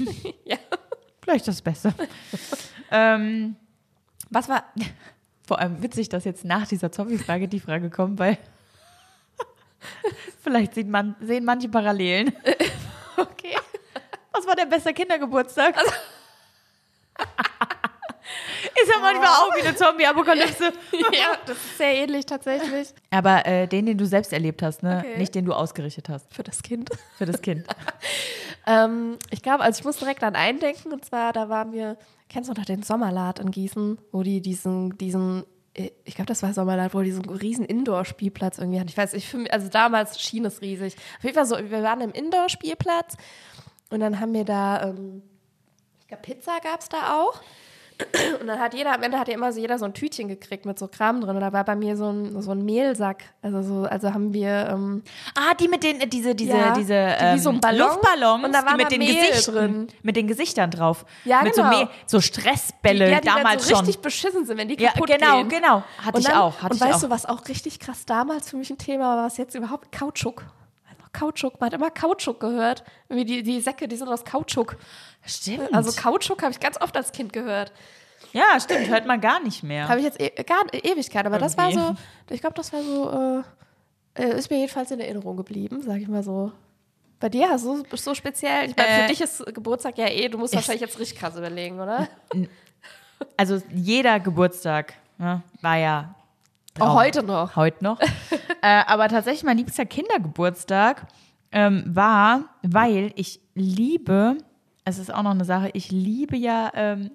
Ja. 0.46 0.58
Vielleicht 1.24 1.48
das 1.48 1.62
Beste. 1.62 1.94
ähm, 2.92 3.56
was 4.30 4.50
war. 4.50 4.64
Vor 5.52 5.60
allem 5.60 5.84
witzig, 5.84 6.08
dass 6.08 6.24
jetzt 6.24 6.46
nach 6.46 6.66
dieser 6.66 6.94
Zombie-Frage 6.94 7.50
die 7.50 7.60
Frage 7.60 7.90
kommt, 7.90 8.20
weil. 8.20 8.38
Vielleicht 10.42 10.76
sieht 10.76 10.88
man, 10.88 11.18
sehen 11.20 11.44
manche 11.44 11.68
Parallelen. 11.68 12.32
Okay. 13.18 13.58
Was 14.32 14.48
war 14.48 14.56
der 14.56 14.66
beste 14.66 14.94
Kindergeburtstag? 14.94 15.76
Ist 18.82 18.90
ja 18.90 19.00
manchmal 19.02 19.28
auch 19.28 19.54
wie 19.56 19.62
eine 19.62 19.76
Zombie-Apokalypse. 19.76 20.64
ja, 20.94 21.38
das 21.46 21.58
ist 21.58 21.78
sehr 21.78 21.96
ähnlich 21.96 22.26
tatsächlich. 22.26 22.94
Aber 23.10 23.46
äh, 23.46 23.68
den, 23.68 23.86
den 23.86 23.98
du 23.98 24.06
selbst 24.06 24.32
erlebt 24.32 24.64
hast, 24.64 24.82
ne? 24.82 25.04
Okay. 25.06 25.18
Nicht 25.18 25.36
den 25.36 25.44
du 25.44 25.52
ausgerichtet 25.52 26.08
hast 26.08 26.34
Für 26.34 26.44
das 26.44 26.64
Kind. 26.64 26.90
für 27.18 27.26
das 27.26 27.42
Kind. 27.42 27.66
Ähm, 28.66 29.18
ich 29.30 29.42
glaube, 29.42 29.64
also 29.64 29.80
ich 29.80 29.86
muss 29.86 29.98
direkt 29.98 30.24
an 30.24 30.36
einen 30.36 30.60
denken. 30.60 30.94
Und 30.94 31.04
zwar, 31.04 31.34
da 31.34 31.50
waren 31.50 31.74
wir, 31.74 31.98
kennst 32.32 32.50
du 32.50 32.54
noch 32.54 32.64
den 32.64 32.82
Sommerlad 32.82 33.40
in 33.40 33.52
Gießen, 33.52 33.98
wo 34.14 34.24
die 34.24 34.42
diesen, 34.42 34.98
diesen, 34.98 35.44
äh, 35.74 35.92
ich 36.06 36.16
glaube, 36.16 36.28
das 36.28 36.42
war 36.42 36.54
Sommerlad, 36.54 36.94
wo 36.94 37.00
die 37.00 37.10
diesen 37.10 37.30
riesen 37.30 37.66
Indoor-Spielplatz 37.66 38.58
irgendwie 38.58 38.80
hatten. 38.80 38.88
Ich 38.88 38.96
weiß, 38.96 39.14
ich 39.14 39.28
finde, 39.28 39.52
also 39.52 39.68
damals 39.68 40.20
schien 40.20 40.46
es 40.46 40.62
riesig. 40.62 40.96
Auf 41.18 41.24
jeden 41.26 41.36
Fall 41.36 41.46
so, 41.46 41.58
wir 41.58 41.84
waren 41.84 42.00
im 42.00 42.12
Indoor-Spielplatz 42.12 43.18
und 43.90 44.00
dann 44.00 44.22
haben 44.22 44.34
wir 44.34 44.46
da, 44.46 44.90
ähm, 44.90 45.24
ich 46.00 46.08
glaube, 46.08 46.24
Pizza 46.24 46.60
gab 46.64 46.80
es 46.80 46.88
da 46.88 47.22
auch. 47.22 47.42
Und 48.40 48.48
dann 48.48 48.60
hat 48.60 48.74
jeder, 48.74 48.94
am 48.94 49.04
Ende 49.04 49.20
hat 49.20 49.28
ja 49.28 49.34
immer 49.36 49.52
so 49.54 49.60
jeder 49.60 49.78
so 49.78 49.86
ein 49.86 49.94
Tütchen 49.94 50.28
gekriegt 50.28 50.66
mit 50.66 50.78
so 50.80 50.88
Kram 50.88 51.22
drin. 51.22 51.36
Und 51.36 51.42
da 51.42 51.54
war 51.54 51.64
bei 51.64 51.76
mir 51.76 51.96
so 51.96 52.10
ein, 52.12 52.42
so 52.42 52.52
ein 52.52 52.64
Mehlsack. 52.66 53.24
Also 53.42 53.62
so, 53.62 53.84
also 53.84 54.14
haben 54.14 54.34
wir, 54.34 54.68
ähm, 54.72 55.04
Ah, 55.36 55.54
die 55.54 55.68
mit 55.68 55.84
den, 55.84 56.02
äh, 56.02 56.08
diese, 56.08 56.34
diese, 56.36 56.58
Ja, 56.58 56.74
diese 56.74 56.94
die 56.94 57.24
wie 57.24 57.26
ähm, 57.26 57.40
so 57.40 57.50
ein 57.52 57.60
Ballon. 57.62 57.80
Luftballons, 57.88 58.44
Und 58.46 58.52
da 58.54 58.66
war 58.66 58.72
die 58.78 58.84
mit 58.84 58.92
den 58.92 59.00
Mehl 59.00 59.16
Gesichtern, 59.30 59.56
drin. 59.56 59.88
mit 60.04 60.16
den 60.16 60.28
Gesichtern 60.28 60.72
drauf. 60.72 61.06
Ja, 61.26 61.42
mit 61.44 61.54
genau. 61.54 61.72
so, 61.72 61.78
Mehl, 61.78 61.88
so 62.06 62.22
Stressbälle 62.22 63.10
ja, 63.12 63.20
die 63.20 63.28
dann 63.28 63.38
damals 63.38 63.64
so 63.68 63.76
schon. 63.76 63.86
richtig 63.86 64.02
beschissen 64.02 64.46
sind, 64.46 64.58
wenn 64.58 64.68
die 64.68 64.80
Ja, 64.82 64.92
kaputt 64.92 65.10
genau, 65.10 65.38
gehen. 65.40 65.50
genau. 65.50 65.84
Hatte 66.00 66.16
und 66.16 66.22
ich 66.22 66.28
dann, 66.28 66.38
auch, 66.38 66.62
hatte 66.62 66.74
und 66.74 66.82
weißt 66.82 66.96
auch. 66.96 67.02
du, 67.02 67.10
was 67.10 67.26
auch 67.26 67.48
richtig 67.48 67.80
krass 67.80 68.06
damals 68.06 68.50
für 68.50 68.58
mich 68.58 68.70
ein 68.70 68.78
Thema 68.78 69.16
war, 69.18 69.26
was 69.26 69.38
jetzt 69.38 69.56
überhaupt 69.56 69.92
Kautschuk. 69.92 70.44
Kautschuk, 71.14 71.60
man 71.60 71.68
hat 71.68 71.74
immer 71.74 71.92
Kautschuk 71.92 72.40
gehört. 72.40 72.84
Irgendwie 73.10 73.26
die, 73.26 73.44
die 73.44 73.62
Säcke, 73.62 73.88
die 73.88 73.96
sind 73.96 74.08
aus 74.08 74.24
Kautschuk. 74.26 74.78
Stimmt. 75.26 75.74
Also 75.74 75.92
Kautschuk 76.00 76.42
habe 76.42 76.52
ich 76.52 76.60
ganz 76.60 76.80
oft 76.82 76.96
als 76.98 77.12
Kind 77.12 77.34
gehört. 77.34 77.72
ja, 78.34 78.60
stimmt, 78.60 78.88
hört 78.90 79.06
man 79.06 79.20
gar 79.22 79.42
nicht 79.42 79.64
mehr. 79.64 79.88
Habe 79.88 80.00
ich 80.00 80.06
jetzt 80.06 80.20
e 80.22 80.30
gar 80.44 80.64
Ewigkeit, 80.74 81.26
aber 81.26 81.38
das 81.38 81.58
war 81.58 81.72
so, 81.72 81.80
Irgendwie. 81.80 82.02
ich 82.30 82.42
glaube, 82.42 82.56
das 82.56 82.72
war 82.74 82.82
so, 82.82 83.44
äh, 84.18 84.24
äh, 84.24 84.38
ist 84.38 84.50
mir 84.50 84.58
jedenfalls 84.58 84.92
in 84.92 85.00
Erinnerung 85.00 85.38
geblieben, 85.38 85.82
sag 85.82 85.98
ich 86.02 86.08
mal 86.08 86.24
so. 86.24 86.52
Bei 87.20 87.30
dir 87.30 87.50
hast 87.50 87.66
du 87.66 87.84
so 87.96 88.16
speziell, 88.16 88.70
ich 88.70 88.76
meine, 88.76 88.90
für 88.90 89.02
Äh, 89.04 89.08
dich 89.08 89.22
ist 89.22 89.46
Geburtstag 89.54 89.98
ja 89.98 90.08
eh, 90.08 90.28
du 90.28 90.38
musst 90.40 90.56
wahrscheinlich 90.56 90.82
jetzt 90.82 90.98
richtig 90.98 91.20
krass 91.20 91.36
überlegen, 91.36 91.80
oder? 91.80 92.08
also 93.38 93.62
jeder 93.72 94.20
Geburtstag 94.20 94.94
ne, 95.20 95.44
war 95.62 95.78
ja 95.78 96.16
Auch 96.80 96.96
heute 96.96 97.24
noch. 97.24 97.56
Heute 97.56 97.84
noch. 97.84 98.00
äh, 98.62 98.84
aber 98.88 99.08
tatsächlich 99.10 99.44
mein 99.44 99.58
liebster 99.58 99.86
Kindergeburtstag 99.86 101.08
ähm, 101.52 101.84
war, 101.88 102.46
weil 102.64 103.12
ich 103.16 103.42
liebe, 103.56 104.38
es 104.86 104.98
ist 104.98 105.14
auch 105.14 105.24
noch 105.24 105.32
eine 105.32 105.46
Sache, 105.46 105.70
ich 105.74 105.92
liebe 105.92 106.38
ja 106.38 106.72
ähm, 106.74 107.12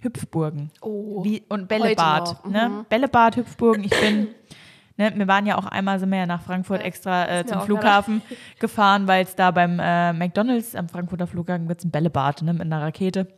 Hüpfburgen. 0.00 0.70
Oh, 0.80 1.24
Wie, 1.24 1.42
und 1.48 1.68
Bällebad. 1.68 2.46
Ne? 2.46 2.84
Bällebad, 2.88 3.36
Hüpfburgen. 3.36 3.84
Ich 3.84 4.00
bin, 4.00 4.28
ne, 4.96 5.12
wir 5.14 5.28
waren 5.28 5.46
ja 5.46 5.58
auch 5.58 5.66
einmal 5.66 5.98
sind 5.98 6.10
wir 6.10 6.18
ja 6.18 6.26
nach 6.26 6.42
Frankfurt 6.42 6.82
extra 6.82 7.28
äh, 7.28 7.46
zum 7.46 7.60
Flughafen 7.62 8.22
gefahren, 8.58 9.06
weil 9.06 9.24
es 9.24 9.36
da 9.36 9.50
beim 9.50 9.78
äh, 9.80 10.12
McDonalds 10.12 10.74
am 10.74 10.88
Frankfurter 10.88 11.26
Flughafen 11.26 11.68
gibt 11.68 11.84
ein 11.84 11.90
Bällebad 11.90 12.42
ne, 12.42 12.52
mit 12.52 12.62
einer 12.62 12.80
Rakete. 12.80 13.28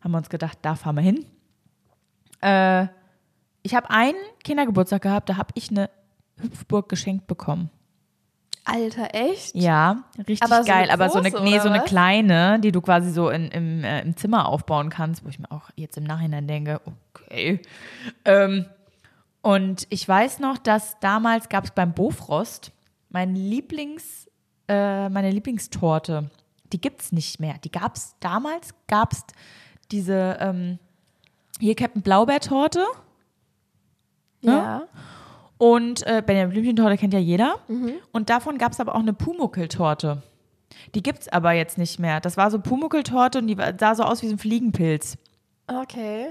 Haben 0.00 0.12
wir 0.12 0.18
uns 0.18 0.30
gedacht, 0.30 0.58
da 0.62 0.74
fahren 0.74 0.96
wir 0.96 1.02
hin. 1.02 1.24
Äh, 2.40 2.88
ich 3.62 3.74
habe 3.74 3.90
einen 3.90 4.16
Kindergeburtstag 4.44 5.02
gehabt, 5.02 5.28
da 5.28 5.36
habe 5.36 5.50
ich 5.54 5.70
eine 5.70 5.90
Hüpfburg 6.40 6.88
geschenkt 6.88 7.26
bekommen. 7.26 7.70
Alter, 8.64 9.12
echt? 9.12 9.56
Ja, 9.56 10.04
richtig 10.18 10.42
Aber 10.42 10.62
so 10.62 10.68
geil. 10.68 10.84
eine 10.84 10.92
aber 10.92 11.10
so 11.10 11.18
eine, 11.18 11.30
nee, 11.42 11.58
so 11.58 11.68
eine 11.68 11.80
was? 11.80 11.84
kleine, 11.86 12.60
die 12.60 12.70
du 12.70 12.80
quasi 12.80 13.10
so 13.10 13.28
in, 13.28 13.48
im, 13.48 13.82
äh, 13.82 14.02
im 14.02 14.16
Zimmer 14.16 14.46
aufbauen 14.46 14.88
kannst, 14.88 15.24
wo 15.24 15.28
ich 15.28 15.40
mir 15.40 15.50
auch 15.50 15.70
jetzt 15.74 15.96
im 15.96 16.04
Nachhinein 16.04 16.46
denke, 16.46 16.80
okay. 16.84 17.60
Ähm, 18.24 18.66
und 19.40 19.88
ich 19.90 20.08
weiß 20.08 20.38
noch, 20.38 20.58
dass 20.58 21.00
damals 21.00 21.48
gab 21.48 21.64
es 21.64 21.72
beim 21.72 21.92
Bofrost 21.92 22.70
mein 23.10 23.34
Lieblings, 23.34 24.28
äh, 24.68 25.08
meine 25.08 25.30
Lieblingstorte. 25.30 26.30
Die 26.72 26.80
gibt 26.80 27.02
es 27.02 27.12
nicht 27.12 27.40
mehr. 27.40 27.56
Die 27.64 27.70
gab 27.70 27.96
es 27.96 28.14
damals, 28.20 28.74
gab 28.86 29.12
es 29.12 29.24
diese, 29.90 30.38
ähm, 30.40 30.78
hier 31.58 31.74
Captain 31.74 32.02
Blaubeertorte. 32.02 32.84
Ja. 34.50 34.82
Und 35.58 36.04
äh, 36.06 36.22
Benjamin 36.24 36.52
Blümchentorte 36.52 36.96
kennt 36.96 37.14
ja 37.14 37.20
jeder. 37.20 37.56
Mhm. 37.68 37.94
Und 38.10 38.30
davon 38.30 38.58
gab 38.58 38.72
es 38.72 38.80
aber 38.80 38.94
auch 38.94 39.00
eine 39.00 39.12
Pumuckeltorte. 39.12 40.22
Die 40.94 41.02
gibt's 41.02 41.28
aber 41.28 41.52
jetzt 41.52 41.78
nicht 41.78 41.98
mehr. 41.98 42.20
Das 42.20 42.36
war 42.36 42.50
so 42.50 42.58
Pumuckeltorte 42.58 43.38
und 43.38 43.46
die 43.46 43.56
sah 43.78 43.94
so 43.94 44.02
aus 44.02 44.22
wie 44.22 44.26
so 44.26 44.34
ein 44.34 44.38
Fliegenpilz. 44.38 45.16
Okay. 45.66 46.28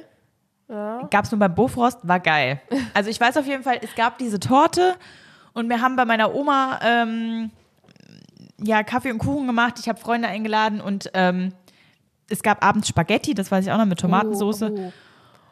Ja. 0.67 1.07
Gab's 1.09 1.31
nur 1.31 1.39
beim 1.39 1.53
Bofrost, 1.53 1.99
war 2.03 2.19
geil. 2.19 2.61
Also 2.93 3.09
ich 3.09 3.19
weiß 3.19 3.37
auf 3.37 3.45
jeden 3.45 3.63
Fall, 3.63 3.79
es 3.81 3.95
gab 3.95 4.17
diese 4.17 4.39
Torte 4.39 4.95
und 5.53 5.69
wir 5.69 5.81
haben 5.81 5.95
bei 5.95 6.05
meiner 6.05 6.33
Oma 6.33 6.79
ähm, 6.83 7.51
ja 8.57 8.83
Kaffee 8.83 9.11
und 9.11 9.19
Kuchen 9.19 9.47
gemacht. 9.47 9.75
Ich 9.79 9.87
habe 9.87 9.99
Freunde 9.99 10.27
eingeladen 10.27 10.81
und 10.81 11.09
ähm, 11.13 11.53
es 12.29 12.43
gab 12.43 12.65
abends 12.65 12.87
Spaghetti, 12.87 13.33
das 13.33 13.51
weiß 13.51 13.65
ich 13.65 13.71
auch 13.71 13.77
noch 13.77 13.85
mit 13.85 13.99
Tomatensauce. 13.99 14.63
Oh, 14.63 14.69
oh. 14.71 14.93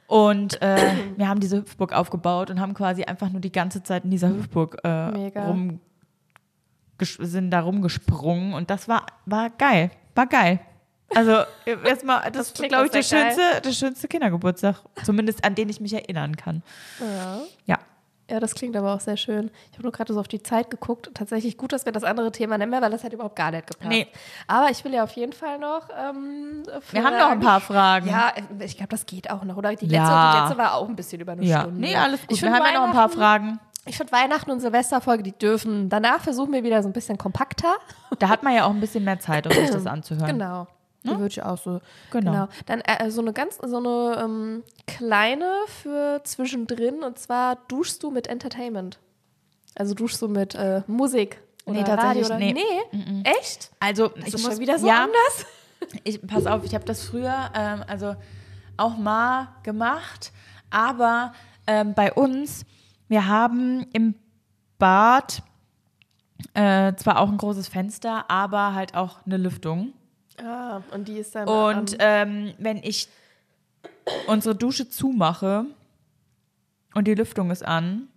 Und 0.10 0.60
äh, 0.64 0.76
wir 1.18 1.30
haben 1.30 1.40
diese 1.40 1.58
Hüpfburg 1.58 1.94
aufgebaut 1.94 2.50
und 2.50 2.60
haben 2.60 2.74
quasi 2.74 3.04
einfach 3.04 3.30
nur 3.30 3.42
die 3.42 3.52
ganze 3.52 3.84
Zeit 3.84 4.06
in 4.06 4.10
dieser 4.12 4.30
Hüpfburg 4.30 4.78
äh, 4.84 5.40
rum 5.40 5.80
sind 7.00 7.52
da 7.52 7.62
rumgesprungen 7.62 8.54
und 8.54 8.70
das 8.70 8.90
war 8.90 9.06
war 9.26 9.52
geil, 9.52 9.92
war 10.16 10.26
geil. 10.28 10.60
Also 11.16 11.44
erstmal, 11.66 12.24
das, 12.32 12.50
Das 12.50 12.54
klingt 12.54 12.74
glaube 12.74 12.88
ich 12.88 12.92
der 12.92 13.04
schönste, 13.04 13.42
der 13.64 13.72
schönste 13.72 14.08
Kindergeburtstag, 14.08 14.82
zumindest 15.04 15.44
an 15.46 15.56
den 15.56 15.70
ich 15.70 15.80
mich 15.80 15.94
erinnern 15.94 16.36
kann. 16.36 16.62
Ja. 17.00 17.40
Ja, 17.66 17.80
Ja, 18.30 18.40
das 18.40 18.54
klingt 18.54 18.76
aber 18.78 18.94
auch 18.94 19.00
sehr 19.00 19.18
schön. 19.18 19.50
Ich 19.72 19.74
habe 19.78 19.84
nur 19.84 19.92
gerade 19.92 20.14
so 20.14 20.20
auf 20.20 20.28
die 20.28 20.44
Zeit 20.44 20.70
geguckt. 20.70 21.10
Tatsächlich 21.14 21.58
gut, 21.58 21.74
dass 21.74 21.86
wir 21.86 21.92
das 21.92 22.04
andere 22.04 22.32
Thema 22.32 22.58
nehmen, 22.58 22.80
weil 22.82 22.92
das 22.92 23.04
hat 23.04 23.12
überhaupt 23.12 23.36
gar 23.36 23.50
nicht 23.52 23.66
gepasst. 23.68 23.90
Nee. 23.90 24.08
Aber 24.48 24.70
ich 24.70 24.84
will 24.86 24.94
ja 24.94 25.04
auf 25.04 25.12
jeden 25.14 25.34
Fall 25.34 25.58
noch. 25.58 25.90
Ähm, 25.98 26.64
wir 26.92 27.04
haben 27.04 27.18
noch 27.18 27.30
ein 27.32 27.40
paar 27.40 27.60
Fragen. 27.60 28.08
Ja, 28.08 28.32
ich 28.60 28.78
glaube, 28.78 28.90
das 28.90 29.06
geht 29.06 29.30
auch 29.32 29.44
noch. 29.44 29.58
Oder 29.58 29.70
die 29.76 29.86
letzte, 29.86 29.96
Ja. 29.96 30.32
die 30.34 30.40
letzte 30.42 30.58
war 30.58 30.76
auch 30.76 30.88
ein 30.88 30.96
bisschen 30.96 31.22
über 31.22 31.32
eine 31.32 31.44
ja. 31.44 31.62
Stunde. 31.62 31.80
Nee, 31.82 31.96
alles 31.96 32.22
gut. 32.22 32.32
Ich 32.32 32.42
wir 32.42 32.54
haben 32.54 32.64
ja 32.66 32.80
noch 32.80 32.88
ein 32.88 32.94
paar 32.94 33.10
Fragen. 33.10 33.60
Ich 33.86 33.98
finde 33.98 34.12
Weihnachten 34.12 34.52
und 34.52 34.60
Silvesterfolge, 34.60 35.24
die 35.24 35.32
dürfen. 35.32 35.90
Danach 35.90 36.22
versuchen 36.22 36.54
wir 36.54 36.64
wieder 36.64 36.84
so 36.84 36.90
ein 36.90 36.94
bisschen 36.94 37.18
kompakter. 37.18 37.74
Da 38.20 38.30
hat 38.30 38.44
man 38.44 38.54
ja 38.54 38.66
auch 38.66 38.70
ein 38.70 38.80
bisschen 38.80 39.04
mehr 39.04 39.20
Zeit, 39.20 39.48
um 39.48 39.54
sich 39.54 39.72
das 39.72 39.86
anzuhören. 39.88 40.28
Genau. 40.28 40.68
Die 41.04 41.10
würde 41.12 41.28
ich 41.28 41.44
auch 41.44 41.58
so. 41.58 41.80
Genau. 42.12 42.50
Dann 42.66 42.82
äh, 42.82 43.10
so 43.10 43.22
eine 43.22 43.32
ganz, 43.32 43.58
so 43.58 43.78
eine 43.78 44.22
ähm, 44.22 44.64
kleine 44.86 45.50
für 45.68 46.22
zwischendrin 46.24 47.04
und 47.04 47.18
zwar 47.18 47.58
duschst 47.68 48.04
du 48.04 48.12
mit 48.12 48.28
Entertainment. 48.28 49.00
Also 49.76 49.94
duschst 49.94 50.22
du 50.22 50.28
mit 50.28 50.56
äh, 50.56 50.82
Musik. 50.88 51.42
Oder 51.66 51.80
Nee, 51.80 51.84
tatsächlich, 51.86 52.30
Radio 52.30 52.36
oder, 52.36 52.40
nee. 52.40 52.66
nee. 52.92 53.24
Echt? 53.24 53.72
Also 53.80 54.10
Das 54.10 54.28
ich 54.28 54.34
ist 54.34 54.44
muss 54.44 54.52
schon 54.54 54.60
wieder 54.60 54.80
so 54.80 54.88
ja, 54.88 55.04
anders. 55.04 55.46
Ich, 56.04 56.22
pass 56.22 56.46
auf, 56.46 56.66
ich 56.66 56.76
habe 56.76 56.84
das 56.84 57.06
früher 57.06 57.52
ähm, 57.56 57.86
also 57.88 58.14
auch 58.76 58.98
mal 58.98 59.48
gemacht, 59.64 60.34
aber 60.70 61.32
ähm, 61.68 61.94
bei 61.94 62.12
uns, 62.12 62.66
wir 63.08 63.28
haben 63.28 63.88
im 63.94 64.16
Bad 64.78 65.42
äh, 66.54 66.94
zwar 66.96 67.20
auch 67.20 67.30
ein 67.30 67.38
großes 67.38 67.70
Fenster, 67.70 68.30
aber 68.30 68.74
halt 68.74 68.94
auch 68.94 69.26
eine 69.26 69.38
Lüftung. 69.38 69.94
Ah, 70.44 70.82
und 70.92 71.08
die 71.08 71.18
ist 71.18 71.36
dann. 71.36 71.48
Und 71.48 71.96
ähm, 72.00 72.54
wenn 72.58 72.78
ich 72.78 73.08
unsere 74.28 74.56
Dusche 74.56 74.90
zumache 74.90 75.66
und 76.96 77.08
die 77.08 77.16
Lüftung 77.16 77.52
ist 77.52 77.66
an 77.66 78.08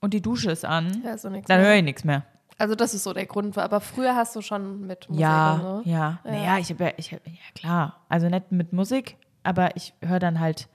und 0.00 0.14
die 0.14 0.20
Dusche 0.22 0.50
ist 0.50 0.64
an, 0.64 1.02
ja, 1.04 1.16
so 1.16 1.28
dann 1.30 1.60
höre 1.60 1.74
ich 1.76 1.82
nichts 1.84 2.04
mehr. 2.04 2.24
Also 2.58 2.74
das 2.74 2.92
ist 2.92 3.04
so 3.04 3.14
der 3.14 3.24
Grund. 3.26 3.56
Aber 3.56 3.80
früher 3.80 4.14
hast 4.14 4.36
du 4.36 4.42
schon 4.42 4.86
mit 4.86 5.08
Musik. 5.08 5.22
Ja, 5.22 5.54
und 5.54 5.84
so. 5.84 5.90
ja. 5.90 6.18
Naja, 6.24 6.58
ich 6.58 6.68
habe 6.70 6.84
ja, 6.84 6.90
ich 6.98 7.12
hab, 7.12 7.26
ja 7.26 7.32
klar. 7.54 8.00
Also 8.10 8.28
nicht 8.28 8.52
mit 8.52 8.72
Musik, 8.74 9.16
aber 9.42 9.74
ich 9.76 9.94
höre 10.02 10.18
dann 10.18 10.40
halt 10.40 10.68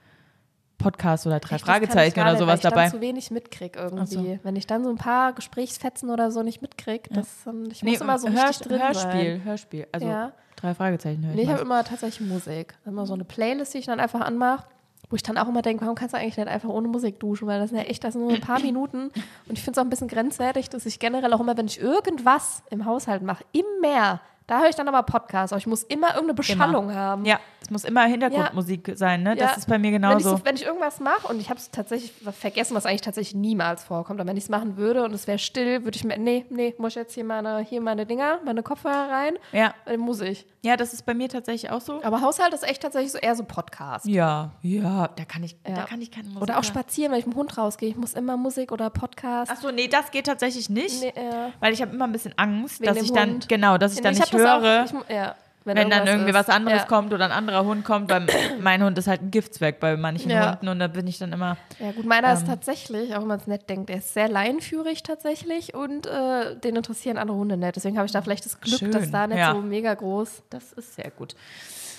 Podcasts 0.78 1.26
oder 1.26 1.38
drei 1.38 1.54
Echt, 1.56 1.62
ich 1.64 1.70
Fragezeichen 1.70 2.20
oder 2.20 2.30
nicht, 2.32 2.38
sowas 2.40 2.48
weil 2.48 2.56
ich 2.56 2.62
dabei. 2.62 2.82
dann 2.82 2.90
zu 2.90 3.00
wenig 3.00 3.30
mitkrieg 3.30 3.76
irgendwie. 3.76 4.40
Wenn 4.42 4.56
ich 4.56 4.66
dann 4.66 4.82
so 4.84 4.90
ein 4.90 4.96
paar 4.96 5.32
Gesprächsfetzen 5.32 6.10
oder 6.10 6.30
so 6.32 6.42
nicht 6.42 6.60
mitkrieg, 6.60 7.08
das, 7.12 7.46
ähm, 7.46 7.68
ich 7.70 7.82
muss 7.84 8.00
immer 8.00 8.18
so 8.18 8.26
richtig 8.26 8.44
Hörst- 8.44 8.64
drin 8.68 8.80
Hörspiel, 8.82 9.36
sein. 9.36 9.44
Hörspiel. 9.44 9.86
Also 9.92 10.06
Ja. 10.08 10.32
Drei 10.56 10.74
Fragezeichen 10.74 11.22
höre 11.24 11.30
ich. 11.30 11.36
Nee, 11.36 11.42
ich 11.42 11.48
habe 11.48 11.62
immer 11.62 11.84
tatsächlich 11.84 12.28
Musik. 12.28 12.74
Immer 12.84 13.06
so 13.06 13.14
eine 13.14 13.24
Playlist, 13.24 13.74
die 13.74 13.78
ich 13.78 13.86
dann 13.86 14.00
einfach 14.00 14.20
anmache, 14.20 14.64
wo 15.08 15.16
ich 15.16 15.22
dann 15.22 15.38
auch 15.38 15.48
immer 15.48 15.62
denke, 15.62 15.82
warum 15.82 15.94
kannst 15.94 16.14
du 16.14 16.18
eigentlich 16.18 16.36
nicht 16.36 16.48
einfach 16.48 16.68
ohne 16.68 16.88
Musik 16.88 17.20
duschen? 17.20 17.46
Weil 17.46 17.60
das 17.60 17.70
sind 17.70 17.78
ja 17.78 17.84
echt, 17.84 18.02
das 18.02 18.14
sind 18.14 18.22
nur 18.22 18.32
ein 18.32 18.40
paar 18.40 18.60
Minuten. 18.62 19.10
Und 19.48 19.52
ich 19.52 19.62
finde 19.62 19.72
es 19.72 19.78
auch 19.78 19.86
ein 19.86 19.90
bisschen 19.90 20.08
grenzwertig, 20.08 20.68
dass 20.70 20.86
ich 20.86 20.98
generell 20.98 21.32
auch 21.32 21.40
immer, 21.40 21.56
wenn 21.56 21.66
ich 21.66 21.80
irgendwas 21.80 22.62
im 22.70 22.84
Haushalt 22.84 23.22
mache, 23.22 23.44
im 23.52 23.64
Meer, 23.80 24.20
da 24.46 24.60
höre 24.60 24.68
ich 24.68 24.76
dann 24.76 24.88
aber 24.88 25.02
Podcasts. 25.02 25.52
Aber 25.52 25.58
ich 25.58 25.66
muss 25.66 25.82
immer 25.84 26.08
irgendeine 26.08 26.34
Beschallung 26.34 26.94
haben. 26.94 27.24
ja, 27.24 27.38
es 27.66 27.70
muss 27.70 27.84
immer 27.84 28.04
Hintergrundmusik 28.04 28.92
sein, 28.94 29.22
ne? 29.24 29.30
Ja. 29.30 29.34
Das 29.46 29.56
ist 29.58 29.68
bei 29.68 29.76
mir 29.78 29.88
Wenn 29.92 29.94
ich, 29.94 30.00
genauso. 30.00 30.36
so, 30.36 30.44
wenn 30.44 30.54
ich 30.54 30.64
irgendwas 30.64 31.00
mache 31.00 31.26
und 31.26 31.40
ich 31.40 31.50
habe 31.50 31.58
es 31.58 31.70
tatsächlich 31.72 32.12
vergessen, 32.38 32.76
was 32.76 32.86
eigentlich 32.86 33.00
tatsächlich 33.00 33.34
niemals 33.34 33.82
vorkommt, 33.82 34.20
aber 34.20 34.28
wenn 34.30 34.36
ich 34.36 34.44
es 34.44 34.50
machen 34.50 34.76
würde 34.76 35.02
und 35.04 35.12
es 35.12 35.26
wäre 35.26 35.38
still, 35.38 35.84
würde 35.84 35.96
ich 35.96 36.04
mir, 36.04 36.16
nee, 36.18 36.44
nee, 36.50 36.74
muss 36.78 36.90
ich 36.92 36.94
jetzt 36.96 37.14
hier 37.14 37.24
meine, 37.24 37.58
hier 37.60 37.80
meine 37.80 38.06
Dinger, 38.06 38.38
meine 38.44 38.62
Kopfhörer 38.62 39.10
rein, 39.10 39.34
ja. 39.52 39.74
äh, 39.86 39.96
muss 39.96 40.20
ich. 40.20 40.46
ja, 40.62 40.76
das 40.76 40.92
ist 40.92 41.04
bei 41.06 41.14
mir 41.14 41.28
tatsächlich 41.28 41.70
auch 41.72 41.80
so. 41.80 42.02
Aber 42.04 42.20
Haushalt 42.20 42.54
ist 42.54 42.62
echt 42.68 42.82
tatsächlich 42.82 43.10
so 43.12 43.18
eher 43.18 43.34
so 43.34 43.42
Podcast. 43.44 44.06
Ja, 44.06 44.52
ja, 44.62 45.08
da 45.08 45.24
kann 45.24 45.42
ich, 45.42 45.60
da 45.64 45.72
Ja. 45.72 45.82
kann 45.84 46.00
ich 46.00 46.10
keine 46.12 46.28
Musik. 46.28 46.42
Oder 46.42 46.58
auch 46.58 46.64
spazieren, 46.64 47.10
wenn 47.12 47.18
ich 47.18 47.26
mit 47.26 47.34
dem 47.34 47.38
Hund 47.38 47.58
rausgehe. 47.58 47.88
Ich 47.88 47.96
muss 47.96 48.14
immer 48.14 48.36
Musik 48.36 48.70
oder 48.72 48.90
Podcast. 48.90 49.50
Ach 49.52 49.60
so, 49.60 49.70
nee, 49.72 49.88
das 49.88 50.10
geht 50.12 50.26
tatsächlich 50.26 50.70
nicht, 50.70 51.02
Nee, 51.02 51.08
äh, 51.08 51.50
weil 51.60 51.72
ich 51.72 51.82
habe 51.82 51.92
immer 51.94 52.04
ein 52.04 52.12
bisschen 52.12 52.34
Angst, 52.36 52.80
Wegen 52.80 52.94
dass 52.94 53.02
ich 53.02 53.12
dann 53.12 53.30
Hund. 53.34 53.48
genau, 53.48 53.76
dass 53.76 53.94
ich 53.94 54.00
dann 54.02 54.14
Nee, 54.14 54.20
nicht 54.20 54.32
das 54.32 54.40
auch- 54.40 54.60
höre. 54.60 54.84
ich 54.84 54.92
ja, 55.14 55.34
wenn 55.66 55.76
dann 55.76 55.84
irgendwas 55.90 56.08
irgendwie 56.08 56.30
ist. 56.30 56.34
was 56.36 56.48
anderes 56.48 56.80
ja. 56.82 56.86
kommt 56.86 57.12
oder 57.12 57.24
ein 57.26 57.32
anderer 57.32 57.64
Hund 57.64 57.84
kommt, 57.84 58.10
weil 58.10 58.26
mein 58.60 58.82
Hund 58.82 58.96
ist 58.98 59.06
halt 59.08 59.22
ein 59.22 59.30
Giftzwerg 59.30 59.80
bei 59.80 59.96
manchen 59.96 60.30
Ja. 60.30 60.52
Hunden 60.52 60.68
und 60.68 60.78
da 60.78 60.86
bin 60.86 61.06
ich 61.06 61.18
dann 61.18 61.32
immer, 61.32 61.56
Ja, 61.78 61.92
gut, 61.92 62.06
meiner 62.06 62.28
Ähm. 62.28 62.36
ist 62.36 62.46
tatsächlich, 62.46 63.14
auch 63.14 63.20
wenn 63.20 63.28
man 63.28 63.40
es 63.40 63.46
nett 63.46 63.68
denkt, 63.68 63.88
der 63.88 63.96
ist 63.98 64.14
sehr 64.14 64.28
laienführig 64.28 65.02
tatsächlich 65.02 65.74
und 65.74 66.06
äh, 66.06 66.56
den 66.58 66.76
interessieren 66.76 67.18
andere 67.18 67.36
Hunde 67.36 67.56
nicht. 67.56 67.76
Deswegen 67.76 67.96
habe 67.98 68.06
ich 68.06 68.12
da 68.12 68.22
vielleicht 68.22 68.44
das 68.46 68.60
Glück, 68.60 68.78
Schön, 68.78 68.92
dass 68.92 69.10
da 69.10 69.26
nicht 69.26 69.38
ja. 69.38 69.52
so 69.52 69.60
mega 69.60 69.92
groß. 69.92 70.42
das 70.50 70.72
ist 70.72 70.94
sehr 70.94 71.10
gut. 71.10 71.34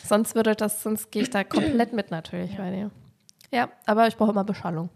Sonst 0.06 0.36
würde 0.36 0.56
das, 0.56 0.82
sonst 0.84 1.12
gehe 1.12 1.24
ich 1.24 1.30
da 1.30 1.44
komplett 1.44 1.92
mit 1.94 2.10
natürlich 2.12 2.56
bei 2.58 2.72
dir. 2.72 2.92
Ja, 3.52 3.70
aber 3.86 4.08
ich 4.08 4.16
brauche 4.18 4.32
immer 4.32 4.44
Beschallung. 4.44 4.90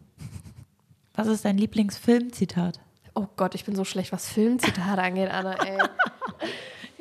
Was 1.13 1.27
ist 1.27 1.43
dein 1.43 1.57
Lieblingsfilmzitat? 1.57 2.79
Oh 3.13 3.27
Gott, 3.35 3.55
ich 3.55 3.65
bin 3.65 3.75
so 3.75 3.83
schlecht, 3.83 4.13
was 4.13 4.29
Filmzitate 4.29 5.01
angeht, 5.01 5.29
Anna, 5.29 5.55
ey. 5.65 5.77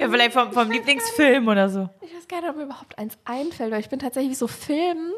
Ja, 0.00 0.08
vielleicht 0.08 0.32
vom, 0.32 0.50
vom 0.50 0.70
Lieblingsfilm 0.70 1.46
oder 1.46 1.68
so. 1.68 1.90
Ich 2.00 2.14
weiß 2.14 2.26
gar 2.26 2.40
nicht, 2.40 2.48
ob 2.48 2.56
mir 2.56 2.62
überhaupt 2.62 2.98
eins 2.98 3.18
einfällt, 3.26 3.70
weil 3.70 3.80
ich 3.80 3.90
bin 3.90 3.98
tatsächlich 3.98 4.38
so 4.38 4.46
Film. 4.46 5.12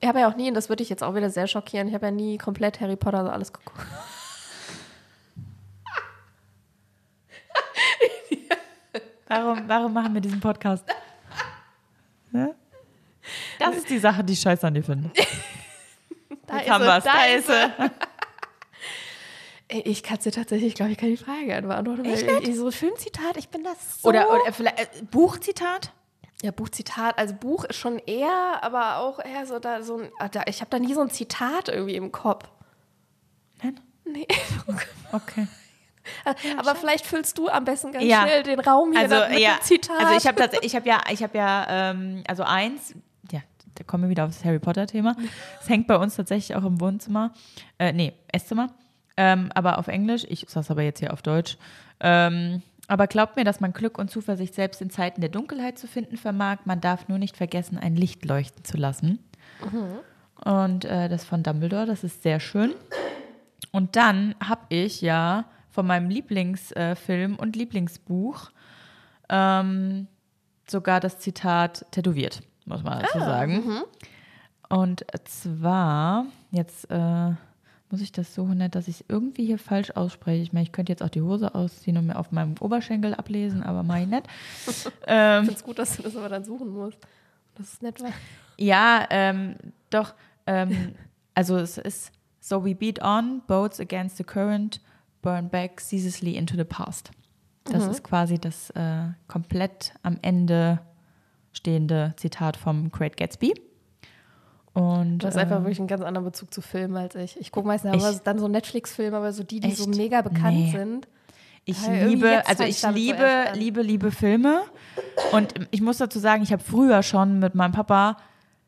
Ich 0.00 0.08
habe 0.08 0.20
ja 0.20 0.28
auch 0.30 0.36
nie, 0.36 0.48
und 0.48 0.54
das 0.54 0.70
würde 0.70 0.82
ich 0.82 0.88
jetzt 0.88 1.02
auch 1.02 1.14
wieder 1.14 1.28
sehr 1.28 1.46
schockieren, 1.46 1.86
ich 1.88 1.92
habe 1.92 2.06
ja 2.06 2.12
nie 2.12 2.38
komplett 2.38 2.80
Harry 2.80 2.96
Potter 2.96 3.22
so 3.26 3.30
alles 3.30 3.52
geguckt. 3.52 3.78
Warum, 9.28 9.68
warum 9.68 9.92
machen 9.92 10.14
wir 10.14 10.20
diesen 10.20 10.40
Podcast? 10.40 10.84
Ne? 12.32 12.54
Das 13.58 13.76
ist 13.76 13.88
die 13.88 13.98
Sache, 13.98 14.24
die 14.24 14.32
ich 14.32 14.40
scheiße 14.40 14.66
an 14.66 14.74
dir 14.74 14.82
finde. 14.82 15.10
Da 16.46 16.56
Jetzt 16.58 16.70
haben 16.70 16.84
wir's, 16.84 17.04
da 17.04 17.24
ist 17.26 17.46
sie. 17.46 17.52
Ich 19.72 20.02
kann 20.02 20.18
es 20.18 20.24
dir 20.24 20.32
tatsächlich, 20.32 20.74
glaube 20.74 20.90
ich, 20.92 20.98
kann 20.98 21.08
die 21.10 21.16
Frage 21.16 21.46
beantworten. 21.62 22.04
Echt? 22.04 22.26
Weil 22.26 22.48
ich, 22.48 22.56
so 22.56 22.70
Filmzitat, 22.70 23.36
ich 23.36 23.48
bin 23.48 23.62
das 23.62 24.02
so. 24.02 24.08
Oder, 24.08 24.28
oder 24.28 24.52
vielleicht 24.52 24.78
äh, 24.80 25.02
Buchzitat? 25.10 25.92
Ja, 26.42 26.50
Buchzitat, 26.50 27.18
also 27.18 27.34
Buch 27.34 27.64
ist 27.64 27.76
schon 27.76 27.98
eher, 27.98 28.58
aber 28.62 28.98
auch 28.98 29.18
eher 29.22 29.46
so 29.46 29.58
da 29.58 29.82
so 29.82 29.98
ein, 29.98 30.10
ah, 30.18 30.28
da, 30.28 30.42
ich 30.46 30.60
habe 30.60 30.70
da 30.70 30.78
nie 30.78 30.94
so 30.94 31.02
ein 31.02 31.10
Zitat 31.10 31.68
irgendwie 31.68 31.96
im 31.96 32.10
Kopf. 32.12 32.48
Nein? 33.62 33.78
Nee. 34.04 34.26
Okay. 35.12 35.48
aber 36.56 36.74
vielleicht 36.76 37.04
füllst 37.04 37.36
du 37.36 37.48
am 37.48 37.64
besten 37.64 37.92
ganz 37.92 38.04
Ja. 38.04 38.22
schnell 38.22 38.42
den 38.44 38.60
Raum 38.60 38.92
hier 38.92 39.00
Also 39.00 39.16
mit 39.28 39.40
ja, 39.40 39.58
Zitat. 39.60 39.98
also 40.00 40.14
ich 40.16 40.26
habe 40.26 40.50
ich 40.62 40.74
habe 40.76 40.88
ja, 40.88 41.00
ich 41.10 41.22
habe 41.22 41.36
ja, 41.36 41.90
ähm, 41.90 42.22
also 42.28 42.44
eins, 42.44 42.94
ja, 43.32 43.40
da 43.74 43.84
kommen 43.84 44.04
wir 44.04 44.10
wieder 44.10 44.24
auf 44.24 44.30
das 44.30 44.44
Harry 44.44 44.58
Potter 44.60 44.86
Thema. 44.86 45.16
Es 45.60 45.68
hängt 45.68 45.86
bei 45.88 45.96
uns 45.96 46.14
tatsächlich 46.16 46.56
auch 46.56 46.64
im 46.64 46.80
Wohnzimmer, 46.80 47.32
äh, 47.78 47.92
nee, 47.92 48.12
Esszimmer, 48.32 48.72
ähm, 49.20 49.50
aber 49.54 49.76
auf 49.76 49.88
Englisch. 49.88 50.24
Ich 50.30 50.46
sag's 50.48 50.70
aber 50.70 50.80
jetzt 50.80 51.00
hier 51.00 51.12
auf 51.12 51.20
Deutsch. 51.20 51.58
Ähm, 52.00 52.62
aber 52.88 53.06
glaubt 53.06 53.36
mir, 53.36 53.44
dass 53.44 53.60
man 53.60 53.74
Glück 53.74 53.98
und 53.98 54.10
Zuversicht 54.10 54.54
selbst 54.54 54.80
in 54.80 54.88
Zeiten 54.88 55.20
der 55.20 55.28
Dunkelheit 55.28 55.78
zu 55.78 55.86
finden 55.86 56.16
vermag. 56.16 56.60
Man 56.64 56.80
darf 56.80 57.06
nur 57.06 57.18
nicht 57.18 57.36
vergessen, 57.36 57.76
ein 57.76 57.96
Licht 57.96 58.24
leuchten 58.24 58.64
zu 58.64 58.78
lassen. 58.78 59.18
Und 60.42 60.86
äh, 60.86 61.10
das 61.10 61.26
von 61.26 61.42
Dumbledore, 61.42 61.84
das 61.84 62.02
ist 62.02 62.22
sehr 62.22 62.40
schön. 62.40 62.72
Und 63.72 63.94
dann 63.94 64.34
habe 64.42 64.62
ich 64.70 65.02
ja 65.02 65.44
von 65.68 65.86
meinem 65.86 66.08
Lieblingsfilm 66.08 67.34
äh, 67.34 67.36
und 67.36 67.56
Lieblingsbuch 67.56 68.50
ähm, 69.28 70.06
sogar 70.66 70.98
das 70.98 71.18
Zitat 71.18 71.84
tätowiert, 71.90 72.40
muss 72.64 72.82
man 72.82 73.00
dazu 73.00 73.18
sagen. 73.18 73.82
Und 74.70 75.04
zwar, 75.26 76.24
jetzt 76.52 76.90
äh, 76.90 77.32
muss 77.90 78.00
ich 78.00 78.12
das 78.12 78.34
so 78.34 78.46
nett, 78.46 78.74
dass 78.74 78.88
ich 78.88 79.00
es 79.00 79.04
irgendwie 79.08 79.46
hier 79.46 79.58
falsch 79.58 79.90
ausspreche. 79.92 80.42
Ich 80.42 80.52
meine, 80.52 80.64
ich 80.64 80.72
könnte 80.72 80.92
jetzt 80.92 81.02
auch 81.02 81.08
die 81.08 81.22
Hose 81.22 81.54
ausziehen 81.54 81.96
und 81.96 82.06
mir 82.06 82.16
auf 82.16 82.32
meinem 82.32 82.54
Oberschenkel 82.60 83.14
ablesen, 83.14 83.62
aber 83.62 83.82
mach 83.82 83.98
ich 83.98 84.06
nicht. 84.06 84.26
ähm, 85.06 85.42
ich 85.42 85.46
finde 85.46 85.52
es 85.52 85.64
gut, 85.64 85.78
dass 85.78 85.96
du 85.96 86.02
das 86.02 86.16
aber 86.16 86.28
dann 86.28 86.44
suchen 86.44 86.70
musst. 86.70 86.98
Das 87.56 87.72
ist 87.74 87.82
nett. 87.82 88.02
ja, 88.56 89.06
ähm, 89.10 89.56
doch. 89.90 90.14
Ähm, 90.46 90.94
also 91.34 91.56
es 91.56 91.78
ist 91.78 92.12
So 92.40 92.64
we 92.64 92.74
beat 92.74 93.02
on, 93.02 93.42
boats 93.46 93.80
against 93.80 94.16
the 94.16 94.24
current, 94.24 94.80
burn 95.20 95.48
back 95.48 95.80
ceaselessly 95.80 96.36
into 96.36 96.56
the 96.56 96.64
past. 96.64 97.10
Das 97.64 97.86
ist 97.86 98.02
quasi 98.02 98.38
das 98.38 98.70
äh, 98.70 99.08
komplett 99.28 99.92
am 100.02 100.18
Ende 100.22 100.80
stehende 101.52 102.14
Zitat 102.16 102.56
vom 102.56 102.90
Great 102.90 103.16
Gatsby. 103.16 103.54
Und 104.72 105.18
Du 105.18 105.26
hast 105.26 105.36
einfach 105.36 105.56
ähm, 105.56 105.64
wirklich 105.64 105.78
einen 105.80 105.88
ganz 105.88 106.02
anderen 106.02 106.24
Bezug 106.26 106.54
zu 106.54 106.60
Filmen 106.60 106.96
als 106.96 107.14
ich. 107.16 107.38
Ich 107.40 107.50
gucke 107.50 107.66
meistens 107.66 107.94
Ich- 107.96 108.02
aber 108.04 108.20
dann 108.22 108.38
so 108.38 108.46
Netflix-Filme, 108.48 109.16
aber 109.16 109.32
so 109.32 109.42
die, 109.42 109.60
die 109.60 109.72
so 109.72 109.84
Echt? 109.90 109.96
mega 109.96 110.22
bekannt 110.22 110.56
Nee. 110.56 110.70
sind. 110.70 111.08
Ich 111.64 111.84
Ja, 111.86 111.92
liebe, 112.06 112.42
also 112.46 112.64
ich 112.64 112.80
damit 112.80 112.96
so 112.96 113.02
liebe, 113.04 113.28
liebe, 113.54 113.82
liebe 113.82 114.10
Filme. 114.10 114.62
Und 115.32 115.54
ich 115.70 115.82
muss 115.82 115.98
dazu 115.98 116.18
sagen, 116.18 116.42
ich 116.42 116.52
habe 116.52 116.62
früher 116.62 117.02
schon 117.02 117.38
mit 117.40 117.54
meinem 117.54 117.72
Papa 117.72 118.16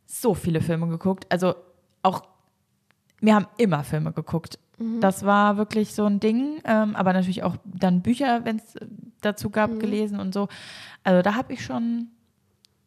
so 0.06 0.34
viele 0.34 0.60
Filme 0.60 0.88
geguckt. 0.88 1.24
Also 1.30 1.54
auch, 2.02 2.22
wir 3.20 3.34
haben 3.34 3.46
immer 3.56 3.82
Filme 3.84 4.12
geguckt. 4.12 4.58
Mhm. 4.78 5.00
Das 5.00 5.24
war 5.24 5.56
wirklich 5.56 5.94
so 5.94 6.04
ein 6.04 6.20
Ding. 6.20 6.60
Ähm, 6.64 6.94
aber 6.96 7.12
natürlich 7.12 7.44
auch 7.44 7.56
dann 7.64 8.02
Bücher, 8.02 8.44
wenn 8.44 8.56
es 8.56 8.74
dazu 9.20 9.50
gab, 9.50 9.70
Mhm. 9.70 9.78
gelesen 9.78 10.20
und 10.20 10.34
so. 10.34 10.48
Also 11.04 11.22
da 11.22 11.34
habe 11.36 11.52
ich 11.54 11.64
schon, 11.64 12.08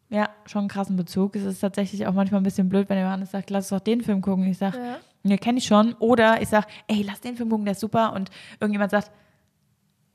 ja, 0.10 0.30
schon 0.46 0.60
einen 0.60 0.68
krassen 0.70 0.96
Bezug. 0.96 1.36
Es 1.36 1.44
ist 1.44 1.60
tatsächlich 1.60 2.06
auch 2.08 2.14
manchmal 2.14 2.42
ein 2.42 2.44
bisschen 2.44 2.70
blöd, 2.70 2.90
wenn 2.90 2.98
der 2.98 3.06
Johannes 3.06 3.32
sagt, 3.32 3.50
lass 3.50 3.72
uns 3.72 3.80
doch 3.80 3.84
den 3.84 4.02
Film 4.02 4.22
gucken. 4.22 4.46
Ich 4.48 4.58
sage, 4.58 4.78
Ja. 4.78 4.98
Nee, 5.24 5.38
kenne 5.38 5.58
ich 5.58 5.66
schon. 5.66 5.94
Oder 5.96 6.40
ich 6.44 6.50
sage, 6.50 6.68
ey, 6.88 7.02
lass 7.02 7.20
den 7.20 7.36
Film 7.36 7.50
gucken, 7.50 7.66
der 7.66 7.72
ist 7.72 7.80
super. 7.80 8.14
Und 8.14 8.30
irgendjemand 8.60 8.92
sagt, 8.92 9.10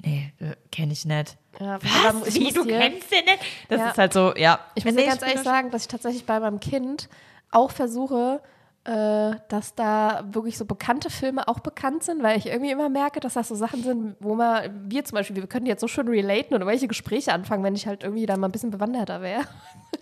nee, 0.04 0.32
äh, 0.38 0.54
kenne 0.70 0.92
ich 0.92 1.04
nicht. 1.04 1.36
Ja, 1.58 1.78
Was? 1.82 2.28
ich 2.28 2.34
Wie, 2.40 2.52
du 2.52 2.64
dir- 2.64 2.78
kennst 2.78 3.10
den 3.10 3.24
nicht? 3.24 3.40
Das 3.68 3.80
Ja. 3.80 3.90
ist 3.90 3.98
halt 3.98 4.12
so, 4.12 4.34
ja. 4.36 4.60
Ich 4.76 4.84
muss 4.84 4.94
dir 4.94 5.06
ganz 5.06 5.22
ehrlich 5.22 5.40
sagen, 5.40 5.72
dass 5.72 5.82
ich 5.82 5.88
tatsächlich 5.88 6.24
bei 6.26 6.38
meinem 6.38 6.60
Kind 6.60 7.08
auch 7.50 7.72
versuche, 7.72 8.40
äh, 8.84 9.32
dass 9.48 9.74
da 9.74 10.24
wirklich 10.32 10.56
so 10.56 10.64
bekannte 10.64 11.10
Filme 11.10 11.46
auch 11.48 11.60
bekannt 11.60 12.02
sind, 12.02 12.22
weil 12.22 12.38
ich 12.38 12.46
irgendwie 12.46 12.70
immer 12.70 12.88
merke, 12.88 13.20
dass 13.20 13.34
das 13.34 13.48
so 13.48 13.54
Sachen 13.54 13.82
sind, 13.82 14.16
wo 14.20 14.34
man, 14.34 14.70
wir 14.90 15.04
zum 15.04 15.16
Beispiel, 15.16 15.36
wir 15.36 15.46
könnten 15.46 15.66
jetzt 15.66 15.82
so 15.82 15.88
schön 15.88 16.08
relaten 16.08 16.54
oder 16.54 16.66
welche 16.66 16.88
Gespräche 16.88 17.32
anfangen, 17.34 17.62
wenn 17.62 17.74
ich 17.74 17.86
halt 17.86 18.04
irgendwie 18.04 18.24
dann 18.24 18.40
mal 18.40 18.48
ein 18.48 18.52
bisschen 18.52 18.70
bewanderter 18.70 19.20
wäre. 19.20 19.42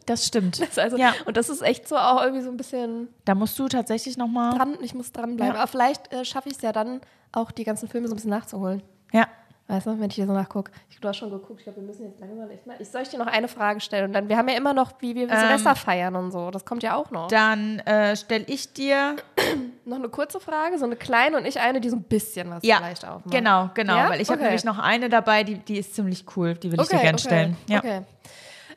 Das 0.04 0.24
stimmt. 0.26 0.58
Also, 0.78 0.96
Ja. 0.96 1.12
Und 1.26 1.36
das 1.36 1.50
ist 1.50 1.60
echt 1.60 1.86
so 1.86 1.96
auch 1.96 2.22
irgendwie 2.22 2.42
so 2.42 2.50
ein 2.50 2.56
bisschen 2.56 3.08
Da 3.26 3.34
musst 3.34 3.58
du 3.58 3.68
tatsächlich 3.68 4.16
nochmal. 4.16 4.56
dran, 4.56 4.78
ich 4.80 4.94
muss 4.94 5.12
dranbleiben. 5.12 5.54
Ja. 5.54 5.60
Aber 5.60 5.66
vielleicht 5.66 6.10
äh, 6.12 6.24
schaffe 6.24 6.48
ich 6.48 6.56
es 6.56 6.62
ja 6.62 6.72
dann 6.72 7.02
auch, 7.30 7.50
die 7.50 7.64
ganzen 7.64 7.88
Filme 7.88 8.08
so 8.08 8.14
ein 8.14 8.16
bisschen 8.16 8.30
nachzuholen. 8.30 8.82
Ja. 9.12 9.26
Weißt 9.70 9.86
du, 9.86 10.00
wenn 10.00 10.08
ich 10.08 10.14
hier 10.14 10.26
so 10.26 10.32
nachgucke. 10.32 10.72
Ich, 10.88 10.98
du 10.98 11.06
hast 11.06 11.18
schon 11.18 11.30
geguckt, 11.30 11.60
ich 11.60 11.64
glaube, 11.64 11.80
wir 11.82 11.86
müssen 11.86 12.06
jetzt 12.06 12.18
langsam 12.20 12.50
echt 12.50 12.66
mal. 12.66 12.76
Ich 12.78 12.88
soll 12.88 13.02
ich 13.02 13.10
dir 13.10 13.18
noch 13.18 13.26
eine 13.26 13.48
Frage 13.48 13.80
stellen 13.80 14.06
und 14.06 14.12
dann, 14.14 14.28
wir 14.30 14.38
haben 14.38 14.48
ja 14.48 14.56
immer 14.56 14.72
noch, 14.72 14.92
wie 15.00 15.14
wir 15.14 15.28
Silvester 15.28 15.74
feiern 15.76 16.16
und 16.16 16.30
so. 16.32 16.50
Das 16.50 16.64
kommt 16.64 16.82
ja 16.82 16.94
auch 16.96 17.10
noch. 17.10 17.28
Dann 17.28 17.78
äh, 17.80 18.16
stelle 18.16 18.44
ich 18.48 18.72
dir. 18.72 19.16
Noch 19.84 19.96
eine 19.96 20.08
kurze 20.10 20.38
Frage, 20.40 20.78
so 20.78 20.84
eine 20.84 20.96
kleine 20.96 21.36
und 21.38 21.46
ich 21.46 21.60
eine, 21.60 21.80
die 21.80 21.88
so 21.90 21.96
ein 21.96 22.02
bisschen 22.02 22.50
was 22.50 22.62
Ja, 22.62 22.76
vielleicht 22.76 23.06
aufmacht. 23.06 23.30
genau, 23.30 23.70
genau. 23.74 23.96
Ja? 23.96 24.10
Weil 24.10 24.20
ich 24.20 24.28
habe 24.28 24.38
Okay. 24.38 24.44
nämlich 24.48 24.64
noch 24.64 24.78
eine 24.78 25.08
dabei, 25.08 25.44
die, 25.44 25.54
die 25.56 25.78
ist 25.78 25.94
ziemlich 25.94 26.24
cool. 26.36 26.54
Die 26.54 26.70
will 26.72 26.78
ich 26.80 26.88
dir 26.88 26.94
Okay, 26.96 27.02
gerne 27.04 27.18
okay, 27.18 27.26
stellen. 27.26 27.56
Ja. 27.68 27.78
okay. 27.78 28.02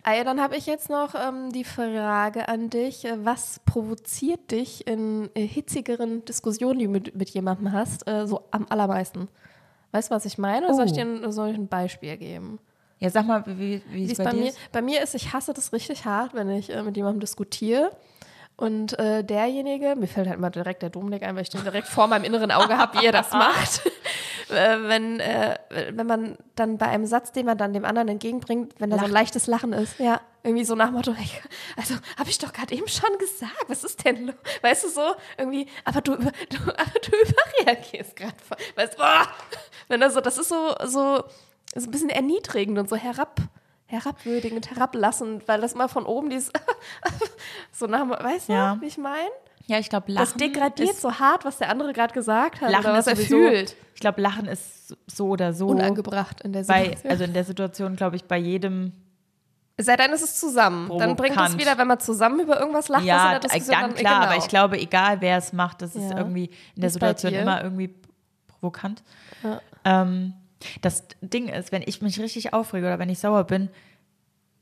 Ja, 0.05 0.23
dann 0.23 0.41
habe 0.41 0.55
ich 0.55 0.65
jetzt 0.65 0.89
noch 0.89 1.13
ähm, 1.15 1.51
die 1.51 1.63
Frage 1.65 2.47
an 2.47 2.69
dich. 2.69 3.05
Äh, 3.05 3.23
Was 3.25 3.59
provoziert 3.65 4.51
dich 4.51 4.87
in 4.87 5.29
äh, 5.35 5.45
hitzigeren 5.45 6.23
Diskussionen, 6.25 6.79
die 6.79 6.85
du 6.85 6.91
mit, 6.91 7.15
mit 7.15 7.29
jemandem 7.31 7.71
hast, 7.73 8.07
äh, 8.07 8.25
so 8.25 8.43
am 8.51 8.65
allermeisten? 8.69 9.27
Weißt 9.91 10.09
du, 10.11 10.15
was 10.15 10.25
ich 10.25 10.37
meine? 10.37 10.65
Oder 10.67 10.75
soll 10.75 10.85
ich 10.85 10.91
Oh. 10.91 10.95
dir 10.95 11.01
ein, 11.01 11.31
soll 11.31 11.49
ich 11.49 11.55
ein 11.57 11.67
Beispiel 11.67 12.17
geben? 12.17 12.59
ja, 12.99 13.09
sag 13.09 13.25
mal, 13.25 13.43
wie, 13.47 13.81
wie 13.89 14.05
es 14.11 14.17
bei, 14.19 14.25
bei, 14.25 14.31
dir 14.31 14.37
mir, 14.41 14.49
ist. 14.49 14.59
bei 14.71 14.81
mir 14.83 15.01
ist, 15.01 15.15
ich 15.15 15.33
hasse 15.33 15.53
das 15.53 15.73
richtig 15.73 16.05
hart, 16.05 16.33
wenn 16.35 16.49
ich 16.51 16.69
äh, 16.71 16.83
mit 16.83 16.95
jemandem 16.95 17.19
diskutiere. 17.19 17.91
Und 18.57 18.97
äh, 18.99 19.23
derjenige, 19.23 19.95
mir 19.95 20.05
fällt 20.07 20.27
halt 20.29 20.39
mal 20.39 20.51
direkt 20.51 20.83
der 20.83 20.91
Dominik 20.91 21.23
ein, 21.23 21.35
weil 21.35 21.41
ich 21.41 21.49
den 21.49 21.63
direkt 21.63 21.87
vor 21.87 22.05
meinem 22.05 22.25
inneren 22.25 22.51
Auge 22.51 22.77
habe, 22.77 22.99
wie 22.99 23.05
er 23.07 23.11
das 23.11 23.31
macht. 23.33 23.81
Äh, 24.51 24.87
wenn, 24.87 25.19
äh, 25.19 25.57
wenn 25.93 26.05
man 26.07 26.37
dann 26.55 26.77
bei 26.77 26.87
einem 26.87 27.05
Satz, 27.05 27.31
den 27.31 27.45
man 27.45 27.57
dann 27.57 27.73
dem 27.73 27.85
anderen 27.85 28.07
entgegenbringt, 28.09 28.73
wenn 28.79 28.89
da 28.89 28.97
so 28.97 29.05
ein 29.05 29.11
Lacht. 29.11 29.21
leichtes 29.21 29.47
Lachen 29.47 29.73
ist, 29.73 29.99
ja, 29.99 30.21
irgendwie 30.43 30.65
so 30.65 30.75
nach 30.75 30.91
Motto, 30.91 31.15
also 31.77 31.95
habe 32.17 32.29
ich 32.29 32.37
doch 32.39 32.51
gerade 32.53 32.73
eben 32.75 32.87
schon 32.87 33.17
gesagt, 33.19 33.53
was 33.67 33.83
ist 33.83 34.03
denn 34.05 34.27
los? 34.27 34.35
Weißt 34.61 34.83
du 34.83 34.89
so, 34.89 35.13
irgendwie, 35.37 35.67
aber 35.85 36.01
du, 36.01 36.13
über- 36.13 36.31
du, 36.49 36.57
aber 36.61 36.99
du 37.03 37.11
überreagierst 37.65 38.15
gerade. 38.15 38.33
Weißt 38.75 38.97
du, 38.97 39.03
wenn 39.87 40.01
er 40.01 40.09
so, 40.11 40.21
das 40.21 40.37
ist 40.37 40.49
so, 40.49 40.75
so, 40.85 41.23
so 41.75 41.87
ein 41.87 41.91
bisschen 41.91 42.09
erniedrigend 42.09 42.77
und 42.79 42.89
so 42.89 42.95
herab, 42.95 43.39
herabwürdigend, 43.85 44.71
herablassend, 44.71 45.47
weil 45.47 45.59
das 45.61 45.75
mal 45.75 45.87
von 45.89 46.05
oben 46.05 46.29
dieses, 46.29 46.51
so 47.71 47.87
nach, 47.87 48.07
weißt 48.23 48.49
du, 48.49 48.53
Ja. 48.53 48.77
wie 48.79 48.87
ich 48.87 48.97
meine? 48.97 49.29
Ja, 49.71 49.79
ich 49.79 49.89
glaube, 49.89 50.11
Das 50.13 50.29
Lachen. 50.31 50.37
degradiert 50.39 50.89
ist, 50.89 51.01
so 51.01 51.13
hart, 51.19 51.45
was 51.45 51.57
der 51.57 51.69
andere 51.69 51.93
gerade 51.93 52.13
gesagt 52.13 52.59
hat 52.59 52.69
Lachen 52.71 52.85
oder 52.87 52.93
was 52.93 53.07
ist 53.07 53.19
er 53.19 53.25
fühlt. 53.25 53.75
Ich 53.95 54.01
glaube, 54.01 54.21
Lachen 54.21 54.45
ist 54.47 54.95
so 55.07 55.27
oder 55.29 55.53
so. 55.53 55.67
Unangebracht 55.67 56.41
in 56.41 56.51
der 56.51 56.63
bei, 56.65 56.83
Situation. 56.83 57.11
also 57.11 57.23
in 57.23 57.33
der 57.33 57.43
Situation, 57.45 57.95
glaube 57.95 58.15
ich, 58.17 58.25
bei 58.25 58.37
jedem 58.37 58.91
Es 59.77 59.85
sei 59.85 59.95
denn, 59.95 60.11
es 60.11 60.21
ist 60.21 60.39
zusammen. 60.39 60.89
Dann 60.89 61.15
bringt 61.15 61.31
es 61.31 61.37
Provokant. 61.37 61.61
wieder, 61.61 61.77
wenn 61.77 61.87
man 61.87 61.99
zusammen 62.01 62.41
über 62.41 62.59
irgendwas 62.59 62.89
lacht, 62.89 63.05
Ja, 63.05 63.29
der 63.31 63.39
Diskussion 63.39 63.71
dann 63.79 63.89
dann, 63.91 63.95
klar, 63.95 64.13
genau. 64.19 64.25
aber 64.31 64.37
ich 64.37 64.47
glaube, 64.49 64.77
egal 64.79 65.21
wer 65.21 65.37
es 65.37 65.53
macht, 65.53 65.81
das 65.81 65.95
ist 65.95 66.09
Ja. 66.11 66.17
irgendwie 66.17 66.49
in 66.75 66.81
der 66.81 66.87
ist 66.89 66.99
bei 66.99 67.07
Situation 67.13 67.33
immer 67.33 67.63
irgendwie 67.63 67.95
provokant. 68.47 69.03
Ja. 69.43 69.61
Ähm, 69.85 70.33
das 70.81 71.03
Ding 71.21 71.47
ist, 71.47 71.71
wenn 71.71 71.81
ich 71.85 72.01
mich 72.01 72.19
richtig 72.19 72.53
aufrege 72.53 72.85
oder 72.87 72.99
wenn 72.99 73.09
ich 73.09 73.19
sauer 73.19 73.45
bin, 73.45 73.69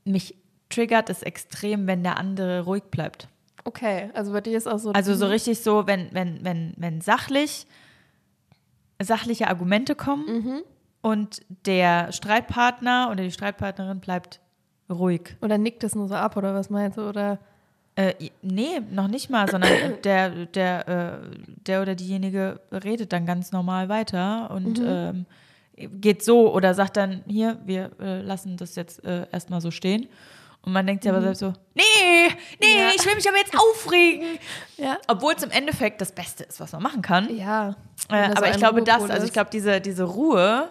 mich 0.04 0.36
triggert 0.68 1.10
es 1.10 1.22
extrem, 1.22 1.86
wenn 1.88 2.04
der 2.04 2.16
andere 2.16 2.60
ruhig 2.64 2.84
bleibt. 2.92 3.26
Okay, 3.64 4.10
also 4.14 4.32
bei 4.32 4.40
dir 4.40 4.56
ist 4.56 4.66
auch 4.66 4.78
so. 4.78 4.92
Also 4.92 5.14
so 5.14 5.26
richtig 5.26 5.60
so, 5.60 5.86
wenn, 5.86 6.08
wenn, 6.12 6.44
wenn, 6.44 6.72
wenn 6.76 7.00
sachlich 7.00 7.66
sachliche 9.02 9.48
Argumente 9.48 9.94
kommen 9.94 10.24
Mhm. 10.26 10.62
und 11.02 11.40
der 11.66 12.12
Streitpartner 12.12 13.08
oder 13.10 13.22
die 13.22 13.30
Streitpartnerin 13.30 14.00
bleibt 14.00 14.40
ruhig. 14.90 15.36
Oder 15.40 15.56
nickt 15.58 15.84
es 15.84 15.94
nur 15.94 16.08
so 16.08 16.14
ab 16.14 16.36
oder 16.36 16.54
was 16.54 16.68
meinst 16.70 16.98
du? 16.98 17.08
Oder 17.08 17.38
Äh, 17.96 18.14
nee, 18.42 18.80
noch 18.92 19.08
nicht 19.08 19.30
mal, 19.30 19.50
sondern 19.50 19.70
der, 20.04 20.46
der, 20.46 20.88
äh, 20.88 21.18
der 21.66 21.82
oder 21.82 21.94
diejenige 21.96 22.60
redet 22.72 23.12
dann 23.12 23.26
ganz 23.26 23.50
normal 23.52 23.88
weiter 23.88 24.50
und 24.50 24.80
ähm, 24.84 25.26
geht 26.00 26.22
so 26.22 26.54
oder 26.54 26.72
sagt 26.74 26.96
dann, 26.96 27.22
hier, 27.26 27.58
wir 27.64 27.90
äh, 28.00 28.22
lassen 28.22 28.56
das 28.56 28.76
jetzt 28.76 29.04
äh, 29.04 29.26
erstmal 29.32 29.60
so 29.60 29.70
stehen. 29.70 30.06
Und 30.62 30.72
man 30.72 30.86
denkt 30.86 31.02
sich 31.02 31.10
aber 31.10 31.22
selbst 31.22 31.40
so, 31.40 31.52
nee, 31.74 31.82
nee, 32.60 32.78
Ja. 32.78 32.90
ich 32.94 33.04
will 33.06 33.14
mich 33.14 33.26
aber 33.28 33.38
jetzt 33.38 33.56
aufregen. 33.58 34.38
ja. 34.76 34.98
Obwohl 35.08 35.32
es 35.34 35.42
im 35.42 35.50
Endeffekt 35.50 36.00
das 36.00 36.12
Beste 36.12 36.44
ist, 36.44 36.60
was 36.60 36.72
man 36.72 36.82
machen 36.82 37.00
kann. 37.00 37.34
Ja. 37.34 37.76
Äh, 38.10 38.30
aber 38.34 38.50
ich 38.50 38.56
glaube, 38.58 38.82
das, 38.82 39.08
also 39.08 39.26
ich 39.26 39.32
glaube, 39.32 39.48
diese, 39.50 39.80
diese 39.80 40.04
Ruhe, 40.04 40.70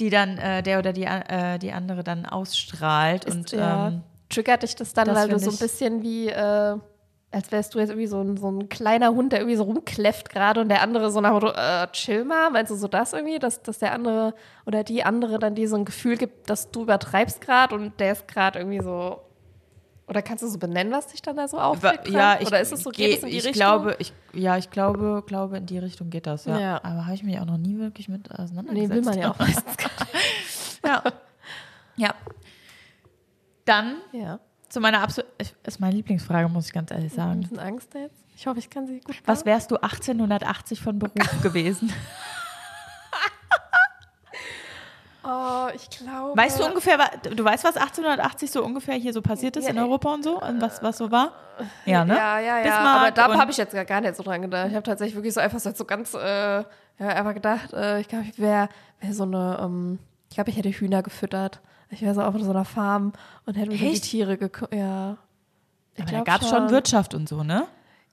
die 0.00 0.08
dann 0.10 0.38
äh, 0.38 0.62
der 0.62 0.78
oder 0.78 0.92
die, 0.92 1.04
äh, 1.04 1.58
die 1.58 1.72
andere 1.72 2.02
dann 2.02 2.24
ausstrahlt 2.24 3.24
Ist, 3.26 3.34
und 3.34 3.52
ja. 3.52 3.88
ähm, 3.88 4.02
triggert 4.30 4.62
dich 4.62 4.74
das 4.76 4.94
dann, 4.94 5.06
das 5.06 5.16
weil 5.16 5.28
du 5.28 5.38
so 5.38 5.50
ein 5.50 5.58
bisschen 5.58 6.02
wie, 6.02 6.28
äh, 6.28 6.76
als 7.30 7.52
wärst 7.52 7.74
du 7.74 7.78
jetzt 7.78 7.90
irgendwie 7.90 8.06
so 8.06 8.20
ein, 8.22 8.36
so 8.38 8.50
ein 8.50 8.68
kleiner 8.70 9.10
Hund, 9.10 9.32
der 9.32 9.40
irgendwie 9.40 9.56
so 9.56 9.64
rumkläfft 9.64 10.30
gerade 10.30 10.60
und 10.60 10.68
der 10.70 10.80
andere 10.82 11.10
so 11.10 11.20
nach 11.20 11.32
Motto, 11.32 11.48
äh, 11.50 11.86
chill 11.92 12.24
mal. 12.24 12.48
Meinst 12.50 12.70
du 12.72 12.76
so 12.76 12.88
das 12.88 13.12
irgendwie, 13.12 13.38
dass, 13.38 13.62
dass 13.62 13.78
der 13.78 13.92
andere 13.92 14.34
oder 14.64 14.82
die 14.82 15.04
andere 15.04 15.38
dann 15.38 15.54
dir 15.54 15.68
so 15.68 15.76
ein 15.76 15.84
Gefühl 15.84 16.16
gibt, 16.16 16.48
dass 16.48 16.70
du 16.70 16.82
übertreibst 16.82 17.40
gerade 17.42 17.74
und 17.74 18.00
der 18.00 18.12
ist 18.12 18.26
gerade 18.28 18.58
irgendwie 18.60 18.80
so 18.82 19.20
Oder 20.06 20.22
kannst 20.22 20.42
du 20.42 20.48
so 20.48 20.58
benennen, 20.58 20.90
was 20.90 21.08
dich 21.08 21.20
dann 21.20 21.36
da 21.36 21.46
so 21.48 21.58
aufregt? 21.58 22.08
Ja, 22.08 22.38
ich, 22.40 22.46
Oder 22.46 22.60
ist 22.60 22.72
es 22.72 22.82
so, 22.82 22.88
geht 22.88 22.96
geh- 23.10 23.16
es 23.18 23.22
in 23.22 23.28
die 23.28 23.36
ich 23.36 23.44
Richtung? 23.44 23.52
glaube, 23.60 23.96
ich, 23.98 24.14
ja, 24.32 24.56
ich 24.56 24.70
glaube, 24.70 25.22
glaube, 25.26 25.58
in 25.58 25.66
die 25.66 25.76
Richtung 25.78 26.08
geht 26.08 26.26
das, 26.26 26.46
ja. 26.46 26.58
Ja. 26.58 26.76
Aber 26.82 27.04
habe 27.04 27.14
ich 27.14 27.22
mich 27.24 27.38
auch 27.38 27.44
noch 27.44 27.58
nie 27.58 27.78
wirklich 27.78 28.08
mit 28.08 28.26
Nee, 28.30 28.42
auseinandergesetzt. 28.42 28.90
will 28.94 29.02
man 29.02 29.18
ja 29.18 29.30
auch 29.32 29.38
meistens 29.38 29.76
gar 29.76 29.90
Ja. 30.86 31.02
ja. 31.96 32.14
Dann 33.66 33.96
nicht. 34.12 34.22
Ja. 34.24 34.40
Zu 34.68 34.80
meiner 34.80 35.00
absolut, 35.02 35.30
ist 35.64 35.80
meine 35.80 35.94
Lieblingsfrage, 35.96 36.48
muss 36.48 36.66
ich 36.66 36.72
ganz 36.72 36.90
ehrlich 36.90 37.12
Ein 37.12 37.16
sagen. 37.16 37.40
bisschen 37.40 37.58
Angst 37.58 37.94
jetzt. 37.94 38.24
Ich 38.36 38.46
hoffe, 38.46 38.58
ich 38.58 38.70
kann 38.70 38.86
sie 38.86 39.00
gut 39.00 39.16
Was 39.26 39.44
wärst 39.44 39.70
du 39.70 39.76
1880 39.76 40.80
von 40.80 40.98
Beruf 40.98 41.12
gewesen? 41.42 41.92
Oh, 45.30 45.66
ich 45.74 45.90
glaube. 45.90 46.34
Weißt 46.36 46.58
du 46.58 46.64
ungefähr, 46.64 46.96
du 47.22 47.44
weißt, 47.44 47.64
was 47.64 47.76
1880 47.76 48.50
so 48.50 48.64
ungefähr 48.64 48.94
hier 48.94 49.12
so 49.12 49.20
passiert 49.20 49.56
ist 49.56 49.64
Ja, 49.64 49.70
in 49.72 49.76
äh, 49.76 49.80
Europa 49.80 50.14
und 50.14 50.22
so? 50.24 50.40
Und 50.40 50.62
was, 50.62 50.82
was 50.82 50.96
so 50.96 51.10
war? 51.10 51.32
Ja, 51.84 52.04
ne? 52.04 52.16
Ja, 52.16 52.38
ja, 52.38 52.58
ja. 52.58 52.62
Bismarck 52.62 52.96
aber 53.02 53.10
da 53.10 53.38
habe 53.38 53.50
ich 53.50 53.56
jetzt 53.58 53.74
gar- 53.74 53.84
gar 53.84 54.00
nicht 54.00 54.16
so 54.16 54.22
dran 54.22 54.40
gedacht. 54.40 54.68
Ich 54.68 54.74
habe 54.74 54.84
tatsächlich 54.84 55.16
wirklich 55.16 55.34
so 55.34 55.40
einfach 55.40 55.58
so 55.58 55.84
ganz, 55.84 56.14
äh, 56.14 56.18
ja, 56.60 56.64
einfach 56.98 57.34
gedacht, 57.34 57.72
äh, 57.74 58.00
ich 58.00 58.08
glaube, 58.08 58.24
ich 58.30 58.38
wäre 58.38 58.68
wär 59.00 59.12
so 59.12 59.24
eine, 59.24 59.58
ähm, 59.60 59.98
ich 60.30 60.36
glaube, 60.36 60.48
ich 60.50 60.56
hätte 60.56 60.70
Hühner 60.70 61.02
gefüttert. 61.02 61.60
Ich 61.90 62.02
wäre 62.02 62.14
so 62.14 62.22
auf 62.22 62.34
so 62.38 62.50
einer 62.50 62.64
Farm 62.64 63.12
und 63.46 63.54
hätte 63.56 63.70
mich 63.70 63.80
um 63.80 63.86
die 63.88 63.92
Echt? 63.94 64.04
Tiere 64.04 64.36
gekümmert. 64.36 64.74
Ja. 64.74 65.16
Ich 65.94 66.02
Aber 66.02 66.12
da 66.12 66.20
gab 66.22 66.42
es 66.42 66.48
schon 66.48 66.70
Wirtschaft 66.70 67.14
und 67.14 67.28
so, 67.28 67.42
ne? 67.42 67.66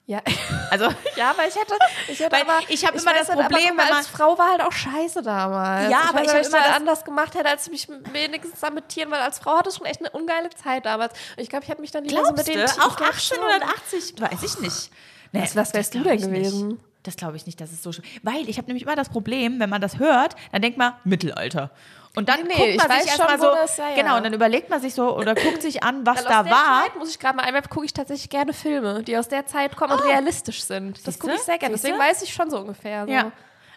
Ja. 0.06 0.20
Also, 0.70 0.86
ja, 1.16 1.30
aber 1.30 1.46
ich 1.46 1.54
hätte, 1.54 1.74
ich 2.08 2.18
hätte 2.18 2.32
Weil 2.32 2.42
aber, 2.42 2.58
ich 2.68 2.84
hab 2.84 2.94
immer 2.94 3.12
das 3.12 3.28
weiß 3.28 3.36
nicht, 3.36 3.44
aber 3.44 3.54
Problem, 3.54 3.76
mal, 3.76 3.92
als 3.92 4.08
Frau 4.08 4.36
war 4.36 4.50
halt 4.50 4.60
auch 4.62 4.72
scheiße 4.72 5.22
damals. 5.22 5.90
Ja, 5.90 6.00
ich 6.02 6.08
aber 6.08 6.18
weiß 6.18 6.26
ich 6.26 6.32
nicht, 6.32 6.34
hab 6.34 6.40
was 6.40 6.48
immer 6.48 6.58
da 6.58 6.66
das- 6.66 6.76
anders 6.76 7.04
gemacht 7.04 7.34
hätte, 7.36 7.48
als 7.48 7.70
mich 7.70 7.88
wenigstens 8.12 8.58
da 8.60 8.70
mit 8.70 8.88
Tieren, 8.88 9.10
weil 9.12 9.20
als 9.20 9.38
Frau 9.38 9.56
hatte 9.58 9.68
ich 9.70 9.76
schon 9.76 9.86
echt 9.86 10.00
eine 10.00 10.10
ungeile 10.10 10.50
Zeit 10.50 10.84
damals. 10.86 11.12
Und 11.36 11.42
ich 11.42 11.48
glaube, 11.48 11.64
ich 11.64 11.70
hätte 11.70 11.80
mich 11.80 11.92
dann 11.92 12.04
lieber 12.04 12.24
so 12.24 12.32
mit 12.32 12.44
glaubst 12.44 12.48
den 12.48 12.60
du? 12.60 12.66
Tieren- 12.66 12.82
Auch 12.82 12.90
ich 12.90 12.96
glaub 12.96 13.14
schon. 13.14 13.38
1880? 13.38 14.20
Weiß 14.20 14.42
ich 14.42 14.60
nicht. 14.60 14.90
Nee, 15.32 15.42
Was- 15.42 15.54
was 15.56 15.72
wärst 15.74 15.94
das 15.94 16.02
du 16.02 16.08
denn 16.08 16.16
ich 16.18 16.26
nicht. 16.26 16.50
gewesen? 16.50 16.80
Das 17.04 17.14
glaube 17.16 17.36
ich 17.36 17.46
nicht, 17.46 17.60
dass 17.60 17.70
es 17.70 17.82
so 17.84 17.92
schlimm 17.92 18.04
Weil 18.24 18.48
ich 18.48 18.58
habe 18.58 18.66
nämlich 18.66 18.82
immer 18.82 18.96
das 18.96 19.08
Problem, 19.10 19.60
wenn 19.60 19.70
man 19.70 19.80
das 19.80 19.98
hört, 20.00 20.34
dann 20.50 20.62
denkt 20.62 20.76
man 20.78 20.94
Mittelalter. 21.04 21.70
Und 22.16 22.28
dann 22.28 22.40
Nee, 22.42 22.54
nee, 22.56 22.76
guckt 22.76 22.88
man 22.88 22.98
sich 23.00 23.08
erstmal 23.10 23.38
so, 23.38 23.44
das- 23.54 23.76
ja, 23.76 23.90
ja. 23.90 23.94
genau, 23.94 24.16
und 24.16 24.24
dann 24.24 24.32
überlegt 24.32 24.70
man 24.70 24.80
sich 24.80 24.94
so 24.94 25.16
oder 25.16 25.34
guckt 25.44 25.62
sich 25.62 25.82
an, 25.84 26.04
was 26.06 26.16
Weil 26.16 26.24
da 26.24 26.38
aus 26.40 26.44
der 26.46 26.52
war. 26.52 26.82
Zeit, 26.82 26.96
muss 26.96 27.10
ich 27.10 27.18
gerade 27.18 27.36
mal 27.36 27.42
einwerfen, 27.44 27.68
gucke 27.70 27.84
ich 27.86 27.92
tatsächlich 27.92 28.30
gerne 28.30 28.52
Filme, 28.54 29.02
die 29.02 29.16
aus 29.18 29.28
der 29.28 29.46
Zeit 29.46 29.76
kommen 29.76 29.92
und 29.92 30.02
realistisch 30.04 30.64
sind. 30.64 31.06
Das 31.06 31.18
gucke 31.18 31.34
ich 31.34 31.40
sehr 31.42 31.58
gerne. 31.58 31.74
Siehste? 31.76 31.88
Deswegen 31.92 32.02
weiß 32.10 32.22
ich 32.22 32.32
schon 32.32 32.50
so 32.50 32.58
ungefähr. 32.58 33.04
So. 33.06 33.12
Ja. 33.12 33.30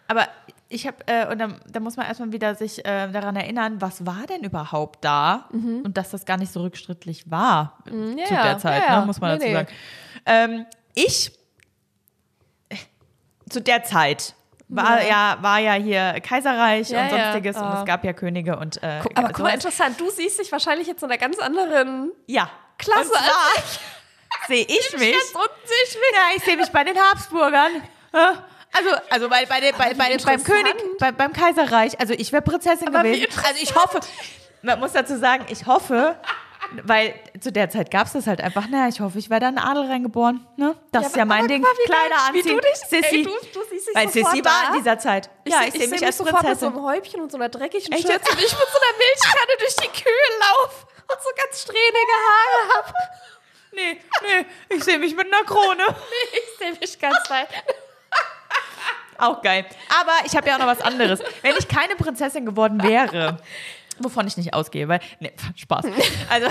Aber 0.07 0.27
ich 0.69 0.87
habe, 0.87 0.97
äh, 1.07 1.27
und 1.31 1.37
dann, 1.39 1.59
dann 1.69 1.83
muss 1.83 1.97
man 1.97 2.05
erstmal 2.07 2.31
wieder 2.31 2.55
sich 2.55 2.79
äh, 2.85 3.11
daran 3.11 3.35
erinnern, 3.35 3.81
was 3.81 4.05
war 4.05 4.25
denn 4.27 4.43
überhaupt 4.43 5.03
da? 5.03 5.49
Und 5.51 5.97
dass 5.97 6.09
das 6.11 6.25
gar 6.25 6.37
nicht 6.37 6.51
so 6.53 6.61
rückschrittlich 6.61 7.29
war 7.29 7.79
äh, 7.87 7.91
Mhm. 7.91 8.17
ja, 8.17 8.25
zu 8.25 8.33
der 8.33 8.57
Zeit, 8.59 8.83
ja. 8.87 8.99
Ne, 9.01 9.05
muss 9.05 9.19
man 9.19 9.37
Nee, 9.37 9.37
dazu 9.37 9.47
nee. 9.47 9.53
sagen. 9.53 9.67
Ähm, 10.25 10.65
ich, 10.95 11.31
äh, 12.69 12.75
zu 13.49 13.61
der 13.61 13.83
Zeit, 13.83 14.33
war 14.69 15.03
ja. 15.03 15.37
war 15.41 15.59
ja 15.59 15.73
hier 15.73 16.21
Kaiserreich 16.21 16.89
Ja, 16.89 17.01
und 17.03 17.11
ja. 17.11 17.31
sonstiges 17.31 17.57
und 17.57 17.73
es 17.79 17.85
gab 17.85 18.03
ja 18.05 18.13
Könige 18.13 18.57
und 18.57 18.81
äh, 18.81 18.99
Guck, 19.01 19.17
aber 19.17 19.27
guck 19.29 19.39
mal, 19.39 19.51
sowas. 19.51 19.53
interessant, 19.55 19.99
du 19.99 20.09
siehst 20.09 20.39
dich 20.39 20.51
wahrscheinlich 20.51 20.87
jetzt 20.87 21.03
in 21.03 21.09
einer 21.09 21.17
ganz 21.17 21.39
anderen 21.39 22.11
ja. 22.27 22.49
Klasse 22.77 23.09
zwar 23.09 23.21
sehe 24.47 24.63
ich 24.63 24.93
mich. 24.97 25.09
Ich 25.09 25.33
mich. 25.95 26.13
Ja, 26.13 26.35
ich 26.35 26.43
sehe 26.43 26.57
mich 26.57 26.69
bei 26.69 26.83
den 26.83 26.97
Habsburgern. 26.97 27.71
Ja. 28.13 28.45
Also, 28.71 28.89
also 29.09 29.29
bei, 29.29 29.45
bei, 29.45 29.59
den, 29.59 29.75
bei, 29.77 29.93
bei, 29.95 30.17
beim. 30.17 30.43
König, 30.43 30.75
bei, 30.99 31.11
beim 31.11 31.33
Kaiserreich. 31.33 31.99
Also 31.99 32.13
ich 32.13 32.31
wäre 32.31 32.43
Prinzessin 32.43 32.87
Aber 32.89 33.03
gewesen. 33.03 33.27
Also 33.43 33.63
ich 33.63 33.73
hoffe, 33.73 33.99
man 34.61 34.79
muss 34.79 34.93
dazu 34.93 35.17
sagen, 35.17 35.45
ich 35.49 35.65
hoffe, 35.65 36.15
weil 36.83 37.13
zu 37.39 37.51
der 37.51 37.69
Zeit 37.69 37.89
gab 37.91 38.07
es 38.07 38.13
das 38.13 38.27
halt 38.27 38.41
einfach. 38.41 38.65
Na, 38.69 38.87
ich 38.87 38.99
hoffe, 38.99 39.17
ich 39.17 39.29
werde 39.29 39.47
in 39.47 39.55
den 39.55 39.63
Adel 39.63 39.85
reingeboren. 39.87 40.45
Ne? 40.57 40.75
Das 40.91 41.07
ist 41.07 41.15
ja 41.15 41.25
mein 41.25 41.47
Ding. 41.47 41.61
mal, 41.61 41.69
wie 41.71 41.85
Kleider 41.85 42.09
geil, 42.09 42.19
wie 42.33 42.39
anziehen. 42.39 42.55
du 42.57 42.61
dich- 42.61 42.75
Sissi. 42.89 43.15
ey, 43.17 43.23
du- 43.23 43.29
du 43.29 43.59
siehst 43.69 43.87
dich 43.87 43.95
weil 43.95 44.07
Sissi 44.09 44.45
war 44.45 44.63
da. 44.63 44.67
in 44.69 44.77
dieser 44.79 44.99
Zeit. 44.99 45.29
ja, 45.45 45.61
ich, 45.65 45.73
sehe 45.73 45.87
mich 45.87 46.05
als 46.05 46.17
sofort 46.17 46.33
mit 46.33 46.41
so 46.41 46.47
Prinzessin. 46.67 46.67
einem 46.73 46.83
Häubchen 46.85 47.21
und 47.21 47.31
so 47.31 47.37
einer 47.37 47.49
dreckigen 47.49 47.91
Echt 47.93 48.01
Schürze 48.07 48.31
und 48.31 48.37
ich 48.37 48.51
mit 48.51 48.51
so 48.51 48.79
einer 48.79 48.97
Milchkanne 48.97 49.57
durch 49.59 49.75
die 49.75 50.01
Kühe 50.03 50.39
laufe 50.39 50.85
und 51.11 51.21
so 51.23 51.29
ganz 51.35 51.61
strähnige 51.61 52.15
Haare 52.27 52.77
habe. 52.77 52.93
Nee, 53.71 54.01
nee, 54.23 54.75
ich 54.75 54.83
sehe 54.83 54.97
mich 54.99 55.15
mit 55.15 55.27
einer 55.27 55.43
Krone. 55.45 55.83
Ich 56.33 56.57
sehe 56.59 56.73
mich 56.79 56.99
ganz 56.99 57.17
weit. 57.29 57.47
Auch 59.17 59.41
geil. 59.41 59.65
Aber 60.01 60.13
ich 60.25 60.35
habe 60.35 60.47
ja 60.47 60.55
auch 60.55 60.59
noch 60.59 60.67
was 60.67 60.81
anderes. 60.81 61.19
Wenn 61.41 61.55
ich 61.57 61.67
keine 61.67 61.95
Prinzessin 61.95 62.45
geworden 62.45 62.81
wäre, 62.81 63.37
wovon 64.03 64.27
ich 64.27 64.37
nicht 64.37 64.53
ausgehe, 64.53 64.87
weil, 64.87 64.99
nee, 65.19 65.31
Spaß. 65.55 65.85
Also, 66.29 66.47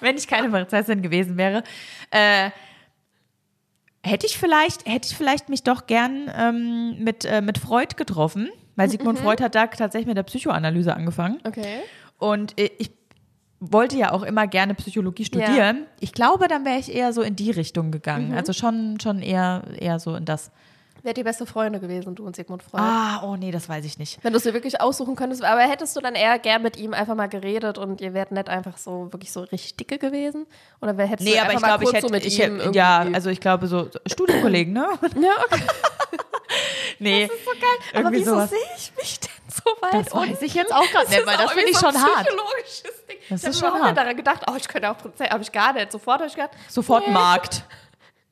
wenn 0.00 0.16
ich 0.16 0.26
keine 0.28 0.48
Prinzessin 0.48 1.02
gewesen 1.02 1.36
wäre, 1.36 1.62
äh, 2.10 2.50
hätte 4.02 4.26
ich 4.26 4.38
vielleicht, 4.38 4.86
hätte 4.86 5.08
ich 5.10 5.16
vielleicht 5.16 5.48
mich 5.48 5.62
doch 5.62 5.86
gern 5.86 6.30
ähm, 6.36 7.02
mit, 7.02 7.24
äh, 7.24 7.40
mit 7.40 7.58
Freud 7.58 7.94
getroffen, 7.96 8.50
weil 8.76 8.90
Sigmund 8.90 9.18
Freud 9.18 9.42
hat 9.42 9.54
da 9.54 9.66
tatsächlich 9.66 10.06
mit 10.06 10.16
der 10.16 10.24
Psychoanalyse 10.24 10.94
angefangen. 10.94 11.40
Okay. 11.44 11.80
Und 12.18 12.58
äh, 12.58 12.70
ich 12.78 12.90
wollte 13.60 13.96
ja 13.96 14.12
auch 14.12 14.22
immer 14.22 14.46
gerne 14.46 14.74
Psychologie 14.74 15.24
studieren. 15.24 15.86
Ich 16.00 16.12
glaube, 16.12 16.48
dann 16.48 16.64
wäre 16.64 16.78
ich 16.78 16.94
eher 16.94 17.12
so 17.12 17.22
in 17.22 17.36
die 17.36 17.50
Richtung 17.50 17.90
gegangen. 17.90 18.34
Also 18.34 18.52
schon, 18.52 18.98
schon 19.00 19.22
eher, 19.22 19.62
eher 19.78 19.98
so 19.98 20.14
in 20.16 20.24
das. 20.24 20.50
Wer 21.04 21.12
die 21.12 21.22
beste 21.22 21.44
Freunde 21.44 21.80
gewesen, 21.80 22.14
du 22.14 22.24
und 22.24 22.34
Sigmund 22.34 22.62
Freud? 22.62 22.82
Ah, 22.82 23.20
oh 23.22 23.36
nee, 23.36 23.50
das 23.50 23.68
weiß 23.68 23.84
ich 23.84 23.98
nicht. 23.98 24.18
Wenn 24.24 24.32
du 24.32 24.38
es 24.38 24.44
dir 24.44 24.54
wirklich 24.54 24.80
aussuchen 24.80 25.16
könntest, 25.16 25.44
aber 25.44 25.60
hättest 25.60 25.94
du 25.94 26.00
dann 26.00 26.14
eher 26.14 26.38
gern 26.38 26.62
mit 26.62 26.78
ihm 26.78 26.94
einfach 26.94 27.14
mal 27.14 27.28
geredet 27.28 27.76
und 27.76 28.00
ihr 28.00 28.14
wärt 28.14 28.32
nicht 28.32 28.48
einfach 28.48 28.78
so 28.78 29.12
wirklich 29.12 29.30
so 29.30 29.42
richtig 29.42 29.76
dicke 29.76 29.98
gewesen? 29.98 30.46
Oder 30.80 30.96
wer 30.96 31.04
hättest 31.06 31.28
Nee, 31.28 31.34
du 31.34 31.40
aber 31.42 31.50
einfach 31.50 31.56
ich 31.56 31.60
mal 31.60 31.68
glaube, 31.76 31.84
ich 31.84 31.92
hätte, 31.92 32.06
so 32.06 32.10
mit 32.10 32.24
ich 32.24 32.40
ihm 32.40 32.58
hätte 32.58 32.70
ja, 32.74 33.06
also 33.12 33.28
ich 33.28 33.38
glaube 33.40 33.66
so 33.66 33.90
Studienkollegen, 34.06 34.72
ne? 34.72 34.86
ja, 35.20 35.44
okay. 35.44 35.62
Nee, 37.00 37.28
so 37.44 37.50
geil. 37.50 38.02
Aber 38.02 38.12
wieso 38.12 38.30
sowas. 38.32 38.50
sehe 38.50 38.58
ich 38.76 38.92
mich 38.96 39.20
denn 39.20 39.30
so 39.48 39.70
weit 39.82 39.94
Das 40.06 40.14
weiß 40.14 40.28
unten? 40.30 40.44
ich 40.44 40.54
jetzt 40.54 40.72
auch 40.72 40.86
gerade 40.90 41.10
nicht, 41.10 41.26
weil 41.26 41.36
das 41.36 41.52
finde 41.52 41.70
ich 41.70 41.76
so 41.76 41.86
schon 41.90 42.00
hart. 42.00 42.28
Ding. 42.28 43.16
Das 43.28 43.42
ich 43.42 43.48
ist 43.48 43.62
habe 43.62 43.72
schon 43.72 43.72
hart. 43.82 43.90
nicht 43.90 43.96
daran 43.98 44.16
gedacht, 44.16 44.42
oh, 44.48 44.54
ich 44.56 44.68
könnte 44.68 44.90
auch 44.90 44.96
Prozent, 44.96 45.30
habe 45.30 45.42
ich 45.42 45.52
gar 45.52 45.72
nicht. 45.72 45.90
Sofort 45.92 46.20
habe 46.20 46.28
ich 46.28 46.34
gedacht, 46.34 46.52
Sofort 46.68 47.06
nee. 47.08 47.12
Markt. 47.12 47.64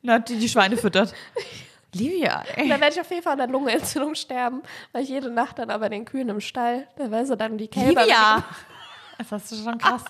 Na, 0.03 0.19
die 0.21 0.39
die 0.39 0.49
Schweine 0.49 0.77
füttert. 0.77 1.13
Livia, 1.95 2.43
ey. 2.57 2.69
Dann 2.69 2.81
werde 2.81 2.95
ich 2.95 3.01
auf 3.01 3.11
jeden 3.11 3.23
Fall 3.23 3.33
an 3.35 3.39
der 3.39 3.47
Lungenentzündung 3.49 4.15
sterben, 4.15 4.63
weil 4.93 5.03
ich 5.03 5.11
jede 5.11 5.31
Nacht 5.31 5.59
dann 5.59 5.71
aber 5.71 5.89
den 5.89 6.05
Kühen 6.05 6.29
im 6.31 6.41
Stall, 6.41 6.87
da 6.97 7.11
weißt 7.11 7.31
du 7.31 7.37
dann 7.37 7.59
die 7.59 7.69
Kälber. 7.69 8.03
Livia! 8.03 8.43
Das 9.19 9.31
hast 9.31 9.53
du 9.53 9.57
schon 9.57 9.79
krass. 9.79 10.03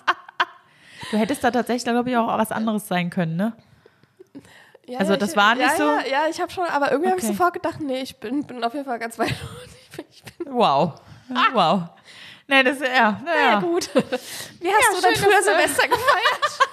Du 1.11 1.17
hättest 1.17 1.43
da 1.43 1.51
tatsächlich, 1.51 1.83
glaube 1.83 2.09
ich, 2.09 2.17
auch 2.17 2.27
was 2.35 2.51
anderes 2.51 2.87
sein 2.87 3.11
können, 3.11 3.35
ne? 3.35 3.53
Ja, 4.87 4.97
Also 4.99 5.13
ja, 5.13 5.17
das 5.17 5.31
ich, 5.31 5.35
war 5.37 5.53
nicht 5.53 5.65
ja, 5.65 5.75
so- 5.77 5.83
Ja, 5.83 5.99
ja 6.07 6.21
ich 6.31 6.41
habe 6.41 6.51
schon, 6.51 6.65
aber 6.65 6.91
irgendwie 6.91 7.09
habe 7.11 7.19
ich 7.19 7.25
Okay. 7.25 7.33
sofort 7.33 7.53
gedacht, 7.53 7.79
nee, 7.79 8.01
ich 8.01 8.19
bin, 8.19 8.43
bin 8.47 8.63
auf 8.63 8.73
jeden 8.73 8.85
Fall 8.85 8.97
ganz 8.97 9.19
weit. 9.19 9.29
Ich 9.91 9.97
bin, 9.97 10.05
ich 10.09 10.23
bin 10.23 10.53
Wow. 10.53 10.93
Wow. 11.53 11.83
Nee, 12.47 12.63
das, 12.63 12.79
ja, 12.79 12.87
ja. 12.87 13.21
naja. 13.23 13.59
gut. 13.59 13.93
Wie 13.93 14.01
hast 14.01 14.13
Ja, 14.61 14.95
du 14.95 15.01
dein 15.03 15.15
schön, 15.15 15.23
früher 15.25 15.41
Silvester 15.43 15.87
gefeiert? 15.87 16.59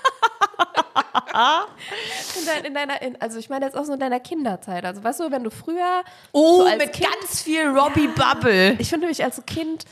in 2.38 2.47
dein, 2.47 2.64
in 2.64 2.74
deiner, 2.74 3.03
in, 3.03 3.20
also 3.20 3.38
ich 3.38 3.49
meine 3.49 3.64
jetzt 3.66 3.76
auch 3.76 3.84
so 3.84 3.93
in 3.93 4.01
deiner 4.01 4.20
Kinderzeit. 4.20 4.84
Also 4.84 5.03
weißt 5.03 5.20
du, 5.20 5.30
wenn 5.30 5.45
du 5.45 5.51
früher 5.51 6.03
Oh, 6.32 6.64
so 6.64 6.76
mit 6.76 6.93
Kind, 6.93 7.09
ganz 7.11 7.43
viel 7.43 7.66
Robbie 7.66 8.09
Bubble. 8.09 8.76
Ich 8.78 8.88
finde 8.88 9.07
nämlich 9.07 9.22
als 9.24 9.45
Kind, 9.47 9.84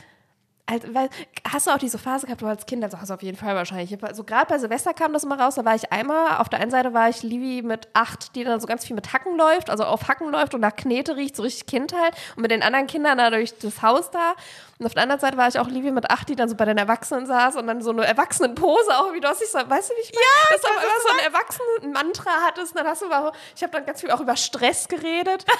als, 0.69 0.93
weil, 0.93 1.09
hast 1.51 1.67
du 1.67 1.71
auch 1.71 1.77
diese 1.77 1.97
Phase 1.97 2.27
gehabt, 2.27 2.41
wo 2.41 2.47
als 2.47 2.65
Kind, 2.65 2.83
also 2.83 2.99
hast 2.99 3.09
du 3.09 3.13
auf 3.15 3.23
jeden 3.23 3.37
Fall 3.37 3.55
wahrscheinlich. 3.55 4.01
Also 4.03 4.23
gerade 4.23 4.45
bei 4.47 4.59
Silvester 4.59 4.93
kam 4.93 5.13
das 5.13 5.23
immer 5.23 5.39
raus, 5.39 5.55
da 5.55 5.65
war 5.65 5.75
ich 5.75 5.91
einmal, 5.91 6.37
auf 6.37 6.49
der 6.49 6.59
einen 6.59 6.71
Seite 6.71 6.93
war 6.93 7.09
ich 7.09 7.23
Livi 7.23 7.61
mit 7.61 7.87
acht, 7.93 8.35
die 8.35 8.43
dann 8.43 8.59
so 8.59 8.67
ganz 8.67 8.85
viel 8.85 8.95
mit 8.95 9.11
Hacken 9.13 9.35
läuft, 9.35 9.69
also 9.69 9.83
auf 9.85 10.07
Hacken 10.07 10.31
läuft 10.31 10.53
und 10.53 10.61
nach 10.61 10.75
Knete 10.75 11.15
riecht, 11.15 11.35
so 11.35 11.43
richtig 11.43 11.65
Kindheit. 11.65 12.15
Und 12.35 12.43
mit 12.43 12.51
den 12.51 12.61
anderen 12.61 12.87
Kindern 12.87 13.17
da 13.17 13.29
durch 13.29 13.57
das 13.57 13.81
Haus 13.81 14.11
da. 14.11 14.35
Und 14.77 14.85
auf 14.85 14.93
der 14.93 15.03
anderen 15.03 15.19
Seite 15.19 15.35
war 15.35 15.47
ich 15.47 15.59
auch 15.59 15.67
Livi 15.67 15.91
mit 15.91 16.09
acht, 16.09 16.29
die 16.29 16.37
dann 16.37 16.47
so 16.47 16.55
bei 16.55 16.63
den 16.63 16.77
Erwachsenen 16.77 17.25
saß 17.25 17.57
und 17.57 17.67
dann 17.67 17.81
so 17.81 17.91
eine 17.91 18.05
Erwachsenenpose 18.05 18.97
auch, 18.97 19.13
wie 19.13 19.19
du 19.19 19.27
hast 19.27 19.41
dich 19.41 19.49
so, 19.49 19.57
weißt 19.57 19.89
du 19.89 19.93
nicht 19.95 20.15
mehr? 20.15 20.23
Ja, 20.23 20.55
dass 20.55 20.61
du 20.61 20.67
immer 20.69 21.01
so 21.01 21.09
ein 21.09 21.33
Erwachsenen-Mantra 21.33 22.31
hattest. 22.47 22.77
Dann 22.77 22.87
hast 22.87 23.01
du 23.01 23.07
über, 23.07 23.33
ich 23.55 23.61
habe 23.61 23.73
dann 23.73 23.85
ganz 23.85 23.99
viel 23.99 24.09
auch 24.11 24.21
über 24.21 24.37
Stress 24.37 24.87
geredet. 24.87 25.45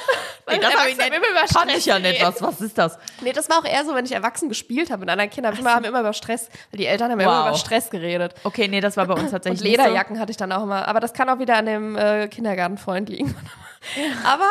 Nee, 0.49 0.57
das 0.57 0.74
habe 0.74 0.89
ich 0.89 0.97
nicht. 0.97 1.14
über 1.16 1.47
Stress 1.47 1.78
ich 1.78 1.86
ja 1.86 1.99
nicht. 1.99 2.24
Was, 2.24 2.41
was 2.41 2.60
ist 2.60 2.76
das? 2.76 2.97
Nee, 3.22 3.34
das 3.34 3.49
war 3.49 3.60
auch 3.60 3.66
eher 3.66 3.86
so, 3.86 3.93
wenn 3.93 4.03
ich 4.03 4.14
erwachsen 4.14 4.49
gespielt 4.49 4.89
habe 4.89 4.99
mit 5.00 5.10
anderen 5.10 5.30
Kindern. 5.30 5.58
Immer, 5.58 5.74
haben 5.76 5.86
immer 5.86 6.00
über 6.02 6.14
Stress, 6.14 6.50
weil 6.72 6.78
die 6.80 6.86
Eltern 6.86 7.12
haben 7.12 7.20
ja 7.20 7.26
immer 7.28 7.39
Wow. 7.43 7.47
über 7.50 7.58
Stress 7.58 7.89
geredet. 7.89 8.34
Okay, 8.43 8.68
nee, 8.68 8.82
das 8.82 8.97
war 8.97 9.06
bei 9.08 9.14
uns 9.14 9.24
Und 9.26 9.32
tatsächlich 9.32 9.62
Lederjacken 9.72 10.20
hatte 10.20 10.32
ich 10.32 10.38
dann 10.38 10.52
auch 10.52 10.64
immer. 10.64 10.88
Aber 10.88 11.00
das 11.00 11.14
kann 11.14 11.30
auch 11.30 11.39
wieder 11.39 11.56
an 11.58 11.66
dem 11.66 11.95
äh, 11.95 12.28
Kindergartenfreund 12.28 13.10
liegen. 13.10 13.36
Aber 14.26 14.50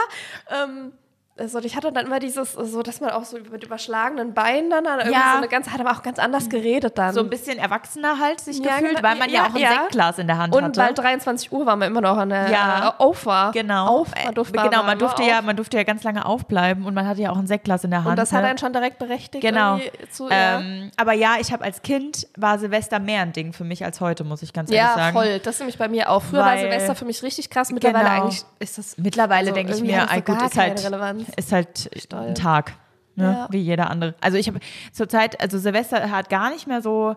ähm, 0.50 0.92
Also 1.38 1.60
ich 1.60 1.76
hatte 1.76 1.92
dann 1.92 2.06
immer 2.06 2.18
dieses, 2.18 2.52
so 2.52 2.82
dass 2.82 3.00
man 3.00 3.10
auch 3.10 3.24
so 3.24 3.38
mit 3.50 3.64
überschlagenen 3.64 4.34
Beinen 4.34 4.70
dann, 4.70 4.84
dann 4.84 4.98
irgendwie 4.98 5.18
Ja. 5.18 5.32
so 5.32 5.38
eine 5.38 5.48
ganz, 5.48 5.68
hat 5.70 5.80
aber 5.80 5.92
auch 5.92 6.02
ganz 6.02 6.18
anders 6.18 6.48
geredet 6.48 6.98
dann. 6.98 7.14
So 7.14 7.20
ein 7.20 7.30
bisschen 7.30 7.58
erwachsener 7.58 8.18
halt 8.18 8.40
sich 8.40 8.58
Ja, 8.58 8.72
gefühlt, 8.78 8.96
genau. 8.96 9.08
weil 9.08 9.16
man 9.16 9.28
ja, 9.30 9.34
Ja, 9.36 9.42
auch 9.46 9.54
ein 9.54 9.60
ja. 9.60 9.70
Sektglas 9.82 10.18
in 10.18 10.26
der 10.26 10.38
Hand 10.38 10.54
und 10.54 10.64
hatte. 10.64 10.80
weil 10.80 10.94
23 10.94 11.52
Uhr 11.52 11.64
war 11.66 11.76
man 11.76 11.88
immer 11.88 12.00
noch 12.00 12.16
an 12.16 12.30
der 12.30 12.50
Ja. 12.50 12.88
äh, 12.98 13.02
auf 13.02 13.24
war. 13.26 13.52
Genau. 13.52 13.86
Auf, 14.00 14.08
Äh, 14.16 14.24
man 14.26 14.34
durfte 14.34 14.52
genau, 14.58 14.78
war 14.78 14.82
man 14.84 14.98
durfte 14.98 15.22
ja, 15.22 15.38
auf. 15.38 15.44
man 15.44 15.56
durfte 15.56 15.76
ja 15.76 15.82
ganz 15.84 16.02
lange 16.02 16.26
aufbleiben 16.26 16.84
und 16.86 16.94
man 16.94 17.06
hatte 17.06 17.22
ja 17.22 17.30
auch 17.30 17.38
ein 17.38 17.46
Sektglas 17.46 17.84
in 17.84 17.90
der 17.90 18.00
Hand. 18.00 18.10
Und 18.10 18.16
das 18.18 18.32
hat 18.32 18.42
ne? 18.42 18.48
einen 18.48 18.58
schon 18.58 18.72
direkt 18.72 18.98
berechtigt. 18.98 19.42
Genau. 19.42 19.78
Zu, 20.10 20.28
ja, 20.30 20.58
ähm, 20.58 20.90
aber 20.96 21.12
ja, 21.12 21.36
ich 21.40 21.52
habe 21.52 21.62
als 21.64 21.82
Kind 21.82 22.26
war 22.36 22.58
Silvester 22.58 22.98
mehr 22.98 23.22
ein 23.22 23.32
Ding 23.32 23.52
für 23.52 23.64
mich 23.64 23.84
als 23.84 24.00
heute, 24.00 24.24
muss 24.24 24.42
ich 24.42 24.52
ganz 24.52 24.70
ehrlich 24.70 24.82
ja 24.88 24.94
sagen. 24.96 25.12
voll. 25.16 25.38
Das 25.38 25.54
ist 25.54 25.60
nämlich 25.60 25.78
bei 25.78 25.88
mir 25.88 26.10
auch. 26.10 26.22
Früher 26.22 26.40
war 26.40 26.46
Weil- 26.52 26.60
Silvester 26.60 26.94
für 26.96 27.04
mich 27.04 27.22
richtig 27.22 27.48
krass. 27.50 27.70
Mittlerweile 27.70 28.08
Genau. 28.08 28.22
eigentlich 28.24 28.42
ist 28.58 28.78
das. 28.78 28.98
Mittlerweile 28.98 29.50
Also 29.50 29.54
denke 29.54 29.72
ich 29.74 29.80
mir, 29.82 29.98
das 30.00 30.10
so 30.10 30.16
ah, 30.16 30.20
gut, 30.20 30.42
ist 30.42 30.58
halt, 30.58 30.84
Relevanz. 30.84 31.27
Ist 31.36 31.52
halt 31.52 31.90
Steuer. 31.96 32.20
ein 32.22 32.34
Tag, 32.34 32.74
ne? 33.16 33.24
Ja. 33.24 33.48
wie 33.50 33.58
jeder 33.58 33.90
andere. 33.90 34.14
Also 34.20 34.36
ich 34.38 34.48
habe 34.48 34.60
zurzeit, 34.92 35.40
also 35.40 35.58
Silvester 35.58 36.10
hat 36.10 36.28
gar 36.30 36.50
nicht 36.50 36.66
mehr 36.66 36.82
so, 36.82 37.16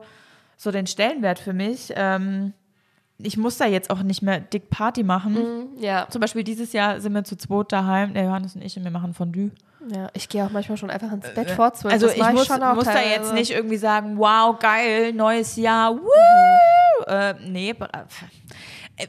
so 0.57 0.71
den 0.71 0.87
Stellenwert 0.87 1.39
für 1.39 1.53
mich. 1.53 1.91
Ähm, 1.95 2.53
ich 3.23 3.37
muss 3.37 3.57
da 3.57 3.65
jetzt 3.65 3.89
auch 3.91 4.01
nicht 4.01 4.21
mehr 4.23 4.39
dick 4.39 4.69
Party 4.71 5.03
machen. 5.03 5.67
Ja, 5.77 6.07
Zum 6.09 6.21
Beispiel 6.21 6.43
dieses 6.43 6.73
Jahr 6.73 6.99
sind 7.01 7.13
wir 7.13 7.23
zu 7.23 7.35
zweit 7.37 7.71
daheim, 7.71 8.13
der 8.13 8.23
Johannes 8.23 8.55
und 8.55 8.63
ich, 8.63 8.75
und 8.77 8.83
wir 8.83 8.89
machen 8.91 9.13
Fondue. 9.13 9.51
ja. 9.93 10.09
Ich 10.13 10.27
gehe 10.27 10.43
auch 10.43 10.49
manchmal 10.49 10.77
schon 10.77 10.89
einfach 10.89 11.11
ins 11.11 11.31
Bett 11.33 11.51
vor 11.51 11.71
zwölf. 11.73 11.93
Also 11.93 12.07
Das 12.07 12.15
ich 12.15 12.29
muss, 12.31 12.47
schon 12.47 12.63
auch 12.63 12.75
muss 12.75 12.85
da 12.85 12.99
jetzt 13.01 13.33
nicht 13.33 13.51
irgendwie 13.51 13.77
sagen, 13.77 14.17
wow, 14.17 14.57
geil, 14.57 15.13
neues 15.13 15.55
Jahr, 15.55 15.95
woo! 15.95 16.09
Äh, 17.07 17.35
nee, 17.47 17.71
äh, 18.97 19.07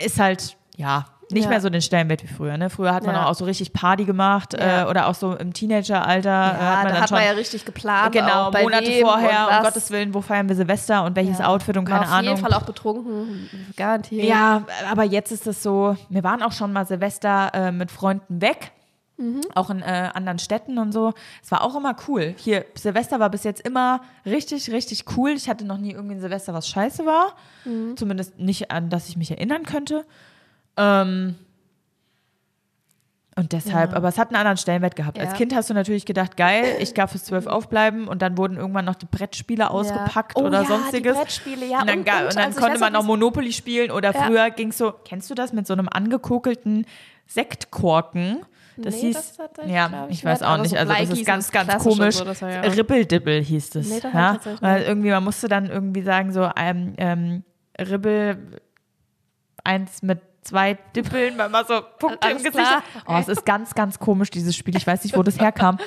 ist 0.00 0.18
halt, 0.20 0.56
ja, 0.76 1.04
nicht 1.30 1.44
Ja. 1.44 1.50
mehr 1.50 1.60
so 1.60 1.68
den 1.70 1.82
Stellenwert 1.82 2.22
wie 2.22 2.26
früher. 2.26 2.56
Ne? 2.56 2.70
Früher 2.70 2.94
hat 2.94 3.04
man 3.04 3.14
Ja. 3.14 3.26
auch 3.26 3.34
so 3.34 3.44
richtig 3.44 3.72
Party 3.72 4.04
gemacht 4.04 4.54
Ja. 4.54 4.84
äh, 4.86 4.90
oder 4.90 5.08
auch 5.08 5.14
so 5.14 5.34
im 5.34 5.52
Teenageralter 5.52 6.28
Ja, 6.30 6.50
äh, 6.50 6.54
hat 6.54 6.58
man 6.58 6.84
da 6.84 6.88
dann 6.92 7.00
hat 7.02 7.08
schon 7.10 7.18
man 7.18 7.26
ja 7.26 7.32
richtig 7.32 7.64
geplant. 7.64 8.12
genau 8.12 8.50
Monate 8.50 8.92
vorher, 9.00 9.48
um. 9.58 9.64
Gottes 9.64 9.90
Willen, 9.90 10.14
wo 10.14 10.20
feiern 10.20 10.48
wir 10.48 10.56
Silvester 10.56 11.04
und 11.04 11.16
welches 11.16 11.38
Ja. 11.38 11.48
Outfit 11.48 11.76
und 11.76 11.84
keine 11.84 12.00
auf 12.02 12.10
Ahnung. 12.12 12.36
jeden 12.36 12.38
Fall 12.46 12.54
auch 12.54 12.62
betrunken, 12.64 13.48
garantiert. 13.76 14.24
Ja, 14.24 14.62
aber 14.90 15.04
jetzt 15.04 15.30
ist 15.32 15.46
es 15.46 15.62
so, 15.62 15.96
wir 16.08 16.24
waren 16.24 16.42
auch 16.42 16.52
schon 16.52 16.72
mal 16.72 16.86
Silvester 16.86 17.50
äh, 17.54 17.72
mit 17.72 17.90
Freunden 17.90 18.40
weg. 18.40 18.72
Mhm. 19.20 19.40
Auch 19.56 19.68
in 19.70 19.82
äh, 19.82 20.10
anderen 20.14 20.38
Städten 20.38 20.78
und 20.78 20.92
so. 20.92 21.12
Es 21.42 21.50
war 21.50 21.62
auch 21.64 21.74
immer 21.74 21.96
cool. 22.06 22.34
Hier, 22.38 22.64
Silvester 22.76 23.18
war 23.18 23.28
bis 23.30 23.42
jetzt 23.42 23.60
immer 23.66 24.00
richtig, 24.24 24.70
richtig 24.70 25.06
cool. 25.16 25.30
Ich 25.30 25.48
hatte 25.48 25.64
noch 25.64 25.76
nie 25.78 25.90
irgendwie 25.90 26.14
ein 26.14 26.20
Silvester, 26.20 26.54
was 26.54 26.68
scheiße 26.68 27.04
war. 27.04 27.32
Mhm. 27.64 27.96
Zumindest 27.96 28.38
nicht 28.38 28.70
an 28.70 28.90
das 28.90 29.08
ich 29.08 29.16
mich 29.16 29.32
erinnern 29.32 29.64
könnte. 29.64 30.04
Ähm, 30.78 31.34
und 33.36 33.52
deshalb, 33.52 33.94
aber 33.94 34.08
es 34.08 34.18
hat 34.18 34.28
einen 34.30 34.36
anderen 34.36 34.56
Stellenwert 34.56 34.96
gehabt. 34.96 35.16
Ja. 35.16 35.22
Als 35.24 35.34
Kind 35.34 35.54
hast 35.54 35.70
du 35.70 35.74
natürlich 35.74 36.04
gedacht, 36.04 36.36
geil, 36.36 36.64
ich 36.80 36.92
darf 36.94 37.12
bis 37.12 37.24
zwölf 37.24 37.46
aufbleiben 37.46 38.08
und 38.08 38.20
dann 38.20 38.36
wurden 38.36 38.56
irgendwann 38.56 38.84
noch 38.84 38.96
die 38.96 39.06
Brettspiele 39.06 39.70
ausgepackt 39.70 40.32
Oh 40.36 40.40
oder 40.46 40.62
ja, 40.62 40.66
sonstiges. 40.66 41.12
Die 41.14 41.18
Brettspiele, 41.20 41.66
ja. 41.66 41.80
Und 41.82 41.88
dann, 41.88 42.04
ga- 42.04 42.24
und 42.26 42.34
dann 42.34 42.46
also 42.46 42.60
konnte 42.60 42.80
man 42.80 42.92
noch 42.92 43.04
Monopoly 43.04 43.52
spielen 43.52 43.92
oder 43.92 44.12
Ja. 44.12 44.22
früher 44.24 44.50
ging 44.50 44.70
es 44.70 44.78
so, 44.78 44.92
kennst 45.04 45.30
du 45.30 45.36
das 45.36 45.52
mit 45.52 45.68
so 45.68 45.72
einem 45.74 45.88
angekokelten 45.88 46.84
Sektkorken? 47.28 48.40
Das 48.76 48.94
Nee, 48.94 49.00
hieß, 49.02 49.36
das 49.36 49.68
ja, 49.68 50.06
ich 50.08 50.18
ich 50.18 50.24
weiß 50.24 50.40
nicht, 50.40 50.48
auch 50.48 50.56
nicht, 50.58 50.70
so 50.70 50.76
also 50.76 50.92
das 50.94 51.10
ist 51.10 51.24
ganz, 51.26 51.50
ganz 51.52 51.72
und 51.74 51.78
komisch. 51.92 52.16
so, 52.16 52.24
das 52.24 52.42
war 52.42 52.50
ja- 52.50 52.60
Ribbeldibbel 52.62 53.42
hieß 53.42 53.70
das. 53.70 53.86
Nee, 53.88 54.00
das 54.00 54.12
ja? 54.12 54.38
Weil 54.60 54.82
irgendwie, 54.82 55.10
man 55.10 55.22
musste 55.22 55.46
dann 55.48 55.66
irgendwie 55.66 56.02
sagen, 56.02 56.32
so, 56.32 56.48
ähm, 56.56 56.94
ähm, 56.96 57.44
Ribbel 57.78 58.60
eins 59.64 60.02
mit 60.02 60.20
zwei 60.48 60.78
Dippeln, 60.96 61.36
weil 61.38 61.48
man 61.48 61.64
so 61.66 61.80
Punkte 61.98 62.18
im 62.28 62.30
Alles 62.36 62.42
Gesicht 62.44 62.54
klar. 62.64 62.76
hat. 62.76 62.82
Oh, 63.06 63.16
es 63.18 63.28
ist 63.28 63.44
ganz, 63.46 63.74
ganz 63.74 63.98
komisch, 63.98 64.30
dieses 64.30 64.56
Spiel. 64.56 64.76
Ich 64.76 64.86
weiß 64.86 65.04
nicht, 65.04 65.16
wo 65.16 65.22
das 65.22 65.38
herkam. 65.40 65.78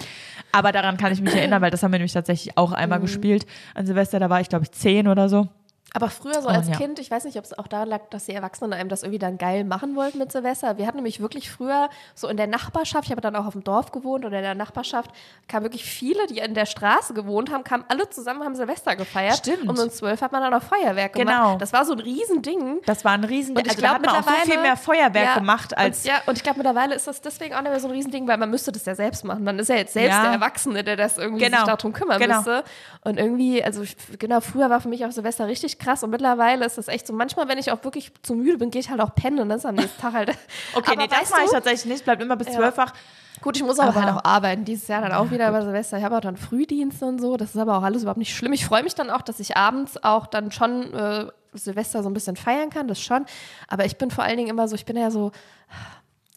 Aber 0.51 0.71
daran 0.71 0.97
kann 0.97 1.11
ich 1.13 1.21
mich 1.21 1.33
erinnern, 1.33 1.61
weil 1.61 1.71
das 1.71 1.81
haben 1.81 1.91
wir 1.91 1.99
nämlich 1.99 2.13
tatsächlich 2.13 2.57
auch 2.57 2.71
einmal 2.71 2.99
Mhm. 2.99 3.03
gespielt 3.03 3.45
an 3.73 3.85
Silvester. 3.85 4.19
Da 4.19 4.29
war 4.29 4.41
ich, 4.41 4.49
glaube 4.49 4.63
ich, 4.65 4.71
zehn 4.71 5.07
oder 5.07 5.29
so. 5.29 5.47
Aber 5.93 6.09
früher 6.09 6.41
so 6.41 6.47
Und 6.47 6.55
als 6.55 6.69
ja. 6.69 6.75
Kind, 6.77 6.99
ich 6.99 7.11
weiß 7.11 7.25
nicht, 7.25 7.37
ob 7.37 7.43
es 7.43 7.57
auch 7.57 7.67
da 7.67 7.83
lag, 7.83 8.01
dass 8.11 8.25
die 8.25 8.33
Erwachsenen 8.33 8.71
einem 8.71 8.87
das 8.87 9.03
irgendwie 9.03 9.19
dann 9.19 9.37
geil 9.37 9.65
machen 9.65 9.95
wollten 9.97 10.19
mit 10.19 10.31
Silvester. 10.31 10.77
Wir 10.77 10.87
hatten 10.87 10.95
nämlich 10.97 11.19
wirklich 11.19 11.51
früher 11.51 11.89
so 12.15 12.29
in 12.29 12.37
der 12.37 12.47
Nachbarschaft, 12.47 13.05
ich 13.05 13.11
habe 13.11 13.19
dann 13.19 13.35
auch 13.35 13.45
auf 13.45 13.53
dem 13.53 13.63
Dorf 13.65 13.91
gewohnt 13.91 14.23
oder 14.23 14.37
in 14.37 14.43
der 14.43 14.55
Nachbarschaft, 14.55 15.11
kamen 15.49 15.65
wirklich 15.65 15.83
viele, 15.83 16.25
die 16.27 16.37
in 16.37 16.53
der 16.53 16.65
Straße 16.65 17.13
gewohnt 17.13 17.51
haben, 17.51 17.65
kamen 17.65 17.83
alle 17.89 18.09
zusammen, 18.09 18.43
haben 18.43 18.55
Silvester 18.55 18.95
gefeiert. 18.95 19.37
Stimmt. 19.37 19.67
Und 19.67 19.77
um 19.79 19.89
zwölf 19.89 20.21
hat 20.21 20.31
man 20.31 20.41
dann 20.41 20.53
auch 20.53 20.63
Feuerwerk 20.63 21.11
Genau. 21.13 21.31
gemacht. 21.31 21.61
Das 21.61 21.73
war 21.73 21.83
so 21.83 21.91
ein 21.91 21.99
Riesending. 21.99 22.79
Das 22.85 23.03
war 23.03 23.11
ein 23.11 23.25
Riesen. 23.25 23.57
Und 23.57 23.65
ich 23.65 23.71
also 23.71 23.81
da 23.81 23.87
glaube 23.97 24.07
hat 24.07 24.25
man 24.25 24.35
auch 24.37 24.45
viel 24.45 24.61
mehr 24.61 24.77
Feuerwerk 24.77 25.25
ja, 25.25 25.33
gemacht 25.35 25.77
als. 25.77 25.99
Und, 26.05 26.05
ja, 26.11 26.21
und 26.25 26.37
ich 26.37 26.43
glaube, 26.43 26.59
mittlerweile 26.59 26.95
ist 26.95 27.07
das 27.07 27.19
deswegen 27.19 27.53
auch 27.53 27.61
nicht 27.61 27.71
mehr 27.71 27.79
so 27.81 27.87
ein 27.89 27.93
Riesending, 27.93 28.27
weil 28.29 28.37
man 28.37 28.49
müsste 28.49 28.71
das 28.71 28.85
ja 28.85 28.95
selbst 28.95 29.25
machen. 29.25 29.43
Man 29.43 29.59
ist 29.59 29.67
ja 29.67 29.75
jetzt 29.75 29.91
selbst 29.91 30.15
Ja. 30.15 30.23
der 30.23 30.31
Erwachsene, 30.31 30.85
der 30.85 30.95
das 30.95 31.17
irgendwie 31.17 31.43
Genau. 31.43 31.57
sich 31.57 31.65
darum 31.65 31.91
kümmern 31.91 32.19
Genau. 32.19 32.37
müsste. 32.37 32.63
Und 33.03 33.17
irgendwie, 33.17 33.61
also 33.61 33.83
genau, 34.19 34.39
früher 34.39 34.69
war 34.69 34.79
für 34.79 34.87
mich 34.87 35.05
auch 35.05 35.11
Silvester 35.11 35.47
richtig 35.47 35.79
krass 35.81 36.03
und 36.03 36.09
mittlerweile 36.11 36.65
ist 36.65 36.77
das 36.77 36.87
echt 36.87 37.07
so, 37.07 37.13
manchmal, 37.13 37.47
wenn 37.49 37.57
ich 37.57 37.71
auch 37.71 37.83
wirklich 37.83 38.11
zu 38.23 38.35
müde 38.35 38.57
bin, 38.57 38.71
gehe 38.71 38.79
ich 38.81 38.89
halt 38.89 39.01
auch 39.01 39.13
pennen 39.15 39.39
und 39.39 39.49
das 39.49 39.59
ist 39.59 39.65
am 39.65 39.75
nächsten 39.75 40.01
Tag 40.01 40.13
halt. 40.13 40.29
Okay, 40.73 40.91
Aber 40.93 41.01
nee, 41.01 41.07
das 41.09 41.29
mache 41.29 41.41
ich 41.45 41.51
tatsächlich 41.51 41.85
nicht. 41.85 42.05
Bleibt 42.05 42.21
immer 42.21 42.35
bis 42.37 42.47
zwölf 42.47 42.77
wach. 42.77 42.93
Gut, 43.41 43.57
ich 43.57 43.63
muss 43.63 43.79
aber, 43.79 43.89
Aber- 43.89 44.03
halt 44.05 44.15
auch 44.15 44.23
arbeiten. 44.23 44.65
Dieses 44.65 44.87
Jahr 44.87 45.01
dann 45.01 45.11
auch 45.13 45.31
wieder 45.31 45.51
bei 45.51 45.61
Silvester. 45.61 45.97
Ich 45.97 46.03
habe 46.03 46.15
auch 46.15 46.21
dann 46.21 46.37
Frühdienst 46.37 47.01
und 47.01 47.19
so. 47.19 47.37
Das 47.37 47.49
ist 47.55 47.57
aber 47.57 47.77
auch 47.77 47.83
alles 47.83 48.03
überhaupt 48.03 48.19
nicht 48.19 48.35
schlimm. 48.35 48.53
Ich 48.53 48.65
freue 48.65 48.83
mich 48.83 48.93
dann 48.95 49.09
auch, 49.09 49.21
dass 49.23 49.39
ich 49.39 49.57
abends 49.57 50.01
auch 50.03 50.27
dann 50.27 50.51
schon 50.51 50.93
äh, 50.93 51.25
Silvester 51.53 52.03
so 52.03 52.09
ein 52.09 52.13
bisschen 52.13 52.35
feiern 52.35 52.69
kann. 52.69 52.87
Das 52.87 53.01
schon. 53.01 53.25
Aber 53.67 53.85
ich 53.85 53.97
bin 53.97 54.11
vor 54.11 54.23
allen 54.23 54.37
Dingen 54.37 54.49
immer 54.49 54.67
so, 54.67 54.75
ich 54.75 54.85
bin 54.85 54.95
ja 54.95 55.09
so. 55.11 55.31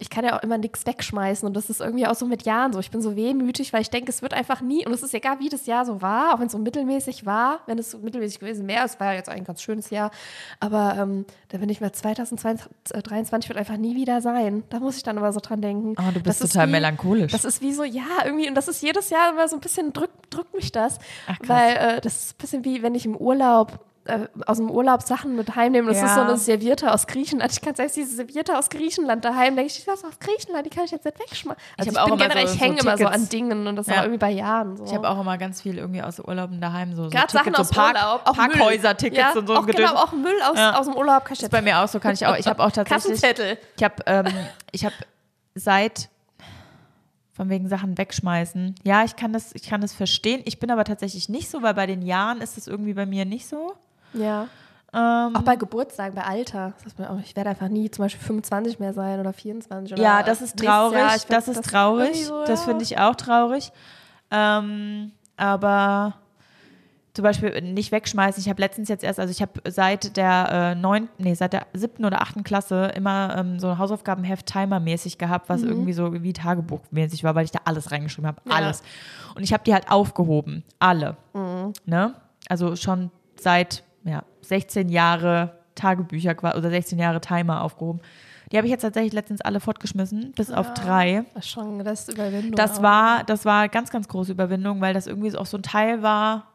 Ich 0.04 0.10
kann 0.10 0.22
ja 0.22 0.36
auch 0.38 0.42
immer 0.42 0.58
nichts 0.58 0.84
wegschmeißen 0.84 1.46
und 1.48 1.54
das 1.54 1.70
ist 1.70 1.80
irgendwie 1.80 2.06
auch 2.06 2.14
so 2.14 2.26
mit 2.26 2.42
Jahren 2.44 2.74
so. 2.74 2.78
Ich 2.78 2.90
bin 2.90 3.00
so 3.00 3.16
wehmütig, 3.16 3.72
weil 3.72 3.80
ich 3.80 3.88
denke, 3.88 4.10
es 4.12 4.20
wird 4.20 4.34
einfach 4.34 4.60
nie, 4.60 4.86
und 4.86 4.92
es 4.92 5.02
ist 5.02 5.14
egal, 5.14 5.40
wie 5.40 5.48
das 5.48 5.64
Jahr 5.64 5.86
so 5.86 6.02
war, 6.02 6.34
auch 6.34 6.40
wenn 6.40 6.46
es 6.46 6.52
so 6.52 6.58
mittelmäßig 6.58 7.24
war, 7.24 7.60
wenn 7.66 7.78
es 7.78 7.90
so 7.90 7.98
mittelmäßig 7.98 8.38
gewesen 8.38 8.68
wäre, 8.68 8.84
es 8.84 9.00
war 9.00 9.08
ja 9.08 9.14
jetzt 9.14 9.30
eigentlich 9.30 9.42
ein 9.42 9.46
ganz 9.46 9.62
schönes 9.62 9.88
Jahr, 9.88 10.10
aber 10.60 10.96
ähm, 10.98 11.24
da 11.48 11.56
bin 11.56 11.70
ich 11.70 11.80
mal 11.80 11.90
2023 11.90 13.48
wird 13.48 13.58
einfach 13.58 13.76
nie 13.76 13.96
wieder 13.96 14.20
sein. 14.20 14.62
Da 14.70 14.80
muss 14.80 14.96
ich 14.96 15.02
dann 15.02 15.16
immer 15.16 15.32
so 15.32 15.40
dran 15.40 15.60
denken. 15.62 15.94
Oh, 15.98 16.10
du 16.12 16.20
bist 16.20 16.40
Das 16.42 16.50
total 16.50 16.68
wie- 16.68 16.72
melancholisch. 16.72 17.32
Das 17.32 17.44
ist 17.44 17.60
wie 17.62 17.72
so, 17.72 17.84
ja, 17.84 18.04
irgendwie, 18.24 18.48
und 18.48 18.54
das 18.54 18.68
ist 18.68 18.82
jedes 18.82 19.10
Jahr 19.10 19.30
immer 19.32 19.48
so 19.48 19.56
ein 19.56 19.60
bisschen, 19.60 19.92
drückt, 19.92 20.32
drückt 20.34 20.54
mich 20.54 20.72
das. 20.72 20.98
Ach, 21.26 21.38
weil 21.46 21.76
äh, 21.76 22.00
das 22.00 22.16
ist 22.24 22.34
ein 22.34 22.38
bisschen 22.38 22.64
wie, 22.64 22.82
wenn 22.82 22.94
ich 22.94 23.06
im 23.06 23.16
Urlaub, 23.16 23.78
äh, 24.06 24.28
aus 24.46 24.58
dem 24.58 24.70
Urlaub 24.70 25.02
Sachen 25.02 25.34
mit 25.36 25.56
heimnehme. 25.56 25.88
Das 25.88 25.98
Ja. 26.00 26.06
ist 26.06 26.14
so 26.14 26.20
eine 26.20 26.36
Serviette 26.36 26.92
aus 26.92 27.06
Griechenland. 27.06 27.52
Ich 27.52 27.60
kann 27.60 27.74
selbst 27.74 27.96
diese 27.96 28.14
Serviette 28.16 28.58
aus 28.58 28.68
Griechenland 28.68 29.24
daheim, 29.24 29.56
denke 29.56 29.72
ich, 29.72 29.84
das 29.84 30.04
aus 30.04 30.18
Griechenland, 30.18 30.66
die 30.66 30.70
kann 30.70 30.84
ich 30.84 30.90
jetzt 30.90 31.04
nicht 31.04 31.18
wegschmeißen. 31.18 31.62
Also 31.78 31.90
ich, 31.90 31.98
auch 31.98 32.04
bin 32.04 32.14
immer 32.14 32.22
generell, 32.24 32.46
so- 32.46 32.52
ich 32.54 32.58
so 32.60 32.64
hänge 32.66 32.80
immer 32.80 32.98
so 32.98 33.06
an 33.06 33.28
Dingen 33.28 33.66
und 33.66 33.76
das 33.76 33.86
Ja. 33.86 33.94
auch 33.94 34.02
irgendwie 34.02 34.18
bei 34.18 34.30
Jahren 34.30 34.76
so. 34.76 34.84
Ich 34.84 34.94
habe 34.94 35.08
auch 35.08 35.20
immer 35.20 35.38
ganz 35.38 35.62
viel 35.62 35.78
irgendwie 35.78 36.02
aus 36.02 36.20
Urlauben 36.20 36.60
daheim 36.60 36.94
so, 36.94 37.04
so 37.04 37.10
Gerade 37.10 37.32
Sachen 37.32 37.54
aus 37.54 37.68
so 37.68 37.74
Park, 37.74 37.96
Urlaub, 37.96 38.20
auch 38.26 38.34
Parkhäuser-Tickets 38.36 39.18
ja, 39.18 39.32
und 39.38 39.46
so 39.46 39.54
auch. 39.56 39.66
Genau, 39.66 39.94
auch 39.94 40.12
Müll 40.12 40.40
aus, 40.48 40.56
Ja. 40.58 40.78
aus 40.78 40.86
dem 40.86 40.94
Urlaub 40.96 41.24
kann 41.24 41.34
ich 41.34 41.42
ist 41.42 41.50
bei 41.50 41.62
mir 41.62 41.78
auch 41.80 41.88
so, 41.88 41.98
kann 42.00 42.12
ich 42.14 42.26
auch. 42.26 42.36
Ich 42.36 42.46
habe 42.46 42.62
auch 42.62 42.70
tatsächlich. 42.72 43.20
Kassenzettel. 43.20 43.58
Ich 43.76 43.84
habe 43.84 43.94
ähm, 44.06 44.26
ich 44.72 44.84
habe 44.84 44.94
seit 45.54 46.08
von 47.32 47.48
wegen 47.50 47.68
Sachen 47.68 47.98
wegschmeißen. 47.98 48.76
Ja, 48.84 49.02
ich 49.04 49.16
kann 49.16 49.32
das, 49.32 49.52
ich 49.54 49.62
kann 49.68 49.80
das 49.80 49.92
verstehen. 49.92 50.42
Ich 50.44 50.60
bin 50.60 50.70
aber 50.70 50.84
tatsächlich 50.84 51.28
nicht 51.28 51.50
so, 51.50 51.62
weil 51.62 51.74
bei 51.74 51.86
den 51.86 52.02
Jahren 52.02 52.40
ist 52.40 52.56
es 52.56 52.68
irgendwie 52.68 52.94
bei 52.94 53.06
mir 53.06 53.24
nicht 53.24 53.48
so. 53.48 53.72
Ja. 54.14 54.48
Ähm, 54.92 55.34
Auch 55.34 55.42
bei 55.42 55.56
Geburtstagen, 55.56 56.14
bei 56.14 56.22
Alter. 56.22 56.72
Das 56.84 56.94
ich 57.24 57.34
werde 57.34 57.50
einfach 57.50 57.68
nie 57.68 57.90
zum 57.90 58.04
Beispiel 58.04 58.22
25 58.24 58.78
mehr 58.78 58.92
sein 58.92 59.18
oder 59.18 59.32
24. 59.32 59.92
Oder 59.92 60.02
ja, 60.02 60.22
das 60.22 60.40
ist 60.40 60.56
traurig. 60.56 60.98
Jahr. 60.98 61.10
Find 61.10 61.32
das 61.32 61.48
ist 61.48 61.64
traurig. 61.64 62.06
irgendwie 62.08 62.24
so, 62.24 62.44
Das 62.44 62.64
finde 62.64 62.84
ich 62.84 62.98
auch 62.98 63.16
traurig. 63.16 63.72
Ähm, 64.30 65.10
aber 65.36 66.14
zum 67.14 67.22
Beispiel 67.22 67.60
nicht 67.60 67.90
wegschmeißen. 67.92 68.40
Ich 68.40 68.48
habe 68.48 68.60
letztens 68.60 68.88
jetzt 68.88 69.02
erst, 69.02 69.18
also 69.18 69.30
ich 69.30 69.40
habe 69.40 69.52
seit 69.68 70.16
der 70.16 70.48
äh, 70.50 70.74
neun, 70.74 71.08
nee, 71.18 71.34
seit 71.34 71.52
der 71.52 71.66
siebten 71.72 72.04
oder 72.04 72.20
achten 72.22 72.42
Klasse 72.42 72.92
immer 72.94 73.36
ähm, 73.36 73.58
so 73.60 73.70
ein 73.70 73.78
Hausaufgabenheft 73.78 74.46
Timer-mäßig 74.46 75.18
gehabt, 75.18 75.48
was 75.48 75.62
irgendwie 75.62 75.92
so 75.92 76.12
wie 76.22 76.32
Tagebuchmäßig 76.32 77.22
war, 77.22 77.34
weil 77.36 77.44
ich 77.44 77.52
da 77.52 77.60
alles 77.64 77.92
reingeschrieben 77.92 78.26
habe. 78.26 78.40
Mhm. 78.44 78.50
Ja. 78.50 78.56
Alles. 78.58 78.82
Und 79.34 79.42
ich 79.42 79.52
habe 79.52 79.62
die 79.64 79.72
halt 79.72 79.90
aufgehoben. 79.90 80.64
Alle. 80.80 81.16
Mhm. 81.32 81.72
Ne? 81.84 82.14
Also 82.48 82.74
schon 82.76 83.10
seit 83.40 83.84
ja, 84.04 84.22
16 84.42 84.88
Jahre 84.88 85.58
Tagebücher 85.74 86.36
oder 86.56 86.70
16 86.70 86.98
Jahre 86.98 87.20
Timer 87.20 87.62
aufgehoben. 87.62 88.00
Die 88.52 88.56
habe 88.58 88.66
ich 88.66 88.70
jetzt 88.70 88.82
tatsächlich 88.82 89.12
letztens 89.12 89.40
alle 89.40 89.58
fortgeschmissen, 89.58 90.32
bis 90.32 90.50
auf 90.52 90.72
drei. 90.74 91.24
Das 91.34 91.48
schon 91.48 91.82
das 91.82 92.00
ist 92.08 92.12
Überwindung. 92.14 92.52
Das 92.52 92.78
auch. 92.78 92.82
war, 92.82 93.24
das 93.24 93.44
war 93.44 93.68
ganz, 93.68 93.90
ganz 93.90 94.06
große 94.06 94.30
Überwindung, 94.32 94.80
weil 94.80 94.94
das 94.94 95.06
irgendwie 95.06 95.34
auch 95.36 95.46
so 95.46 95.56
ein 95.56 95.62
Teil 95.62 96.02
war, 96.02 96.48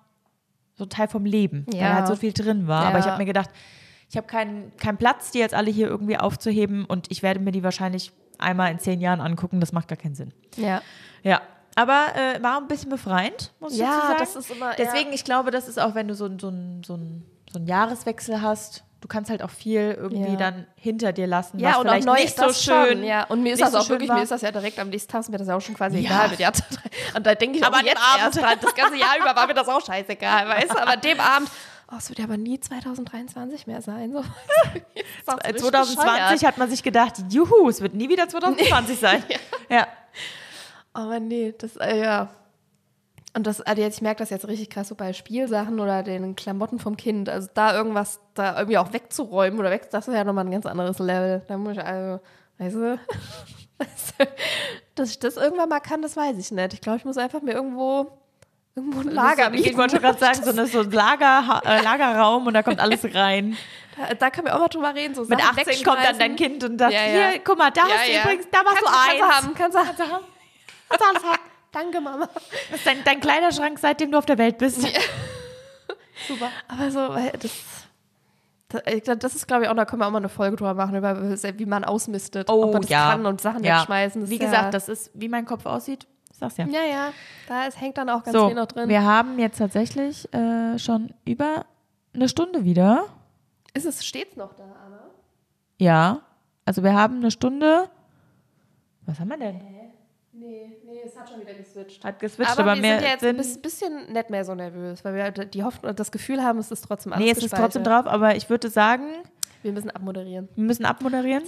so 0.75 0.85
ein 0.85 0.89
Teil 0.89 1.07
vom 1.09 1.25
Leben, 1.25 1.65
weil 1.67 1.79
Ja. 1.81 1.93
halt 1.95 2.07
so 2.07 2.15
viel 2.15 2.31
drin 2.31 2.67
war. 2.67 2.83
Ja. 2.83 2.89
Aber 2.89 2.99
ich 2.99 3.05
habe 3.05 3.17
mir 3.17 3.25
gedacht, 3.25 3.49
ich 4.09 4.15
habe 4.15 4.27
keinen 4.27 4.75
keinen 4.77 4.97
Platz, 4.97 5.31
die 5.31 5.39
jetzt 5.39 5.53
alle 5.53 5.69
hier 5.69 5.87
irgendwie 5.87 6.17
aufzuheben 6.17 6.85
und 6.85 7.11
ich 7.11 7.21
werde 7.21 7.39
mir 7.41 7.51
die 7.51 7.63
wahrscheinlich 7.63 8.13
einmal 8.37 8.71
in 8.71 8.79
zehn 8.79 9.01
Jahren 9.01 9.19
angucken. 9.19 9.59
Das 9.59 9.73
macht 9.73 9.87
gar 9.89 9.97
keinen 9.97 10.15
Sinn. 10.15 10.31
Ja. 10.55 10.81
Ja. 11.23 11.41
Aber 11.75 12.05
äh, 12.15 12.41
war 12.41 12.57
ein 12.57 12.67
bisschen 12.67 12.89
befreiend, 12.89 13.51
muss 13.59 13.73
ich 13.73 13.79
Ja, 13.79 13.91
sagen. 14.01 14.15
das 14.19 14.35
ist 14.35 14.51
immer- 14.51 14.73
Deswegen, 14.77 15.11
ich 15.11 15.23
glaube, 15.25 15.51
das 15.51 15.67
ist 15.67 15.79
auch, 15.79 15.95
wenn 15.95 16.07
du 16.07 16.13
so, 16.15 16.29
so, 16.39 16.49
ein- 16.49 16.81
so, 16.85 16.95
ein- 16.95 17.25
so 17.51 17.59
einen 17.59 17.67
Jahreswechsel 17.67 18.41
hast, 18.41 18.83
du 19.01 19.07
kannst 19.07 19.29
halt 19.31 19.41
auch 19.41 19.49
viel 19.49 19.95
irgendwie 19.97 20.31
Ja. 20.33 20.35
dann 20.37 20.67
hinter 20.75 21.13
dir 21.13 21.25
lassen, 21.27 21.57
Ja, 21.59 21.69
was 21.71 21.77
und 21.77 21.87
auch 21.87 21.91
vielleicht 21.93 22.05
neu 22.07 22.13
nicht 22.15 22.37
so 22.37 22.53
schön. 22.53 22.87
Schon, 22.97 23.03
ja. 23.03 23.23
Und 23.25 23.41
mir 23.43 23.53
ist 23.53 23.61
das 23.61 23.73
auch 23.75 23.87
wirklich, 23.89 24.09
war. 24.09 24.17
mir 24.17 24.23
ist 24.23 24.31
das 24.31 24.41
ja 24.41 24.51
direkt 24.51 24.77
am 24.77 24.89
nächsten 24.89 25.11
Tag, 25.11 25.21
ist 25.21 25.29
mir 25.29 25.37
das 25.37 25.47
ja 25.47 25.55
auch 25.55 25.61
schon 25.61 25.75
quasi 25.75 25.99
Ja. 25.99 26.25
egal 26.27 26.29
mit 26.29 26.63
Und 27.15 27.25
da 27.25 27.33
denke 27.35 27.57
ich 27.57 27.65
Aber 27.65 27.77
auch 27.77 27.81
jetzt 27.81 27.97
Abend- 27.97 28.23
erst 28.35 28.41
dran. 28.41 28.57
Das 28.61 28.75
ganze 28.75 28.97
Jahr 28.97 29.17
über 29.19 29.35
war 29.35 29.47
mir 29.47 29.53
das 29.53 29.67
auch 29.67 29.83
scheißegal, 29.85 30.47
weißt 30.47 30.71
du? 30.73 30.81
Aber 30.81 30.97
dem 30.97 31.19
Abend, 31.19 31.49
oh, 31.91 31.95
es 31.97 32.09
wird 32.09 32.19
ja 32.19 32.25
aber 32.25 32.37
nie 32.37 32.59
2023 32.59 33.67
mehr 33.67 33.81
sein. 33.81 34.11
So. 34.11 34.23
Das 35.25 35.35
ist 35.35 35.43
Äh, 35.45 35.47
richtig 35.47 35.61
2020 35.71 35.95
bescheuert. 35.97 36.43
hat 36.43 36.57
man 36.57 36.69
sich 36.69 36.83
gedacht, 36.83 37.13
juhu, 37.29 37.69
es 37.69 37.79
wird 37.81 37.93
nie 37.93 38.09
wieder 38.09 38.27
2020 38.27 38.99
sein. 38.99 39.23
ja. 39.69 39.87
Aber 40.93 41.19
nee, 41.19 41.53
das, 41.57 41.77
äh, 41.77 42.01
ja. 42.01 42.29
Und 43.39 43.47
das, 43.47 43.61
also 43.61 43.81
jetzt, 43.81 43.95
ich 43.95 44.01
merke 44.01 44.19
das 44.19 44.31
jetzt 44.31 44.49
richtig 44.49 44.69
krass 44.69 44.89
so 44.89 44.95
bei 44.95 45.13
Spielsachen 45.13 45.79
oder 45.79 46.03
den 46.03 46.35
Klamotten 46.35 46.77
vom 46.77 46.97
Kind. 46.97 47.29
Also 47.29 47.47
da 47.53 47.73
irgendwas 47.73 48.19
da 48.33 48.57
irgendwie 48.57 48.77
auch 48.77 48.91
wegzuräumen 48.91 49.57
oder 49.57 49.71
weg, 49.71 49.89
das 49.91 50.09
ist 50.09 50.13
ja 50.13 50.25
nochmal 50.25 50.43
ein 50.43 50.51
ganz 50.51 50.65
anderes 50.65 50.99
Level. 50.99 51.41
Da 51.47 51.57
muss 51.57 51.77
ich 51.77 51.81
also, 51.81 52.19
weißt 52.57 52.75
du, 52.75 52.99
du, 54.17 54.27
dass 54.95 55.11
ich 55.11 55.19
das 55.19 55.37
irgendwann 55.37 55.69
mal 55.69 55.79
kann, 55.79 56.01
das 56.01 56.17
weiß 56.17 56.37
ich 56.37 56.51
nicht. 56.51 56.73
Ich 56.73 56.81
glaube, 56.81 56.97
ich 56.97 57.05
muss 57.05 57.17
einfach 57.17 57.41
mir 57.41 57.53
irgendwo, 57.53 58.11
irgendwo 58.75 58.99
ein 58.99 59.07
Lager 59.07 59.53
Ich 59.53 59.77
wollte 59.77 59.95
schon 59.95 60.01
gerade 60.01 60.19
sagen, 60.19 60.43
so, 60.43 60.49
eine, 60.49 60.67
so 60.67 60.81
ein 60.81 60.91
Lager, 60.91 61.61
äh, 61.63 61.81
Lagerraum 61.81 62.45
und 62.45 62.53
da 62.53 62.61
kommt 62.61 62.81
alles 62.81 63.05
rein. 63.15 63.55
Da, 63.95 64.15
da 64.15 64.29
können 64.31 64.47
wir 64.47 64.55
auch 64.57 64.59
mal 64.59 64.67
drüber 64.67 64.93
reden. 64.93 65.15
So 65.15 65.21
Mit 65.21 65.39
Sachen 65.39 65.59
18 65.59 65.85
kommt 65.85 66.03
dann 66.03 66.19
dein. 66.19 66.35
Kind 66.35 66.61
und 66.65 66.77
sagt, 66.77 66.91
Ja, 66.91 67.05
ja. 67.05 67.29
hier, 67.29 67.39
guck 67.39 67.57
mal, 67.57 67.71
da 67.71 67.87
Ja, 67.87 67.93
hast 67.95 68.05
du 68.05 68.19
übrigens, 68.19 68.47
da 68.51 68.57
warst 68.65 68.67
kannst, 68.67 68.81
du 68.81 68.91
kannst 68.91 69.09
eins. 69.09 69.19
du 69.19 69.47
haben, 69.47 69.55
kannst 69.55 69.77
du 69.77 70.03
haben. 70.03 70.25
Kannst 70.89 71.05
du 71.05 71.09
alles 71.09 71.23
haben. 71.23 71.48
Danke, 71.71 72.01
Mama. 72.01 72.27
Das 72.71 72.79
ist 72.79 72.87
dein, 72.87 73.03
dein 73.03 73.19
Kleiderschrank, 73.19 73.77
seitdem 73.79 74.11
du 74.11 74.17
auf 74.17 74.25
der 74.25 74.37
Welt 74.37 74.57
bist. 74.57 74.81
Super. 76.27 76.49
Aber 76.67 76.91
so, 76.91 76.99
weil 76.99 77.31
das, 77.39 77.51
das, 78.69 79.19
das 79.19 79.35
ist, 79.35 79.47
glaube 79.47 79.63
ich, 79.63 79.69
auch, 79.69 79.75
da 79.75 79.85
können 79.85 80.01
wir 80.01 80.07
auch 80.07 80.11
mal 80.11 80.17
eine 80.17 80.29
Folge 80.29 80.57
drüber 80.57 80.73
machen, 80.73 80.95
über 80.95 81.37
wie 81.57 81.65
man 81.65 81.83
ausmistet. 81.83 82.49
ob 82.49 82.73
man 82.73 82.81
das 82.81 82.89
kann 82.89 83.25
und 83.25 83.41
Sachen 83.41 83.61
Oh, 83.61 83.65
ja. 83.65 83.79
wegschmeißen. 83.79 84.29
Wie 84.29 84.37
ja, 84.37 84.45
gesagt, 84.45 84.73
das 84.73 84.89
ist, 84.89 85.11
wie 85.13 85.29
mein 85.29 85.45
Kopf 85.45 85.65
aussieht. 85.65 86.07
Ich 86.31 86.37
sag's 86.37 86.57
ja. 86.57 86.65
Ja, 86.65 86.81
ja. 86.83 87.13
Da 87.47 87.65
ist, 87.65 87.79
hängt 87.79 87.97
dann 87.97 88.09
auch 88.09 88.23
ganz 88.23 88.35
so, 88.35 88.47
viel 88.47 88.55
noch 88.55 88.67
drin. 88.67 88.89
wir 88.89 89.03
haben 89.03 89.39
jetzt 89.39 89.57
tatsächlich 89.57 90.31
äh, 90.33 90.77
schon 90.79 91.13
über 91.25 91.65
eine 92.13 92.27
Stunde 92.29 92.63
wieder. 92.65 93.05
Ist 93.73 93.85
es 93.85 94.05
stets 94.05 94.35
noch 94.35 94.53
da, 94.53 94.63
Anna? 94.63 94.99
Ja. 95.77 96.21
Also 96.65 96.83
wir 96.83 96.93
haben 96.93 97.17
eine 97.17 97.31
Stunde. 97.31 97.89
Was 99.05 99.19
haben 99.19 99.29
wir 99.29 99.37
denn? 99.37 99.59
Nee, 100.39 100.77
nee, 100.85 101.01
es 101.05 101.17
hat 101.19 101.29
schon 101.29 101.41
wieder 101.41 101.53
geswitcht. 101.53 102.03
Hat 102.03 102.19
geswitcht, 102.19 102.51
aber, 102.51 102.61
aber, 102.61 102.75
wir 102.75 102.81
mehr 102.81 102.99
sind 102.99 103.09
jetzt 103.09 103.19
sind, 103.21 103.29
ein 103.31 103.37
bis- 103.37 103.57
bisschen 103.61 104.13
nicht 104.13 104.29
mehr 104.29 104.45
so 104.45 104.55
nervös, 104.55 105.03
weil 105.03 105.15
wir 105.15 105.23
halt 105.23 105.53
die 105.53 105.63
Hoffnung, 105.63 105.93
das 105.95 106.11
Gefühl 106.11 106.41
haben, 106.43 106.59
es 106.59 106.71
ist 106.71 106.81
trotzdem 106.85 107.11
alles 107.13 107.25
Nee, 107.25 107.31
es 107.31 107.43
ist 107.43 107.53
trotzdem 107.53 107.83
drauf, 107.83 108.07
aber 108.07 108.35
ich 108.35 108.49
würde 108.49 108.69
sagen, 108.69 109.05
Wir 109.63 109.73
müssen 109.73 109.89
abmoderieren. 109.89 110.47
wir 110.55 110.63
müssen 110.63 110.85
abmoderieren. 110.85 111.43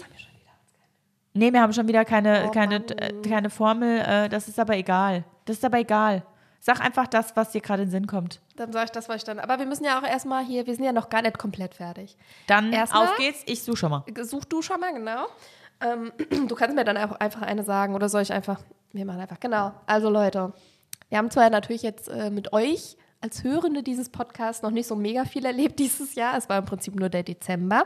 Nee, 1.33 1.53
wir 1.53 1.61
haben 1.61 1.71
schon 1.73 1.87
wieder 1.87 2.03
keine, 2.03 2.45
Oh, 2.47 2.51
keine, 2.51 2.79
Mann. 2.79 2.89
äh, 2.97 3.13
keine 3.27 3.49
Formel. 3.49 3.99
Äh, 4.01 4.27
das 4.29 4.47
ist 4.49 4.59
aber 4.59 4.75
egal. 4.75 5.23
Das 5.45 5.57
ist 5.57 5.63
aber 5.65 5.77
egal. 5.79 6.23
Sag 6.59 6.81
einfach 6.81 7.07
das, 7.07 7.35
was 7.37 7.51
dir 7.51 7.61
gerade 7.61 7.83
in 7.83 7.87
den 7.87 7.91
Sinn 7.91 8.07
kommt. 8.07 8.41
Dann 8.57 8.71
sage 8.73 8.85
ich 8.85 8.91
das, 8.91 9.07
was 9.07 9.15
ich 9.17 9.23
dann. 9.23 9.39
Aber 9.39 9.57
wir 9.57 9.65
müssen 9.65 9.85
ja 9.85 9.97
auch 9.97 10.03
erstmal 10.03 10.43
hier, 10.43 10.67
wir 10.67 10.75
sind 10.75 10.83
ja 10.83 10.91
noch 10.91 11.09
gar 11.09 11.21
nicht 11.21 11.37
komplett 11.39 11.73
fertig. 11.75 12.17
Dann 12.47 12.73
Erstmal- 12.73 13.07
auf 13.07 13.15
geht's. 13.15 13.43
Ich 13.45 13.63
suche 13.63 13.77
schon 13.77 13.91
mal. 13.91 14.03
Such 14.23 14.43
du 14.45 14.61
schon 14.61 14.79
mal, 14.81 14.93
genau. 14.93 15.25
Ähm, 15.79 16.11
du 16.47 16.53
kannst 16.55 16.75
mir 16.75 16.83
dann 16.83 16.97
auch 16.97 17.13
einfach 17.13 17.41
eine 17.43 17.63
sagen 17.63 17.95
oder 17.95 18.09
soll 18.09 18.21
ich 18.23 18.33
einfach. 18.33 18.59
Wir 18.93 19.05
machen 19.05 19.21
einfach, 19.21 19.39
genau. 19.39 19.73
Also 19.85 20.09
Leute, 20.09 20.53
wir 21.09 21.17
haben 21.17 21.31
zwar 21.31 21.49
natürlich 21.49 21.83
jetzt 21.83 22.07
äh, 22.09 22.29
mit 22.29 22.53
euch 22.53 22.97
als 23.21 23.43
Hörende 23.43 23.83
dieses 23.83 24.09
Podcasts 24.09 24.63
noch 24.63 24.71
nicht 24.71 24.87
so 24.87 24.95
mega 24.95 25.25
viel 25.25 25.45
erlebt 25.45 25.79
dieses 25.79 26.15
Jahr. 26.15 26.37
Es 26.37 26.49
war 26.49 26.57
im 26.57 26.65
Prinzip 26.65 26.95
nur 26.95 27.09
der 27.09 27.23
Dezember. 27.23 27.85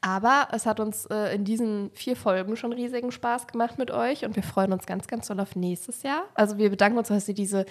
Aber 0.00 0.48
es 0.50 0.66
hat 0.66 0.80
uns 0.80 1.06
äh, 1.06 1.34
in 1.34 1.44
diesen 1.44 1.90
vier 1.94 2.16
Folgen 2.16 2.56
schon 2.56 2.72
riesigen 2.72 3.12
Spaß 3.12 3.46
gemacht 3.46 3.78
mit 3.78 3.92
euch 3.92 4.24
und 4.24 4.34
wir 4.34 4.42
freuen 4.42 4.72
uns 4.72 4.84
ganz, 4.84 5.06
ganz 5.06 5.28
doll 5.28 5.38
auf 5.38 5.54
nächstes 5.54 6.02
Jahr. 6.02 6.24
Also 6.34 6.58
wir 6.58 6.70
bedanken 6.70 6.98
uns, 6.98 7.06
dass 7.06 7.28
ihr 7.28 7.34
diese, 7.34 7.66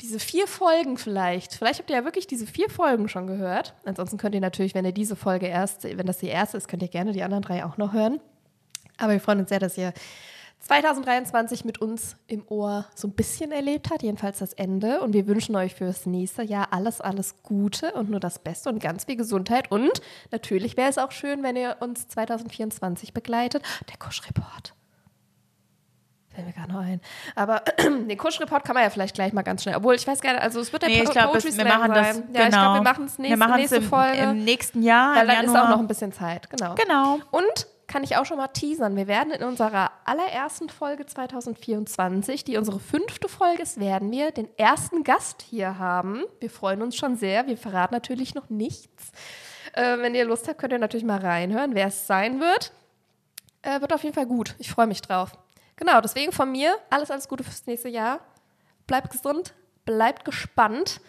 diese 0.00 0.20
vier 0.20 0.46
Folgen 0.46 0.96
vielleicht, 0.98 1.52
vielleicht 1.54 1.80
habt 1.80 1.90
ihr 1.90 1.96
ja 1.96 2.04
wirklich 2.04 2.28
diese 2.28 2.46
vier 2.46 2.70
Folgen 2.70 3.08
schon 3.08 3.26
gehört. 3.26 3.74
Ansonsten 3.84 4.18
könnt 4.18 4.36
ihr 4.36 4.40
natürlich, 4.40 4.76
wenn 4.76 4.84
ihr 4.84 4.92
diese 4.92 5.16
Folge 5.16 5.46
erst, 5.46 5.82
wenn 5.82 6.06
das 6.06 6.18
die 6.18 6.28
erste 6.28 6.56
ist, 6.56 6.68
könnt 6.68 6.82
ihr 6.82 6.88
gerne 6.88 7.10
die 7.10 7.24
anderen 7.24 7.42
drei 7.42 7.64
auch 7.64 7.76
noch 7.76 7.92
hören. 7.92 8.20
Aber 8.98 9.12
wir 9.12 9.20
freuen 9.20 9.40
uns 9.40 9.48
sehr, 9.48 9.58
dass 9.58 9.76
ihr 9.76 9.92
2023 10.66 11.64
mit 11.64 11.80
uns 11.80 12.16
im 12.26 12.44
Ohr 12.48 12.86
so 12.94 13.08
ein 13.08 13.12
bisschen 13.12 13.52
erlebt 13.52 13.90
habt, 13.90 14.02
jedenfalls 14.02 14.38
das 14.38 14.52
Ende. 14.54 15.00
Und 15.02 15.12
wir 15.12 15.26
wünschen 15.26 15.54
euch 15.56 15.74
fürs 15.74 16.06
nächste 16.06 16.42
Jahr 16.42 16.68
alles, 16.72 17.00
alles 17.00 17.42
Gute 17.42 17.92
und 17.92 18.08
nur 18.10 18.20
das 18.20 18.38
Beste 18.38 18.70
und 18.70 18.82
ganz 18.82 19.04
viel 19.04 19.16
Gesundheit. 19.16 19.70
Und 19.70 20.00
natürlich 20.30 20.76
wäre 20.76 20.88
es 20.88 20.96
auch 20.98 21.12
schön, 21.12 21.42
wenn 21.42 21.56
ihr 21.56 21.76
uns 21.80 22.08
2024 22.08 23.12
begleitet. 23.12 23.62
Der 23.90 23.98
Kusch-Report. 23.98 24.74
Fällt 26.30 26.46
mir 26.48 26.52
gerade 26.52 26.72
noch 26.72 26.80
ein. 26.80 27.00
Aber 27.36 27.62
den 27.78 28.16
Kusch-Report 28.18 28.64
kann 28.64 28.74
man 28.74 28.82
ja 28.82 28.90
vielleicht 28.90 29.14
gleich 29.14 29.32
mal 29.32 29.42
ganz 29.42 29.62
schnell. 29.62 29.76
Obwohl, 29.76 29.94
ich 29.94 30.06
weiß 30.06 30.20
gar 30.20 30.32
nicht, 30.32 30.42
also 30.42 30.60
es 30.60 30.72
wird 30.72 30.82
der 30.82 30.88
Nee, 30.88 30.98
ich 31.00 31.04
Po- 31.04 31.12
glaube, 31.12 31.28
Poetry 31.32 31.56
wir 31.56 31.64
Slam 31.64 31.68
machen 31.80 31.92
das. 31.94 32.16
sein. 32.16 32.24
genau. 32.26 32.38
Ja, 32.40 32.44
ich 32.46 32.50
glaube, 32.54 32.74
wir 32.78 32.82
machen 32.82 33.04
es 33.04 33.18
Wir 33.18 33.36
nächste, 33.36 33.56
nächste 33.56 33.76
im, 33.76 33.82
Folge. 33.84 34.18
im 34.18 34.44
nächsten 34.44 34.82
Jahr. 34.82 35.14
weil 35.16 35.26
dann 35.26 35.36
ist 35.36 35.42
Januar. 35.52 35.64
auch 35.64 35.68
noch 35.68 35.78
ein 35.78 35.86
bisschen 35.86 36.12
Zeit, 36.12 36.50
genau. 36.50 36.74
Genau. 36.74 37.18
Und 37.30 37.66
kann 37.94 38.02
ich 38.02 38.16
auch 38.16 38.26
schon 38.26 38.38
mal 38.38 38.48
teasern, 38.48 38.96
wir 38.96 39.06
werden 39.06 39.32
in 39.32 39.44
unserer 39.44 39.92
allerersten 40.04 40.68
Folge 40.68 41.06
2024, 41.06 42.42
die 42.42 42.56
unsere 42.56 42.80
fünfte 42.80 43.28
Folge 43.28 43.62
ist, 43.62 43.78
werden 43.78 44.10
wir 44.10 44.32
den 44.32 44.48
ersten 44.58 45.04
Gast 45.04 45.42
hier 45.42 45.78
haben. 45.78 46.24
Wir 46.40 46.50
freuen 46.50 46.82
uns 46.82 46.96
schon 46.96 47.14
sehr. 47.14 47.46
Wir 47.46 47.56
verraten 47.56 47.94
natürlich 47.94 48.34
noch 48.34 48.50
nichts. 48.50 49.12
Äh, 49.74 49.98
wenn 49.98 50.16
ihr 50.16 50.24
Lust 50.24 50.48
habt, 50.48 50.58
könnt 50.58 50.72
ihr 50.72 50.80
natürlich 50.80 51.06
mal 51.06 51.20
reinhören, 51.20 51.76
wer 51.76 51.86
es 51.86 52.08
sein 52.08 52.40
wird. 52.40 52.72
Äh, 53.62 53.80
wird 53.80 53.92
auf 53.92 54.02
jeden 54.02 54.16
Fall 54.16 54.26
gut. 54.26 54.56
Ich 54.58 54.72
freue 54.72 54.88
mich 54.88 55.00
drauf. 55.00 55.30
Genau, 55.76 56.00
deswegen 56.00 56.32
von 56.32 56.50
mir 56.50 56.74
alles, 56.90 57.12
alles 57.12 57.28
Gute 57.28 57.44
fürs 57.44 57.64
nächste 57.66 57.90
Jahr. 57.90 58.18
Bleibt 58.88 59.12
gesund, 59.12 59.54
bleibt 59.84 60.24
gespannt 60.24 61.00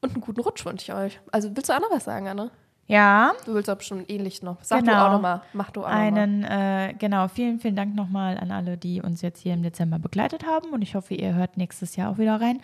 und 0.00 0.14
einen 0.14 0.22
guten 0.22 0.40
Rutsch 0.40 0.64
wünsche 0.64 0.90
ich 0.90 0.98
euch. 0.98 1.20
Also 1.32 1.54
willst 1.54 1.68
du 1.68 1.74
auch 1.74 1.80
noch 1.80 1.90
was 1.90 2.04
sagen, 2.04 2.28
Anne? 2.28 2.50
Ja, 2.90 3.32
Du 3.46 3.54
willst 3.54 3.70
auch 3.70 3.80
schon 3.80 4.04
ähnlich 4.08 4.42
noch. 4.42 4.56
Sag 4.62 4.80
du 4.80 4.86
Genau. 4.86 5.06
auch 5.06 5.12
nochmal. 5.12 5.42
Mach 5.52 5.70
du 5.70 5.82
auch 5.82 5.86
einen, 5.88 6.44
äh, 6.44 6.94
genau, 6.98 7.28
vielen, 7.28 7.60
vielen 7.60 7.76
Dank 7.76 7.94
nochmal 7.94 8.36
an 8.38 8.50
alle, 8.50 8.76
die 8.76 9.00
uns 9.00 9.22
jetzt 9.22 9.40
hier 9.40 9.54
im 9.54 9.62
Dezember 9.62 9.98
begleitet 9.98 10.44
haben. 10.46 10.70
Und 10.70 10.82
ich 10.82 10.94
hoffe, 10.94 11.14
ihr 11.14 11.34
hört 11.34 11.56
nächstes 11.56 11.96
Jahr 11.96 12.10
auch 12.10 12.18
wieder 12.18 12.40
rein. 12.40 12.60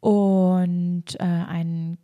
Und 0.00 1.04
äh, 1.18 1.22
ein 1.24 1.98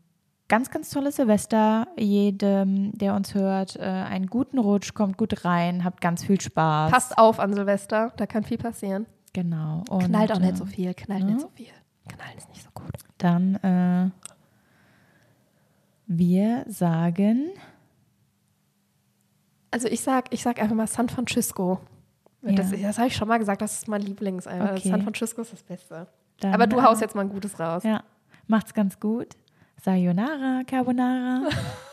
ganz, 0.48 0.70
ganz 0.70 0.90
tolles 0.90 1.16
Silvester. 1.16 1.86
Jedem, 1.98 2.92
der 2.98 3.14
uns 3.14 3.34
hört, 3.34 3.76
äh, 3.76 3.82
einen 3.82 4.26
guten 4.26 4.58
Rutsch, 4.58 4.92
kommt 4.92 5.16
gut 5.16 5.44
rein, 5.44 5.84
habt 5.84 6.00
ganz 6.00 6.24
viel 6.24 6.40
Spaß. 6.40 6.90
Passt 6.90 7.16
auf 7.16 7.40
an 7.40 7.54
Silvester, 7.54 8.12
da 8.16 8.26
kann 8.26 8.44
viel 8.44 8.58
passieren. 8.58 9.06
Genau. 9.32 9.82
Und, 9.88 10.04
Knallt 10.04 10.32
auch 10.32 10.36
äh, 10.36 10.40
nicht 10.40 10.56
so 10.58 10.66
viel, 10.66 10.92
knallt 10.94 11.24
ne? 11.24 11.30
nicht 11.32 11.40
so 11.40 11.48
viel. 11.54 11.68
Knallen 12.08 12.36
ist 12.36 12.48
nicht 12.50 12.62
so 12.62 12.68
gut. 12.74 12.92
Dann, 13.16 13.54
äh, 13.56 14.10
wir 16.18 16.64
sagen, 16.68 17.50
Also 19.70 19.88
ich 19.88 20.00
sag, 20.00 20.32
ich 20.32 20.42
sag 20.42 20.60
einfach 20.60 20.74
mal 20.76 20.86
San 20.86 21.08
Francisco. 21.08 21.80
Ja. 22.42 22.52
Das, 22.52 22.70
das 22.70 22.98
habe 22.98 23.08
ich 23.08 23.16
schon 23.16 23.28
mal 23.28 23.38
gesagt, 23.38 23.62
das 23.62 23.72
ist 23.74 23.88
mein 23.88 24.02
Lieblings. 24.02 24.46
Okay. 24.46 24.88
San 24.88 25.02
Francisco 25.02 25.42
ist 25.42 25.52
das 25.52 25.62
Beste. 25.62 26.08
dann, 26.40 26.54
Aber 26.54 26.66
du 26.66 26.78
äh, 26.78 26.82
haust 26.82 27.00
jetzt 27.00 27.14
mal 27.14 27.22
ein 27.22 27.28
Gutes 27.28 27.58
raus. 27.58 27.84
Ja, 27.84 28.02
macht's 28.46 28.74
ganz 28.74 28.98
gut. 28.98 29.36
Sayonara, 29.80 30.62
Carbonara. 30.66 31.48